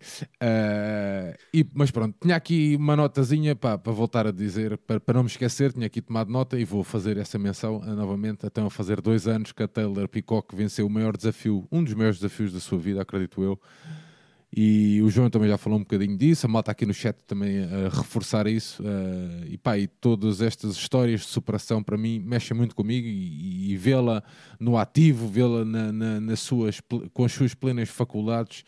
e, 1.54 1.68
mas 1.74 1.92
pronto, 1.92 2.16
tinha 2.22 2.36
aqui 2.36 2.76
uma 2.76 2.96
notazinha 2.96 3.56
para, 3.56 3.78
para 3.78 3.92
voltar 3.92 4.28
a 4.28 4.32
dizer, 4.32 4.78
para, 4.80 5.00
para 5.00 5.14
não 5.14 5.24
me 5.24 5.30
esquecer, 5.30 5.72
tinha 5.72 5.86
aqui 5.86 6.02
tomado 6.02 6.32
nota 6.32 6.60
e 6.60 6.66
vou 6.66 6.84
fazer 6.84 7.18
essa 7.18 7.38
menção 7.38 7.80
novamente. 7.80 8.46
Então, 8.46 8.66
a 8.66 8.70
fazer 8.70 9.02
dois 9.02 9.28
anos 9.28 9.52
que 9.52 9.62
a 9.62 9.68
Taylor 9.68 10.08
Peacock 10.08 10.56
venceu 10.56 10.88
o 10.88 10.90
maior 10.90 11.16
desafio, 11.16 11.68
um 11.72 11.84
dos 11.84 11.94
maiores 11.94 12.20
desafios 12.20 12.52
da 12.52 12.60
sua 12.60 12.80
vida, 12.80 13.02
acredito 13.02 13.44
eu 13.44 13.60
e 14.52 15.00
o 15.04 15.10
João 15.10 15.30
também 15.30 15.48
já 15.48 15.60
falou 15.60 15.78
um 15.78 15.84
bocadinho 15.84 16.18
disso, 16.18 16.48
a 16.48 16.50
malta 16.50 16.72
aqui 16.72 16.84
no 16.84 16.94
chat 16.94 17.16
também 17.28 17.64
a 17.64 17.90
reforçar 17.90 18.48
isso. 18.48 18.82
Uh, 18.82 19.46
e 19.48 19.58
pá, 19.60 19.78
e 19.78 19.88
todas 19.88 20.42
estas 20.42 20.76
histórias 20.76 21.22
de 21.22 21.28
superação 21.28 21.84
para 21.84 21.96
mim 21.96 22.20
mexem 22.20 22.58
muito 22.58 22.76
comigo 22.76 23.08
e, 23.08 23.72
e 23.72 23.78
vê-la 23.78 24.24
no 24.60 24.76
ativo, 24.76 25.28
vê-la 25.28 25.64
na, 25.64 25.92
na, 25.92 26.20
nas 26.20 26.40
suas, 26.40 26.82
com 27.14 27.26
as 27.26 27.32
suas 27.32 27.54
plenas 27.54 27.90
faculdades 27.90 28.64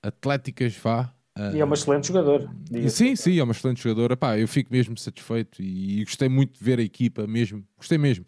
atléticas, 0.00 0.76
vá. 0.76 1.12
Uh, 1.36 1.56
e 1.56 1.60
é 1.60 1.64
uma 1.64 1.74
excelente 1.74 2.06
jogadora. 2.06 2.48
Sim, 2.88 3.16
sim, 3.16 3.40
é 3.40 3.42
uma 3.42 3.52
excelente 3.52 3.82
jogadora. 3.82 4.16
Pá, 4.16 4.38
eu 4.38 4.46
fico 4.46 4.72
mesmo 4.72 4.96
satisfeito 4.96 5.60
e, 5.60 6.00
e 6.00 6.04
gostei 6.04 6.28
muito 6.28 6.56
de 6.56 6.64
ver 6.64 6.78
a 6.78 6.82
equipa 6.82 7.26
mesmo, 7.26 7.64
gostei 7.76 7.98
mesmo 7.98 8.24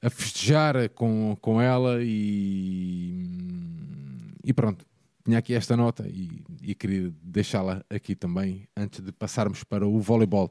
a 0.00 0.08
festejar 0.08 0.88
com, 0.90 1.36
com 1.40 1.60
ela 1.60 1.98
e, 2.00 3.26
e 4.42 4.52
pronto 4.54 4.86
tinha 5.28 5.38
aqui 5.38 5.52
esta 5.52 5.76
nota 5.76 6.08
e, 6.08 6.42
e 6.62 6.74
queria 6.74 7.12
deixá-la 7.22 7.84
aqui 7.90 8.14
também 8.14 8.66
antes 8.74 9.04
de 9.04 9.12
passarmos 9.12 9.62
para 9.62 9.86
o 9.86 10.00
voleibol. 10.00 10.50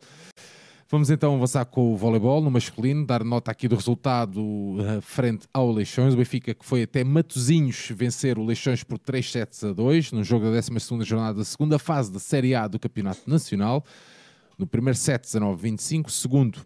Vamos 0.88 1.10
então 1.10 1.36
avançar 1.36 1.66
com 1.66 1.94
o 1.94 1.98
voleibol 1.98 2.42
no 2.42 2.52
masculino, 2.52 3.04
dar 3.04 3.24
nota 3.24 3.50
aqui 3.50 3.68
do 3.68 3.76
resultado 3.76 4.40
uh, 4.40 5.02
frente 5.02 5.48
ao 5.52 5.72
Leixões. 5.72 6.14
O 6.14 6.18
Benfica 6.18 6.54
que 6.54 6.64
foi 6.64 6.84
até 6.84 7.04
Matozinhos 7.04 7.90
vencer 7.92 8.38
o 8.38 8.46
Leixões 8.46 8.84
por 8.84 9.00
3 9.00 9.32
sets 9.32 9.64
a 9.64 9.74
2 9.74 10.12
no 10.12 10.24
jogo 10.24 10.46
da 10.46 10.52
12 10.52 11.04
jornada 11.04 11.40
da 11.40 11.44
segunda 11.44 11.80
fase 11.80 12.12
da 12.12 12.20
Série 12.20 12.54
A 12.54 12.68
do 12.68 12.80
Campeonato 12.80 13.28
Nacional. 13.28 13.84
No 14.60 14.68
primeiro 14.68 14.98
set 14.98 15.24
19-25, 15.24 16.10
segundo 16.10 16.66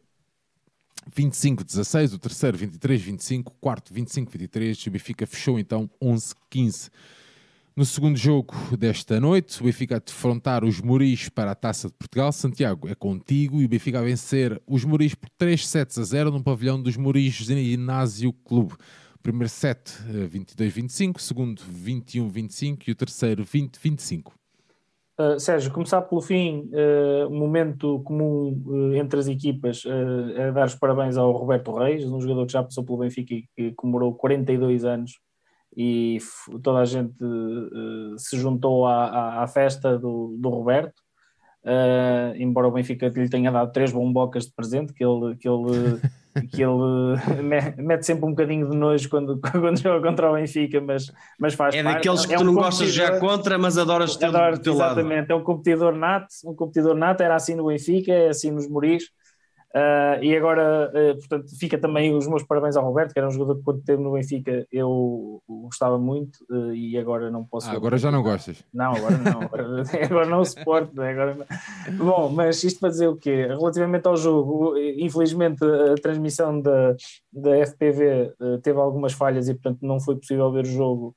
25-16, 1.15 2.13
o 2.13 2.19
terceiro 2.19 2.57
23-25, 2.57 3.53
quarto 3.61 3.93
25-23. 3.93 4.87
O 4.87 4.91
Benfica 4.91 5.25
fechou 5.25 5.57
então 5.57 5.89
11-15. 6.01 6.89
No 7.81 7.85
segundo 7.85 8.15
jogo 8.15 8.53
desta 8.77 9.19
noite, 9.19 9.59
o 9.59 9.65
Benfica 9.65 9.95
a 9.95 9.99
defrontar 9.99 10.63
os 10.63 10.79
Muris 10.79 11.29
para 11.29 11.49
a 11.49 11.55
Taça 11.55 11.87
de 11.87 11.95
Portugal. 11.95 12.31
Santiago 12.31 12.87
é 12.87 12.93
contigo 12.93 13.59
e 13.59 13.65
o 13.65 13.67
Benfica 13.67 13.97
a 13.97 14.03
vencer 14.03 14.61
os 14.67 14.85
Muris 14.85 15.15
por 15.15 15.27
3 15.35 15.67
sets 15.67 15.97
a 15.97 16.03
0 16.03 16.29
no 16.29 16.43
pavilhão 16.43 16.79
dos 16.79 16.95
Muris 16.95 17.33
Ginásio 17.33 18.33
Clube. 18.45 18.75
Primeiro 19.23 19.49
set 19.49 19.79
22-25, 20.07 21.15
o 21.15 21.19
segundo 21.19 21.59
21-25 21.63 22.83
e 22.87 22.91
o 22.91 22.95
terceiro 22.95 23.43
20-25. 23.43 24.27
Uh, 25.19 25.39
Sérgio, 25.39 25.71
começar 25.71 26.03
pelo 26.03 26.21
fim, 26.21 26.69
uh, 26.69 27.31
momento 27.31 27.99
comum 28.01 28.61
uh, 28.63 28.93
entre 28.93 29.19
as 29.19 29.27
equipas 29.27 29.83
uh, 29.85 30.37
é 30.37 30.51
dar 30.51 30.67
os 30.67 30.75
parabéns 30.75 31.17
ao 31.17 31.31
Roberto 31.31 31.73
Reis, 31.73 32.05
um 32.05 32.21
jogador 32.21 32.45
que 32.45 32.53
já 32.53 32.61
passou 32.61 32.83
pelo 32.83 32.99
Benfica 32.99 33.33
e 33.33 33.45
que 33.55 33.71
comemorou 33.71 34.13
42 34.13 34.85
anos 34.85 35.13
e 35.75 36.17
toda 36.63 36.79
a 36.79 36.85
gente 36.85 37.13
uh, 37.23 38.17
se 38.17 38.37
juntou 38.37 38.85
à, 38.85 39.05
à, 39.05 39.43
à 39.43 39.47
festa 39.47 39.97
do, 39.97 40.35
do 40.37 40.49
Roberto. 40.49 41.01
Uh, 41.63 42.33
embora 42.37 42.67
o 42.67 42.71
Benfica 42.71 43.07
lhe 43.07 43.29
tenha 43.29 43.51
dado 43.51 43.71
três 43.71 43.91
bombocas 43.91 44.45
de 44.45 44.53
presente, 44.53 44.93
que 44.93 45.05
ele, 45.05 45.35
que 45.35 45.47
ele, 45.47 45.99
que 46.51 46.63
ele 46.63 47.77
mete 47.77 48.03
sempre 48.03 48.25
um 48.25 48.29
bocadinho 48.31 48.67
de 48.69 48.75
nojo 48.75 49.07
quando, 49.09 49.39
quando 49.51 49.79
joga 49.79 50.09
contra 50.09 50.31
o 50.31 50.33
Benfica, 50.33 50.81
mas, 50.81 51.11
mas 51.39 51.53
faz 51.53 51.75
É 51.75 51.83
parte. 51.83 51.95
daqueles 51.95 52.25
que 52.25 52.33
é 52.33 52.37
tu 52.37 52.43
um 52.43 52.47
não 52.47 52.53
gostas 52.55 52.91
já 52.91 53.19
contra, 53.19 53.57
mas 53.59 53.77
adoras 53.77 54.17
ter 54.17 54.25
adoro, 54.25 54.57
do 54.57 54.61
teu 54.63 54.73
Exatamente, 54.73 55.29
lado. 55.29 55.31
é 55.31 55.35
um 55.35 55.43
competidor 55.43 55.95
nato, 55.95 56.27
um 56.45 56.55
competidor 56.55 56.95
nato, 56.95 57.21
era 57.21 57.35
assim 57.35 57.53
no 57.55 57.67
Benfica, 57.67 58.11
é 58.11 58.29
assim 58.29 58.49
nos 58.51 58.67
Moris. 58.67 59.03
Uh, 59.73 60.21
e 60.21 60.35
agora, 60.35 60.91
uh, 60.93 61.17
portanto, 61.17 61.57
fica 61.57 61.77
também 61.77 62.13
os 62.13 62.27
meus 62.27 62.43
parabéns 62.43 62.75
ao 62.75 62.83
Roberto, 62.83 63.13
que 63.13 63.19
era 63.19 63.27
um 63.27 63.31
jogador 63.31 63.55
que 63.55 63.63
quando 63.63 63.81
teve 63.81 64.03
no 64.03 64.11
Benfica 64.11 64.67
eu 64.69 65.41
gostava 65.47 65.97
muito 65.97 66.39
uh, 66.49 66.73
e 66.73 66.97
agora 66.97 67.31
não 67.31 67.45
posso. 67.45 67.69
Ah, 67.69 67.73
agora 67.73 67.97
já 67.97 68.11
não 68.11 68.21
gostas? 68.21 68.61
Não, 68.73 68.91
agora 68.93 69.17
não, 69.17 69.41
agora, 69.41 69.83
agora 70.03 70.25
não 70.25 70.43
suporto. 70.43 70.93
Né? 70.93 71.11
Agora 71.11 71.35
não. 71.35 72.05
Bom, 72.05 72.29
mas 72.29 72.61
isto 72.65 72.81
para 72.81 72.89
dizer 72.89 73.07
o 73.07 73.15
quê? 73.15 73.47
Relativamente 73.47 74.05
ao 74.07 74.17
jogo, 74.17 74.77
infelizmente 74.77 75.63
a 75.63 75.95
transmissão 75.95 76.59
da, 76.59 76.93
da 77.31 77.65
FPV 77.65 78.33
teve 78.61 78.77
algumas 78.77 79.13
falhas 79.13 79.47
e, 79.47 79.53
portanto, 79.53 79.79
não 79.83 80.01
foi 80.01 80.17
possível 80.17 80.51
ver 80.51 80.65
o 80.65 80.67
jogo 80.67 81.15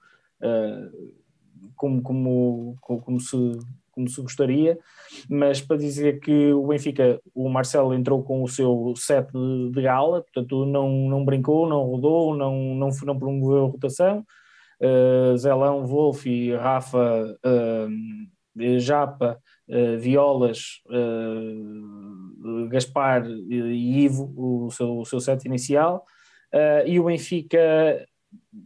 como, 1.74 2.02
como, 2.02 2.76
como, 2.81 3.01
como 3.01 3.20
se 3.20 3.36
como 3.95 4.09
se 4.09 4.21
gostaria, 4.21 4.79
mas 5.29 5.61
para 5.61 5.77
dizer 5.77 6.21
que 6.21 6.53
o 6.53 6.66
Benfica, 6.66 7.21
o 7.35 7.49
Marcelo 7.49 7.95
entrou 7.95 8.23
com 8.23 8.43
o 8.43 8.49
seu 8.49 8.93
set 8.97 9.31
de, 9.33 9.71
de 9.71 9.83
gala, 9.83 10.23
portanto 10.23 10.66
não, 10.66 10.89
não 11.09 11.25
brincou, 11.25 11.69
não 11.69 11.83
rodou, 11.83 12.37
não, 12.37 12.75
não, 12.75 12.89
não 12.89 13.19
promoveu 13.19 13.65
a 13.65 13.69
rotação. 13.69 14.25
Uh, 14.81 15.37
Zelão, 15.37 15.87
Wolf 15.87 16.27
e 16.27 16.55
Rafa, 16.55 17.39
uh, 17.47 18.79
Japa, 18.79 19.39
uh, 19.69 19.99
Violas, 19.99 20.83
Gaspar 22.69 23.25
e 23.27 24.05
Ivo, 24.05 24.33
o 24.37 24.71
seu, 24.71 24.99
o 24.99 25.05
seu 25.05 25.21
set 25.21 25.45
inicial. 25.45 26.05
e 26.87 27.01
o 27.01 27.05
Benfica 27.05 28.07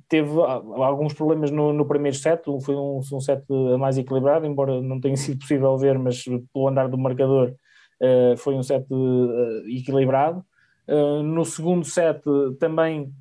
teve 0.09 0.31
alguns 0.41 1.13
problemas 1.13 1.51
no, 1.51 1.73
no 1.73 1.87
primeiro 1.87 2.17
set, 2.17 2.43
foi 2.63 2.75
um, 2.75 2.99
um, 2.99 3.21
set 3.21 3.45
mais 3.79 3.99
equilibrado, 3.99 4.47
embora 4.47 4.81
não 4.81 5.01
tenha 5.01 5.17
sido 5.19 5.39
possível 5.39 5.77
ver, 5.77 5.99
mas 5.99 6.25
pelo 6.25 6.69
andar 6.69 6.89
do 6.89 6.99
marcador 6.99 7.55
uh, 8.03 8.37
foi 8.37 8.55
um 8.55 8.63
set 8.63 8.87
uh, 8.91 9.69
equilibrado. 9.69 10.45
Uh, 10.89 11.23
no 11.23 11.45
segundo 11.45 11.85
set 11.85 12.23
também 12.59 13.13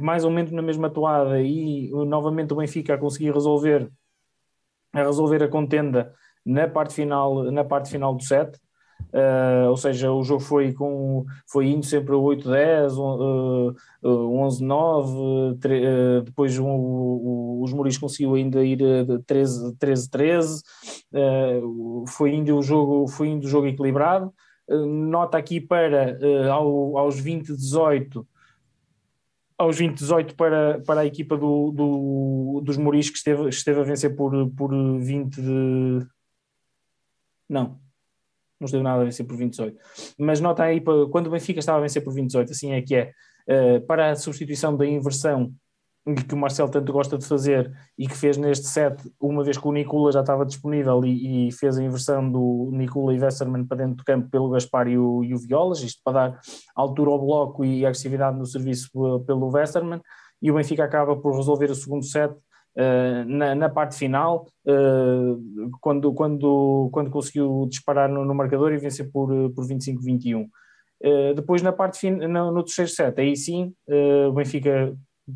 mais 0.00 0.24
ou 0.24 0.30
menos 0.30 0.50
na 0.50 0.60
mesma 0.60 0.90
toada 0.90 1.40
e 1.40 1.88
novamente 1.90 2.52
o 2.52 2.56
Benfica 2.56 2.94
a 2.94 2.98
conseguir 2.98 3.32
resolver 3.32 3.88
a 4.92 5.02
resolver 5.02 5.42
a 5.42 5.48
contenda 5.48 6.12
na 6.44 6.68
parte 6.68 6.94
final, 6.94 7.44
na 7.44 7.64
parte 7.64 7.90
final 7.90 8.14
do 8.14 8.22
set. 8.22 8.58
Uh, 9.12 9.68
ou 9.68 9.76
seja, 9.76 10.12
o 10.12 10.22
jogo 10.22 10.40
foi, 10.40 10.72
com, 10.72 11.24
foi 11.46 11.66
indo 11.66 11.84
sempre 11.84 12.14
8-10, 12.14 12.92
uh, 12.96 13.74
11-9, 14.02 15.54
uh, 15.54 16.22
depois 16.22 16.58
um, 16.58 16.66
o, 16.66 17.60
os 17.62 17.72
Muris 17.72 17.98
conseguiu 17.98 18.34
ainda 18.34 18.64
ir 18.64 18.78
13-13, 19.26 20.62
uh, 21.12 22.04
foi 22.08 22.34
indo 22.34 22.56
o 22.56 22.62
jogo, 22.62 23.08
foi 23.08 23.28
indo 23.28 23.44
o 23.44 23.48
jogo 23.48 23.66
equilibrado. 23.66 24.32
nota 24.68 25.38
aqui 25.38 25.60
para 25.60 26.18
ao, 26.50 26.96
aos 26.96 27.20
20-18 27.20 28.24
aos 29.58 29.78
20-18 29.78 30.34
para, 30.34 30.80
para 30.80 31.02
a 31.02 31.06
equipa 31.06 31.36
do, 31.36 31.70
do, 31.70 32.62
dos 32.64 32.76
Moris 32.76 33.08
que 33.08 33.16
esteve, 33.16 33.48
esteve 33.48 33.80
a 33.80 33.84
vencer 33.84 34.16
por, 34.16 34.50
por 34.50 34.72
20 34.98 35.40
de... 35.40 36.06
Não, 37.48 37.78
não 38.62 38.66
esteve 38.66 38.82
nada 38.82 39.02
a 39.02 39.04
vencer 39.04 39.26
por 39.26 39.36
28. 39.36 39.76
Mas 40.18 40.40
nota 40.40 40.62
aí, 40.62 40.80
quando 41.10 41.26
o 41.26 41.30
Benfica 41.30 41.58
estava 41.58 41.78
a 41.78 41.82
vencer 41.82 42.02
por 42.02 42.14
28, 42.14 42.52
assim 42.52 42.72
é 42.72 42.80
que 42.80 42.94
é, 43.46 43.80
para 43.80 44.10
a 44.10 44.16
substituição 44.16 44.76
da 44.76 44.86
inversão 44.86 45.52
que 46.26 46.34
o 46.34 46.36
Marcelo 46.36 46.68
tanto 46.68 46.92
gosta 46.92 47.16
de 47.16 47.24
fazer 47.24 47.72
e 47.96 48.08
que 48.08 48.16
fez 48.16 48.36
neste 48.36 48.66
set, 48.66 48.96
uma 49.20 49.44
vez 49.44 49.56
que 49.56 49.66
o 49.66 49.72
Nicola 49.72 50.10
já 50.10 50.20
estava 50.20 50.44
disponível 50.44 51.04
e, 51.04 51.48
e 51.48 51.52
fez 51.52 51.78
a 51.78 51.82
inversão 51.82 52.28
do 52.28 52.70
Nicola 52.72 53.14
e 53.14 53.20
Westerman 53.20 53.64
para 53.64 53.78
dentro 53.78 53.96
do 53.96 54.04
campo 54.04 54.28
pelo 54.28 54.50
Gaspar 54.50 54.88
e 54.88 54.98
o, 54.98 55.22
e 55.22 55.32
o 55.32 55.38
Violas, 55.38 55.80
isto 55.80 56.00
para 56.04 56.30
dar 56.30 56.40
altura 56.74 57.10
ao 57.10 57.24
bloco 57.24 57.64
e 57.64 57.86
agressividade 57.86 58.36
no 58.36 58.44
serviço 58.44 58.90
pelo 59.24 59.48
Westerman, 59.52 60.00
e 60.40 60.50
o 60.50 60.54
Benfica 60.54 60.82
acaba 60.82 61.16
por 61.16 61.36
resolver 61.36 61.70
o 61.70 61.74
segundo 61.74 62.04
set 62.04 62.34
uh, 62.76 63.24
na, 63.26 63.54
na, 63.54 63.68
parte 63.68 63.96
final, 63.96 64.46
uh, 64.66 65.70
quando, 65.80 66.12
quando, 66.12 66.88
quando 66.92 67.10
conseguiu 67.10 67.66
disparar 67.68 68.08
no, 68.08 68.24
no 68.24 68.34
marcador 68.34 68.72
e 68.72 68.78
vencer 68.78 69.10
por, 69.10 69.28
por 69.52 69.66
25-21. 69.66 70.44
Uh, 71.04 71.34
depois 71.34 71.62
na 71.62 71.72
parte 71.72 71.98
fin 71.98 72.10
no, 72.12 72.52
no 72.52 72.64
terceiro 72.64 72.90
set, 72.90 73.20
aí 73.20 73.36
sim, 73.36 73.74
o 74.28 74.32
Benfica 74.32 74.94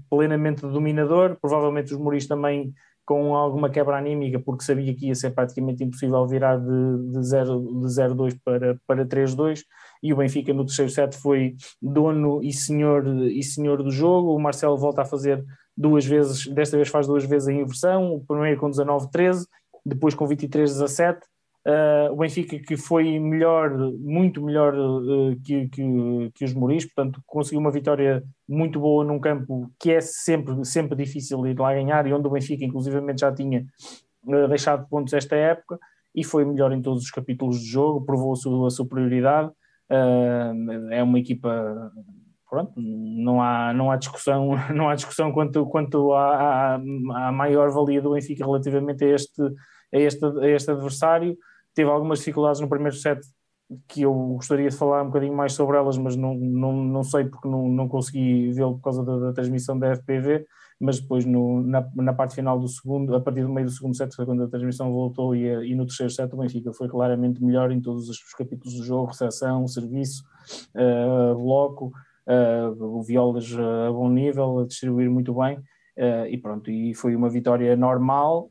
plenamente 0.08 0.62
dominador, 0.62 1.36
provavelmente 1.40 1.92
os 1.92 1.98
Muris 1.98 2.26
também 2.26 2.72
com 3.06 3.36
alguma 3.36 3.70
quebra 3.70 3.96
anímica, 3.96 4.40
porque 4.40 4.64
sabia 4.64 4.92
que 4.92 5.06
ia 5.06 5.14
ser 5.14 5.30
praticamente 5.30 5.84
impossível 5.84 6.26
virar 6.26 6.56
de, 6.58 6.66
de 7.12 7.18
0-2 7.18 8.32
de 8.32 8.40
para, 8.40 8.76
para 8.84 9.06
3-2, 9.06 9.62
e 10.02 10.12
o 10.12 10.16
Benfica 10.16 10.52
no 10.52 10.66
terceiro 10.66 10.90
set 10.90 11.16
foi 11.16 11.54
dono 11.80 12.42
e 12.42 12.52
senhor, 12.52 13.06
e 13.06 13.42
senhor 13.44 13.82
do 13.82 13.92
jogo, 13.92 14.34
o 14.34 14.40
Marcelo 14.40 14.76
volta 14.76 15.02
a 15.02 15.04
fazer 15.04 15.44
duas 15.76 16.04
vezes, 16.04 16.46
desta 16.46 16.76
vez 16.76 16.88
faz 16.88 17.06
duas 17.06 17.24
vezes 17.24 17.48
a 17.48 17.52
inversão, 17.52 18.14
o 18.14 18.24
primeiro 18.24 18.58
com 18.58 18.70
19-13, 18.70 19.46
depois 19.84 20.14
com 20.14 20.26
23-17, 20.26 21.18
Uh, 21.66 22.12
o 22.12 22.16
Benfica 22.18 22.56
que 22.60 22.76
foi 22.76 23.18
melhor, 23.18 23.76
muito 23.98 24.40
melhor 24.40 24.72
uh, 24.72 25.36
que, 25.44 25.68
que, 25.68 25.82
que, 26.32 26.44
os 26.44 26.54
Moris, 26.54 26.84
portanto 26.84 27.20
conseguiu 27.26 27.58
uma 27.58 27.72
vitória 27.72 28.22
muito 28.48 28.78
boa 28.78 29.04
num 29.04 29.18
campo 29.18 29.68
que 29.76 29.90
é 29.90 30.00
sempre, 30.00 30.64
sempre 30.64 30.96
difícil 30.96 31.44
ir 31.44 31.58
lá 31.58 31.74
ganhar 31.74 32.06
e 32.06 32.12
onde 32.12 32.24
o 32.28 32.30
Benfica 32.30 32.64
inclusivamente 32.64 33.22
já 33.22 33.34
tinha 33.34 33.66
uh, 34.28 34.46
deixado 34.46 34.88
pontos 34.88 35.12
esta 35.12 35.34
época 35.34 35.76
e 36.14 36.22
foi 36.22 36.44
melhor 36.44 36.70
em 36.70 36.80
todos 36.80 37.02
os 37.02 37.10
capítulos 37.10 37.58
do 37.58 37.66
jogo, 37.66 38.06
provou 38.06 38.34
a 38.34 38.36
sua 38.36 38.70
superioridade, 38.70 39.50
é 40.92 41.02
uma 41.02 41.18
equipa 41.18 41.92
pronto, 42.56 42.72
não 42.76 43.42
há, 43.42 43.74
não 43.74 43.90
há 43.90 43.96
discussão, 43.96 44.50
não 44.74 44.88
há 44.88 44.94
discussão 44.94 45.30
quanto, 45.30 45.66
quanto 45.66 46.12
à, 46.14 46.76
à, 46.76 47.32
maior 47.32 47.70
valia 47.70 48.00
do 48.00 48.12
Benfica 48.14 48.44
relativamente 48.44 49.04
a 49.04 49.08
este, 49.08 49.42
a 49.94 49.98
este, 49.98 50.24
a 50.24 50.48
este 50.48 50.70
adversário. 50.70 51.36
Teve 51.74 51.90
algumas 51.90 52.20
dificuldades 52.20 52.60
no 52.60 52.68
primeiro 52.68 52.96
set 52.96 53.20
que 53.88 54.02
eu 54.02 54.14
gostaria 54.14 54.70
de 54.70 54.76
falar 54.76 55.02
um 55.02 55.06
bocadinho 55.06 55.36
mais 55.36 55.52
sobre 55.52 55.76
elas, 55.76 55.98
mas 55.98 56.16
não, 56.16 56.34
não, 56.34 56.72
não 56.72 57.02
sei 57.02 57.24
porque 57.24 57.48
não, 57.48 57.68
não 57.68 57.88
consegui 57.88 58.52
vê-lo 58.52 58.76
por 58.76 58.84
causa 58.84 59.04
da, 59.04 59.18
da, 59.18 59.32
transmissão 59.32 59.76
da 59.76 59.94
FPV, 59.96 60.46
mas 60.80 61.00
depois 61.00 61.24
no, 61.24 61.62
na, 61.62 61.86
na 61.96 62.12
parte 62.14 62.36
final 62.36 62.58
do 62.60 62.68
segundo, 62.68 63.14
a 63.14 63.20
partir 63.20 63.42
do 63.42 63.52
meio 63.52 63.66
do 63.66 63.72
segundo 63.72 63.96
set, 63.96 64.14
foi 64.14 64.24
quando 64.24 64.44
a 64.44 64.48
transmissão 64.48 64.90
voltou 64.92 65.34
e, 65.34 65.42
e 65.68 65.74
no 65.74 65.84
terceiro 65.84 66.12
set 66.12 66.32
o 66.32 66.36
Benfica 66.36 66.72
foi 66.72 66.88
claramente 66.88 67.42
melhor 67.42 67.72
em 67.72 67.80
todos 67.80 68.08
os 68.08 68.18
capítulos 68.34 68.78
do 68.78 68.84
jogo, 68.84 69.08
recepção, 69.08 69.66
serviço, 69.66 70.22
uh, 70.76 71.34
bloco, 71.34 71.92
uh, 72.26 72.84
o 72.84 73.02
Violas 73.02 73.52
a 73.52 73.92
bom 73.92 74.08
nível, 74.08 74.60
a 74.60 74.66
distribuir 74.66 75.10
muito 75.10 75.34
bem, 75.34 75.58
uh, 75.58 76.26
e 76.28 76.38
pronto, 76.38 76.70
e 76.70 76.94
foi 76.94 77.14
uma 77.14 77.28
vitória 77.28 77.76
normal, 77.76 78.50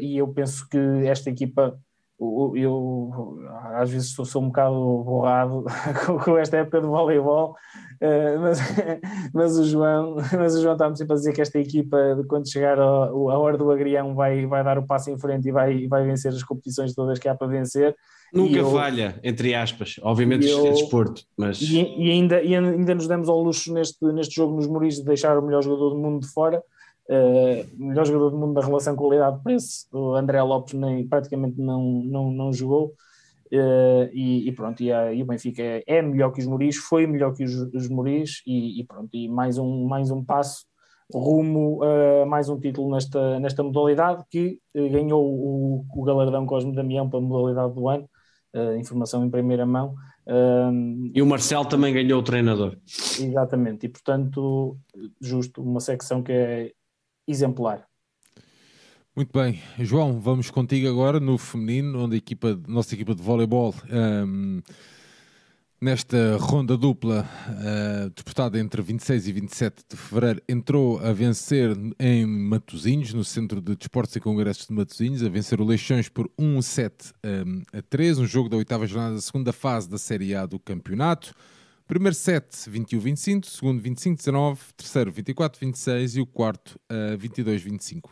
e 0.00 0.16
eu 0.16 0.28
penso 0.28 0.68
que 0.68 0.78
esta 1.06 1.30
equipa 1.30 1.78
eu 2.20 3.38
às 3.74 3.90
vezes 3.90 4.10
sou, 4.12 4.24
sou 4.24 4.42
um 4.42 4.46
bocado 4.46 4.74
borrado 5.04 5.64
com 6.24 6.36
esta 6.36 6.56
época 6.56 6.80
do 6.80 6.88
voleibol, 6.88 7.54
eh, 8.00 8.36
mas, 8.38 8.58
mas, 9.32 9.58
o 9.58 9.64
João, 9.64 10.16
mas 10.36 10.54
o 10.54 10.62
João 10.62 10.74
está-me 10.74 10.96
sempre 10.96 11.12
a 11.12 11.16
dizer 11.16 11.32
que 11.32 11.40
esta 11.40 11.58
equipa, 11.58 11.96
quando 12.28 12.50
chegar 12.50 12.78
a, 12.78 12.82
a 12.82 13.38
hora 13.38 13.56
do 13.56 13.70
agrião, 13.70 14.14
vai, 14.14 14.46
vai 14.46 14.64
dar 14.64 14.78
o 14.78 14.86
passo 14.86 15.10
em 15.10 15.18
frente 15.18 15.48
e 15.48 15.52
vai, 15.52 15.86
vai 15.86 16.04
vencer 16.04 16.32
as 16.32 16.42
competições 16.42 16.94
todas 16.94 17.18
que 17.18 17.28
há 17.28 17.34
para 17.34 17.46
vencer. 17.46 17.94
Nunca 18.32 18.56
eu, 18.56 18.70
falha, 18.70 19.18
entre 19.22 19.54
aspas, 19.54 19.96
obviamente 20.02 20.46
eu, 20.46 20.66
é 20.66 20.70
desporto, 20.70 21.22
mas... 21.36 21.60
E, 21.62 21.80
e, 21.80 22.10
ainda, 22.10 22.42
e 22.42 22.54
ainda 22.54 22.94
nos 22.94 23.08
demos 23.08 23.28
ao 23.28 23.40
luxo 23.40 23.72
neste, 23.72 24.04
neste 24.12 24.34
jogo 24.34 24.54
nos 24.54 24.66
Moris 24.66 24.96
de 24.96 25.04
deixar 25.04 25.38
o 25.38 25.42
melhor 25.42 25.62
jogador 25.62 25.90
do 25.90 25.98
mundo 25.98 26.20
de 26.20 26.28
fora, 26.28 26.62
Uh, 27.08 27.64
melhor 27.74 28.04
jogador 28.04 28.30
do 28.30 28.36
mundo 28.36 28.52
da 28.52 28.60
relação 28.60 28.94
qualidade-preço, 28.94 29.86
o 29.92 30.14
André 30.14 30.42
Lopes 30.42 30.74
nem, 30.74 31.08
praticamente 31.08 31.58
não, 31.58 31.82
não, 32.04 32.30
não 32.30 32.52
jogou. 32.52 32.92
Uh, 33.50 34.12
e, 34.12 34.46
e, 34.46 34.52
pronto, 34.52 34.82
e, 34.82 34.92
a, 34.92 35.10
e 35.10 35.22
o 35.22 35.26
Benfica 35.26 35.62
é, 35.62 35.82
é, 35.86 36.02
melhor 36.02 36.30
que 36.32 36.40
os 36.40 36.46
Moris, 36.46 36.76
foi 36.76 37.06
melhor 37.06 37.32
que 37.32 37.42
os, 37.44 37.54
os 37.72 37.88
Moris, 37.88 38.42
e, 38.46 38.78
e, 38.78 38.84
pronto, 38.84 39.08
e 39.14 39.26
mais 39.26 39.56
um, 39.56 39.86
mais 39.86 40.10
um 40.10 40.22
passo 40.22 40.66
rumo 41.10 41.82
a 41.82 42.24
uh, 42.24 42.26
mais 42.26 42.50
um 42.50 42.60
título 42.60 42.90
nesta, 42.90 43.40
nesta 43.40 43.62
modalidade 43.62 44.22
que 44.30 44.58
uh, 44.76 44.90
ganhou 44.90 45.24
o, 45.24 45.86
o 45.90 46.04
galardão 46.04 46.44
Cosme 46.44 46.74
Damião 46.74 47.08
para 47.08 47.18
a 47.18 47.22
modalidade 47.22 47.74
do 47.74 47.88
ano, 47.88 48.08
informação 48.78 49.24
em 49.24 49.30
primeira 49.30 49.64
mão. 49.64 49.94
e 51.14 51.22
o 51.22 51.26
Marcel 51.26 51.64
também 51.64 51.94
ganhou 51.94 52.20
o 52.20 52.22
treinador. 52.22 52.76
Exatamente, 52.86 53.86
e 53.86 53.88
portanto, 53.88 54.76
justo, 55.20 55.62
uma 55.62 55.80
secção 55.80 56.22
que 56.22 56.32
é 56.32 56.72
exemplar. 57.28 57.86
Muito 59.14 59.36
bem, 59.36 59.60
João, 59.80 60.20
vamos 60.20 60.48
contigo 60.48 60.88
agora 60.88 61.18
no 61.18 61.36
feminino, 61.36 62.04
onde 62.04 62.14
a 62.14 62.18
equipa, 62.18 62.56
nossa 62.68 62.94
equipa 62.94 63.16
de 63.16 63.20
voleibol, 63.20 63.74
um, 63.90 64.60
nesta 65.80 66.36
ronda 66.36 66.76
dupla 66.76 67.28
uh, 67.48 68.10
disputada 68.10 68.60
entre 68.60 68.80
26 68.80 69.26
e 69.26 69.32
27 69.32 69.84
de 69.90 69.96
fevereiro, 69.96 70.42
entrou 70.48 71.00
a 71.00 71.12
vencer 71.12 71.76
em 71.98 72.24
Matosinhos, 72.26 73.12
no 73.12 73.24
Centro 73.24 73.60
de 73.60 73.74
Desportos 73.74 74.14
e 74.14 74.20
Congressos 74.20 74.68
de 74.68 74.72
Matosinhos, 74.72 75.24
a 75.24 75.28
vencer 75.28 75.60
o 75.60 75.64
Leixões 75.64 76.08
por 76.08 76.30
1 76.38 76.62
7 76.62 77.12
um, 77.24 77.62
a 77.72 77.82
3, 77.82 78.20
um 78.20 78.26
jogo 78.26 78.48
da 78.48 78.56
oitava 78.56 78.86
jornada 78.86 79.16
da 79.16 79.20
segunda 79.20 79.52
fase 79.52 79.90
da 79.90 79.98
Série 79.98 80.32
A 80.32 80.46
do 80.46 80.60
campeonato. 80.60 81.34
Primeiro 81.88 82.14
set 82.14 82.44
21-25, 82.70 83.46
segundo 83.46 83.82
25-19, 83.82 84.58
terceiro 84.76 85.10
24-26 85.10 86.18
e 86.18 86.20
o 86.20 86.26
quarto 86.26 86.78
uh, 86.92 87.16
22-25. 87.16 88.10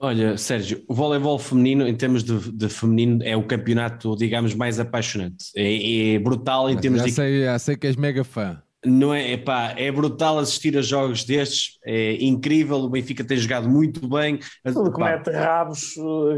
Olha, 0.00 0.38
Sérgio, 0.38 0.84
o 0.86 0.94
voleibol 0.94 1.36
feminino, 1.36 1.88
em 1.88 1.96
termos 1.96 2.22
de, 2.22 2.52
de 2.52 2.68
feminino, 2.68 3.20
é 3.24 3.36
o 3.36 3.42
campeonato, 3.42 4.14
digamos, 4.14 4.54
mais 4.54 4.78
apaixonante. 4.78 5.46
É, 5.56 6.14
é 6.14 6.18
brutal 6.20 6.70
em 6.70 6.74
Mas 6.74 6.82
termos 6.82 7.00
já 7.00 7.06
de. 7.06 7.12
Sei, 7.12 7.42
já 7.42 7.58
sei 7.58 7.76
que 7.76 7.88
és 7.88 7.96
mega 7.96 8.22
fã. 8.22 8.62
Não 8.84 9.12
é, 9.12 9.32
epá, 9.32 9.74
é 9.76 9.90
brutal 9.90 10.38
assistir 10.38 10.78
a 10.78 10.82
jogos 10.82 11.24
destes, 11.24 11.78
é 11.84 12.16
incrível. 12.24 12.76
O 12.76 12.88
Benfica 12.88 13.24
tem 13.24 13.36
jogado 13.36 13.68
muito 13.68 14.08
bem. 14.08 14.38
Tudo 14.72 14.92
que 14.92 15.00
mete 15.00 15.30
rabos 15.30 15.96
uh, 15.96 16.36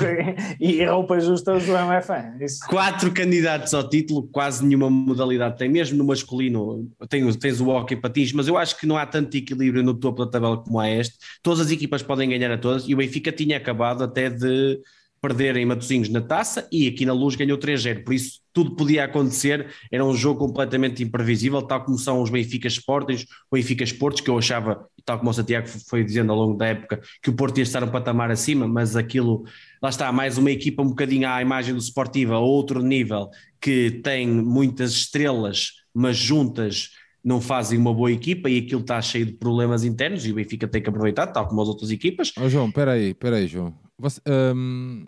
e 0.58 0.82
roupas 0.86 1.24
justas, 1.24 1.62
o 1.62 1.66
João 1.66 1.92
é 1.92 2.00
fã. 2.00 2.34
Isso. 2.40 2.60
Quatro 2.66 3.12
candidatos 3.12 3.74
ao 3.74 3.86
título, 3.86 4.26
quase 4.32 4.64
nenhuma 4.64 4.88
modalidade 4.88 5.58
tem, 5.58 5.68
mesmo 5.68 5.98
no 5.98 6.04
masculino. 6.04 6.90
Tem, 7.10 7.30
tens 7.34 7.60
o 7.60 7.68
hockey 7.68 7.96
patins, 7.96 8.32
mas 8.32 8.48
eu 8.48 8.56
acho 8.56 8.78
que 8.78 8.86
não 8.86 8.96
há 8.96 9.04
tanto 9.04 9.36
equilíbrio 9.36 9.82
no 9.82 9.92
topo 9.92 10.24
da 10.24 10.30
tabela 10.30 10.56
como 10.56 10.80
há 10.80 10.88
este. 10.88 11.16
Todas 11.42 11.60
as 11.60 11.70
equipas 11.70 12.02
podem 12.02 12.30
ganhar 12.30 12.50
a 12.50 12.56
todas 12.56 12.88
e 12.88 12.94
o 12.94 12.96
Benfica 12.96 13.30
tinha 13.30 13.58
acabado 13.58 14.02
até 14.02 14.30
de 14.30 14.80
perder 15.22 15.56
em 15.56 15.64
Matosinhos 15.64 16.08
na 16.08 16.20
taça 16.20 16.68
e 16.72 16.88
aqui 16.88 17.06
na 17.06 17.12
Luz 17.12 17.36
ganhou 17.36 17.56
3-0, 17.56 18.02
por 18.02 18.12
isso 18.12 18.40
tudo 18.52 18.74
podia 18.74 19.04
acontecer, 19.04 19.68
era 19.90 20.04
um 20.04 20.14
jogo 20.14 20.40
completamente 20.40 21.02
imprevisível, 21.02 21.62
tal 21.62 21.84
como 21.84 21.96
são 21.96 22.20
os 22.20 22.28
Benfica 22.28 22.66
Sportings, 22.66 23.22
o 23.48 23.54
Benfica 23.54 23.84
Esportes, 23.84 24.20
que 24.20 24.28
eu 24.28 24.36
achava, 24.36 24.84
tal 25.04 25.18
como 25.18 25.30
o 25.30 25.32
Santiago 25.32 25.68
foi 25.88 26.04
dizendo 26.04 26.32
ao 26.32 26.38
longo 26.38 26.58
da 26.58 26.66
época, 26.66 27.00
que 27.22 27.30
o 27.30 27.32
Porto 27.32 27.56
ia 27.58 27.62
estar 27.62 27.84
um 27.84 27.90
patamar 27.90 28.32
acima, 28.32 28.66
mas 28.66 28.96
aquilo, 28.96 29.44
lá 29.80 29.88
está, 29.88 30.10
mais 30.10 30.36
uma 30.36 30.50
equipa 30.50 30.82
um 30.82 30.88
bocadinho 30.88 31.28
à 31.28 31.40
imagem 31.40 31.72
do 31.72 31.80
Sportiva, 31.80 32.34
a 32.34 32.40
outro 32.40 32.82
nível, 32.82 33.30
que 33.60 34.02
tem 34.02 34.26
muitas 34.26 34.90
estrelas, 34.90 35.68
mas 35.94 36.16
juntas 36.16 36.90
não 37.24 37.40
fazem 37.40 37.78
uma 37.78 37.94
boa 37.94 38.10
equipa 38.10 38.50
e 38.50 38.58
aquilo 38.58 38.80
está 38.80 39.00
cheio 39.00 39.26
de 39.26 39.32
problemas 39.32 39.84
internos 39.84 40.26
e 40.26 40.32
o 40.32 40.34
Benfica 40.34 40.66
tem 40.66 40.82
que 40.82 40.88
aproveitar, 40.88 41.28
tal 41.28 41.46
como 41.46 41.62
as 41.62 41.68
outras 41.68 41.90
equipas. 41.90 42.32
Oh, 42.40 42.48
João, 42.48 42.68
espera 42.68 42.92
aí, 42.92 43.10
espera 43.10 43.36
aí, 43.36 43.46
João. 43.46 43.74
Você, 43.98 44.20
um... 44.54 45.06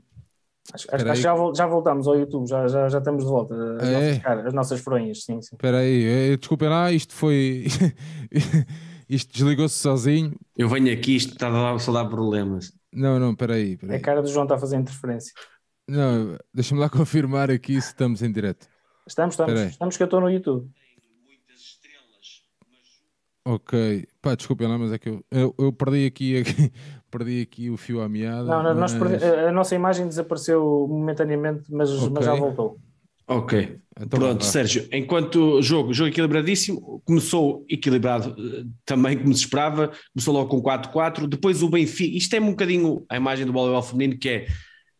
Acho, 0.73 0.87
acho 0.91 1.05
que 1.05 1.15
já, 1.17 1.35
já 1.55 1.67
voltamos 1.67 2.07
ao 2.07 2.17
YouTube, 2.17 2.49
já, 2.49 2.67
já, 2.67 2.89
já 2.89 2.99
estamos 2.99 3.25
de 3.25 3.29
volta. 3.29 3.55
As, 3.55 3.89
é. 3.89 3.93
nossas, 3.93 4.23
caras, 4.23 4.47
as 4.47 4.55
nossas 4.55 4.81
fronhas, 4.81 5.23
sim, 5.23 5.43
sim. 5.43 5.57
Espera 5.57 5.79
aí, 5.79 6.37
desculpem 6.39 6.69
lá, 6.69 6.91
isto 6.91 7.13
foi. 7.13 7.67
isto 9.09 9.33
desligou-se 9.33 9.75
sozinho. 9.75 10.35
Eu 10.57 10.69
venho 10.69 10.91
aqui, 10.93 11.17
isto 11.17 11.33
está 11.33 11.49
a 11.49 11.79
só 11.79 11.93
dar 11.93 12.07
problemas. 12.07 12.73
Não, 12.93 13.19
não, 13.19 13.33
espera 13.33 13.55
aí. 13.55 13.79
A 13.91 14.01
cara 14.01 14.23
do 14.23 14.29
João 14.29 14.45
está 14.45 14.55
a 14.55 14.59
fazer 14.59 14.77
interferência. 14.77 15.35
Não, 15.87 16.39
deixa-me 16.53 16.81
lá 16.81 16.89
confirmar 16.91 17.51
aqui 17.51 17.81
se 17.81 17.89
estamos 17.89 18.23
em 18.23 18.33
direto. 18.33 18.67
Estamos, 19.07 19.35
estamos, 19.35 19.61
estamos 19.61 19.97
que 19.99 20.03
eu 20.03 20.07
estou 20.07 20.21
no 20.21 20.31
YouTube. 20.31 20.71
Ok, 23.47 24.07
pá, 24.23 24.35
desculpem 24.35 24.67
lá, 24.67 24.79
mas 24.79 24.91
é 24.91 24.99
que 24.99 25.11
eu, 25.11 25.25
eu, 25.31 25.55
eu 25.59 25.73
perdi, 25.73 26.07
aqui, 26.07 26.39
aqui, 26.39 26.73
perdi 27.11 27.43
aqui 27.43 27.69
o 27.69 27.77
fio 27.77 28.01
à 28.01 28.09
meada. 28.09 28.45
Não, 28.45 28.63
não 28.63 28.75
mas... 28.75 28.95
perdi, 28.95 29.23
a, 29.23 29.53
nossa 29.53 29.75
imagem 29.75 30.09
desapareceu 30.09 30.87
momentaneamente, 30.89 31.65
mas, 31.71 31.91
okay. 31.91 32.09
mas 32.11 32.25
já 32.25 32.35
voltou. 32.35 32.79
Ok, 33.27 33.79
então, 33.99 34.19
pronto, 34.19 34.45
Sérgio, 34.45 34.87
enquanto 34.93 35.63
jogo, 35.63 35.95
jogo 35.95 36.09
equilibradíssimo, 36.09 37.03
começou 37.07 37.65
equilibrado 37.71 38.37
eh, 38.39 38.65
também 38.85 39.17
como 39.17 39.33
se 39.33 39.41
esperava, 39.41 39.93
começou 40.13 40.35
logo 40.35 40.49
com 40.49 40.63
4-4, 40.63 41.27
depois 41.27 41.63
o 41.63 41.71
Benfica, 41.71 42.17
isto 42.17 42.35
é 42.35 42.41
um 42.41 42.51
bocadinho 42.51 43.05
a 43.09 43.17
imagem 43.17 43.47
do 43.47 43.53
voleibol 43.53 43.83
feminino 43.83 44.19
que 44.19 44.29
é 44.29 44.47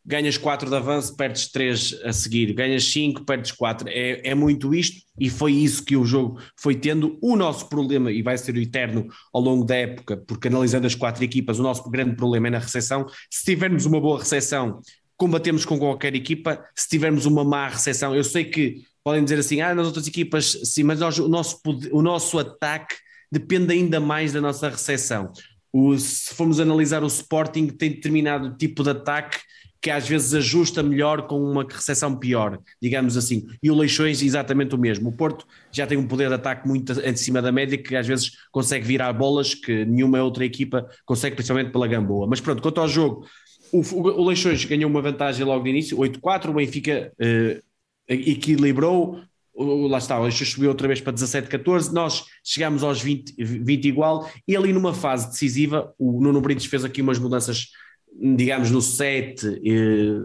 ganhas 0.05 0.37
4 0.37 0.69
de 0.69 0.77
avanço, 0.77 1.17
perdes 1.17 1.49
3 1.51 2.01
a 2.05 2.13
seguir, 2.13 2.53
ganhas 2.53 2.85
5, 2.85 3.25
perdes 3.25 3.53
4. 3.53 3.89
É, 3.89 4.29
é 4.29 4.35
muito 4.35 4.75
isto 4.75 5.03
e 5.19 5.31
foi 5.31 5.53
isso 5.53 5.85
que 5.85 5.97
o 5.97 6.05
jogo 6.05 6.39
foi 6.57 6.75
tendo. 6.75 7.19
O 7.23 7.37
nosso 7.37 7.69
problema, 7.69 8.13
e 8.13 8.23
vai 8.23 8.37
ser 8.37 8.55
o 8.55 8.61
eterno 8.61 9.07
ao 9.33 9.41
longo 9.41 9.65
da 9.65 9.75
época, 9.75 10.17
porque 10.17 10.49
analisando 10.49 10.87
as 10.87 10.95
quatro 10.95 11.25
equipas, 11.25 11.59
o 11.59 11.63
nosso 11.63 11.89
grande 11.91 12.17
problema 12.17 12.49
é 12.49 12.51
na 12.51 12.59
recepção. 12.59 13.07
Se 13.31 13.45
tivermos 13.45 13.87
uma 13.87 14.01
boa 14.01 14.19
recepção, 14.19 14.81
combatemos 15.17 15.65
com 15.65 15.79
qualquer 15.79 16.15
equipa. 16.15 16.63
Se 16.75 16.89
tivermos 16.89 17.25
uma 17.25 17.43
má 17.43 17.69
recepção, 17.69 18.15
eu 18.15 18.25
sei 18.25 18.45
que 18.45 18.83
podem 19.03 19.25
dizer 19.25 19.39
assim, 19.39 19.61
ah, 19.61 19.75
nas 19.75 19.87
outras 19.87 20.07
equipas, 20.07 20.59
sim, 20.65 20.83
mas 20.83 21.01
nós, 21.01 21.19
o, 21.19 21.29
nosso, 21.29 21.61
o 21.93 22.03
nosso 22.03 22.39
ataque 22.39 22.97
depende 23.31 23.73
ainda 23.73 24.01
mais 24.01 24.33
da 24.33 24.41
nossa 24.41 24.69
recepção. 24.69 25.33
O, 25.73 25.97
se 25.99 26.35
formos 26.35 26.61
analisar 26.61 27.03
o 27.03 27.07
Sporting, 27.07 27.69
tem 27.69 27.91
determinado 27.91 28.57
tipo 28.57 28.83
de 28.83 28.91
ataque 28.91 29.39
que 29.85 29.91
às 29.91 30.09
vezes 30.09 30.33
ajusta 30.33 30.83
melhor 30.83 31.27
com 31.27 31.39
uma 31.39 31.63
recepção 31.63 32.17
pior, 32.17 32.59
digamos 32.81 33.19
assim. 33.19 33.45
E 33.63 33.71
o 33.71 33.75
Leixões 33.75 34.23
exatamente 34.23 34.75
o 34.75 34.79
mesmo. 34.79 35.11
O 35.11 35.13
Porto 35.13 35.47
já 35.71 35.87
tem 35.87 35.99
um 35.99 36.09
poder 36.09 36.29
de 36.29 36.37
ataque 36.37 36.67
muito 36.67 36.91
acima 37.07 37.43
da 37.43 37.53
média 37.53 37.77
que 37.77 37.95
às 37.95 38.07
vezes 38.07 38.31
consegue 38.51 38.87
virar 38.87 39.13
bolas 39.13 39.55
que 39.55 39.85
nenhuma 39.85 40.23
outra 40.23 40.43
equipa 40.43 40.89
consegue, 41.05 41.37
principalmente 41.37 41.71
pela 41.71 41.87
Gamboa. 41.87 42.27
Mas 42.27 42.41
pronto, 42.41 42.63
quanto 42.63 42.81
ao 42.81 42.89
jogo, 42.89 43.27
o, 43.71 43.81
o 43.81 44.25
Leixões 44.25 44.65
ganhou 44.65 44.89
uma 44.89 45.03
vantagem 45.03 45.45
logo 45.45 45.63
de 45.63 45.69
início, 45.69 45.99
8-4, 45.99 46.49
o 46.49 46.55
Benfica 46.55 47.13
uh, 47.21 47.63
equilibrou, 48.09 49.21
lá 49.55 49.99
está, 49.99 50.19
o 50.19 50.23
Leixões 50.23 50.49
subiu 50.49 50.71
outra 50.71 50.89
vez 50.89 51.03
para 51.03 51.13
17-14, 51.13 51.93
nós 51.93 52.25
chegámos 52.43 52.83
aos 52.83 53.03
20, 53.03 53.35
20 53.39 53.85
igual, 53.85 54.31
e 54.49 54.57
ali 54.57 54.73
numa 54.73 54.95
fase 54.95 55.29
decisiva, 55.29 55.93
o 55.99 56.23
Nuno 56.23 56.41
Brites 56.41 56.65
fez 56.65 56.87
aqui 56.87 57.03
umas 57.03 57.19
mudanças 57.19 57.69
digamos, 58.15 58.71
no 58.71 58.81
set 58.81 59.45
eh, 59.45 60.23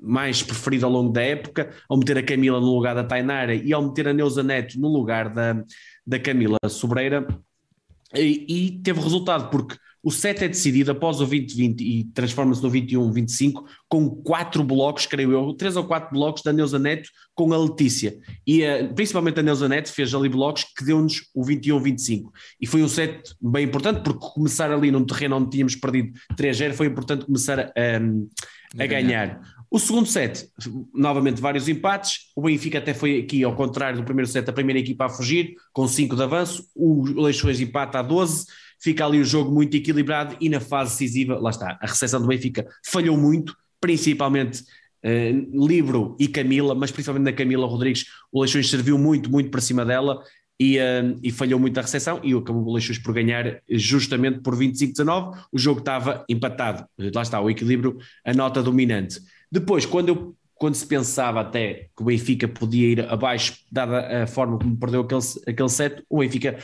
mais 0.00 0.42
preferido 0.42 0.86
ao 0.86 0.92
longo 0.92 1.12
da 1.12 1.22
época, 1.22 1.70
ao 1.88 1.98
meter 1.98 2.18
a 2.18 2.22
Camila 2.22 2.60
no 2.60 2.74
lugar 2.74 2.94
da 2.94 3.04
Tainara 3.04 3.54
e 3.54 3.72
ao 3.72 3.82
meter 3.82 4.08
a 4.08 4.12
Neuza 4.12 4.42
Neto 4.42 4.78
no 4.78 4.88
lugar 4.88 5.28
da, 5.28 5.62
da 6.06 6.18
Camila 6.18 6.56
Sobreira, 6.68 7.26
e, 8.14 8.46
e 8.48 8.70
teve 8.82 9.00
resultado, 9.00 9.50
porque 9.50 9.76
o 10.02 10.10
set 10.10 10.44
é 10.44 10.48
decidido 10.48 10.92
após 10.92 11.16
o 11.16 11.26
2020 11.26 11.80
e 11.82 12.04
transforma-se 12.14 12.62
no 12.62 12.70
21-25 12.70 13.64
com 13.88 14.08
quatro 14.08 14.62
blocos, 14.62 15.06
creio 15.06 15.32
eu, 15.32 15.52
três 15.52 15.76
ou 15.76 15.84
quatro 15.84 16.10
blocos 16.16 16.42
da 16.42 16.52
Neuza 16.52 16.78
Neto 16.78 17.10
com 17.34 17.52
a 17.52 17.58
Letícia. 17.58 18.16
E 18.46 18.62
uh, 18.62 18.94
principalmente 18.94 19.40
a 19.40 19.42
Neuza 19.42 19.68
Neto 19.68 19.92
fez 19.92 20.14
ali 20.14 20.28
blocos 20.28 20.64
que 20.64 20.84
deu-nos 20.84 21.28
o 21.34 21.44
21-25. 21.44 22.30
E 22.60 22.66
foi 22.66 22.82
um 22.82 22.88
set 22.88 23.34
bem 23.40 23.64
importante, 23.64 24.00
porque 24.02 24.26
começar 24.34 24.70
ali 24.70 24.90
num 24.90 25.04
terreno 25.04 25.36
onde 25.36 25.50
tínhamos 25.50 25.74
perdido 25.74 26.12
3-0 26.34 26.72
foi 26.74 26.86
importante 26.86 27.26
começar 27.26 27.58
a, 27.58 27.64
a, 27.64 28.82
a 28.82 28.86
ganhar. 28.86 29.40
O 29.70 29.78
segundo 29.78 30.06
set, 30.06 30.48
novamente 30.94 31.40
vários 31.40 31.68
empates. 31.68 32.30
O 32.34 32.42
Benfica 32.42 32.78
até 32.78 32.94
foi 32.94 33.20
aqui, 33.20 33.44
ao 33.44 33.54
contrário 33.54 33.98
do 33.98 34.04
primeiro 34.04 34.30
set, 34.30 34.48
a 34.48 34.52
primeira 34.52 34.80
equipa 34.80 35.06
a 35.06 35.08
fugir, 35.08 35.54
com 35.72 35.86
5 35.86 36.16
de 36.16 36.22
avanço. 36.22 36.64
O 36.74 37.02
Leixões 37.20 37.60
empata 37.60 37.98
a 37.98 38.02
12 38.02 38.46
fica 38.80 39.04
ali 39.04 39.20
o 39.20 39.24
jogo 39.24 39.52
muito 39.52 39.76
equilibrado 39.76 40.36
e 40.40 40.48
na 40.48 40.60
fase 40.60 40.92
decisiva, 40.92 41.38
lá 41.38 41.50
está, 41.50 41.78
a 41.80 41.86
recepção 41.86 42.20
do 42.20 42.28
Benfica 42.28 42.66
falhou 42.86 43.16
muito, 43.16 43.54
principalmente 43.80 44.62
uh, 45.04 45.66
Libro 45.66 46.16
e 46.18 46.28
Camila, 46.28 46.74
mas 46.74 46.90
principalmente 46.90 47.24
na 47.24 47.32
Camila 47.32 47.66
Rodrigues, 47.66 48.06
o 48.32 48.40
Leixões 48.40 48.70
serviu 48.70 48.96
muito, 48.96 49.30
muito 49.30 49.50
para 49.50 49.60
cima 49.60 49.84
dela 49.84 50.22
e, 50.60 50.78
uh, 50.78 51.18
e 51.22 51.30
falhou 51.30 51.58
muito 51.58 51.78
a 51.78 51.82
recepção 51.82 52.20
e 52.22 52.32
acabou 52.34 52.64
o 52.64 52.72
Leixões 52.72 52.98
por 52.98 53.12
ganhar 53.12 53.60
justamente 53.68 54.40
por 54.40 54.56
25-19, 54.56 55.36
o 55.52 55.58
jogo 55.58 55.80
estava 55.80 56.24
empatado, 56.28 56.86
lá 57.14 57.22
está, 57.22 57.40
o 57.40 57.50
equilíbrio, 57.50 57.98
a 58.24 58.32
nota 58.32 58.62
dominante. 58.62 59.20
Depois, 59.50 59.86
quando 59.86 60.08
eu 60.08 60.34
quando 60.58 60.74
se 60.74 60.84
pensava 60.84 61.40
até 61.40 61.88
que 61.96 62.02
o 62.02 62.04
Benfica 62.04 62.48
podia 62.48 62.88
ir 62.88 63.00
abaixo, 63.08 63.58
dada 63.70 64.24
a 64.24 64.26
forma 64.26 64.58
como 64.58 64.76
perdeu 64.76 65.02
aquele, 65.02 65.20
aquele 65.46 65.68
set, 65.68 66.02
o 66.10 66.18
Benfica 66.18 66.58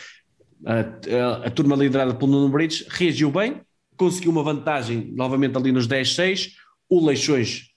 a, 0.66 0.73
a, 0.73 1.47
a 1.47 1.51
turma 1.51 1.77
liderada 1.77 2.15
pelo 2.15 2.32
Nuno 2.32 2.48
Brites 2.48 2.86
reagiu 2.89 3.31
bem, 3.31 3.61
conseguiu 3.97 4.32
uma 4.32 4.43
vantagem 4.43 5.12
novamente 5.15 5.56
ali 5.56 5.70
nos 5.70 5.86
10-6. 5.86 6.51
O 6.89 7.06
Leixões, 7.06 7.69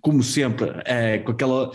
como 0.00 0.22
sempre, 0.22 0.70
é, 0.84 1.18
com 1.18 1.32
aquela, 1.32 1.72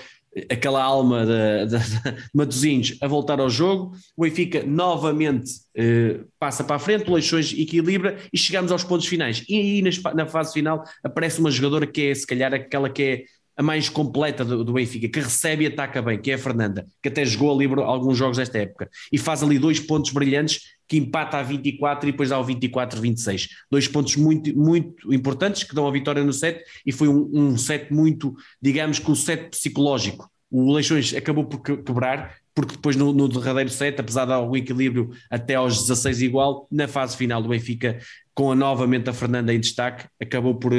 aquela 0.49 0.83
alma 0.83 1.25
de, 1.25 1.65
de, 1.65 1.77
de, 1.77 2.27
Matosinhos 2.33 2.97
a 3.01 3.07
voltar 3.07 3.39
ao 3.39 3.49
jogo. 3.49 3.95
O 4.15 4.23
Benfica 4.23 4.63
novamente 4.63 5.51
eh, 5.75 6.21
passa 6.39 6.63
para 6.63 6.75
a 6.75 6.79
frente, 6.79 7.09
o 7.09 7.13
Leixões 7.13 7.53
equilibra 7.53 8.17
e 8.31 8.37
chegamos 8.37 8.71
aos 8.71 8.83
pontos 8.83 9.07
finais. 9.07 9.43
E 9.47 9.55
aí 9.55 9.83
na, 10.13 10.27
fase 10.27 10.53
final 10.53 10.83
aparece 11.03 11.39
uma 11.39 11.51
jogadora 11.51 11.87
que 11.87 12.09
é, 12.09 12.15
se 12.15 12.25
calhar, 12.25 12.53
aquela 12.53 12.89
que 12.89 13.03
é 13.03 13.23
a 13.57 13.63
mais 13.63 13.89
completa 13.89 14.45
do, 14.45 14.63
do, 14.63 14.73
Benfica, 14.73 15.09
que 15.09 15.19
recebe 15.19 15.63
e 15.63 15.67
ataca 15.67 15.99
bem, 15.99 16.21
que 16.21 16.29
é 16.29 16.35
a 16.35 16.37
Fernanda, 16.37 16.85
que 17.01 17.09
até 17.09 17.25
jogou 17.25 17.51
ali 17.51 17.65
alguns 17.81 18.15
jogos 18.15 18.37
desta 18.37 18.59
época, 18.59 18.87
e 19.11 19.17
faz 19.17 19.41
ali 19.41 19.57
dois 19.57 19.79
pontos 19.79 20.11
brilhantes 20.11 20.76
que 20.87 20.97
empata 20.97 21.37
a 21.37 21.43
24 21.43 22.07
e 22.07 22.11
depois 22.11 22.29
dá 22.29 22.39
o 22.39 22.45
24-26. 22.45 23.49
Dois 23.69 23.87
pontos 23.87 24.15
muito, 24.15 24.57
muito 24.57 25.13
importantes 25.13 25.63
que 25.63 25.75
dão 25.75 25.87
a 25.87 25.91
vitória 25.91 26.23
no 26.23 26.31
set 26.31 26.63
e 26.85 26.91
foi 26.91 27.07
um, 27.07 27.29
um 27.33 27.57
set 27.57 27.91
muito, 27.93 28.35
digamos 28.61 28.99
que 28.99 29.11
um 29.11 29.15
set 29.15 29.49
psicológico. 29.49 30.29
O 30.49 30.73
Leixões 30.73 31.13
acabou 31.13 31.45
por 31.45 31.61
quebrar, 31.61 32.35
porque 32.55 32.75
depois 32.75 32.95
no, 32.95 33.11
no 33.11 33.27
derradeiro 33.27 33.69
set, 33.69 33.99
apesar 33.99 34.25
de 34.25 34.31
algum 34.31 34.55
equilíbrio 34.55 35.11
até 35.29 35.55
aos 35.55 35.81
16 35.81 36.21
igual, 36.21 36.67
na 36.71 36.87
fase 36.87 37.17
final 37.17 37.41
do 37.41 37.49
Benfica, 37.49 37.99
com 38.33 38.51
a 38.51 38.55
novamente 38.55 39.09
a 39.09 39.13
Fernanda 39.13 39.53
em 39.53 39.59
destaque, 39.59 40.05
acabou 40.21 40.55
por 40.55 40.71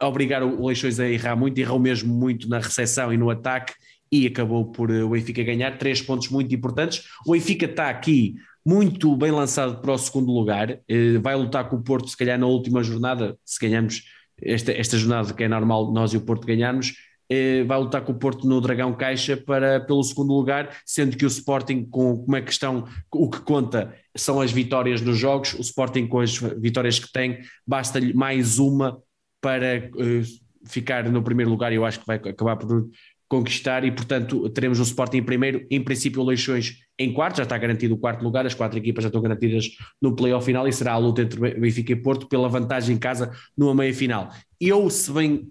obrigar 0.00 0.42
o 0.42 0.66
Leixões 0.66 1.00
a 1.00 1.08
errar 1.08 1.34
muito, 1.34 1.58
errou 1.58 1.80
mesmo 1.80 2.14
muito 2.14 2.48
na 2.48 2.58
recepção 2.58 3.12
e 3.12 3.16
no 3.16 3.28
ataque 3.30 3.72
e 4.10 4.26
acabou 4.26 4.66
por 4.66 4.90
eh, 4.90 5.02
o 5.02 5.08
Benfica 5.08 5.42
ganhar 5.42 5.78
três 5.78 6.02
pontos 6.02 6.28
muito 6.28 6.54
importantes. 6.54 7.04
O 7.26 7.32
Benfica 7.32 7.64
está 7.64 7.88
aqui 7.88 8.34
muito 8.64 9.14
bem 9.16 9.30
lançado 9.30 9.80
para 9.80 9.92
o 9.92 9.98
segundo 9.98 10.32
lugar, 10.32 10.78
eh, 10.88 11.18
vai 11.20 11.34
lutar 11.34 11.68
com 11.68 11.76
o 11.76 11.82
Porto 11.82 12.08
se 12.08 12.16
calhar 12.16 12.38
na 12.38 12.46
última 12.46 12.82
jornada, 12.82 13.36
se 13.44 13.60
ganhamos 13.60 14.04
esta, 14.40 14.72
esta 14.72 14.96
jornada 14.96 15.32
que 15.34 15.44
é 15.44 15.48
normal 15.48 15.92
nós 15.92 16.12
e 16.12 16.16
o 16.16 16.20
Porto 16.20 16.46
ganharmos, 16.46 16.94
eh, 17.28 17.64
vai 17.64 17.78
lutar 17.78 18.02
com 18.02 18.12
o 18.12 18.18
Porto 18.18 18.46
no 18.46 18.60
Dragão 18.60 18.92
Caixa 18.94 19.36
para, 19.36 19.80
pelo 19.80 20.02
segundo 20.02 20.34
lugar, 20.34 20.76
sendo 20.84 21.16
que 21.16 21.24
o 21.24 21.28
Sporting 21.28 21.84
com 21.86 22.12
uma 22.26 22.40
questão, 22.42 22.84
o 23.10 23.30
que 23.30 23.40
conta 23.40 23.94
são 24.14 24.40
as 24.40 24.52
vitórias 24.52 25.00
nos 25.00 25.16
jogos, 25.16 25.54
o 25.54 25.60
Sporting 25.60 26.06
com 26.06 26.20
as 26.20 26.36
vitórias 26.36 26.98
que 26.98 27.10
tem, 27.10 27.38
basta-lhe 27.66 28.12
mais 28.12 28.58
uma 28.58 28.98
para 29.40 29.90
uh, 29.94 30.68
ficar 30.68 31.08
no 31.10 31.22
primeiro 31.22 31.50
lugar, 31.50 31.72
eu 31.72 31.84
acho 31.84 32.00
que 32.00 32.06
vai 32.06 32.16
acabar 32.16 32.56
por 32.56 32.88
conquistar 33.28 33.82
e, 33.82 33.90
portanto, 33.90 34.48
teremos 34.50 34.78
o 34.78 34.82
Sporting 34.82 35.16
em 35.16 35.22
primeiro, 35.22 35.66
em 35.70 35.82
princípio 35.82 36.20
o 36.20 36.24
Leixões 36.24 36.76
em 37.02 37.12
quarto, 37.12 37.36
já 37.36 37.42
está 37.42 37.56
garantido 37.58 37.94
o 37.94 37.98
quarto 37.98 38.22
lugar, 38.22 38.46
as 38.46 38.54
quatro 38.54 38.78
equipas 38.78 39.04
já 39.04 39.08
estão 39.08 39.20
garantidas 39.20 39.68
no 40.00 40.14
play-off 40.14 40.44
final 40.44 40.66
e 40.66 40.72
será 40.72 40.92
a 40.92 40.98
luta 40.98 41.22
entre 41.22 41.54
Benfica 41.54 41.92
e 41.92 41.96
Porto 41.96 42.28
pela 42.28 42.48
vantagem 42.48 42.96
em 42.96 42.98
casa 42.98 43.30
numa 43.56 43.74
meia-final. 43.74 44.30
Eu, 44.60 44.88
se 44.90 45.10
bem 45.12 45.50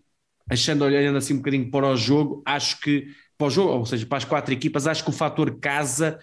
achando, 0.50 0.84
olhando 0.84 1.18
assim 1.18 1.34
um 1.34 1.38
bocadinho 1.38 1.70
para 1.70 1.88
o 1.88 1.96
jogo, 1.96 2.42
acho 2.46 2.80
que, 2.82 3.08
para 3.38 3.48
o 3.48 3.50
jogo, 3.50 3.70
ou 3.72 3.86
seja, 3.86 4.06
para 4.06 4.18
as 4.18 4.26
quatro 4.26 4.54
equipas, 4.54 4.88
acho 4.88 5.04
que 5.04 5.10
o 5.10 5.14
fator 5.14 5.60
casa 5.60 6.20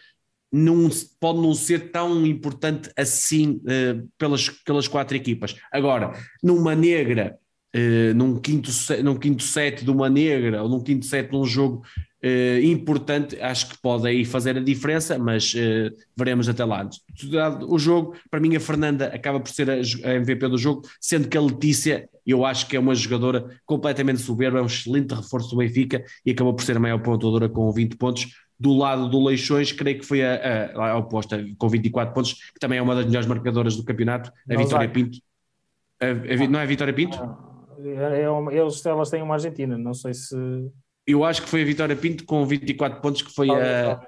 não, 0.53 0.89
pode 1.21 1.41
não 1.41 1.55
ser 1.55 1.91
tão 1.91 2.27
importante 2.27 2.91
assim 2.97 3.61
uh, 3.63 4.09
pelas, 4.19 4.49
pelas 4.49 4.89
quatro 4.89 5.17
equipas. 5.17 5.57
Agora, 5.71 6.13
numa 6.43 6.75
negra 6.75 7.39
uh, 7.75 8.15
num, 8.15 8.39
quinto, 8.41 8.71
num 9.03 9.17
quinto 9.17 9.43
set 9.43 9.85
de 9.85 9.91
uma 9.91 10.09
negra 10.09 10.63
ou 10.63 10.69
num 10.69 10.83
quinto 10.83 11.07
set 11.07 11.31
de 11.31 11.37
um 11.37 11.45
jogo 11.45 11.83
uh, 12.25 12.61
importante, 12.63 13.41
acho 13.41 13.71
que 13.71 13.79
pode 13.79 14.07
aí 14.07 14.25
fazer 14.25 14.57
a 14.57 14.61
diferença, 14.61 15.19
mas 15.19 15.55
uh, 15.55 15.95
veremos 16.17 16.49
até 16.49 16.65
lá. 16.65 16.89
O 17.69 17.79
jogo, 17.79 18.15
para 18.31 18.41
mim, 18.41 18.55
a 18.57 18.61
Fernanda 18.61 19.07
acaba 19.07 19.41
por 19.41 19.51
ser 19.51 19.71
a, 19.71 19.75
a 19.75 20.15
MVP 20.15 20.49
do 20.49 20.59
jogo, 20.59 20.83
sendo 21.01 21.29
que 21.29 21.37
a 21.37 21.41
Letícia, 21.41 22.09
eu 22.27 22.45
acho 22.45 22.67
que 22.69 22.77
é 22.77 22.81
uma 22.81 22.95
jogadora 22.95 23.49
completamente 23.65 24.21
soberba, 24.21 24.59
é 24.59 24.63
um 24.63 24.67
excelente 24.67 25.15
reforço 25.15 25.51
do 25.51 25.57
Benfica 25.57 26.05
e 26.25 26.31
acabou 26.31 26.55
por 26.55 26.63
ser 26.63 26.77
a 26.77 26.81
maior 26.81 26.99
pontuadora 27.01 27.49
com 27.49 27.71
20 27.73 27.97
pontos 27.97 28.29
do 28.59 28.75
lado 28.75 29.09
do 29.09 29.23
Leixões, 29.23 29.71
creio 29.71 30.01
que 30.01 30.05
foi 30.05 30.25
a, 30.25 30.73
a, 30.75 30.91
a 30.91 30.99
oposta, 30.99 31.45
com 31.57 31.69
24 31.69 32.13
pontos, 32.13 32.35
que 32.35 32.59
também 32.59 32.79
é 32.79 32.83
uma 32.83 32.95
das 32.95 33.07
melhores 33.07 33.29
marcadoras 33.29 33.77
do 33.77 33.85
campeonato, 33.85 34.33
a 34.51 34.55
não, 34.55 34.63
Vitória 34.63 34.89
Pinto. 34.89 35.19
A, 36.01 36.07
a, 36.07 36.49
não 36.49 36.59
é 36.59 36.63
a 36.65 36.67
Vitória 36.67 36.93
Pinto? 36.93 37.19
É, 37.79 38.23
é 38.23 38.59
eles, 38.59 38.85
elas 38.85 39.11
têm 39.11 39.23
uma 39.23 39.35
Argentina, 39.35 39.79
não 39.79 39.95
sei 39.95 40.13
se. 40.13 40.37
Eu 41.09 41.25
acho 41.25 41.43
que 41.43 41.49
foi 41.49 41.63
a 41.63 41.65
Vitória 41.65 41.97
Pinto 41.97 42.25
com 42.25 42.45
24 42.45 43.01
pontos, 43.01 43.23
que 43.23 43.33
foi 43.33 43.49
a, 43.51 43.99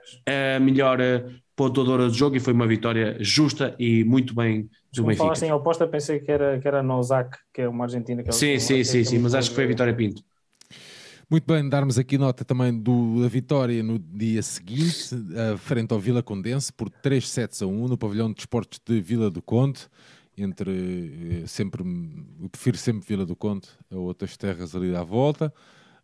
a, 0.56 0.60
melhor 0.60 1.01
eh, 1.01 1.24
pontuadora 1.56 2.06
do 2.06 2.12
jogo 2.14 2.36
e 2.36 2.40
foi 2.40 2.52
uma 2.52 2.66
vitória 2.66 3.16
justa 3.20 3.74
e 3.78 4.05
muito 4.05 4.35
bem 4.35 4.68
do 4.93 5.05
Benfica. 5.05 5.24
falaste 5.24 5.43
em 5.44 5.52
oposta, 5.52 5.86
pensei 5.89 6.20
que 6.20 6.31
era, 6.31 6.60
que 6.60 6.68
era 6.68 6.82
Nozak, 6.82 7.39
que 7.55 7.62
é 7.62 7.68
uma 7.68 7.85
argentina. 7.85 8.22
Que 8.22 8.28
é 8.28 8.32
sim, 8.32 8.59
sim, 8.59 8.85
sim, 8.85 9.02
sim, 9.02 9.18
mas 9.18 9.35
acho 9.35 9.48
que 9.48 9.55
foi 9.55 9.64
a 9.64 9.68
Vitória 9.68 9.94
Pinto. 9.94 10.22
Muito 11.31 11.44
bem, 11.47 11.66
darmos 11.68 11.97
aqui 11.97 12.18
nota 12.18 12.44
também 12.44 12.77
do, 12.77 13.22
da 13.22 13.28
vitória 13.28 13.82
no 13.82 13.98
dia 13.98 14.43
seguinte, 14.43 15.14
uh, 15.14 15.56
frente 15.56 15.93
ao 15.93 16.01
Vila 16.01 16.22
Condense, 16.22 16.72
por 16.72 16.90
3 16.90 17.27
sets 17.27 17.62
a 17.62 17.66
1 17.66 17.89
no 17.89 17.97
pavilhão 17.97 18.32
de 18.32 18.40
esportes 18.40 18.81
de 18.85 19.01
Vila 19.01 19.31
do 19.31 19.40
Conde. 19.40 19.81
Entre 20.36 20.70
uh, 20.70 21.48
sempre, 21.48 21.82
eu 22.43 22.48
prefiro 22.51 22.77
sempre 22.77 23.06
Vila 23.06 23.24
do 23.24 23.36
Conde 23.36 23.68
a 23.90 23.97
outras 23.97 24.36
terras 24.36 24.74
ali 24.74 24.94
à 24.94 25.02
volta, 25.02 25.55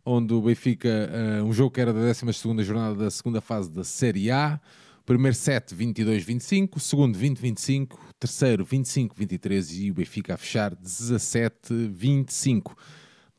onde 0.07 0.33
o 0.33 0.41
Benfica, 0.41 0.87
uh, 0.89 1.43
um 1.43 1.51
jogo 1.51 1.69
que 1.69 1.81
era 1.81 1.91
da 1.91 1.99
12 1.99 2.63
jornada 2.63 2.95
da 2.95 3.11
segunda 3.11 3.41
fase 3.41 3.69
da 3.69 3.83
Série 3.83 4.31
A. 4.31 4.59
Primeiro 5.05 5.35
set 5.35 5.75
22-25, 5.75 6.79
segundo 6.79 7.17
20-25, 7.17 7.97
terceiro 8.19 8.65
25-23 8.65 9.81
e 9.81 9.91
o 9.91 9.93
Benfica 9.93 10.33
a 10.33 10.37
fechar 10.37 10.73
17-25. 10.75 12.73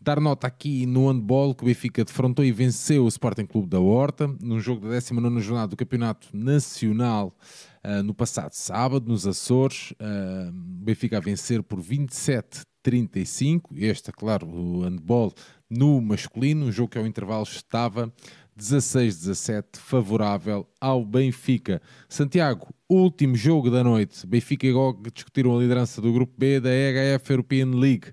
Dar 0.01 0.21
nota 0.21 0.47
aqui 0.47 0.87
no 0.87 1.09
handball 1.09 1.55
que 1.55 1.65
o 1.65 1.67
Benfica 1.67 2.05
defrontou 2.05 2.45
e 2.45 2.53
venceu 2.53 3.05
o 3.05 3.09
Sporting 3.09 3.47
Clube 3.47 3.69
da 3.69 3.81
Horta 3.81 4.29
num 4.41 4.61
jogo 4.61 4.83
da 4.83 4.95
19 4.95 5.41
jornada 5.41 5.69
do 5.69 5.77
Campeonato 5.77 6.29
Nacional 6.33 7.37
uh, 7.85 8.03
no 8.03 8.15
passado 8.15 8.53
sábado, 8.53 9.09
nos 9.09 9.27
Açores. 9.27 9.93
Uh, 9.93 10.51
o 10.51 10.85
Benfica 10.85 11.17
a 11.17 11.21
vencer 11.21 11.63
por 11.63 11.81
27-35. 11.81 13.63
Este, 13.77 14.11
é 14.11 14.13
claro, 14.13 14.47
o 14.47 14.83
handball 14.83 15.35
no 15.69 16.01
masculino. 16.01 16.67
Um 16.67 16.73
jogo 16.73 16.91
que 16.91 16.99
ao 16.99 17.07
intervalo 17.07 17.45
estava 17.45 18.13
16-17, 18.59 19.77
favorável 19.77 20.69
ao 20.81 21.05
Benfica. 21.05 21.81
Santiago, 22.09 22.69
último 22.89 23.37
jogo 23.37 23.71
da 23.71 23.85
noite. 23.85 24.27
Benfica 24.27 24.67
e 24.67 24.73
GOG 24.73 25.11
discutiram 25.13 25.57
a 25.57 25.61
liderança 25.61 26.01
do 26.01 26.13
Grupo 26.13 26.35
B 26.37 26.61
da 26.61 26.71
EHF 26.71 27.31
European 27.31 27.71
League 27.75 28.13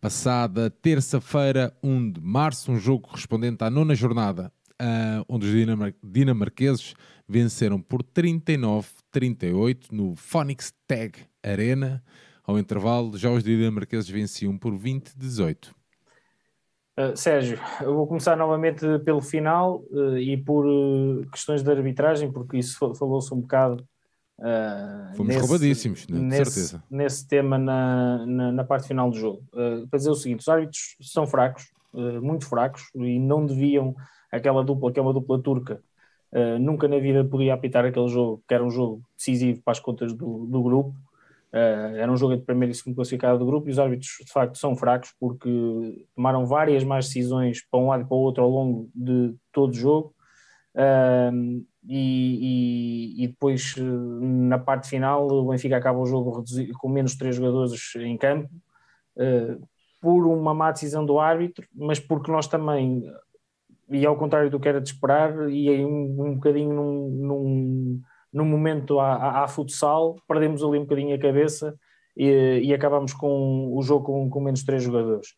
passada 0.00 0.70
terça-feira, 0.70 1.76
1 1.82 2.12
de 2.12 2.20
março, 2.20 2.70
um 2.70 2.78
jogo 2.78 3.08
correspondente 3.08 3.64
à 3.64 3.70
nona 3.70 3.94
jornada, 3.94 4.52
uh, 4.80 5.24
onde 5.28 5.46
os 5.46 5.52
dinamar 5.52 5.94
dinamarqueses 6.02 6.94
venceram 7.28 7.80
por 7.80 8.02
39-38 8.02 9.90
no 9.90 10.14
Phoenix 10.14 10.72
Tag 10.86 11.18
Arena. 11.42 12.02
Ao 12.44 12.58
intervalo, 12.58 13.18
já 13.18 13.30
os 13.30 13.42
dinamarqueses 13.42 14.08
venciam 14.08 14.56
por 14.56 14.72
20-18. 14.74 15.72
Uh, 16.98 17.14
Sérgio, 17.14 17.60
eu 17.82 17.94
vou 17.94 18.06
começar 18.06 18.36
novamente 18.36 18.80
pelo 19.04 19.20
final 19.20 19.84
uh, 19.90 20.16
e 20.16 20.34
por 20.34 20.64
uh, 20.66 21.26
questões 21.30 21.62
de 21.62 21.70
arbitragem, 21.70 22.32
porque 22.32 22.56
isso 22.56 22.94
falou-se 22.94 23.32
um 23.34 23.40
bocado 23.40 23.86
Fomos 25.16 25.28
nesse, 25.28 25.40
roubadíssimos, 25.40 26.08
né? 26.08 26.18
nesse, 26.18 26.50
certeza. 26.50 26.84
Nesse 26.90 27.26
tema 27.26 27.58
na, 27.58 28.26
na, 28.26 28.52
na, 28.52 28.64
parte 28.64 28.86
final 28.86 29.10
do 29.10 29.16
jogo. 29.16 29.42
Para 29.50 29.96
dizer 29.96 30.10
o 30.10 30.14
seguinte: 30.14 30.40
os 30.40 30.48
árbitros 30.48 30.94
são 31.00 31.26
fracos, 31.26 31.72
muito 32.20 32.46
fracos, 32.46 32.82
e 32.94 33.18
não 33.18 33.46
deviam, 33.46 33.96
aquela 34.30 34.62
dupla, 34.62 34.92
que 34.92 34.98
é 34.98 35.02
uma 35.02 35.14
dupla 35.14 35.40
turca, 35.40 35.80
nunca 36.60 36.86
na 36.86 36.98
vida 36.98 37.24
podia 37.24 37.54
apitar 37.54 37.86
aquele 37.86 38.08
jogo, 38.08 38.42
que 38.46 38.52
era 38.52 38.62
um 38.62 38.70
jogo 38.70 39.00
decisivo 39.16 39.62
para 39.62 39.72
as 39.72 39.80
contas 39.80 40.12
do, 40.12 40.44
do 40.44 40.62
grupo. 40.62 40.94
Era 41.58 42.10
um 42.10 42.16
jogo 42.16 42.34
entre 42.34 42.44
primeiro 42.44 42.72
e 42.72 42.74
segundo 42.74 42.96
classificado 42.96 43.38
do 43.38 43.46
grupo, 43.46 43.68
e 43.68 43.70
os 43.72 43.78
árbitros 43.78 44.10
de 44.24 44.32
facto 44.32 44.58
são 44.58 44.76
fracos 44.76 45.14
porque 45.18 46.06
tomaram 46.14 46.44
várias 46.44 46.84
mais 46.84 47.06
decisões 47.06 47.66
para 47.70 47.80
um 47.80 47.88
lado 47.88 48.02
e 48.02 48.06
para 48.06 48.16
o 48.16 48.20
outro 48.20 48.42
ao 48.42 48.50
longo 48.50 48.90
de 48.94 49.34
todo 49.52 49.70
o 49.70 49.74
jogo. 49.74 50.14
Uh, 50.74 51.64
e, 51.88 53.14
e, 53.18 53.24
e, 53.24 53.28
depois 53.28 53.74
na 53.78 54.58
parte 54.58 54.88
final 54.88 55.26
o 55.26 55.48
Benfica 55.48 55.76
acaba 55.76 55.98
o 55.98 56.04
jogo 56.04 56.44
com 56.78 56.88
menos 56.88 57.14
três 57.16 57.36
jogadores 57.36 57.94
em 57.96 58.18
campo 58.18 58.50
uh, 59.16 59.66
por 60.00 60.26
uma 60.26 60.52
má 60.52 60.70
decisão 60.70 61.06
do 61.06 61.18
árbitro, 61.18 61.66
mas 61.74 61.98
porque 61.98 62.30
nós 62.30 62.46
também, 62.46 63.02
e 63.88 64.04
ao 64.04 64.16
contrário 64.16 64.50
do 64.50 64.60
que 64.60 64.68
era 64.68 64.80
de 64.80 64.88
esperar, 64.88 65.48
e 65.50 65.68
aí 65.68 65.84
um, 65.84 66.22
um 66.22 66.34
bocadinho 66.34 66.74
num, 66.74 67.08
num, 67.08 68.02
num 68.32 68.44
momento 68.44 69.00
à, 69.00 69.44
à, 69.44 69.48
futsal, 69.48 70.16
perdemos 70.28 70.62
ali 70.62 70.78
um 70.78 70.82
bocadinho 70.82 71.14
a 71.14 71.18
cabeça 71.18 71.74
e, 72.16 72.60
e 72.64 72.74
acabamos 72.74 73.12
com 73.12 73.72
o 73.74 73.82
jogo 73.82 74.04
com, 74.04 74.30
com 74.30 74.40
menos 74.40 74.62
três 74.64 74.82
jogadores. 74.82 75.28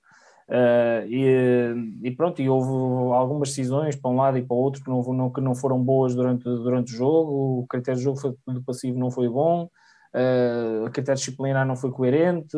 Uh, 0.49 1.05
e, 1.07 1.75
e, 2.05 2.11
pronto, 2.11 2.41
e 2.41 2.49
houve 2.49 3.13
algumas 3.15 3.51
decisões 3.51 3.95
para 3.95 4.11
um 4.11 4.17
lado 4.17 4.39
e 4.39 4.43
para 4.43 4.55
o 4.55 4.59
outro 4.59 4.83
que 4.83 4.89
não, 4.89 5.03
não, 5.03 5.31
que 5.31 5.43
não 5.43 5.55
foram 5.55 5.79
boas 5.79 6.15
durante, 6.15 6.45
durante 6.45 6.95
o 6.95 6.97
jogo, 6.97 7.61
o 7.61 7.67
critério 7.67 7.99
de 7.99 8.05
jogo 8.05 8.19
foi, 8.19 8.35
do 8.47 8.63
passivo 8.63 8.99
não 8.99 9.11
foi 9.11 9.29
bom, 9.29 9.69
uh, 10.15 10.87
o 10.87 10.91
critério 10.91 11.19
disciplinar 11.19 11.67
não 11.67 11.77
foi 11.77 11.91
coerente, 11.91 12.57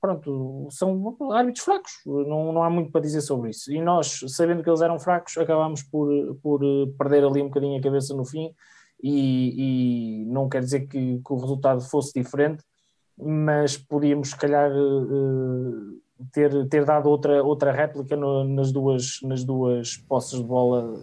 pronto, 0.00 0.68
são 0.70 1.14
árbitros 1.32 1.66
fracos, 1.66 1.92
não, 2.06 2.50
não 2.50 2.62
há 2.62 2.70
muito 2.70 2.90
para 2.90 3.02
dizer 3.02 3.20
sobre 3.20 3.50
isso. 3.50 3.70
E 3.70 3.78
nós, 3.78 4.20
sabendo 4.28 4.62
que 4.62 4.70
eles 4.70 4.80
eram 4.80 4.98
fracos, 4.98 5.36
acabámos 5.36 5.82
por, 5.82 6.08
por 6.42 6.60
perder 6.98 7.24
ali 7.24 7.42
um 7.42 7.48
bocadinho 7.48 7.78
a 7.78 7.82
cabeça 7.82 8.14
no 8.16 8.24
fim, 8.24 8.54
e, 9.02 10.22
e 10.22 10.24
não 10.26 10.48
quer 10.48 10.60
dizer 10.62 10.86
que, 10.86 11.18
que, 11.18 11.32
o 11.32 11.36
resultado 11.36 11.80
fosse 11.80 12.12
diferente, 12.14 12.64
mas 13.18 13.76
podíamos, 13.76 14.30
se 14.30 14.36
calhar. 14.36 14.70
Uh, 14.70 16.00
ter, 16.32 16.66
ter 16.68 16.84
dado 16.84 17.08
outra, 17.08 17.42
outra 17.42 17.72
réplica 17.72 18.16
no, 18.16 18.44
nas, 18.44 18.72
duas, 18.72 19.20
nas 19.22 19.44
duas 19.44 19.96
posses 19.96 20.38
de 20.38 20.44
bola 20.44 20.94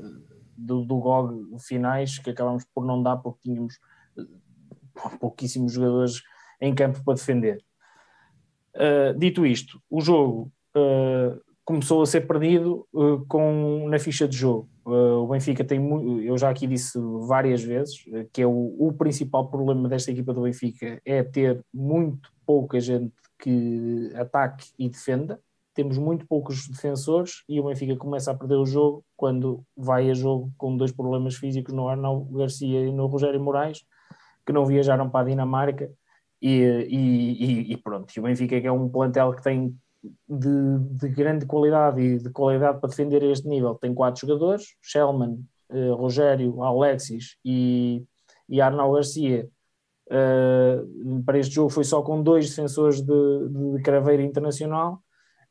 do, 0.58 0.84
do 0.84 0.98
GOG 0.98 1.60
finais, 1.60 2.18
que 2.20 2.30
acabamos 2.30 2.66
por 2.74 2.86
não 2.86 3.02
dar 3.02 3.18
porque 3.18 3.42
tínhamos 3.44 3.80
eh, 4.18 4.24
pouquíssimos 5.20 5.74
jogadores 5.74 6.22
em 6.60 6.74
campo 6.74 7.04
para 7.04 7.16
defender. 7.16 7.64
Uh, 8.76 9.18
dito 9.18 9.46
isto, 9.46 9.80
o 9.88 10.02
jogo 10.02 10.52
uh, 10.76 11.40
começou 11.64 12.02
a 12.02 12.08
ser 12.08 12.22
perdido 12.22 12.88
uh, 12.92 13.24
com, 13.28 13.88
na 13.88 14.00
ficha 14.00 14.28
de 14.28 14.36
jogo. 14.36 14.68
O 14.86 15.28
Benfica 15.28 15.64
tem, 15.64 15.80
eu 16.26 16.38
já 16.38 16.50
aqui 16.50 16.68
disse 16.68 17.00
várias 17.28 17.64
vezes, 17.64 18.04
que 18.32 18.42
é 18.42 18.48
o, 18.48 18.76
o 18.78 18.94
principal 18.94 19.50
problema 19.50 19.88
desta 19.88 20.12
equipa 20.12 20.34
do 20.34 20.42
Benfica 20.42 21.02
é 21.06 21.24
ter 21.24 21.64
muito 21.74 22.30
pouca 22.46 22.80
gente 22.80 23.14
que 23.40 24.12
ataque 24.16 24.72
e 24.78 24.90
defenda. 24.90 25.40
Temos 25.74 25.98
muito 25.98 26.28
poucos 26.28 26.68
defensores 26.68 27.44
e 27.50 27.60
o 27.60 27.64
Benfica 27.64 27.96
começa 27.96 28.32
a 28.32 28.36
perder 28.36 28.56
o 28.56 28.66
jogo 28.66 29.04
quando 29.16 29.64
vai 29.76 30.10
a 30.10 30.14
jogo 30.14 30.52
com 30.58 30.78
dois 30.78 30.92
problemas 30.92 31.36
físicos 31.36 31.74
no 31.74 31.88
Arnaldo 31.88 32.38
Garcia 32.38 32.86
e 32.86 32.92
no 32.92 33.08
Rogério 33.08 33.42
Moraes, 33.42 33.84
que 34.46 34.54
não 34.54 34.66
viajaram 34.66 35.10
para 35.10 35.22
a 35.22 35.30
Dinamarca. 35.30 35.90
E, 36.42 36.60
e, 36.90 37.72
e 37.72 37.78
pronto, 37.78 38.14
e 38.14 38.20
o 38.20 38.24
Benfica 38.24 38.58
é 38.58 38.72
um 38.72 38.90
plantel 38.90 39.34
que 39.34 39.42
tem 39.42 39.78
de, 40.28 40.80
de, 40.92 41.10
grande 41.10 41.46
qualidade 41.46 42.02
e 42.02 42.20
de 42.20 42.30
qualidade 42.30 42.80
para 42.80 42.90
defender 42.90 43.24
este 43.24 43.48
nível. 43.48 43.76
Tem 43.76 43.94
quatro 43.94 44.28
jogadores: 44.28 44.76
Shellman, 44.82 45.40
eh, 45.70 45.92
Rogério, 45.92 46.62
Alexis 46.62 47.38
e, 47.44 48.04
e 48.50 48.62
Arnaldo 48.62 48.96
Garcia, 48.96 49.50
Uh, 50.08 51.24
para 51.24 51.40
este 51.40 51.56
jogo 51.56 51.70
foi 51.70 51.86
só 51.86 52.02
com 52.02 52.22
dois 52.22 52.50
defensores 52.50 53.02
de, 53.02 53.50
de 53.50 53.82
craveira 53.82 54.22
internacional 54.22 55.00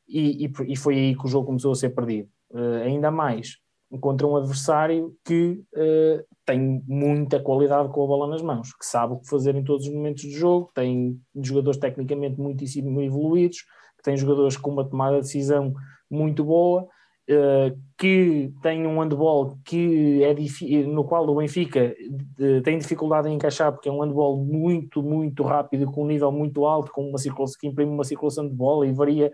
e, 0.07 0.45
e, 0.45 0.53
e, 0.67 0.75
foi 0.77 0.95
aí 0.95 1.15
que 1.17 1.25
o 1.25 1.27
jogo 1.27 1.47
começou 1.47 1.71
a 1.71 1.75
ser 1.75 1.89
perdido. 1.89 2.29
Uh, 2.51 2.83
ainda 2.83 3.09
mais 3.09 3.57
contra 3.99 4.27
um 4.27 4.35
adversário 4.35 5.15
que 5.25 5.63
uh, 5.75 6.23
tem 6.45 6.83
muita 6.87 7.39
qualidade 7.39 7.89
com 7.89 8.03
a 8.03 8.07
bola 8.07 8.27
nas 8.27 8.41
mãos, 8.41 8.73
que 8.73 8.85
sabe 8.85 9.13
o 9.13 9.19
que 9.19 9.29
fazer 9.29 9.55
em 9.55 9.63
todos 9.63 9.87
os 9.87 9.93
momentos 9.93 10.23
do 10.23 10.31
jogo, 10.31 10.71
tem 10.73 11.19
jogadores 11.41 11.79
tecnicamente 11.79 12.39
muitíssimo 12.39 13.01
evoluídos, 13.01 13.65
tem 14.03 14.17
jogadores 14.17 14.57
com 14.57 14.71
uma 14.71 14.87
tomada 14.87 15.15
de 15.15 15.23
decisão 15.23 15.73
muito 16.09 16.43
boa 16.43 16.87
Uh, 17.23 17.79
que 17.97 18.51
tem 18.61 18.85
um 18.85 18.99
handball 18.99 19.57
que 19.63 20.21
é 20.21 20.83
no 20.83 21.05
qual 21.05 21.25
o 21.25 21.35
Benfica 21.35 21.95
uh, 22.37 22.61
tem 22.63 22.77
dificuldade 22.77 23.29
em 23.29 23.35
encaixar 23.35 23.71
porque 23.71 23.87
é 23.87 23.91
um 23.93 24.01
handball 24.01 24.43
muito, 24.43 25.01
muito 25.01 25.41
rápido, 25.41 25.89
com 25.89 26.03
um 26.03 26.07
nível 26.07 26.33
muito 26.33 26.65
alto, 26.65 26.91
com 26.91 27.07
uma 27.07 27.17
circulação, 27.17 27.55
que 27.61 27.67
imprime 27.67 27.93
uma 27.93 28.03
circulação 28.03 28.45
de 28.45 28.53
bola 28.53 28.85
e 28.85 28.91
varia, 28.91 29.31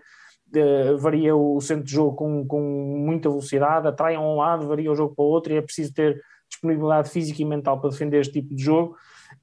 uh, 0.55 0.97
varia 0.99 1.35
o 1.35 1.59
centro 1.61 1.83
de 1.83 1.91
jogo 1.91 2.15
com, 2.15 2.45
com 2.45 2.61
muita 2.61 3.27
velocidade, 3.27 3.87
atrai 3.87 4.13
a 4.13 4.21
um 4.21 4.35
lado, 4.35 4.67
varia 4.67 4.91
o 4.91 4.95
jogo 4.95 5.15
para 5.15 5.25
o 5.25 5.27
outro 5.27 5.51
e 5.51 5.57
é 5.57 5.61
preciso 5.61 5.91
ter 5.91 6.21
disponibilidade 6.47 7.09
física 7.09 7.41
e 7.41 7.45
mental 7.45 7.81
para 7.81 7.89
defender 7.89 8.21
este 8.21 8.33
tipo 8.33 8.53
de 8.53 8.63
jogo 8.63 8.95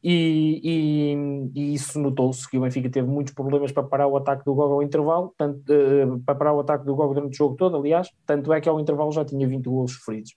e, 0.03 0.61
e, 0.63 1.51
e 1.55 1.75
isso 1.75 1.99
notou-se 1.99 2.49
que 2.49 2.59
o 2.59 2.61
Benfica 2.61 2.89
teve 2.91 3.09
muitos 3.09 3.35
problemas 3.35 3.73
para 3.73 3.83
parar 3.83 4.07
o 4.07 4.17
ataque 4.17 4.45
do 4.45 4.55
Gogo 4.55 4.75
ao 4.75 4.83
intervalo, 4.83 5.35
tanto, 5.37 5.61
uh, 5.73 6.21
para 6.21 6.35
parar 6.35 6.53
o 6.53 6.61
ataque 6.61 6.85
do 6.85 6.95
Gogo 6.95 7.15
durante 7.15 7.35
o 7.35 7.37
jogo 7.37 7.57
todo, 7.57 7.77
aliás, 7.77 8.11
tanto 8.25 8.53
é 8.53 8.61
que 8.61 8.69
ao 8.69 8.81
intervalo 8.81 9.13
já 9.13 9.25
tinha 9.25 9.47
20 9.49 9.65
golos 9.65 9.95
sofridos. 9.95 10.35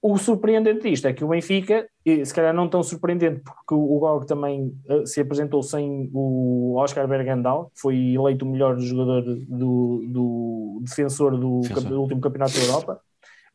O 0.00 0.16
surpreendente 0.16 0.88
disto 0.88 1.08
é 1.08 1.12
que 1.12 1.24
o 1.24 1.28
Benfica, 1.28 1.88
se 2.06 2.32
calhar 2.32 2.54
não 2.54 2.68
tão 2.68 2.84
surpreendente, 2.84 3.40
porque 3.40 3.74
o 3.74 3.98
GOG 3.98 4.26
também 4.26 4.72
uh, 4.88 5.04
se 5.04 5.20
apresentou 5.20 5.60
sem 5.62 6.08
o 6.14 6.76
Oscar 6.76 7.08
Bergandal, 7.08 7.72
que 7.74 7.80
foi 7.80 7.96
eleito 8.14 8.44
o 8.44 8.48
melhor 8.48 8.78
jogador 8.78 9.22
do, 9.22 10.04
do 10.06 10.80
defensor 10.82 11.32
do, 11.32 11.62
do 11.62 12.00
último 12.00 12.20
campeonato 12.20 12.52
da 12.52 12.64
Europa, 12.64 13.00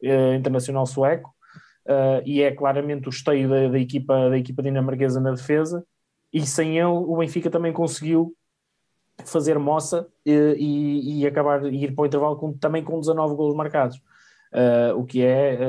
uh, 0.03 0.33
internacional 0.35 0.85
sueco, 0.85 1.33
uh, 1.87 2.21
e 2.25 2.41
é 2.41 2.51
claramente 2.51 3.07
o 3.07 3.11
esteio 3.11 3.49
da, 3.49 3.67
da, 3.69 3.79
equipa, 3.79 4.29
da 4.29 4.37
equipa 4.37 4.63
dinamarquesa 4.63 5.19
na 5.19 5.31
defesa, 5.31 5.85
e 6.31 6.45
sem 6.45 6.77
ele 6.77 6.87
o 6.87 7.17
Benfica 7.17 7.49
também 7.49 7.71
conseguiu 7.71 8.35
fazer 9.25 9.59
moça 9.59 10.07
e, 10.25 11.19
e 11.19 11.27
acabar 11.27 11.63
e 11.65 11.83
ir 11.83 11.93
para 11.93 12.01
o 12.01 12.05
intervalo 12.07 12.35
com, 12.35 12.53
também 12.53 12.83
com 12.83 12.99
19 12.99 13.35
golos 13.35 13.55
marcados, 13.55 14.01
o 14.95 15.05
que 15.05 15.21
é 15.23 15.59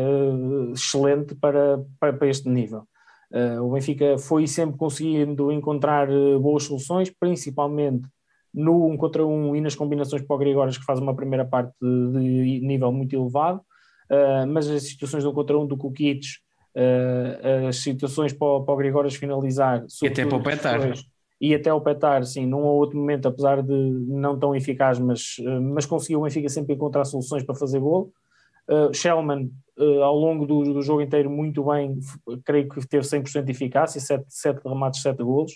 excelente 0.72 1.34
para, 1.34 1.84
para, 2.00 2.14
para 2.14 2.28
este 2.28 2.48
nível. 2.48 2.86
Uh, 3.34 3.60
o 3.64 3.72
Benfica 3.72 4.16
foi 4.16 4.46
sempre 4.46 4.76
conseguindo 4.76 5.50
encontrar 5.50 6.08
uh, 6.08 6.38
boas 6.38 6.62
soluções, 6.62 7.10
principalmente 7.10 8.06
no 8.54 8.86
1 8.86 8.96
contra 8.96 9.26
1 9.26 9.56
e 9.56 9.60
nas 9.60 9.74
combinações 9.74 10.22
para 10.22 10.36
o 10.36 10.38
Grigoras, 10.38 10.78
que 10.78 10.84
faz 10.84 11.00
uma 11.00 11.16
primeira 11.16 11.44
parte 11.44 11.74
de 11.82 12.60
nível 12.60 12.92
muito 12.92 13.12
elevado, 13.12 13.60
uh, 14.10 14.46
mas 14.48 14.68
as 14.68 14.84
situações 14.84 15.24
do 15.24 15.30
1 15.30 15.34
contra 15.34 15.58
1 15.58 15.66
do 15.66 15.76
Kukic, 15.76 16.26
as 17.68 17.76
situações 17.76 18.32
para, 18.32 18.60
para 18.60 18.74
o 18.74 18.76
Grigoras 18.76 19.14
finalizar, 19.14 19.84
e 20.02 20.08
até 20.08 20.26
para 20.26 20.36
o 20.36 20.42
Petar. 20.42 20.92
E 21.40 21.54
até 21.54 21.72
o 21.72 21.80
Petar, 21.80 22.24
sim, 22.24 22.46
num 22.46 22.62
ou 22.62 22.78
outro 22.78 22.98
momento, 22.98 23.28
apesar 23.28 23.62
de 23.62 23.72
não 23.72 24.36
tão 24.36 24.56
eficaz, 24.56 24.98
mas, 24.98 25.36
mas 25.72 25.86
conseguiu 25.86 26.18
o 26.18 26.22
Benfica 26.24 26.48
sempre 26.48 26.74
encontrar 26.74 27.04
soluções 27.04 27.44
para 27.44 27.54
fazer 27.54 27.78
gol. 27.78 28.12
Uh, 28.68 28.94
Shellman, 28.94 29.50
uh, 29.78 30.02
ao 30.02 30.16
longo 30.16 30.46
do, 30.46 30.62
do, 30.72 30.82
jogo 30.82 31.02
inteiro, 31.02 31.28
muito 31.30 31.64
bem, 31.64 31.98
creio 32.44 32.68
que 32.68 32.86
teve 32.88 33.04
100% 33.06 33.44
de 33.44 33.50
eficácia, 33.50 34.00
7, 34.00 34.24
7 34.28 34.60
remates, 34.66 35.02
7 35.02 35.22
golos. 35.22 35.52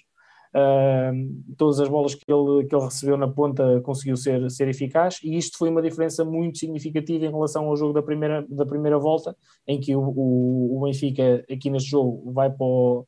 Uh, 0.54 1.54
todas 1.56 1.78
as 1.78 1.88
bolas 1.88 2.14
que 2.14 2.24
ele, 2.26 2.66
que 2.66 2.74
ele 2.74 2.84
recebeu 2.84 3.16
na 3.16 3.28
ponta 3.28 3.80
conseguiu 3.82 4.16
ser, 4.16 4.50
ser 4.50 4.68
eficaz, 4.68 5.18
e 5.22 5.36
isto 5.36 5.58
foi 5.58 5.68
uma 5.68 5.82
diferença 5.82 6.24
muito 6.24 6.58
significativa 6.58 7.26
em 7.26 7.30
relação 7.30 7.66
ao 7.66 7.76
jogo 7.76 7.92
da 7.92 8.02
primeira, 8.02 8.46
da 8.48 8.64
primeira 8.64 8.98
volta, 8.98 9.36
em 9.66 9.78
que 9.78 9.94
o, 9.94 10.00
o, 10.00 10.78
o 10.78 10.84
Benfica, 10.84 11.44
aqui 11.50 11.70
neste 11.70 11.90
jogo, 11.90 12.32
vai 12.32 12.50
para, 12.50 12.66
o, 12.66 13.06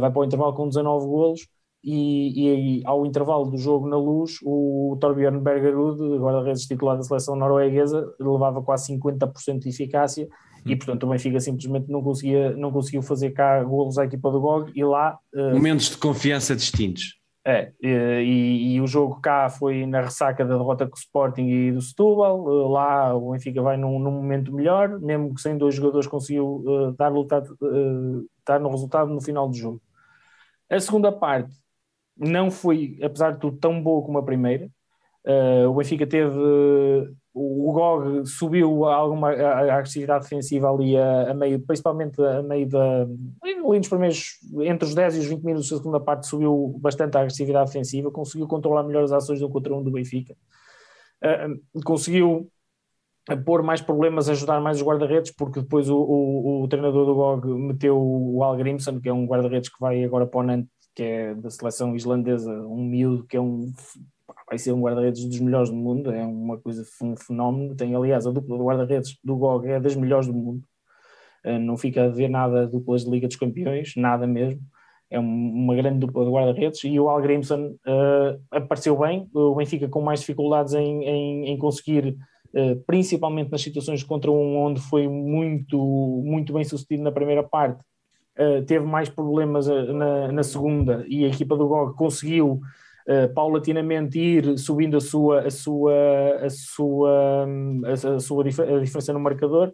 vai 0.00 0.10
para 0.10 0.20
o 0.20 0.24
intervalo 0.24 0.54
com 0.54 0.68
19 0.68 1.06
golos 1.06 1.48
e, 1.84 2.78
e, 2.78 2.82
ao 2.86 3.04
intervalo 3.04 3.44
do 3.44 3.58
jogo 3.58 3.86
na 3.86 3.98
luz, 3.98 4.38
o 4.42 4.96
Torbjörn 5.00 5.38
Bergerud, 5.40 6.00
guarda-redes 6.18 6.66
titular 6.66 6.96
da 6.96 7.02
seleção 7.02 7.36
norueguesa, 7.36 8.10
levava 8.18 8.62
quase 8.62 8.90
50% 8.96 9.58
de 9.58 9.68
eficácia. 9.68 10.26
E, 10.66 10.76
portanto, 10.76 11.04
o 11.04 11.10
Benfica 11.10 11.40
simplesmente 11.40 11.90
não, 11.90 12.02
conseguia, 12.02 12.50
não 12.56 12.72
conseguiu 12.72 13.02
fazer 13.02 13.30
cá 13.30 13.62
golos 13.62 13.98
à 13.98 14.04
equipa 14.04 14.30
do 14.30 14.40
GOG 14.40 14.72
e 14.74 14.84
lá... 14.84 15.18
Uh, 15.34 15.54
Momentos 15.54 15.90
de 15.90 15.98
confiança 15.98 16.56
distintos. 16.56 17.18
É, 17.46 17.72
e, 17.82 18.74
e, 18.74 18.80
o 18.80 18.86
jogo 18.86 19.20
cá 19.20 19.50
foi 19.50 19.84
na 19.84 20.00
ressaca 20.00 20.46
da 20.46 20.56
derrota 20.56 20.86
com 20.86 20.96
o 20.96 20.98
Sporting 20.98 21.42
e 21.42 21.72
do 21.72 21.82
Setúbal, 21.82 22.40
uh, 22.40 22.68
lá 22.68 23.14
o 23.14 23.32
Benfica 23.32 23.60
vai 23.60 23.76
num, 23.76 23.98
num, 23.98 24.12
momento 24.12 24.50
melhor, 24.50 24.98
mesmo 24.98 25.34
que 25.34 25.42
sem 25.42 25.58
dois 25.58 25.74
jogadores 25.74 26.06
conseguiu 26.06 26.64
uh, 26.66 26.92
dar, 26.92 27.10
resultado, 27.10 27.54
dar 28.46 28.58
no 28.58 28.70
resultado 28.70 29.12
no 29.12 29.20
final 29.20 29.46
do 29.46 29.54
jogo. 29.54 29.82
A 30.70 30.80
segunda 30.80 31.12
parte 31.12 31.52
não 32.16 32.50
foi, 32.50 32.98
apesar 33.02 33.32
de 33.32 33.40
tudo, 33.40 33.58
tão 33.58 33.82
boa 33.82 34.04
como 34.04 34.18
a 34.18 34.24
primeira. 34.24 34.70
Uh, 35.26 35.68
o 35.68 35.74
Benfica 35.74 36.06
teve. 36.06 36.34
O 37.36 37.72
GOG 37.72 38.26
subiu 38.26 38.84
alguma 38.84 39.30
a, 39.32 39.60
a 39.60 39.74
agressividade 39.74 40.22
defensiva 40.22 40.70
ali 40.70 40.96
a, 40.96 41.32
a, 41.32 41.34
meio, 41.34 41.58
principalmente 41.60 42.22
a 42.22 42.42
meio 42.42 42.68
da. 42.68 43.08
Ali 43.42 43.78
nos 43.78 43.88
primeiros. 43.88 44.38
Entre 44.60 44.86
os 44.86 44.94
10 44.94 45.16
e 45.16 45.18
os 45.18 45.26
20 45.26 45.42
minutos 45.42 45.68
da 45.68 45.76
segunda 45.76 45.98
parte, 45.98 46.28
subiu 46.28 46.76
bastante 46.80 47.16
a 47.16 47.20
agressividade 47.20 47.66
defensiva, 47.66 48.10
conseguiu 48.10 48.46
controlar 48.46 48.84
melhor 48.84 49.02
as 49.02 49.10
ações 49.10 49.40
do 49.40 49.48
contra 49.48 49.74
um 49.74 49.82
do 49.82 49.90
Benfica. 49.90 50.36
Uh, 51.24 51.82
conseguiu 51.84 52.48
pôr 53.44 53.62
mais 53.62 53.80
problemas, 53.80 54.28
ajudar 54.28 54.60
mais 54.60 54.76
os 54.76 54.86
guarda-redes, 54.86 55.32
porque 55.32 55.60
depois 55.60 55.88
o, 55.88 55.96
o, 55.96 56.62
o, 56.62 56.68
treinador 56.68 57.06
do 57.06 57.14
GOG 57.14 57.48
meteu 57.48 57.98
o 57.98 58.44
Al 58.44 58.56
Grimson, 58.56 59.00
que 59.00 59.08
é 59.08 59.12
um 59.12 59.26
guarda-redes 59.26 59.70
que 59.70 59.80
vai 59.80 60.04
agora 60.04 60.26
para 60.26 60.40
o 60.40 60.42
Nantes 60.42 60.74
que 60.94 61.02
é 61.02 61.34
da 61.34 61.50
seleção 61.50 61.96
islandesa, 61.96 62.50
um 62.52 62.84
miúdo 62.84 63.26
que 63.26 63.36
é 63.36 63.40
um 63.40 63.72
vai 64.54 64.58
ser 64.58 64.72
um 64.72 64.80
guarda-redes 64.80 65.24
dos 65.24 65.40
melhores 65.40 65.68
do 65.68 65.76
mundo, 65.76 66.12
é 66.12 66.24
uma 66.24 66.56
coisa, 66.58 66.84
um 67.02 67.16
fenómeno. 67.16 67.74
Tem, 67.74 67.92
aliás, 67.94 68.24
a 68.24 68.30
dupla 68.30 68.56
de 68.56 68.62
guarda-redes 68.62 69.18
do 69.22 69.36
GOG 69.36 69.68
é 69.68 69.80
das 69.80 69.96
melhores 69.96 70.28
do 70.28 70.32
mundo. 70.32 70.62
Eh, 71.42 71.58
não 71.58 71.76
fica 71.76 72.04
a 72.04 72.08
ver 72.08 72.28
nada 72.28 72.66
duplas 72.66 73.04
de 73.04 73.10
Liga 73.10 73.26
dos 73.26 73.36
Campeões, 73.36 73.94
nada 73.96 74.26
mesmo. 74.28 74.60
É 75.10 75.18
uma 75.18 75.74
grande 75.74 75.98
dupla 75.98 76.24
de 76.24 76.30
guarda-redes 76.30 76.84
e 76.84 76.98
o 76.98 77.08
Al 77.08 77.20
Grimson 77.20 77.74
uh, 77.86 78.40
apareceu 78.50 78.96
bem. 78.96 79.28
O 79.34 79.54
Benfica 79.56 79.88
com 79.88 80.00
mais 80.00 80.20
dificuldades 80.20 80.72
em, 80.72 81.04
em, 81.04 81.48
em 81.48 81.58
conseguir, 81.58 82.16
uh, 82.54 82.76
principalmente 82.86 83.50
nas 83.50 83.60
situações 83.60 84.02
contra 84.02 84.30
um 84.30 84.56
onde 84.56 84.80
foi 84.80 85.08
muito, 85.08 85.78
muito 86.24 86.52
bem 86.52 86.64
sucedido 86.64 87.02
na 87.02 87.12
primeira 87.12 87.42
parte, 87.42 87.80
uh, 88.38 88.64
teve 88.64 88.86
mais 88.86 89.08
problemas 89.08 89.66
na, 89.66 90.32
na, 90.32 90.42
segunda 90.42 91.04
e 91.08 91.24
a 91.24 91.28
equipa 91.28 91.56
do 91.56 91.68
GOG 91.68 91.94
conseguiu 91.96 92.60
uh, 93.08 93.32
paulatinamente 93.34 94.18
ir 94.18 94.58
subindo 94.58 94.96
a 94.96 95.00
sua, 95.00 95.40
a 95.46 95.50
sua, 95.50 96.38
a 96.42 96.50
sua, 96.50 97.46
a, 97.86 98.16
a 98.16 98.20
sua 98.20 98.44
dif 98.44 98.60
a 98.60 98.80
diferença 98.80 99.12
no 99.12 99.20
marcador. 99.20 99.72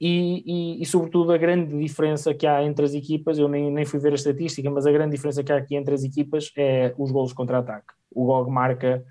E, 0.00 0.42
e, 0.44 0.82
e, 0.82 0.86
sobretudo 0.86 1.32
a 1.32 1.38
grande 1.38 1.78
diferença 1.78 2.34
que 2.34 2.46
há 2.46 2.62
entre 2.64 2.84
as 2.84 2.94
equipas, 2.94 3.38
eu 3.38 3.48
nem, 3.48 3.70
nem 3.70 3.84
fui 3.84 4.00
ver 4.00 4.12
a 4.12 4.16
estatística, 4.16 4.68
mas 4.68 4.86
a 4.86 4.92
grande 4.92 5.14
diferença 5.14 5.42
que 5.42 5.52
há 5.52 5.56
aqui 5.56 5.76
entre 5.76 5.94
as 5.94 6.02
equipas 6.02 6.50
é 6.58 6.92
os 6.98 7.12
golos 7.12 7.32
contra-ataque. 7.32 7.94
O 8.12 8.26
GOG 8.26 8.50
marca 8.50 9.04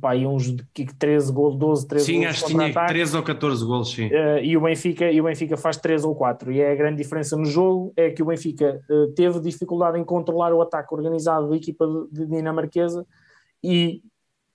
pá, 0.00 0.14
uns 0.16 0.54
13 0.98 1.32
gols, 1.32 1.56
12, 1.56 1.88
13 1.88 2.04
sim, 2.04 2.12
gols. 2.12 2.24
Sim, 2.24 2.30
acho 2.30 2.44
que 2.46 2.72
tinha 2.72 2.86
13 2.86 3.16
ou 3.16 3.22
14 3.22 3.64
gols, 3.64 3.90
sim. 3.90 4.06
Uh, 4.06 4.38
e, 4.42 4.56
o 4.56 4.60
Benfica, 4.62 5.10
e 5.10 5.20
o 5.20 5.24
Benfica 5.24 5.56
faz 5.56 5.76
3 5.76 6.04
ou 6.04 6.14
4. 6.14 6.52
E 6.52 6.60
é 6.60 6.72
a 6.72 6.74
grande 6.74 7.02
diferença 7.02 7.36
no 7.36 7.44
jogo 7.44 7.92
é 7.96 8.10
que 8.10 8.22
o 8.22 8.26
Benfica 8.26 8.80
uh, 8.88 9.12
teve 9.12 9.40
dificuldade 9.40 9.98
em 9.98 10.04
controlar 10.04 10.52
o 10.52 10.62
ataque 10.62 10.94
organizado 10.94 11.50
da 11.50 11.56
equipa 11.56 11.86
de, 11.86 12.20
de 12.20 12.26
dinamarquesa 12.26 13.06
e 13.62 14.02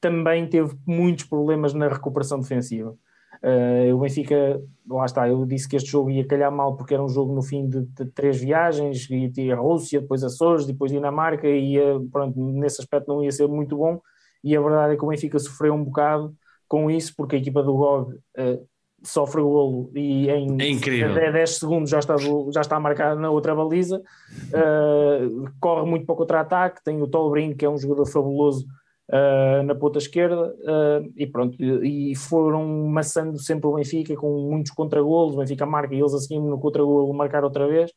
também 0.01 0.47
teve 0.47 0.75
muitos 0.85 1.25
problemas 1.25 1.73
na 1.73 1.87
recuperação 1.87 2.39
defensiva. 2.39 2.95
Uh, 3.43 3.93
o 3.95 3.99
Benfica, 3.99 4.59
lá 4.89 5.05
está, 5.05 5.29
eu 5.29 5.45
disse 5.45 5.69
que 5.69 5.75
este 5.75 5.91
jogo 5.91 6.09
ia 6.09 6.25
calhar 6.25 6.51
mal 6.51 6.75
porque 6.75 6.95
era 6.95 7.03
um 7.03 7.09
jogo 7.09 7.35
no 7.35 7.43
fim 7.43 7.69
de, 7.69 7.81
de 7.81 8.05
três 8.07 8.41
viagens, 8.41 9.07
ia 9.11 9.31
ter 9.31 9.51
a 9.51 9.55
Rússia, 9.55 10.01
depois 10.01 10.23
Açores, 10.23 10.65
depois 10.65 10.91
Dinamarca, 10.91 11.47
e 11.47 11.73
ia, 11.73 11.99
pronto, 12.11 12.39
nesse 12.39 12.81
aspecto 12.81 13.07
não 13.07 13.23
ia 13.23 13.31
ser 13.31 13.47
muito 13.47 13.77
bom 13.77 14.01
e 14.43 14.55
a 14.55 14.61
verdade 14.61 14.93
é 14.93 14.97
que 14.97 15.03
o 15.03 15.07
Benfica 15.07 15.39
sofreu 15.39 15.73
um 15.73 15.83
bocado 15.83 16.33
com 16.67 16.91
isso, 16.91 17.13
porque 17.15 17.35
a 17.35 17.39
equipa 17.39 17.63
do 17.63 17.73
GOG 17.73 18.13
uh, 18.13 18.67
sofre 19.03 19.41
o 19.41 19.49
golo 19.49 19.91
e 19.95 20.29
em 20.29 20.57
é 21.19 21.31
10 21.31 21.49
segundos 21.57 21.89
já 21.89 21.99
está, 21.99 22.15
já 22.51 22.61
está 22.61 22.79
marcado 22.79 23.19
na 23.19 23.29
outra 23.29 23.55
baliza, 23.55 23.99
uh, 23.99 25.49
corre 25.59 25.89
muito 25.89 26.05
para 26.05 26.13
o 26.13 26.17
contra-ataque, 26.17 26.83
tem 26.83 27.01
o 27.01 27.07
Tolbrin, 27.07 27.53
que 27.53 27.65
é 27.65 27.69
um 27.69 27.77
jogador 27.77 28.05
fabuloso 28.05 28.65
uh, 29.09 29.63
na 29.63 29.75
ponta 29.75 29.97
esquerda, 29.97 30.53
e 31.15 31.25
pronto, 31.27 31.61
e 31.61 32.15
foram 32.15 32.67
maçando 32.87 33.39
sempre 33.39 33.67
o 33.67 33.75
Benfica 33.75 34.15
com 34.15 34.49
muitos 34.49 34.71
contra-golos, 34.71 35.35
o 35.35 35.39
Benfica 35.39 35.65
marca 35.65 35.93
e 35.95 35.99
eles 35.99 36.13
assim 36.13 36.39
no 36.39 36.59
contra-golo 36.59 37.13
marcar 37.13 37.43
outra 37.43 37.67
vez, 37.67 37.91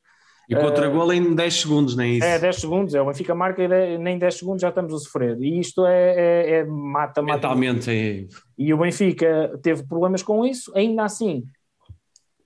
e 0.50 0.56
contra-gol 0.56 1.12
em 1.12 1.34
10 1.34 1.60
segundos, 1.60 1.96
nem 1.96 2.16
isso? 2.16 2.24
É, 2.24 2.38
10 2.38 2.56
segundos, 2.56 2.94
é 2.94 3.00
o 3.00 3.06
Benfica 3.06 3.34
marca 3.34 3.62
e 3.62 3.98
nem 3.98 4.18
10 4.18 4.34
segundos 4.38 4.62
já 4.62 4.68
estamos 4.68 4.92
a 4.92 4.98
sofrer. 4.98 5.40
E 5.40 5.60
isto 5.60 5.86
é, 5.86 6.14
é, 6.14 6.50
é 6.58 6.64
mata, 6.64 7.22
mata. 7.22 7.34
Mentalmente. 7.34 7.90
É... 7.90 8.26
E 8.58 8.74
o 8.74 8.78
Benfica 8.78 9.58
teve 9.62 9.84
problemas 9.86 10.22
com 10.22 10.44
isso, 10.44 10.72
ainda 10.74 11.04
assim 11.04 11.44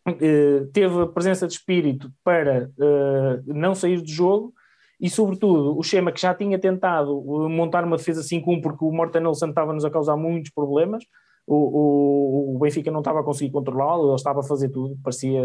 eh, 0.07 0.67
teve 0.73 1.07
presença 1.09 1.47
de 1.47 1.55
espírito 1.55 2.13
para 2.23 2.71
eh, 2.79 3.43
não 3.47 3.75
sair 3.75 4.01
do 4.01 4.09
jogo 4.09 4.53
e, 5.01 5.09
sobretudo, 5.09 5.77
o 5.77 5.83
Schema 5.83 6.13
que 6.13 6.21
já 6.21 6.35
tinha 6.35 6.59
tentado 6.59 7.21
montar 7.49 7.85
uma 7.85 7.97
defesa 7.97 8.23
5-1 8.23 8.61
porque 8.63 8.85
o 8.85 8.93
Morten 8.93 9.23
Nelson 9.23 9.49
estava-nos 9.49 9.85
a 9.85 9.91
causar 9.91 10.17
muitos 10.17 10.51
problemas 10.53 11.05
o, 11.47 11.57
o, 11.57 12.57
o 12.57 12.59
Benfica 12.59 12.91
não 12.91 13.01
estava 13.01 13.21
a 13.21 13.25
conseguir 13.25 13.51
controlá-lo, 13.51 14.09
ele 14.09 14.15
estava 14.15 14.41
a 14.41 14.45
fazer 14.45 14.71
tudo, 14.71 14.97
parecia 15.03 15.43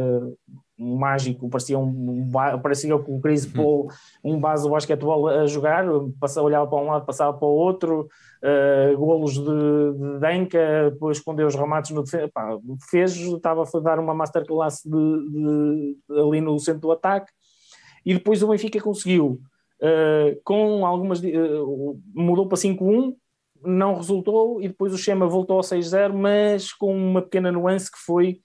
mágico, 0.79 1.49
parecia 1.49 1.77
um, 1.77 2.31
parecia 2.63 2.97
com 2.97 3.17
o 3.17 3.21
Chris 3.21 3.45
Paul, 3.45 3.89
um 4.23 4.39
base 4.39 4.63
do 4.63 4.69
basquetebol 4.69 5.27
a 5.27 5.45
jogar, 5.45 5.85
passava, 6.19 6.47
olhava 6.47 6.67
para 6.67 6.79
um 6.79 6.87
lado, 6.87 7.05
passava 7.05 7.37
para 7.37 7.47
o 7.47 7.51
outro, 7.51 8.07
uh, 8.43 8.97
golos 8.97 9.33
de, 9.33 9.43
de 9.43 10.19
Denka, 10.19 10.89
depois 10.91 11.17
escondeu 11.17 11.47
os 11.47 11.55
remates 11.55 11.91
no 11.91 12.03
defesa, 12.03 12.29
fez, 12.89 13.15
estava 13.15 13.63
a 13.63 13.79
dar 13.79 13.99
uma 13.99 14.13
masterclass 14.13 14.81
de, 14.85 14.91
de, 14.91 15.97
de, 16.09 16.19
ali 16.19 16.39
no 16.39 16.57
centro 16.59 16.81
do 16.81 16.91
ataque, 16.91 17.31
e 18.05 18.13
depois 18.13 18.41
o 18.41 18.47
Benfica 18.47 18.79
conseguiu, 18.79 19.41
uh, 19.81 20.41
com 20.45 20.85
algumas, 20.85 21.19
uh, 21.19 21.99
mudou 22.15 22.47
para 22.47 22.57
5-1, 22.57 23.13
não 23.61 23.95
resultou 23.95 24.61
e 24.61 24.69
depois 24.69 24.93
o 24.93 24.97
Chema 24.97 25.27
voltou 25.27 25.57
ao 25.57 25.63
6-0, 25.63 26.13
mas 26.13 26.71
com 26.71 26.95
uma 26.95 27.21
pequena 27.21 27.51
nuance 27.51 27.91
que 27.91 27.97
foi 27.97 28.39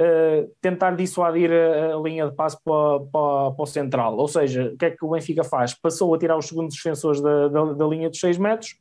uh, 0.00 0.50
tentar 0.60 0.96
dissuadir 0.96 1.50
a, 1.52 1.94
a, 1.94 2.00
linha 2.00 2.28
de 2.28 2.34
passe 2.34 2.56
para, 2.64 3.00
para, 3.00 3.50
para, 3.52 3.62
o 3.62 3.66
central. 3.66 4.16
Ou 4.16 4.26
seja, 4.26 4.72
o 4.72 4.76
que 4.76 4.86
é 4.86 4.90
que 4.90 5.04
o 5.04 5.10
Benfica 5.10 5.44
faz? 5.44 5.74
Passou 5.74 6.14
a 6.14 6.18
tirar 6.18 6.38
os 6.38 6.46
segundos 6.46 6.74
defensores 6.74 7.20
da, 7.20 7.48
da, 7.48 7.72
da 7.74 7.86
linha 7.86 8.08
dos 8.08 8.18
6 8.18 8.38
metros, 8.38 8.76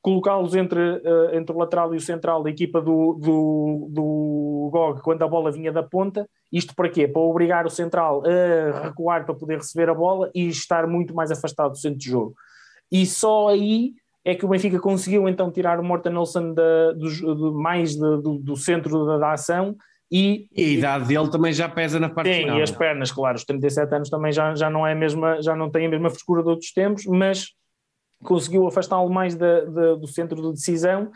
colocá-los 0.00 0.54
entre, 0.54 0.80
uh, 0.80 1.34
entre 1.34 1.54
o 1.54 1.58
lateral 1.58 1.94
e 1.94 1.98
o 1.98 2.00
central 2.00 2.42
da 2.42 2.50
equipa 2.50 2.80
do, 2.80 3.14
do, 3.14 3.88
do 3.90 4.70
GOG 4.72 5.02
quando 5.02 5.22
a 5.22 5.28
bola 5.28 5.52
vinha 5.52 5.72
da 5.72 5.82
ponta. 5.82 6.26
Isto 6.52 6.74
para 6.74 6.88
quê? 6.88 7.06
Para 7.06 7.22
obrigar 7.22 7.66
o 7.66 7.70
central 7.70 8.22
a 8.24 8.86
recuar 8.86 9.24
para 9.24 9.34
poder 9.34 9.56
receber 9.56 9.90
a 9.90 9.94
bola 9.94 10.30
e 10.34 10.48
estar 10.48 10.86
muito 10.86 11.14
mais 11.14 11.30
afastado 11.30 11.72
do 11.72 11.78
centro 11.78 11.98
de 11.98 12.08
jogo. 12.08 12.34
E 12.92 13.04
só 13.06 13.48
aí 13.48 13.92
é 14.24 14.34
que 14.34 14.44
o 14.44 14.48
Benfica 14.48 14.78
conseguiu 14.78 15.28
então 15.28 15.50
tirar 15.50 15.78
o 15.78 15.84
Morten 15.84 16.16
Olsen 16.16 16.54
da, 16.54 16.92
do, 16.92 17.34
do, 17.34 17.54
mais 17.54 17.94
de, 17.94 17.98
do, 17.98 18.38
do, 18.38 18.56
centro 18.56 19.04
da, 19.04 19.18
da 19.18 19.32
ação 19.32 19.76
e, 20.16 20.46
e, 20.56 20.62
a 20.62 20.68
idade 20.68 21.08
dele 21.08 21.28
também 21.28 21.52
já 21.52 21.68
pesa 21.68 21.98
na 21.98 22.08
parte 22.08 22.32
Sim, 22.32 22.42
final. 22.42 22.58
e 22.60 22.62
as 22.62 22.70
pernas, 22.70 23.10
claro, 23.10 23.36
os 23.36 23.44
37 23.44 23.92
anos 23.96 24.08
também 24.08 24.30
já, 24.30 24.54
já 24.54 24.70
não 24.70 24.86
é 24.86 24.92
a 24.92 24.94
mesma, 24.94 25.42
já 25.42 25.56
não 25.56 25.68
tem 25.68 25.86
a 25.86 25.88
mesma 25.88 26.08
frescura 26.08 26.40
de 26.40 26.50
outros 26.50 26.72
tempos, 26.72 27.04
mas 27.04 27.48
conseguiu 28.22 28.64
afastá-lo 28.64 29.10
mais 29.10 29.34
da, 29.34 29.64
da, 29.64 29.94
do 29.96 30.06
centro 30.06 30.40
de 30.40 30.52
decisão 30.52 31.10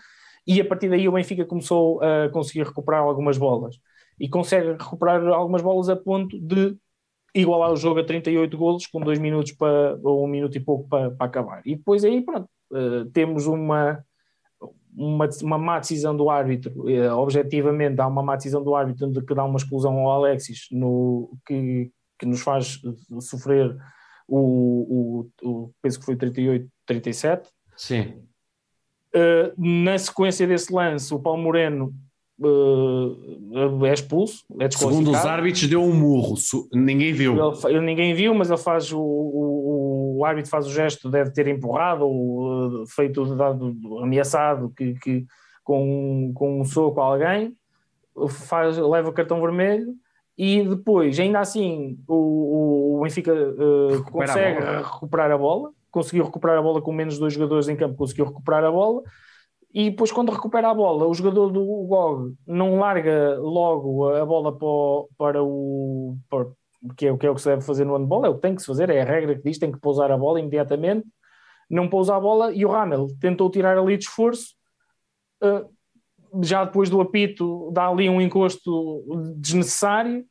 e 0.45 0.61
a 0.61 0.65
partir 0.65 0.89
daí 0.89 1.09
o 1.09 1.13
Benfica 1.13 1.45
começou 1.45 2.03
a 2.03 2.29
conseguir 2.31 2.65
recuperar 2.65 3.03
algumas 3.03 3.39
bolas 3.39 3.77
e 4.19 4.29
consegue 4.29 4.73
recuperar 4.73 5.25
algumas 5.29 5.63
bolas 5.63 5.89
a 5.89 5.95
ponto 5.95 6.37
de 6.37 6.77
igualar 7.33 7.71
o 7.71 7.77
jogo 7.77 8.01
a 8.01 8.05
38 8.05 8.59
golos 8.59 8.85
com 8.89 9.01
dois 9.01 9.21
minutos 9.21 9.53
para, 9.53 9.97
ou 10.03 10.25
um 10.25 10.29
minuto 10.29 10.57
e 10.57 10.61
pouco 10.61 10.89
para, 10.89 11.13
para 11.13 11.27
acabar. 11.27 11.63
E 11.65 11.77
depois 11.77 12.05
aí, 12.05 12.21
pronto, 12.21 12.49
uh, 12.73 13.05
temos 13.13 13.47
uma, 13.47 14.05
uma, 14.97 15.29
uma 15.43 15.59
má 15.59 15.79
decisão 15.79 16.17
do 16.17 16.31
árbitro, 16.31 16.73
uh, 16.83 17.17
objetivamente 17.17 18.01
há 18.01 18.07
uma 18.07 18.23
má 18.23 18.37
decisão 18.37 18.63
do 18.63 18.75
árbitro 18.75 19.11
de 19.11 19.23
que 19.23 19.35
dá 19.35 19.45
uma 19.45 19.57
exclusão 19.57 19.97
ao 19.99 20.11
Alexis 20.11 20.67
no, 20.71 21.37
que, 21.47 21.91
que 22.19 22.27
nos 22.27 22.41
faz 22.41 22.81
sofrer 23.21 23.77
o, 24.27 25.27
o, 25.43 25.49
o 25.49 25.71
penso 25.81 25.99
que 25.99 26.05
foi 26.05 26.17
38, 26.17 26.69
37. 26.87 27.49
Sim. 27.77 28.23
Uh, 29.15 29.53
na 29.57 29.97
sequência 29.97 30.47
desse 30.47 30.73
lance, 30.73 31.13
o 31.15 31.19
Paulo 31.19 31.43
Moreno 31.43 31.95
uh, 32.41 33.87
é 33.87 33.95
expulso, 33.95 34.45
é 34.61 34.71
Segundo 34.71 35.11
os 35.11 35.17
árbitros, 35.17 35.67
deu 35.67 35.83
um 35.83 35.95
murro, 35.95 36.35
ninguém 36.73 37.13
viu. 37.13 37.35
Ele, 37.35 37.77
ele, 37.77 37.81
ninguém 37.81 38.15
viu, 38.15 38.35
mas 38.35 38.51
ele 38.51 38.59
faz 38.59 38.93
o, 38.93 39.01
o, 39.01 39.68
o, 40.19 40.25
árbitro 40.25 40.51
faz 40.51 40.67
o 40.67 40.71
gesto, 40.71 41.11
deve 41.11 41.31
ter 41.33 41.47
empurrado 41.47 42.05
ou 42.05 42.83
uh, 42.83 42.87
feito, 42.87 43.25
dado, 43.37 43.77
ameaçado 44.03 44.73
que, 44.77 44.95
que, 44.95 45.27
com, 45.65 46.33
com 46.35 46.61
um 46.61 46.65
soco 46.65 47.01
a 47.01 47.05
alguém, 47.05 47.57
faz, 48.29 48.77
leva 48.79 49.09
o 49.09 49.13
cartão 49.13 49.41
vermelho 49.41 49.95
e 50.37 50.63
depois, 50.63 51.19
ainda 51.19 51.41
assim, 51.41 51.99
o, 52.07 52.97
o 52.97 53.01
Benfica 53.03 53.33
uh, 53.33 54.05
consegue 54.11 54.63
a 54.63 54.83
recuperar 54.83 55.31
a 55.31 55.39
bola, 55.39 55.71
conseguiu 55.91 56.25
recuperar 56.25 56.59
a 56.59 56.63
bola 56.63 56.81
com 56.81 56.93
menos 56.93 57.19
dois 57.19 57.33
jogadores 57.33 57.69
em 57.69 57.77
campo, 57.77 57.97
conseguiu 57.97 58.27
recuperar 58.27 58.65
a 58.65 58.71
bola, 58.71 59.03
e 59.73 59.91
depois 59.91 60.11
quando 60.11 60.33
recupera 60.33 60.71
a 60.71 60.75
bola, 60.75 61.07
o 61.07 61.15
jogador 61.15 61.51
do 61.51 61.63
GOG 61.63 62.35
não 62.47 62.79
larga 62.79 63.37
logo 63.39 64.09
a 64.09 64.25
bola 64.25 64.57
para 64.57 64.67
o, 64.67 65.09
para 65.19 65.43
o 65.43 66.17
para, 66.31 66.47
que, 66.97 67.07
é, 67.07 67.17
que 67.17 67.27
é 67.27 67.31
o 67.31 67.35
que 67.35 67.41
se 67.41 67.49
deve 67.49 67.63
fazer 67.63 67.85
no 67.85 67.97
handball, 67.97 68.25
é 68.25 68.29
o 68.29 68.35
que 68.35 68.43
tem 68.43 68.55
que 68.55 68.61
se 68.61 68.67
fazer, 68.67 68.91
é 68.91 69.01
a 69.01 69.05
regra 69.05 69.35
que 69.35 69.43
diz, 69.43 69.59
tem 69.59 69.73
que 69.73 69.81
pousar 69.81 70.11
a 70.11 70.19
bola 70.19 70.41
imediatamente, 70.41 71.07
não 71.71 71.89
pousa 71.89 72.17
a 72.17 72.21
bola, 72.21 72.53
e 72.53 72.65
o 72.65 72.71
Ramel 72.71 73.09
tentou 73.21 73.51
tirar 73.51 73.77
ali 73.77 73.97
de 73.97 74.05
esforço, 74.05 74.55
uh, 75.43 75.69
já 76.43 76.65
depois 76.65 76.91
do 76.91 77.01
apito 77.01 77.71
dá 77.73 77.89
ali 77.89 78.09
um 78.09 78.21
encosto 78.21 79.05
desnecessário. 79.37 80.25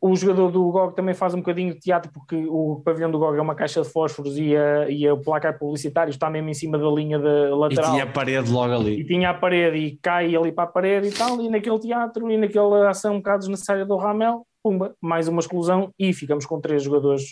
O 0.00 0.14
jogador 0.14 0.50
do 0.50 0.70
GOG 0.70 0.94
também 0.94 1.14
faz 1.14 1.32
um 1.32 1.38
bocadinho 1.38 1.72
de 1.72 1.80
teatro 1.80 2.10
porque 2.12 2.36
o 2.48 2.82
pavilhão 2.84 3.10
do 3.10 3.18
GOG 3.18 3.38
é 3.38 3.42
uma 3.42 3.54
caixa 3.54 3.80
de 3.80 3.88
fósforos 3.88 4.36
e, 4.36 4.54
a, 4.54 4.88
e 4.90 5.08
o 5.10 5.18
placar 5.18 5.58
publicitário 5.58 6.10
está 6.10 6.28
mesmo 6.28 6.50
em 6.50 6.54
cima 6.54 6.78
da 6.78 6.88
linha 6.88 7.18
da 7.18 7.56
lateral. 7.56 7.90
E 7.90 7.92
tinha 7.92 8.04
a 8.04 8.06
parede 8.06 8.50
logo 8.50 8.74
ali. 8.74 9.00
E 9.00 9.04
tinha 9.04 9.30
a 9.30 9.34
parede 9.34 9.78
e 9.78 9.96
cai 9.96 10.36
ali 10.36 10.52
para 10.52 10.64
a 10.64 10.66
parede 10.66 11.08
e 11.08 11.12
tal, 11.12 11.40
e 11.40 11.48
naquele 11.48 11.78
teatro 11.78 12.30
e 12.30 12.36
naquela 12.36 12.90
ação 12.90 13.14
um 13.14 13.18
bocado 13.18 13.40
desnecessária 13.40 13.86
do 13.86 13.96
Ramel, 13.96 14.46
pumba, 14.66 14.96
mais 15.00 15.28
uma 15.28 15.38
exclusão 15.38 15.94
e 15.96 16.12
ficamos 16.12 16.44
com 16.44 16.60
três 16.60 16.82
jogadores 16.82 17.22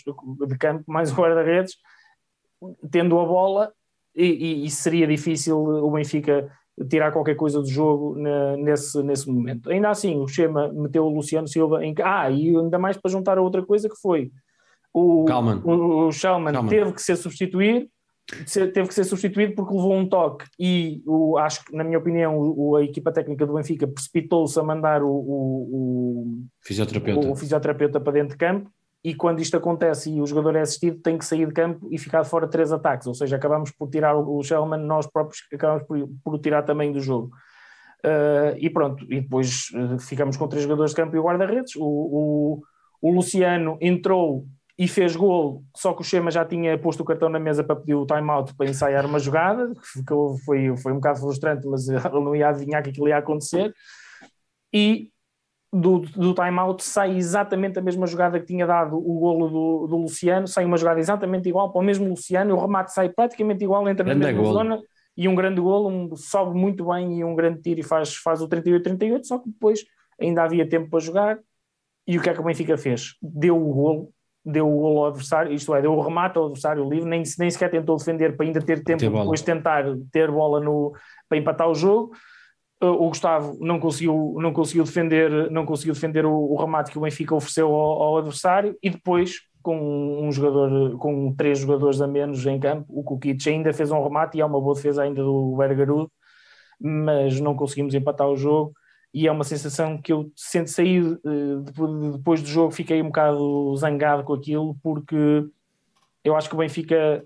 de 0.47 0.57
campo, 0.57 0.85
mais 0.87 1.11
um 1.11 1.15
guarda-redes, 1.15 1.75
tendo 2.89 3.19
a 3.19 3.25
bola 3.25 3.73
e, 4.15 4.63
e, 4.65 4.69
seria 4.69 5.05
difícil 5.05 5.57
o 5.57 5.91
Benfica 5.91 6.49
tirar 6.89 7.11
qualquer 7.11 7.35
coisa 7.35 7.59
do 7.59 7.67
jogo 7.67 8.15
na, 8.17 8.55
nesse, 8.55 9.03
nesse 9.03 9.29
momento. 9.29 9.69
Ainda 9.69 9.89
assim, 9.89 10.17
o 10.17 10.27
Chema 10.29 10.71
meteu 10.71 11.05
o 11.05 11.13
Luciano 11.13 11.47
Silva 11.47 11.83
em. 11.83 11.93
Ah, 12.01 12.29
e 12.31 12.55
ainda 12.55 12.79
mais 12.79 12.95
para 12.95 13.11
juntar 13.11 13.37
a 13.37 13.41
outra 13.41 13.65
coisa 13.65 13.89
que 13.89 13.99
foi 14.01 14.31
o, 14.95 15.25
o, 15.65 16.07
o 16.07 16.11
Schallman 16.13 16.65
teve 16.67 16.93
que 16.93 17.01
ser 17.01 17.17
substituído, 17.17 17.85
teve 18.73 18.87
que 18.87 18.93
ser 18.93 19.03
substituído 19.03 19.53
porque 19.53 19.73
levou 19.73 19.93
um 19.93 20.07
toque 20.07 20.45
e 20.59 21.03
o, 21.05 21.37
acho 21.37 21.63
que, 21.63 21.75
na 21.75 21.83
minha 21.83 21.97
opinião, 21.97 22.37
o, 22.37 22.75
a 22.75 22.83
equipa 22.83 23.11
técnica 23.11 23.45
do 23.45 23.53
Benfica 23.53 23.87
precipitou-se 23.87 24.59
a 24.59 24.63
mandar 24.63 25.03
o, 25.03 25.11
o, 25.11 26.43
fisioterapeuta. 26.61 27.27
o, 27.27 27.35
fisioterapeuta 27.35 27.99
para 27.99 28.13
dentro 28.13 28.29
de 28.29 28.37
campo 28.37 28.71
e 29.03 29.13
quando 29.13 29.39
isto 29.39 29.55
acontece 29.55 30.11
e 30.11 30.19
o 30.19 30.25
jogador 30.25 30.55
é 30.55 30.61
assistido, 30.61 30.99
tem 30.99 31.17
que 31.17 31.25
sair 31.25 31.45
de 31.45 31.53
campo 31.53 31.87
e 31.91 31.99
ficar 31.99 32.23
fora 32.23 32.47
três 32.47 32.71
ataques, 32.71 33.05
ou 33.05 33.13
seja, 33.13 33.35
acabamos 33.35 33.69
por 33.69 33.87
tirar 33.87 34.15
o 34.17 34.41
Shellman, 34.41 34.79
nós 34.79 35.05
próprios 35.05 35.43
acabamos 35.53 35.83
por, 35.83 36.09
por 36.23 36.39
tirar 36.39 36.63
também 36.63 36.91
do 36.91 36.99
jogo. 36.99 37.29
Uh, 38.03 38.57
e 38.57 38.69
pronto, 38.69 39.03
e 39.05 39.21
depois 39.21 39.67
uh, 39.73 39.99
ficamos 39.99 40.37
com 40.37 40.47
três 40.47 40.63
jogadores 40.63 40.91
de 40.91 40.95
campo 40.95 41.15
e 41.15 41.19
o 41.19 41.23
guarda-redes. 41.23 41.75
O, 41.75 41.83
o, 41.83 42.61
o, 43.01 43.11
Luciano 43.11 43.77
entrou 43.81 44.45
e 44.77 44.87
fez 44.87 45.15
gol, 45.15 45.63
só 45.73 45.93
que 45.93 46.01
o 46.01 46.03
Chema 46.03 46.29
já 46.29 46.43
tinha 46.43 46.77
posto 46.77 47.01
o 47.01 47.05
cartão 47.05 47.29
na 47.29 47.39
mesa 47.39 47.63
para 47.63 47.77
pedir 47.77 47.95
o 47.95 48.05
time-out 48.05 48.53
para 48.55 48.69
ensaiar 48.69 49.05
uma 49.05 49.19
jogada, 49.19 49.73
que 49.73 50.43
foi, 50.43 50.75
foi 50.75 50.91
um 50.91 50.95
bocado 50.95 51.19
frustrante, 51.19 51.65
mas 51.65 51.87
ele 51.87 52.01
não 52.11 52.35
ia 52.35 52.49
adivinhar 52.49 52.83
que 52.83 52.89
aquilo 52.89 53.07
ia 53.07 53.17
acontecer. 53.17 53.73
E 54.73 55.09
do, 55.71 55.99
do 55.99 56.33
time-out 56.33 56.83
sai 56.83 57.15
exatamente 57.15 57.79
a 57.79 57.81
mesma 57.81 58.05
jogada 58.05 58.39
que 58.39 58.45
tinha 58.45 58.67
dado 58.67 58.97
o 58.97 59.19
golo 59.19 59.49
do, 59.49 59.87
do, 59.87 59.97
Luciano, 59.97 60.47
sai 60.47 60.65
uma 60.65 60.77
jogada 60.77 60.99
exatamente 60.99 61.47
igual 61.47 61.71
para 61.71 61.81
o 61.81 61.83
mesmo 61.83 62.07
Luciano, 62.07 62.55
o 62.55 62.59
remate 62.59 62.93
sai 62.93 63.09
praticamente 63.09 63.63
igual, 63.63 63.87
entra 63.87 64.05
na 64.05 64.15
mesma 64.15 64.43
zona 64.45 64.81
e 65.15 65.27
um 65.27 65.35
grande 65.35 65.61
golo, 65.61 65.89
um, 65.89 66.15
sobe 66.15 66.57
muito 66.57 66.85
bem 66.85 67.19
e 67.19 67.23
um 67.23 67.35
grande 67.35 67.61
tiro 67.61 67.79
e 67.79 67.83
faz, 67.83 68.15
faz 68.15 68.41
o 68.41 68.49
38-38, 68.49 69.23
só 69.23 69.37
que 69.39 69.49
depois 69.49 69.85
ainda 70.19 70.43
havia 70.43 70.67
tempo 70.67 70.89
para 70.89 70.99
jogar 70.99 71.39
e 72.07 72.17
o 72.17 72.21
que 72.21 72.29
é 72.29 72.33
que 72.33 72.39
o 72.39 72.43
Benfica 72.43 72.77
fez? 72.77 73.15
Deu 73.21 73.57
o 73.57 73.73
golo, 73.73 74.13
deu 74.45 74.67
o 74.67 74.79
golo 74.79 74.99
ao 74.99 75.07
adversário, 75.07 75.51
isto 75.51 75.73
é, 75.73 75.81
deu 75.81 75.93
o 75.93 76.01
remate 76.01 76.37
ao 76.37 76.45
adversário 76.45 76.87
livre, 76.87 77.09
nem, 77.09 77.23
nem 77.39 77.49
sequer 77.49 77.71
tentou 77.71 77.97
defender 77.97 78.37
para 78.37 78.45
ainda 78.45 78.61
ter 78.61 78.83
tempo 78.83 78.99
ter 78.99 79.09
depois 79.09 79.41
tentar 79.41 79.83
ter 80.11 80.29
bola 80.29 80.59
no, 80.59 80.93
para 81.27 81.37
empatar 81.37 81.67
o 81.67 81.73
jogo. 81.73 82.11
O 82.81 83.07
Gustavo 83.07 83.57
não 83.59 83.79
conseguiu, 83.79 84.35
não 84.37 84.53
conseguiu 84.53 84.83
defender, 84.83 85.49
não 85.49 85.65
conseguiu 85.65 85.93
defender 85.93 86.25
o, 86.25 86.31
o 86.33 86.55
remate 86.55 86.91
que 86.91 86.97
o 86.97 87.01
Benfica 87.01 87.33
ofereceu 87.33 87.73
ao, 87.73 88.03
ao, 88.03 88.17
adversário 88.17 88.77
e 88.83 88.89
depois 88.89 89.39
com 89.63 90.21
um 90.21 90.31
jogador, 90.31 90.95
com 90.97 91.33
três 91.33 91.57
jogadores 91.57 91.99
a 91.99 92.05
menos 92.05 92.45
em 92.45 92.59
campo, 92.59 92.85
o 92.89 93.03
Kukic 93.03 93.49
ainda 93.49 93.73
fez 93.73 93.89
um 93.89 94.03
remate 94.03 94.37
e 94.37 94.41
é 94.41 94.45
uma 94.45 94.61
boa 94.61 94.75
defesa 94.75 95.01
ainda 95.01 95.23
do 95.23 95.55
Bergarudo, 95.57 96.11
mas 96.79 97.39
não 97.39 97.55
conseguimos 97.55 97.95
empatar 97.95 98.27
o 98.27 98.37
jogo 98.37 98.73
e 99.15 99.27
é 99.27 99.31
uma 99.31 99.45
sensação 99.45 99.97
que 99.97 100.11
eu 100.11 100.29
sento 100.35 100.69
sair 100.69 101.19
eh, 101.25 102.11
depois 102.11 102.41
do 102.41 102.47
jogo 102.47 102.71
fiquei 102.71 103.01
um 103.01 103.07
bocado 103.07 103.75
zangado 103.77 104.25
com 104.25 104.33
aquilo 104.33 104.75
porque 104.83 105.47
eu 106.21 106.35
acho 106.35 106.49
que 106.49 106.55
o 106.55 106.57
Benfica 106.57 107.25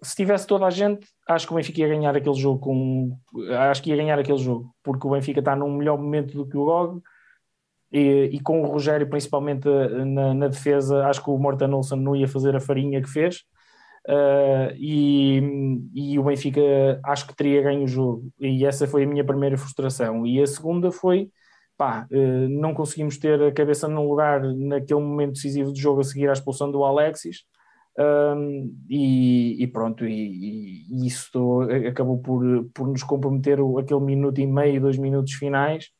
se 0.00 0.14
tivesse 0.14 0.46
toda 0.46 0.66
a 0.66 0.70
gente, 0.70 1.08
acho 1.28 1.46
que 1.46 1.52
o 1.52 1.56
Benfica 1.56 1.80
ia 1.80 1.88
ganhar 1.88 2.16
aquele 2.16 2.36
jogo 2.36 2.60
com. 2.60 3.18
Acho 3.68 3.82
que 3.82 3.90
ia 3.90 3.96
ganhar 3.96 4.18
aquele 4.18 4.38
jogo, 4.38 4.72
porque 4.82 5.04
o 5.06 5.10
Benfica 5.10 5.40
está 5.40 5.56
num 5.56 5.76
melhor 5.76 5.98
momento 5.98 6.34
do 6.34 6.46
que 6.46 6.56
o 6.56 6.64
GOG 6.64 7.02
e, 7.90 8.30
e 8.32 8.40
com 8.40 8.62
o 8.62 8.66
Rogério, 8.66 9.08
principalmente 9.08 9.68
na, 9.68 10.34
na, 10.34 10.48
defesa, 10.48 11.06
acho 11.06 11.22
que 11.22 11.30
o 11.30 11.38
Morten 11.38 11.72
Olsen 11.72 12.00
não 12.00 12.16
ia 12.16 12.28
fazer 12.28 12.54
a 12.54 12.60
farinha 12.60 13.02
que 13.02 13.08
fez. 13.08 13.44
Uh, 14.08 14.74
e, 14.76 15.40
e 15.94 16.18
o 16.18 16.24
Benfica 16.24 16.60
acho 17.04 17.26
que 17.26 17.36
teria 17.36 17.62
ganho 17.62 17.84
o 17.84 17.88
jogo, 17.88 18.28
e 18.40 18.66
essa 18.66 18.86
foi 18.86 19.04
a 19.04 19.06
minha 19.06 19.24
primeira 19.24 19.56
frustração. 19.56 20.26
E 20.26 20.40
a 20.42 20.46
segunda 20.46 20.90
foi 20.90 21.30
pá, 21.76 22.06
uh, 22.10 22.48
não 22.48 22.74
conseguimos 22.74 23.18
ter 23.18 23.40
a 23.42 23.52
cabeça 23.52 23.88
num 23.88 24.08
lugar 24.08 24.42
naquele 24.42 25.00
momento 25.00 25.34
decisivo 25.34 25.72
do 25.72 25.78
jogo 25.78 26.00
a 26.00 26.04
seguir 26.04 26.28
à 26.28 26.32
expulsão 26.32 26.70
do 26.70 26.84
Alexis 26.84 27.44
um, 27.98 28.74
e, 28.88 29.62
e, 29.62 29.66
pronto, 29.66 30.06
e, 30.06 30.86
e, 30.88 31.06
isso 31.06 31.60
acabou 31.88 32.18
por, 32.18 32.42
por 32.74 32.88
nos 32.88 33.02
comprometer 33.02 33.58
aquele 33.78 34.00
minuto 34.00 34.40
e 34.40 34.46
meio, 34.46 34.80
dois 34.80 34.96
minutos 34.96 35.34
finais, 35.34 35.90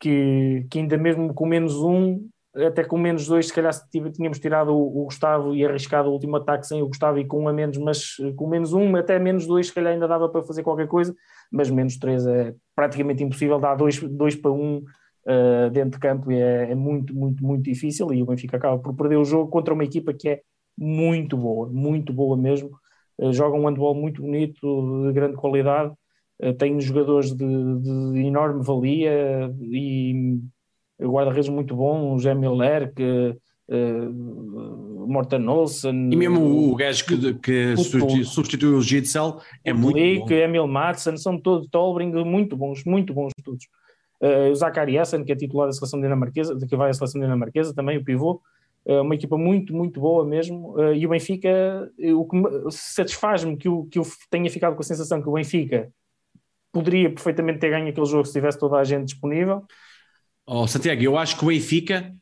que, 0.00 0.66
que 0.70 0.78
ainda 0.78 0.96
mesmo 0.96 1.34
com 1.34 1.46
menos 1.46 1.74
um, 1.76 2.28
até 2.54 2.84
com 2.84 2.98
menos 2.98 3.26
dois, 3.26 3.46
se 3.46 3.52
calhar 3.52 3.72
tínhamos 3.90 4.38
tirado 4.38 4.76
o, 4.76 5.04
Gustavo 5.04 5.54
e 5.54 5.64
arriscado 5.64 6.10
o 6.10 6.12
último 6.12 6.36
ataque 6.36 6.66
sem 6.66 6.82
o 6.82 6.86
Gustavo 6.86 7.18
e 7.18 7.24
com 7.24 7.44
um 7.44 7.48
a 7.48 7.52
menos, 7.52 7.78
mas 7.78 8.16
com 8.36 8.46
menos 8.46 8.74
um, 8.74 8.94
até 8.96 9.18
menos 9.18 9.46
dois, 9.46 9.68
se 9.68 9.74
calhar 9.74 9.92
ainda 9.92 10.06
dava 10.06 10.28
para 10.28 10.42
fazer 10.42 10.62
qualquer 10.62 10.86
coisa, 10.86 11.14
mas 11.50 11.70
menos 11.70 11.96
três 11.96 12.26
é 12.26 12.54
praticamente 12.74 13.24
impossível, 13.24 13.58
dar 13.58 13.74
dois, 13.74 13.98
dois 14.00 14.36
para 14.36 14.50
um 14.50 14.78
uh, 14.78 15.70
dentro 15.70 15.92
de 15.92 15.98
campo 15.98 16.30
é, 16.30 16.72
é 16.72 16.74
muito, 16.74 17.14
muito, 17.14 17.42
muito 17.42 17.62
difícil 17.64 18.12
e 18.12 18.22
o 18.22 18.26
Benfica 18.26 18.58
acaba 18.58 18.78
por 18.78 18.94
perder 18.94 19.16
o 19.16 19.24
jogo 19.24 19.50
contra 19.50 19.72
uma 19.72 19.84
equipa 19.84 20.12
que 20.12 20.28
é 20.28 20.42
muito 20.76 21.36
boa, 21.36 21.68
muito 21.70 22.12
boa 22.12 22.36
mesmo. 22.36 22.70
joga 23.30 23.56
um 23.56 23.66
handball 23.66 23.94
muito 23.94 24.20
bonito, 24.20 25.06
de 25.06 25.12
grande 25.12 25.36
qualidade, 25.36 25.94
tem 26.58 26.78
jogadores 26.80 27.34
de, 27.34 27.46
de 27.46 28.20
enorme 28.26 28.64
valia 28.64 29.54
e 29.60 30.40
guarda-redes 31.00 31.48
muito 31.48 31.74
bom, 31.74 32.14
o 32.14 32.18
Jé 32.18 32.34
Miller, 32.34 32.92
que 32.94 33.36
uh, 33.68 35.06
Morten 35.06 35.48
Olsen. 35.48 36.10
E 36.12 36.16
mesmo 36.16 36.40
o, 36.40 36.72
o 36.72 36.76
gajo 36.76 37.04
que, 37.04 37.34
que 37.34 37.76
substituiu 38.24 38.76
o 38.76 38.82
Gitzel 38.82 39.40
é 39.64 39.72
muito 39.72 39.96
Lee, 39.96 40.18
bom. 40.20 40.30
Emil 40.30 40.66
Madsen, 40.66 41.16
são 41.16 41.38
todos 41.38 41.68
Tolbring 41.68 42.12
muito 42.24 42.56
bons, 42.56 42.84
muito 42.84 43.12
bons 43.12 43.32
todos. 43.44 43.64
Uh, 44.20 44.50
o 44.52 44.54
Zachary 44.54 44.96
Essen, 44.96 45.24
que 45.24 45.32
é 45.32 45.36
titular 45.36 45.66
da 45.66 45.72
seleção 45.72 46.00
dinamarquesa, 46.00 46.56
que 46.66 46.76
vai 46.76 46.90
à 46.90 46.92
seleção 46.92 47.20
dinamarquesa, 47.20 47.74
também 47.74 47.98
o 47.98 48.04
pivô, 48.04 48.40
uh, 48.86 49.02
uma 49.02 49.16
equipa 49.16 49.36
muito, 49.36 49.74
muito 49.74 50.00
boa 50.00 50.24
mesmo. 50.24 50.74
Uh, 50.76 50.94
e 50.94 51.04
o 51.04 51.10
Benfica, 51.10 51.90
o 52.14 52.24
que 52.24 52.36
satisfaz-me 52.70 53.56
que, 53.56 53.68
que 53.90 53.98
eu 53.98 54.06
tenha 54.30 54.48
ficado 54.48 54.76
com 54.76 54.80
a 54.80 54.84
sensação 54.84 55.20
que 55.20 55.28
o 55.28 55.32
Benfica 55.32 55.90
poderia 56.70 57.10
perfeitamente 57.10 57.58
ter 57.58 57.70
ganho 57.70 57.88
aquele 57.88 58.06
jogo 58.06 58.24
se 58.24 58.32
tivesse 58.32 58.58
toda 58.58 58.78
a 58.78 58.84
gente 58.84 59.06
disponível. 59.06 59.64
Oh, 60.54 60.66
Santiago, 60.66 61.02
eu 61.02 61.16
acho 61.16 61.38
que 61.38 61.44
o 61.46 61.48
Benfica, 61.48 62.12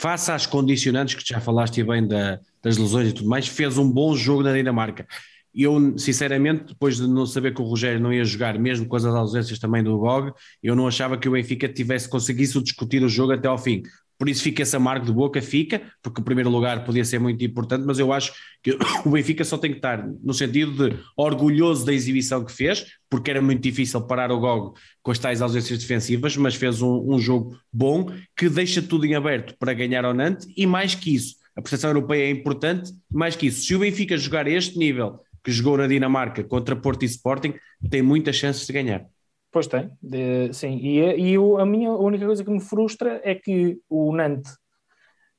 face 0.00 0.32
às 0.32 0.46
condicionantes 0.46 1.14
que 1.14 1.24
já 1.24 1.40
falaste 1.40 1.80
bem 1.84 2.04
da, 2.04 2.40
das 2.60 2.76
lesões 2.76 3.10
e 3.10 3.12
tudo 3.12 3.28
mais, 3.28 3.46
fez 3.46 3.78
um 3.78 3.88
bom 3.88 4.16
jogo 4.16 4.42
na 4.42 4.52
Dinamarca. 4.52 5.06
Eu, 5.54 5.96
sinceramente, 5.96 6.72
depois 6.72 6.96
de 6.96 7.06
não 7.06 7.24
saber 7.24 7.54
que 7.54 7.62
o 7.62 7.64
Rogério 7.64 8.00
não 8.00 8.12
ia 8.12 8.24
jogar, 8.24 8.58
mesmo 8.58 8.84
com 8.84 8.96
as 8.96 9.04
ausências 9.04 9.60
também 9.60 9.84
do 9.84 9.96
Gog, 9.96 10.32
eu 10.60 10.74
não 10.74 10.88
achava 10.88 11.16
que 11.16 11.28
o 11.28 11.32
Benfica 11.32 11.68
tivesse 11.68 12.08
conseguido 12.08 12.60
discutir 12.60 13.00
o 13.04 13.08
jogo 13.08 13.30
até 13.30 13.46
ao 13.46 13.56
fim. 13.56 13.82
Por 14.18 14.28
isso 14.28 14.42
fica 14.42 14.62
esse 14.62 14.74
amargo 14.74 15.06
de 15.06 15.12
boca, 15.12 15.40
fica, 15.40 15.80
porque 16.02 16.20
o 16.20 16.24
primeiro 16.24 16.50
lugar 16.50 16.84
podia 16.84 17.04
ser 17.04 17.20
muito 17.20 17.42
importante, 17.44 17.84
mas 17.86 18.00
eu 18.00 18.12
acho 18.12 18.32
que 18.62 18.76
o 19.06 19.10
Benfica 19.10 19.44
só 19.44 19.56
tem 19.56 19.70
que 19.70 19.78
estar 19.78 20.04
no 20.22 20.34
sentido 20.34 20.90
de 20.90 20.96
orgulhoso 21.16 21.86
da 21.86 21.92
exibição 21.92 22.44
que 22.44 22.50
fez, 22.50 22.84
porque 23.08 23.30
era 23.30 23.40
muito 23.40 23.62
difícil 23.62 24.00
parar 24.02 24.32
o 24.32 24.40
Gog 24.40 24.76
com 25.02 25.12
as 25.12 25.18
tais 25.20 25.40
ausências 25.40 25.78
defensivas, 25.78 26.36
mas 26.36 26.56
fez 26.56 26.82
um, 26.82 27.14
um 27.14 27.18
jogo 27.20 27.56
bom 27.72 28.10
que 28.36 28.48
deixa 28.48 28.82
tudo 28.82 29.06
em 29.06 29.14
aberto 29.14 29.54
para 29.56 29.72
ganhar 29.72 30.04
ao 30.04 30.12
Nantes 30.12 30.48
e 30.56 30.66
mais 30.66 30.96
que 30.96 31.14
isso, 31.14 31.36
a 31.56 31.62
prestação 31.62 31.90
europeia 31.90 32.24
é 32.24 32.30
importante, 32.30 32.92
mais 33.10 33.36
que 33.36 33.46
isso, 33.46 33.64
se 33.64 33.74
o 33.74 33.78
Benfica 33.78 34.16
jogar 34.18 34.46
a 34.46 34.50
este 34.50 34.76
nível 34.76 35.20
que 35.44 35.52
jogou 35.52 35.78
na 35.78 35.86
Dinamarca 35.86 36.42
contra 36.42 36.74
Porto 36.74 37.04
e 37.04 37.06
Sporting, 37.06 37.54
tem 37.88 38.02
muitas 38.02 38.34
chances 38.34 38.66
de 38.66 38.72
ganhar. 38.72 39.06
Pois 39.50 39.66
tem, 39.66 39.90
de, 40.02 40.52
sim. 40.52 40.76
E, 40.76 41.32
e 41.32 41.36
a 41.36 41.64
minha 41.64 41.92
única 41.92 42.26
coisa 42.26 42.44
que 42.44 42.50
me 42.50 42.60
frustra 42.60 43.20
é 43.24 43.34
que 43.34 43.78
o 43.88 44.14
Nantes, 44.14 44.56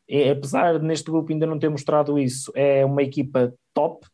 é, 0.10 0.32
apesar 0.32 0.80
de 0.80 0.86
neste 0.86 1.12
grupo 1.12 1.32
ainda 1.32 1.46
não 1.46 1.60
ter 1.60 1.70
mostrado 1.70 2.18
isso, 2.18 2.52
é 2.56 2.84
uma 2.84 3.04
equipa 3.04 3.54
top, 3.74 4.08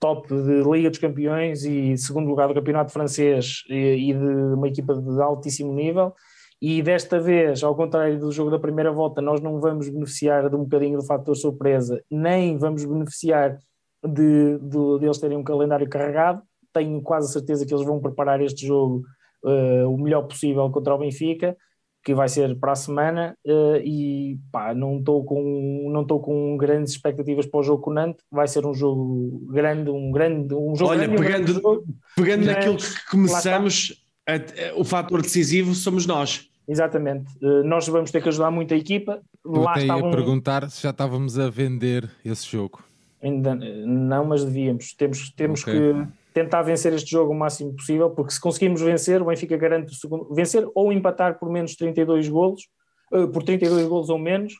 top 0.00 0.28
de 0.28 0.62
Liga 0.62 0.88
dos 0.88 0.98
Campeões 0.98 1.64
e 1.64 1.96
segundo 1.98 2.28
lugar 2.28 2.48
do 2.48 2.54
Campeonato 2.54 2.92
Francês 2.92 3.62
e, 3.68 4.10
e 4.10 4.12
de 4.14 4.54
uma 4.54 4.68
equipa 4.68 4.94
de 4.94 5.20
altíssimo 5.20 5.74
nível. 5.74 6.14
E 6.62 6.82
desta 6.82 7.20
vez, 7.20 7.62
ao 7.62 7.76
contrário 7.76 8.18
do 8.18 8.32
jogo 8.32 8.50
da 8.50 8.58
primeira 8.58 8.90
volta, 8.90 9.20
nós 9.20 9.42
não 9.42 9.60
vamos 9.60 9.88
beneficiar 9.90 10.48
de 10.48 10.56
um 10.56 10.60
bocadinho 10.64 10.98
do 10.98 11.04
fator 11.04 11.36
surpresa, 11.36 12.02
nem 12.10 12.56
vamos 12.56 12.82
beneficiar 12.84 13.58
de, 14.02 14.58
de, 14.58 14.98
de 14.98 15.04
eles 15.04 15.18
terem 15.18 15.36
um 15.36 15.44
calendário 15.44 15.88
carregado. 15.88 16.42
Tenho 16.72 17.02
quase 17.02 17.30
certeza 17.32 17.66
que 17.66 17.74
eles 17.74 17.84
vão 17.84 18.00
preparar 18.00 18.40
este 18.40 18.66
jogo 18.66 19.02
uh, 19.44 19.88
o 19.88 19.98
melhor 19.98 20.22
possível 20.22 20.68
contra 20.70 20.94
o 20.94 20.98
Benfica, 20.98 21.56
que 22.02 22.14
vai 22.14 22.28
ser 22.28 22.58
para 22.58 22.72
a 22.72 22.76
semana, 22.76 23.36
uh, 23.46 23.76
e 23.76 24.38
pá, 24.52 24.74
não 24.74 24.98
estou 24.98 25.24
com, 25.24 25.90
não 25.90 26.04
com 26.04 26.56
grandes 26.56 26.92
expectativas 26.92 27.46
para 27.46 27.60
o 27.60 27.62
jogo 27.62 27.82
com 27.82 27.90
o 27.90 27.94
Nantes, 27.94 28.24
vai 28.30 28.46
ser 28.46 28.66
um 28.66 28.74
jogo 28.74 29.46
grande, 29.50 29.90
um 29.90 30.10
grande, 30.10 30.54
um 30.54 30.74
jogo 30.74 30.90
Olha, 30.90 31.06
grande, 31.06 31.22
pegando, 31.22 31.50
um 31.50 31.62
jogo, 31.62 31.84
pegando 32.16 32.46
naquilo 32.46 32.76
que 32.76 33.10
começamos, 33.10 34.04
a, 34.26 34.34
o 34.78 34.84
fator 34.84 35.22
decisivo 35.22 35.74
somos 35.74 36.06
nós. 36.06 36.48
Exatamente, 36.66 37.26
uh, 37.42 37.62
nós 37.64 37.86
vamos 37.88 38.10
ter 38.10 38.22
que 38.22 38.28
ajudar 38.28 38.50
muito 38.50 38.74
a 38.74 38.76
equipa. 38.76 39.22
Eu 39.44 39.62
Lá 39.62 39.72
até 39.72 39.86
ia 39.86 40.10
perguntar 40.10 40.70
se 40.70 40.82
já 40.82 40.90
estávamos 40.90 41.38
a 41.38 41.48
vender 41.48 42.10
esse 42.24 42.46
jogo. 42.46 42.82
Ainda 43.22 43.54
não, 43.54 44.26
mas 44.26 44.44
devíamos. 44.44 44.92
Temos, 44.92 45.30
temos 45.30 45.62
okay. 45.62 45.74
que 45.74 46.06
tentar 46.34 46.62
vencer 46.62 46.92
este 46.92 47.08
jogo 47.12 47.32
o 47.32 47.34
máximo 47.34 47.72
possível, 47.74 48.10
porque 48.10 48.32
se 48.32 48.40
conseguirmos 48.40 48.82
vencer, 48.82 49.22
o 49.22 49.26
Benfica 49.26 49.56
garante 49.56 49.92
o 49.92 49.94
segundo, 49.94 50.34
vencer 50.34 50.68
ou 50.74 50.92
empatar 50.92 51.38
por 51.38 51.48
menos 51.48 51.76
32 51.76 52.28
golos, 52.28 52.68
uh, 53.12 53.28
por 53.28 53.44
32 53.44 53.86
golos 53.86 54.10
ou 54.10 54.18
menos, 54.18 54.52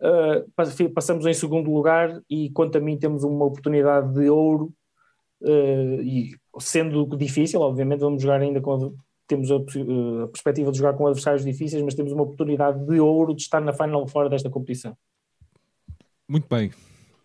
uh, 0.00 0.90
passamos 0.94 1.26
em 1.26 1.34
segundo 1.34 1.72
lugar 1.72 2.22
e 2.30 2.50
quanto 2.50 2.78
a 2.78 2.80
mim 2.80 2.96
temos 2.96 3.24
uma 3.24 3.44
oportunidade 3.44 4.14
de 4.14 4.30
ouro 4.30 4.72
uh, 5.42 6.00
e 6.02 6.36
sendo 6.60 7.04
difícil, 7.16 7.60
obviamente 7.62 8.00
vamos 8.00 8.22
jogar 8.22 8.40
ainda 8.40 8.60
com 8.60 8.94
temos 9.26 9.50
a, 9.50 9.56
a, 9.56 10.28
perspectiva 10.28 10.70
de 10.72 10.78
jogar 10.78 10.94
com 10.94 11.06
adversários 11.06 11.44
difíceis, 11.44 11.82
mas 11.82 11.94
temos 11.94 12.12
uma 12.12 12.22
oportunidade 12.22 12.82
de 12.86 12.98
ouro 12.98 13.34
de 13.34 13.42
estar 13.42 13.60
na 13.60 13.74
final 13.74 14.06
fora 14.06 14.30
desta 14.30 14.48
competição. 14.48 14.96
Muito 16.26 16.46
bem, 16.48 16.70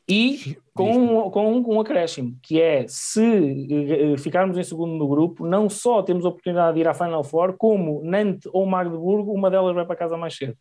e 0.08 0.58
com, 0.74 1.30
com, 1.32 1.56
um, 1.56 1.64
com 1.64 1.76
um 1.76 1.80
acréscimo, 1.80 2.38
que 2.42 2.60
é 2.60 2.86
se 2.88 3.22
eh, 3.72 4.18
ficarmos 4.18 4.58
em 4.58 4.64
segundo 4.64 4.96
no 4.96 5.08
grupo, 5.08 5.46
não 5.46 5.70
só 5.70 6.02
temos 6.02 6.26
a 6.26 6.30
oportunidade 6.30 6.76
de 6.76 6.82
ir 6.82 6.88
à 6.88 6.94
Final 6.94 7.24
Four, 7.24 7.56
como 7.58 8.04
Nantes 8.04 8.50
ou 8.52 8.66
Magdeburgo, 8.66 9.32
uma 9.32 9.50
delas 9.50 9.76
vai 9.76 9.86
para 9.86 9.96
casa 9.96 10.18
mais 10.18 10.36
cedo. 10.36 10.58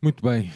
Muito 0.00 0.22
bem. 0.22 0.50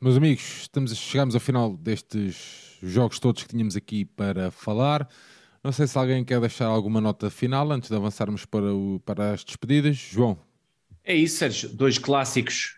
Meus 0.00 0.16
amigos, 0.16 0.60
estamos, 0.60 0.94
chegamos 0.94 1.34
ao 1.34 1.40
final 1.40 1.74
destes 1.76 2.78
jogos 2.82 3.18
todos 3.18 3.42
que 3.42 3.48
tínhamos 3.48 3.74
aqui 3.74 4.04
para 4.04 4.50
falar. 4.50 5.08
Não 5.64 5.72
sei 5.72 5.86
se 5.86 5.98
alguém 5.98 6.24
quer 6.24 6.40
deixar 6.40 6.66
alguma 6.66 7.00
nota 7.00 7.30
final 7.30 7.70
antes 7.72 7.88
de 7.88 7.96
avançarmos 7.96 8.44
para, 8.44 8.72
o, 8.72 9.00
para 9.04 9.32
as 9.32 9.42
despedidas. 9.42 9.96
João. 9.96 10.38
É 11.02 11.14
isso, 11.14 11.38
Sérgio. 11.38 11.70
Dois 11.70 11.98
clássicos 11.98 12.77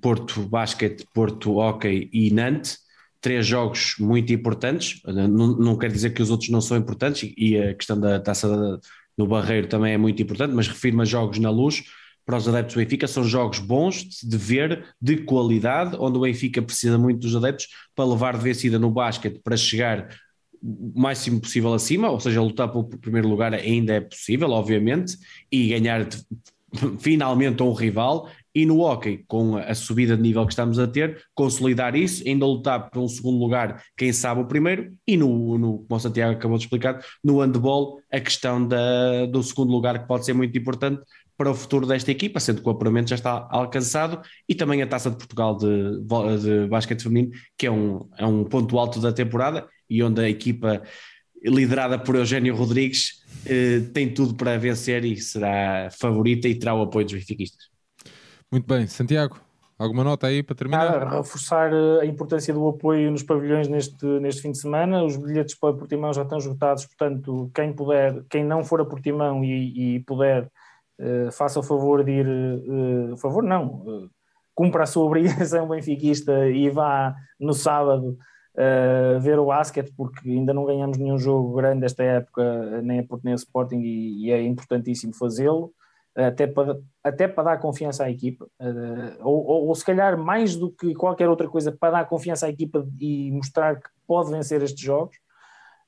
Porto 0.00 0.40
Basket, 0.42 1.02
Porto 1.12 1.56
Hockey 1.58 2.08
e 2.12 2.30
Nantes, 2.30 2.78
três 3.20 3.46
jogos 3.46 3.96
muito 3.98 4.32
importantes, 4.32 5.00
não, 5.06 5.56
não 5.56 5.78
quer 5.78 5.90
dizer 5.90 6.10
que 6.10 6.22
os 6.22 6.30
outros 6.30 6.50
não 6.50 6.60
são 6.60 6.76
importantes, 6.76 7.32
e 7.36 7.58
a 7.58 7.74
questão 7.74 7.98
da 7.98 8.20
taça 8.20 8.78
no 9.16 9.26
Barreiro 9.26 9.66
também 9.66 9.94
é 9.94 9.98
muito 9.98 10.22
importante, 10.22 10.52
mas 10.54 10.68
refiro-me 10.68 11.02
a 11.02 11.06
jogos 11.06 11.38
na 11.38 11.50
luz, 11.50 11.84
para 12.26 12.36
os 12.36 12.48
adeptos 12.48 12.74
do 12.74 12.78
Benfica, 12.78 13.06
são 13.06 13.22
jogos 13.24 13.58
bons 13.58 14.04
de 14.22 14.36
ver, 14.36 14.84
de 15.00 15.18
qualidade, 15.18 15.96
onde 15.98 16.16
o 16.16 16.22
Benfica 16.22 16.62
precisa 16.62 16.98
muito 16.98 17.20
dos 17.20 17.36
adeptos 17.36 17.68
para 17.94 18.04
levar 18.04 18.36
de 18.36 18.44
vencida 18.44 18.78
no 18.78 18.90
basquete, 18.90 19.40
para 19.42 19.56
chegar 19.56 20.08
o 20.62 20.92
máximo 20.98 21.40
possível 21.40 21.74
acima, 21.74 22.10
ou 22.10 22.18
seja, 22.18 22.40
lutar 22.40 22.70
pelo 22.70 22.84
primeiro 22.84 23.28
lugar 23.28 23.52
ainda 23.52 23.92
é 23.92 24.00
possível, 24.00 24.50
obviamente, 24.50 25.18
e 25.52 25.68
ganhar 25.68 26.08
finalmente 26.98 27.62
um 27.62 27.72
rival 27.72 28.30
e 28.54 28.64
no 28.64 28.80
hockey, 28.80 29.24
com 29.26 29.56
a 29.56 29.74
subida 29.74 30.16
de 30.16 30.22
nível 30.22 30.46
que 30.46 30.52
estamos 30.52 30.78
a 30.78 30.86
ter, 30.86 31.22
consolidar 31.34 31.96
isso, 31.96 32.22
ainda 32.26 32.46
lutar 32.46 32.88
por 32.88 33.00
um 33.00 33.08
segundo 33.08 33.38
lugar, 33.38 33.82
quem 33.96 34.12
sabe 34.12 34.40
o 34.40 34.46
primeiro, 34.46 34.92
e 35.06 35.16
no, 35.16 35.58
no 35.58 35.78
como 35.78 35.96
o 35.96 36.00
Santiago 36.00 36.34
acabou 36.34 36.56
de 36.56 36.64
explicar, 36.64 37.04
no 37.22 37.40
handball, 37.40 38.00
a 38.12 38.20
questão 38.20 38.66
da, 38.66 39.26
do 39.26 39.42
segundo 39.42 39.72
lugar 39.72 39.98
que 39.98 40.06
pode 40.06 40.24
ser 40.24 40.34
muito 40.34 40.56
importante 40.56 41.02
para 41.36 41.50
o 41.50 41.54
futuro 41.54 41.84
desta 41.84 42.12
equipa, 42.12 42.38
sendo 42.38 42.62
que 42.62 42.68
o 42.68 42.70
apuramento 42.70 43.10
já 43.10 43.16
está 43.16 43.48
alcançado, 43.50 44.20
e 44.48 44.54
também 44.54 44.82
a 44.82 44.86
Taça 44.86 45.10
de 45.10 45.16
Portugal 45.16 45.56
de, 45.56 46.00
de 46.40 46.68
basquete 46.68 47.02
feminino, 47.02 47.32
que 47.58 47.66
é 47.66 47.70
um, 47.70 48.08
é 48.16 48.24
um 48.24 48.44
ponto 48.44 48.78
alto 48.78 49.00
da 49.00 49.12
temporada, 49.12 49.66
e 49.90 50.02
onde 50.02 50.20
a 50.20 50.28
equipa 50.28 50.82
liderada 51.44 51.98
por 51.98 52.14
Eugênio 52.14 52.54
Rodrigues 52.54 53.24
eh, 53.44 53.80
tem 53.92 54.12
tudo 54.12 54.34
para 54.34 54.56
vencer 54.56 55.04
e 55.04 55.16
será 55.20 55.90
favorita 55.90 56.48
e 56.48 56.54
terá 56.54 56.74
o 56.74 56.82
apoio 56.82 57.04
dos 57.04 57.14
benfiquistas. 57.14 57.73
Muito 58.50 58.66
bem, 58.66 58.86
Santiago, 58.86 59.38
alguma 59.78 60.04
nota 60.04 60.26
aí 60.26 60.42
para 60.42 60.54
terminar? 60.54 61.02
Ah, 61.02 61.16
reforçar 61.16 61.72
eh, 61.72 62.00
a 62.02 62.06
importância 62.06 62.52
do 62.54 62.68
apoio 62.68 63.10
nos 63.10 63.22
pavilhões 63.22 63.68
neste, 63.68 64.04
neste 64.20 64.42
fim 64.42 64.52
de 64.52 64.58
semana. 64.58 65.02
Os 65.04 65.16
bilhetes 65.16 65.54
para 65.54 65.74
Portimão 65.74 66.12
já 66.12 66.22
estão 66.22 66.38
esgotados, 66.38 66.86
portanto, 66.86 67.50
quem 67.54 67.72
puder, 67.72 68.24
quem 68.30 68.44
não 68.44 68.64
for 68.64 68.80
a 68.80 68.84
Portimão 68.84 69.44
e, 69.44 69.96
e 69.96 70.00
puder, 70.00 70.48
uh, 71.00 71.32
faça 71.32 71.58
o 71.58 71.62
favor 71.62 72.04
de 72.04 72.12
ir. 72.12 72.26
Uh, 72.26 73.16
favor, 73.16 73.42
não, 73.42 73.66
uh, 73.66 74.10
cumpra 74.54 74.84
a 74.84 74.86
sua 74.86 75.04
obrigação 75.06 75.68
benfiquista 75.68 76.48
e 76.48 76.70
vá 76.70 77.14
no 77.40 77.52
sábado 77.52 78.16
uh, 78.54 79.20
ver 79.20 79.38
o 79.38 79.46
basquete, 79.46 79.92
porque 79.96 80.30
ainda 80.30 80.54
não 80.54 80.64
ganhamos 80.64 80.96
nenhum 80.96 81.18
jogo 81.18 81.54
grande 81.56 81.84
esta 81.84 82.02
época, 82.04 82.80
nem 82.82 83.00
a 83.00 83.04
Porto 83.04 83.24
nem 83.24 83.32
a 83.32 83.36
Sporting, 83.36 83.80
e, 83.80 84.26
e 84.26 84.30
é 84.30 84.42
importantíssimo 84.42 85.14
fazê-lo 85.14 85.72
até 86.14 86.46
para, 86.46 86.78
até 87.02 87.26
para 87.26 87.44
dar 87.44 87.58
confiança 87.58 88.04
à 88.04 88.10
equipa, 88.10 88.44
uh, 88.60 89.26
ou, 89.26 89.46
ou, 89.46 89.68
ou, 89.68 89.74
se 89.74 89.84
calhar 89.84 90.16
mais 90.16 90.54
do 90.54 90.70
que 90.70 90.94
qualquer 90.94 91.28
outra 91.28 91.48
coisa, 91.48 91.72
para 91.72 91.98
dar 91.98 92.08
confiança 92.08 92.46
à 92.46 92.48
equipa 92.48 92.86
e 93.00 93.30
mostrar 93.32 93.76
que 93.80 93.88
pode 94.06 94.30
vencer 94.30 94.62
estes 94.62 94.80
jogos. 94.80 95.16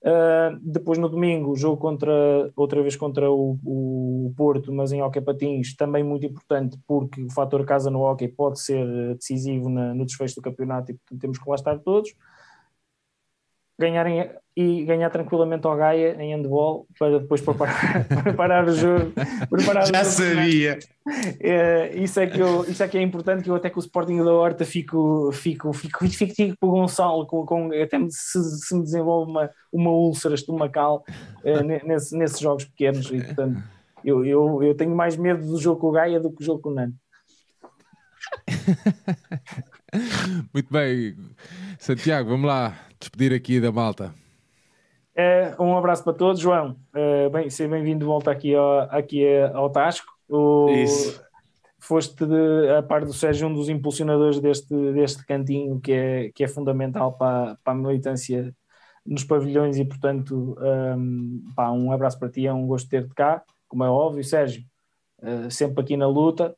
Uh, 0.02 0.58
depois 0.62 0.98
no 0.98 1.08
domingo, 1.08 1.56
jogo 1.56 1.78
contra, 1.78 2.12
outra 2.54 2.82
vez 2.82 2.94
contra 2.94 3.30
o, 3.30 3.58
o 3.64 4.34
Porto, 4.36 4.72
mas 4.72 4.92
em 4.92 5.02
Hockey 5.02 5.20
Patins, 5.20 5.74
também 5.74 6.04
muito 6.04 6.26
importante, 6.26 6.78
porque 6.86 7.22
o 7.22 7.32
fator 7.32 7.64
casa 7.64 7.90
no 7.90 8.02
Hockey 8.02 8.28
pode 8.28 8.60
ser 8.60 9.14
decisivo 9.14 9.68
na, 9.68 9.94
no 9.94 10.04
desfecho 10.04 10.36
do 10.36 10.42
campeonato 10.42 10.92
e 10.92 10.94
portanto 10.94 11.20
temos 11.20 11.38
que 11.38 11.48
lá 11.48 11.54
estar 11.54 11.78
todos. 11.78 12.14
Ganharem 13.78 14.30
e 14.56 14.84
ganhar 14.84 15.10
tranquilamente 15.10 15.66
ao 15.66 15.76
Gaia 15.76 16.16
em 16.18 16.34
handball 16.34 16.86
para 16.98 17.18
depois 17.18 17.42
preparar, 17.42 18.06
preparar 18.24 18.66
o 18.66 18.72
jogo. 18.72 19.12
Preparar 19.50 19.86
Já 19.86 20.00
o 20.00 20.04
jogo 20.04 20.16
sabia. 20.16 20.78
é, 21.40 21.94
isso, 21.94 22.18
é 22.18 22.26
que 22.26 22.40
eu, 22.40 22.64
isso 22.64 22.82
é 22.82 22.88
que 22.88 22.96
é 22.96 23.02
importante, 23.02 23.42
que 23.44 23.50
eu 23.50 23.54
até 23.54 23.68
com 23.68 23.78
o 23.78 23.82
Sporting 23.82 24.16
da 24.24 24.32
Horta 24.32 24.64
fico, 24.64 25.30
fico, 25.32 25.74
fico, 25.74 26.08
fico, 26.08 26.34
fico 26.34 26.56
com 26.58 26.68
o 26.68 26.70
Gonçalo, 26.70 27.26
com, 27.26 27.44
com, 27.44 27.70
até 27.70 27.98
se, 28.08 28.42
se 28.66 28.74
me 28.74 28.82
desenvolve 28.82 29.30
uma, 29.30 29.50
uma 29.70 29.90
úlcera 29.90 30.34
estomacal 30.34 31.04
é, 31.44 31.62
ne- 31.62 31.82
nesse, 31.84 32.16
nesses 32.16 32.40
jogos 32.40 32.64
pequenos 32.64 33.10
e 33.10 33.22
portanto 33.22 33.62
eu, 34.02 34.24
eu, 34.24 34.62
eu 34.62 34.74
tenho 34.74 34.96
mais 34.96 35.16
medo 35.18 35.44
do 35.46 35.60
jogo 35.60 35.80
com 35.80 35.88
o 35.88 35.92
Gaia 35.92 36.18
do 36.18 36.32
que 36.32 36.42
o 36.42 36.46
jogo 36.46 36.62
com 36.62 36.70
o 36.70 36.74
Nano. 36.74 36.94
Muito 40.52 40.72
bem. 40.72 41.16
Santiago, 41.78 42.30
vamos 42.30 42.46
lá 42.46 42.76
despedir 42.98 43.32
aqui 43.32 43.60
da 43.60 43.72
malta. 43.72 44.14
É, 45.14 45.54
um 45.58 45.76
abraço 45.76 46.04
para 46.04 46.12
todos, 46.12 46.40
João. 46.40 46.76
É, 46.94 47.28
bem, 47.28 47.48
seja 47.48 47.70
bem-vindo 47.70 48.00
de 48.00 48.04
volta 48.04 48.30
aqui 48.30 48.54
ao, 48.54 48.80
aqui 48.82 49.24
ao 49.54 49.70
Tasco. 49.70 50.12
O, 50.28 50.68
Isso. 50.70 51.24
Foste, 51.78 52.26
de, 52.26 52.70
a 52.76 52.82
par 52.82 53.04
do 53.04 53.12
Sérgio, 53.12 53.48
um 53.48 53.54
dos 53.54 53.68
impulsionadores 53.68 54.40
deste, 54.40 54.74
deste 54.92 55.24
cantinho 55.24 55.80
que 55.80 55.92
é, 55.92 56.30
que 56.34 56.44
é 56.44 56.48
fundamental 56.48 57.12
para, 57.12 57.56
para 57.62 57.72
a 57.72 57.76
militância 57.76 58.52
nos 59.06 59.22
pavilhões 59.22 59.78
e, 59.78 59.84
portanto, 59.84 60.56
um, 60.60 61.44
pá, 61.54 61.70
um 61.70 61.92
abraço 61.92 62.18
para 62.18 62.28
ti, 62.28 62.46
é 62.46 62.52
um 62.52 62.66
gosto 62.66 62.88
ter-te 62.88 63.14
cá, 63.14 63.42
como 63.68 63.84
é 63.84 63.88
óbvio, 63.88 64.24
Sérgio, 64.24 64.64
eh, 65.22 65.48
sempre 65.48 65.80
aqui 65.80 65.96
na 65.96 66.08
luta. 66.08 66.56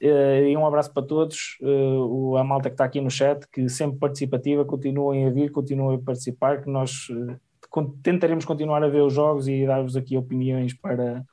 Eh, 0.00 0.50
e 0.50 0.56
um 0.56 0.66
abraço 0.66 0.92
para 0.92 1.02
todos, 1.06 1.56
o- 1.62 2.36
a 2.36 2.44
malta 2.44 2.68
que 2.68 2.74
está 2.74 2.84
aqui 2.84 3.00
no 3.00 3.10
chat, 3.10 3.46
que 3.50 3.68
sempre 3.68 3.98
participativa, 3.98 4.64
continuem 4.64 5.26
a 5.26 5.30
vir, 5.30 5.50
continuem 5.50 5.96
a 5.96 6.00
participar, 6.02 6.62
que 6.62 6.70
nós 6.70 7.08
con- 7.70 7.96
tentaremos 8.02 8.44
continuar 8.44 8.82
a 8.82 8.88
ver 8.88 9.02
os 9.02 9.12
jogos 9.12 9.48
e 9.48 9.66
dar-vos 9.66 9.96
aqui 9.96 10.16
opiniões 10.16 10.74
para, 10.74 11.24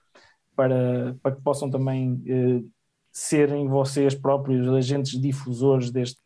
para, 0.55 1.15
para 1.21 1.35
que 1.35 1.41
possam 1.41 1.69
também 1.69 2.21
eh, 2.25 2.61
serem 3.11 3.67
vocês 3.67 4.15
próprios 4.15 4.67
agentes 4.69 5.19
difusores 5.21 5.91
deste, 5.91 6.21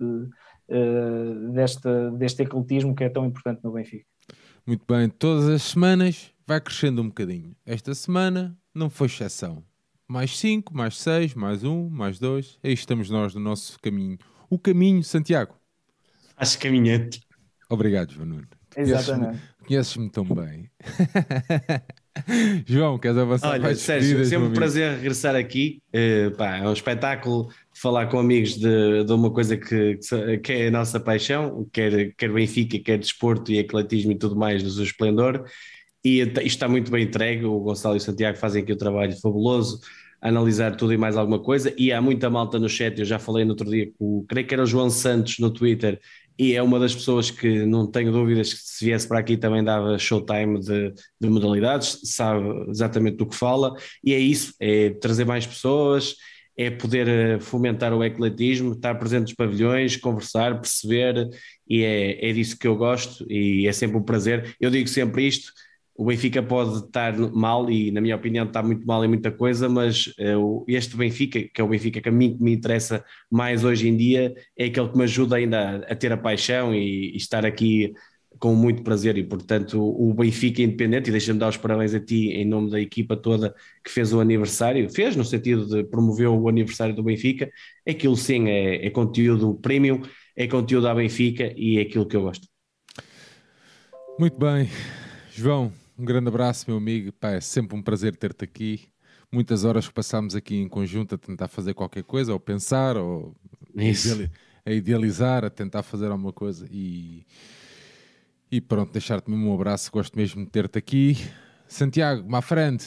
desta, 1.53 2.11
deste 2.11 2.43
ecletismo 2.43 2.95
que 2.95 3.03
é 3.03 3.09
tão 3.09 3.25
importante 3.25 3.61
no 3.63 3.71
Benfica. 3.71 4.05
Muito 4.65 4.85
bem, 4.87 5.09
todas 5.09 5.47
as 5.47 5.63
semanas 5.63 6.31
vai 6.45 6.59
crescendo 6.61 7.01
um 7.01 7.07
bocadinho. 7.07 7.55
Esta 7.65 7.93
semana 7.93 8.57
não 8.73 8.89
foi 8.89 9.07
exceção. 9.07 9.63
Mais 10.07 10.37
5, 10.39 10.73
mais 10.73 10.97
6, 10.99 11.33
mais 11.33 11.63
1, 11.65 11.69
um, 11.69 11.89
mais 11.89 12.17
2. 12.17 12.59
Aí 12.63 12.71
estamos 12.71 13.09
nós 13.09 13.35
no 13.35 13.41
nosso 13.41 13.77
caminho. 13.81 14.17
O 14.49 14.57
caminho, 14.57 15.03
Santiago. 15.03 15.55
Acho 16.37 16.57
caminhante. 16.59 17.21
Obrigado, 17.69 18.13
João 18.13 18.25
Nuno. 18.25 18.47
Exatamente. 18.77 19.41
Conheces-me 19.65 20.09
tão 20.09 20.23
bem. 20.23 20.71
João, 22.65 22.97
queres 22.97 23.17
avançar 23.17 23.49
Olha, 23.51 23.69
as 23.69 23.79
Sérgio, 23.79 24.23
sempre 24.23 24.47
um 24.47 24.53
prazer 24.53 24.95
regressar 24.95 25.35
aqui. 25.35 25.81
Eh, 25.91 26.29
pá, 26.31 26.57
é 26.57 26.67
um 26.67 26.71
espetáculo 26.73 27.49
falar 27.73 28.07
com 28.07 28.17
amigos 28.17 28.55
de, 28.57 29.03
de 29.03 29.11
uma 29.11 29.29
coisa 29.29 29.57
que, 29.57 29.99
que 30.41 30.53
é 30.53 30.67
a 30.67 30.71
nossa 30.71 31.01
paixão, 31.01 31.67
quer, 31.71 32.13
quer 32.15 32.31
Benfica, 32.31 32.79
quer 32.79 32.97
desporto 32.97 33.51
e 33.51 33.59
atletismo 33.59 34.13
e 34.13 34.17
tudo 34.17 34.37
mais 34.37 34.63
no 34.63 34.69
seu 34.69 34.83
esplendor. 34.83 35.45
E 36.07 36.21
isto 36.21 36.45
está 36.45 36.69
muito 36.69 36.89
bem 36.89 37.03
entregue. 37.03 37.43
O 37.43 37.59
Gonçalo 37.59 37.95
e 37.95 37.97
o 37.97 38.01
Santiago 38.01 38.37
fazem 38.37 38.63
aqui 38.63 38.71
um 38.71 38.77
trabalho 38.77 39.13
fabuloso, 39.19 39.81
analisar 40.21 40.73
tudo 40.77 40.93
e 40.93 40.97
mais 40.97 41.17
alguma 41.17 41.37
coisa. 41.37 41.73
E 41.77 41.91
há 41.91 42.01
muita 42.01 42.29
malta 42.29 42.57
no 42.57 42.69
chat. 42.69 42.97
Eu 42.97 43.05
já 43.05 43.19
falei 43.19 43.43
no 43.43 43.51
outro 43.51 43.69
dia 43.69 43.91
com 43.99 44.19
o, 44.19 44.25
creio 44.25 44.47
que 44.47 44.53
era 44.53 44.63
o 44.63 44.65
João 44.65 44.89
Santos 44.89 45.37
no 45.39 45.51
Twitter, 45.51 45.99
e 46.39 46.53
é 46.53 46.63
uma 46.63 46.79
das 46.79 46.95
pessoas 46.95 47.29
que 47.29 47.65
não 47.65 47.85
tenho 47.91 48.11
dúvidas 48.11 48.53
que 48.53 48.59
se 48.61 48.85
viesse 48.85 49.05
para 49.05 49.19
aqui 49.19 49.35
também 49.35 49.61
dava 49.61 49.97
showtime 49.97 50.59
de, 50.61 50.93
de 51.19 51.29
modalidades, 51.29 51.99
sabe 52.03 52.69
exatamente 52.69 53.17
do 53.17 53.25
que 53.25 53.35
fala, 53.35 53.73
e 54.03 54.13
é 54.13 54.19
isso, 54.19 54.53
é 54.59 54.91
trazer 54.91 55.25
mais 55.25 55.47
pessoas, 55.47 56.15
é 56.55 56.69
poder 56.69 57.07
eh, 57.07 57.39
fomentar 57.39 57.91
o 57.91 58.03
ecletismo, 58.03 58.73
estar 58.73 58.93
presente 58.95 59.23
nos 59.23 59.33
pavilhões, 59.33 59.97
conversar, 59.97 60.61
perceber, 60.61 61.27
e 61.67 61.83
é, 61.83 62.29
é 62.29 62.33
disso 62.33 62.57
que 62.57 62.67
eu 62.67 62.75
gosto, 62.75 63.25
e 63.31 63.67
é 63.67 63.71
sempre 63.73 63.97
um 63.97 64.03
prazer. 64.03 64.55
Eu 64.61 64.69
digo 64.69 64.87
sempre 64.87 65.27
isto, 65.27 65.51
o 65.97 66.05
Benfica 66.05 66.43
pode 66.43 66.85
estar 66.85 67.17
mal, 67.17 67.69
e 67.71 67.89
na 67.91 67.99
minha 67.99 68.15
opinião 68.15 68.45
está 68.45 68.61
muito 68.61 68.85
mal 68.85 69.03
em 69.03 69.07
muita 69.07 69.31
coisa, 69.31 69.67
mas 69.67 70.13
o- 70.39 70.63
este 70.67 70.95
Benfica, 70.95 71.41
que 71.41 71.59
é 71.59 71.63
o 71.63 71.67
Benfica 71.67 71.99
que 71.99 72.09
a 72.09 72.11
mim 72.11 72.37
que 72.37 72.43
me 72.43 72.53
interessa 72.53 73.03
mais 73.31 73.63
hoje 73.63 73.87
em 73.89 73.97
dia, 73.97 74.35
é 74.55 74.65
aquele 74.65 74.89
que 74.89 74.97
me 74.97 75.03
ajuda 75.03 75.37
ainda 75.37 75.59
a, 75.59 75.93
a 75.93 75.95
ter 75.95 76.11
a 76.11 76.17
paixão 76.17 76.73
e, 76.73 77.13
e 77.13 77.17
estar 77.17 77.45
aqui 77.45 77.93
com 78.39 78.53
muito 78.53 78.83
prazer. 78.83 79.17
E 79.17 79.23
portanto, 79.23 79.81
o 79.81 80.13
Benfica 80.13 80.61
Independente, 80.61 81.09
e 81.09 81.11
deixa-me 81.11 81.39
dar 81.39 81.49
os 81.49 81.57
parabéns 81.57 81.95
a 81.95 81.99
ti 81.99 82.29
em 82.29 82.45
nome 82.45 82.69
da 82.69 82.79
equipa 82.79 83.17
toda 83.17 83.55
que 83.83 83.89
fez 83.89 84.13
o 84.13 84.19
aniversário, 84.19 84.87
fez 84.91 85.15
no 85.15 85.25
sentido 85.25 85.65
de 85.65 85.83
promover 85.83 86.27
o 86.27 86.47
aniversário 86.47 86.93
do 86.95 87.01
Benfica, 87.01 87.49
aquilo 87.89 88.15
sim 88.15 88.47
é, 88.47 88.85
é 88.85 88.89
conteúdo 88.91 89.55
premium, 89.55 90.01
é 90.35 90.45
conteúdo 90.47 90.87
à 90.87 90.93
Benfica 90.93 91.51
e 91.55 91.79
é 91.79 91.81
aquilo 91.81 92.05
que 92.07 92.15
eu 92.15 92.21
gosto. 92.21 92.47
Muito 94.19 94.37
bem. 94.37 94.69
João, 95.33 95.71
um 95.97 96.05
grande 96.05 96.27
abraço, 96.27 96.65
meu 96.67 96.77
amigo. 96.77 97.11
Pá, 97.13 97.31
é 97.31 97.41
sempre 97.41 97.75
um 97.77 97.81
prazer 97.81 98.15
ter-te 98.15 98.43
aqui. 98.43 98.87
Muitas 99.31 99.65
horas 99.65 99.87
que 99.87 99.93
passámos 99.93 100.35
aqui 100.35 100.55
em 100.55 100.67
conjunto 100.69 101.15
a 101.15 101.17
tentar 101.17 101.47
fazer 101.47 101.73
qualquer 101.73 102.03
coisa, 102.03 102.31
ou 102.31 102.39
pensar, 102.39 102.95
ou 102.95 103.35
Isso. 103.75 104.29
a 104.65 104.71
idealizar, 104.71 105.43
a 105.43 105.49
tentar 105.49 105.83
fazer 105.83 106.09
alguma 106.09 106.31
coisa. 106.31 106.65
E, 106.71 107.25
e 108.51 108.61
pronto, 108.61 108.91
deixar-te 108.93 109.29
mesmo 109.29 109.49
um 109.49 109.53
abraço. 109.53 109.91
Gosto 109.91 110.15
mesmo 110.17 110.45
de 110.45 110.49
ter-te 110.51 110.77
aqui. 110.77 111.17
Santiago, 111.67 112.23
my 112.31 112.41
friend, 112.41 112.81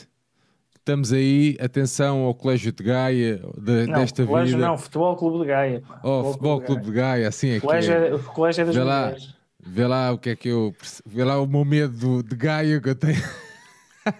estamos 0.78 1.12
aí. 1.12 1.58
Atenção 1.60 2.20
ao 2.20 2.34
Colégio 2.34 2.72
de 2.72 2.82
Gaia 2.82 3.36
de- 3.58 3.86
Não, 3.86 4.00
desta 4.00 4.24
colégio 4.24 4.56
vida. 4.56 4.66
não, 4.68 4.78
Futebol 4.78 5.14
Clube 5.16 5.40
de 5.40 5.44
Gaia. 5.48 5.82
Pá. 5.86 6.00
Oh, 6.02 6.24
Futebol 6.32 6.62
Clube 6.62 6.84
de 6.86 6.92
Gaia, 6.92 7.28
assim 7.28 7.50
é 7.50 7.56
O 7.58 7.60
que 7.60 7.66
colégio 7.66 7.92
é. 7.92 8.08
é, 8.08 8.14
o 8.14 8.22
colégio 8.22 8.62
é 8.62 8.64
das 8.64 8.74
Vê 8.74 8.82
lá. 8.82 9.02
mulheres. 9.02 9.34
Vê 9.72 9.86
lá 9.86 10.10
o 10.12 10.18
que 10.18 10.30
é 10.30 10.36
que 10.36 10.48
eu. 10.48 10.74
Vê 11.06 11.22
lá 11.24 11.40
o 11.40 11.46
meu 11.46 11.64
medo 11.64 11.96
do- 11.96 12.22
de 12.22 12.34
Gaia 12.36 12.80
que 12.80 12.88
eu 12.88 12.94
tenho. 12.94 13.22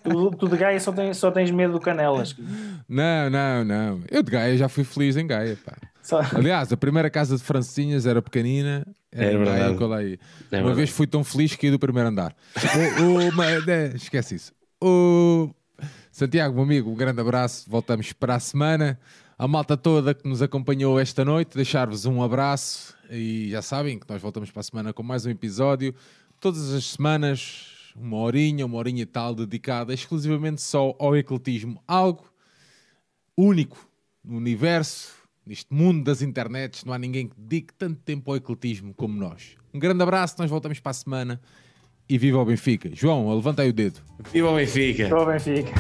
Tu, 0.04 0.30
tu 0.32 0.48
de 0.48 0.56
Gaia 0.56 0.78
só 0.78 0.92
tens, 0.92 1.16
só 1.16 1.30
tens 1.30 1.50
medo 1.50 1.72
do 1.72 1.80
Canelas. 1.80 2.36
Não, 2.88 3.30
não, 3.30 3.64
não. 3.64 4.00
Eu 4.10 4.22
de 4.22 4.30
Gaia 4.30 4.56
já 4.56 4.68
fui 4.68 4.84
feliz 4.84 5.16
em 5.16 5.26
Gaia, 5.26 5.56
pá. 5.64 5.72
Só- 6.02 6.20
Aliás, 6.34 6.72
a 6.72 6.76
primeira 6.76 7.08
casa 7.10 7.36
de 7.36 7.42
Francinhas 7.42 8.06
era 8.06 8.20
pequenina. 8.22 8.86
Era 9.10 9.24
É 9.26 9.32
Gaia 9.32 9.44
verdade. 9.44 9.76
que 9.76 9.82
eu 9.82 9.88
lá 9.88 10.02
ia. 10.02 10.14
É 10.14 10.16
Uma 10.16 10.48
verdade. 10.58 10.74
vez 10.76 10.90
fui 10.90 11.06
tão 11.06 11.24
feliz 11.24 11.56
que 11.56 11.66
ia 11.66 11.72
do 11.72 11.78
primeiro 11.78 12.08
andar. 12.08 12.34
O- 13.00 13.28
o- 13.28 13.32
ma- 13.32 13.58
né, 13.66 13.92
esquece 13.94 14.34
isso. 14.36 14.52
O 14.82 15.50
Santiago, 16.12 16.54
meu 16.54 16.62
amigo, 16.64 16.90
um 16.90 16.94
grande 16.94 17.20
abraço. 17.20 17.68
Voltamos 17.68 18.12
para 18.12 18.34
a 18.36 18.40
semana. 18.40 18.98
A 19.40 19.48
malta 19.48 19.74
toda 19.74 20.12
que 20.12 20.28
nos 20.28 20.42
acompanhou 20.42 21.00
esta 21.00 21.24
noite, 21.24 21.56
deixar-vos 21.56 22.04
um 22.04 22.22
abraço. 22.22 22.94
E 23.10 23.48
já 23.48 23.62
sabem 23.62 23.98
que 23.98 24.06
nós 24.06 24.20
voltamos 24.20 24.50
para 24.50 24.60
a 24.60 24.62
semana 24.62 24.92
com 24.92 25.02
mais 25.02 25.24
um 25.24 25.30
episódio. 25.30 25.94
Todas 26.38 26.74
as 26.74 26.84
semanas, 26.84 27.94
uma 27.96 28.18
horinha, 28.18 28.66
uma 28.66 28.76
horinha 28.76 29.00
e 29.00 29.06
tal, 29.06 29.34
dedicada 29.34 29.94
exclusivamente 29.94 30.60
só 30.60 30.94
ao 30.98 31.16
ecletismo. 31.16 31.82
Algo 31.88 32.30
único 33.34 33.88
no 34.22 34.36
universo, 34.36 35.14
neste 35.46 35.72
mundo 35.72 36.04
das 36.04 36.20
internets. 36.20 36.84
Não 36.84 36.92
há 36.92 36.98
ninguém 36.98 37.26
que 37.26 37.40
dedique 37.40 37.72
tanto 37.72 37.98
tempo 38.02 38.30
ao 38.30 38.36
ecletismo 38.36 38.92
como 38.92 39.18
nós. 39.18 39.56
Um 39.72 39.78
grande 39.78 40.02
abraço, 40.02 40.34
nós 40.38 40.50
voltamos 40.50 40.80
para 40.80 40.90
a 40.90 40.92
semana 40.92 41.40
e 42.06 42.18
viva 42.18 42.36
o 42.36 42.44
Benfica. 42.44 42.90
João, 42.92 43.34
levanta 43.34 43.62
aí 43.62 43.70
o 43.70 43.72
dedo. 43.72 44.02
Viva 44.34 44.50
o 44.50 44.56
Benfica! 44.56 45.08
Só 45.08 45.22
o 45.22 45.24
Benfica. 45.24 45.72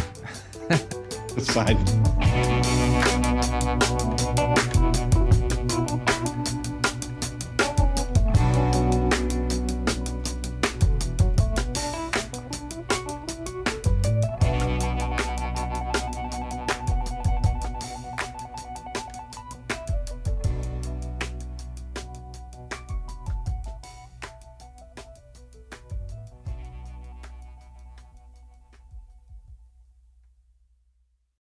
Sai. 1.38 1.76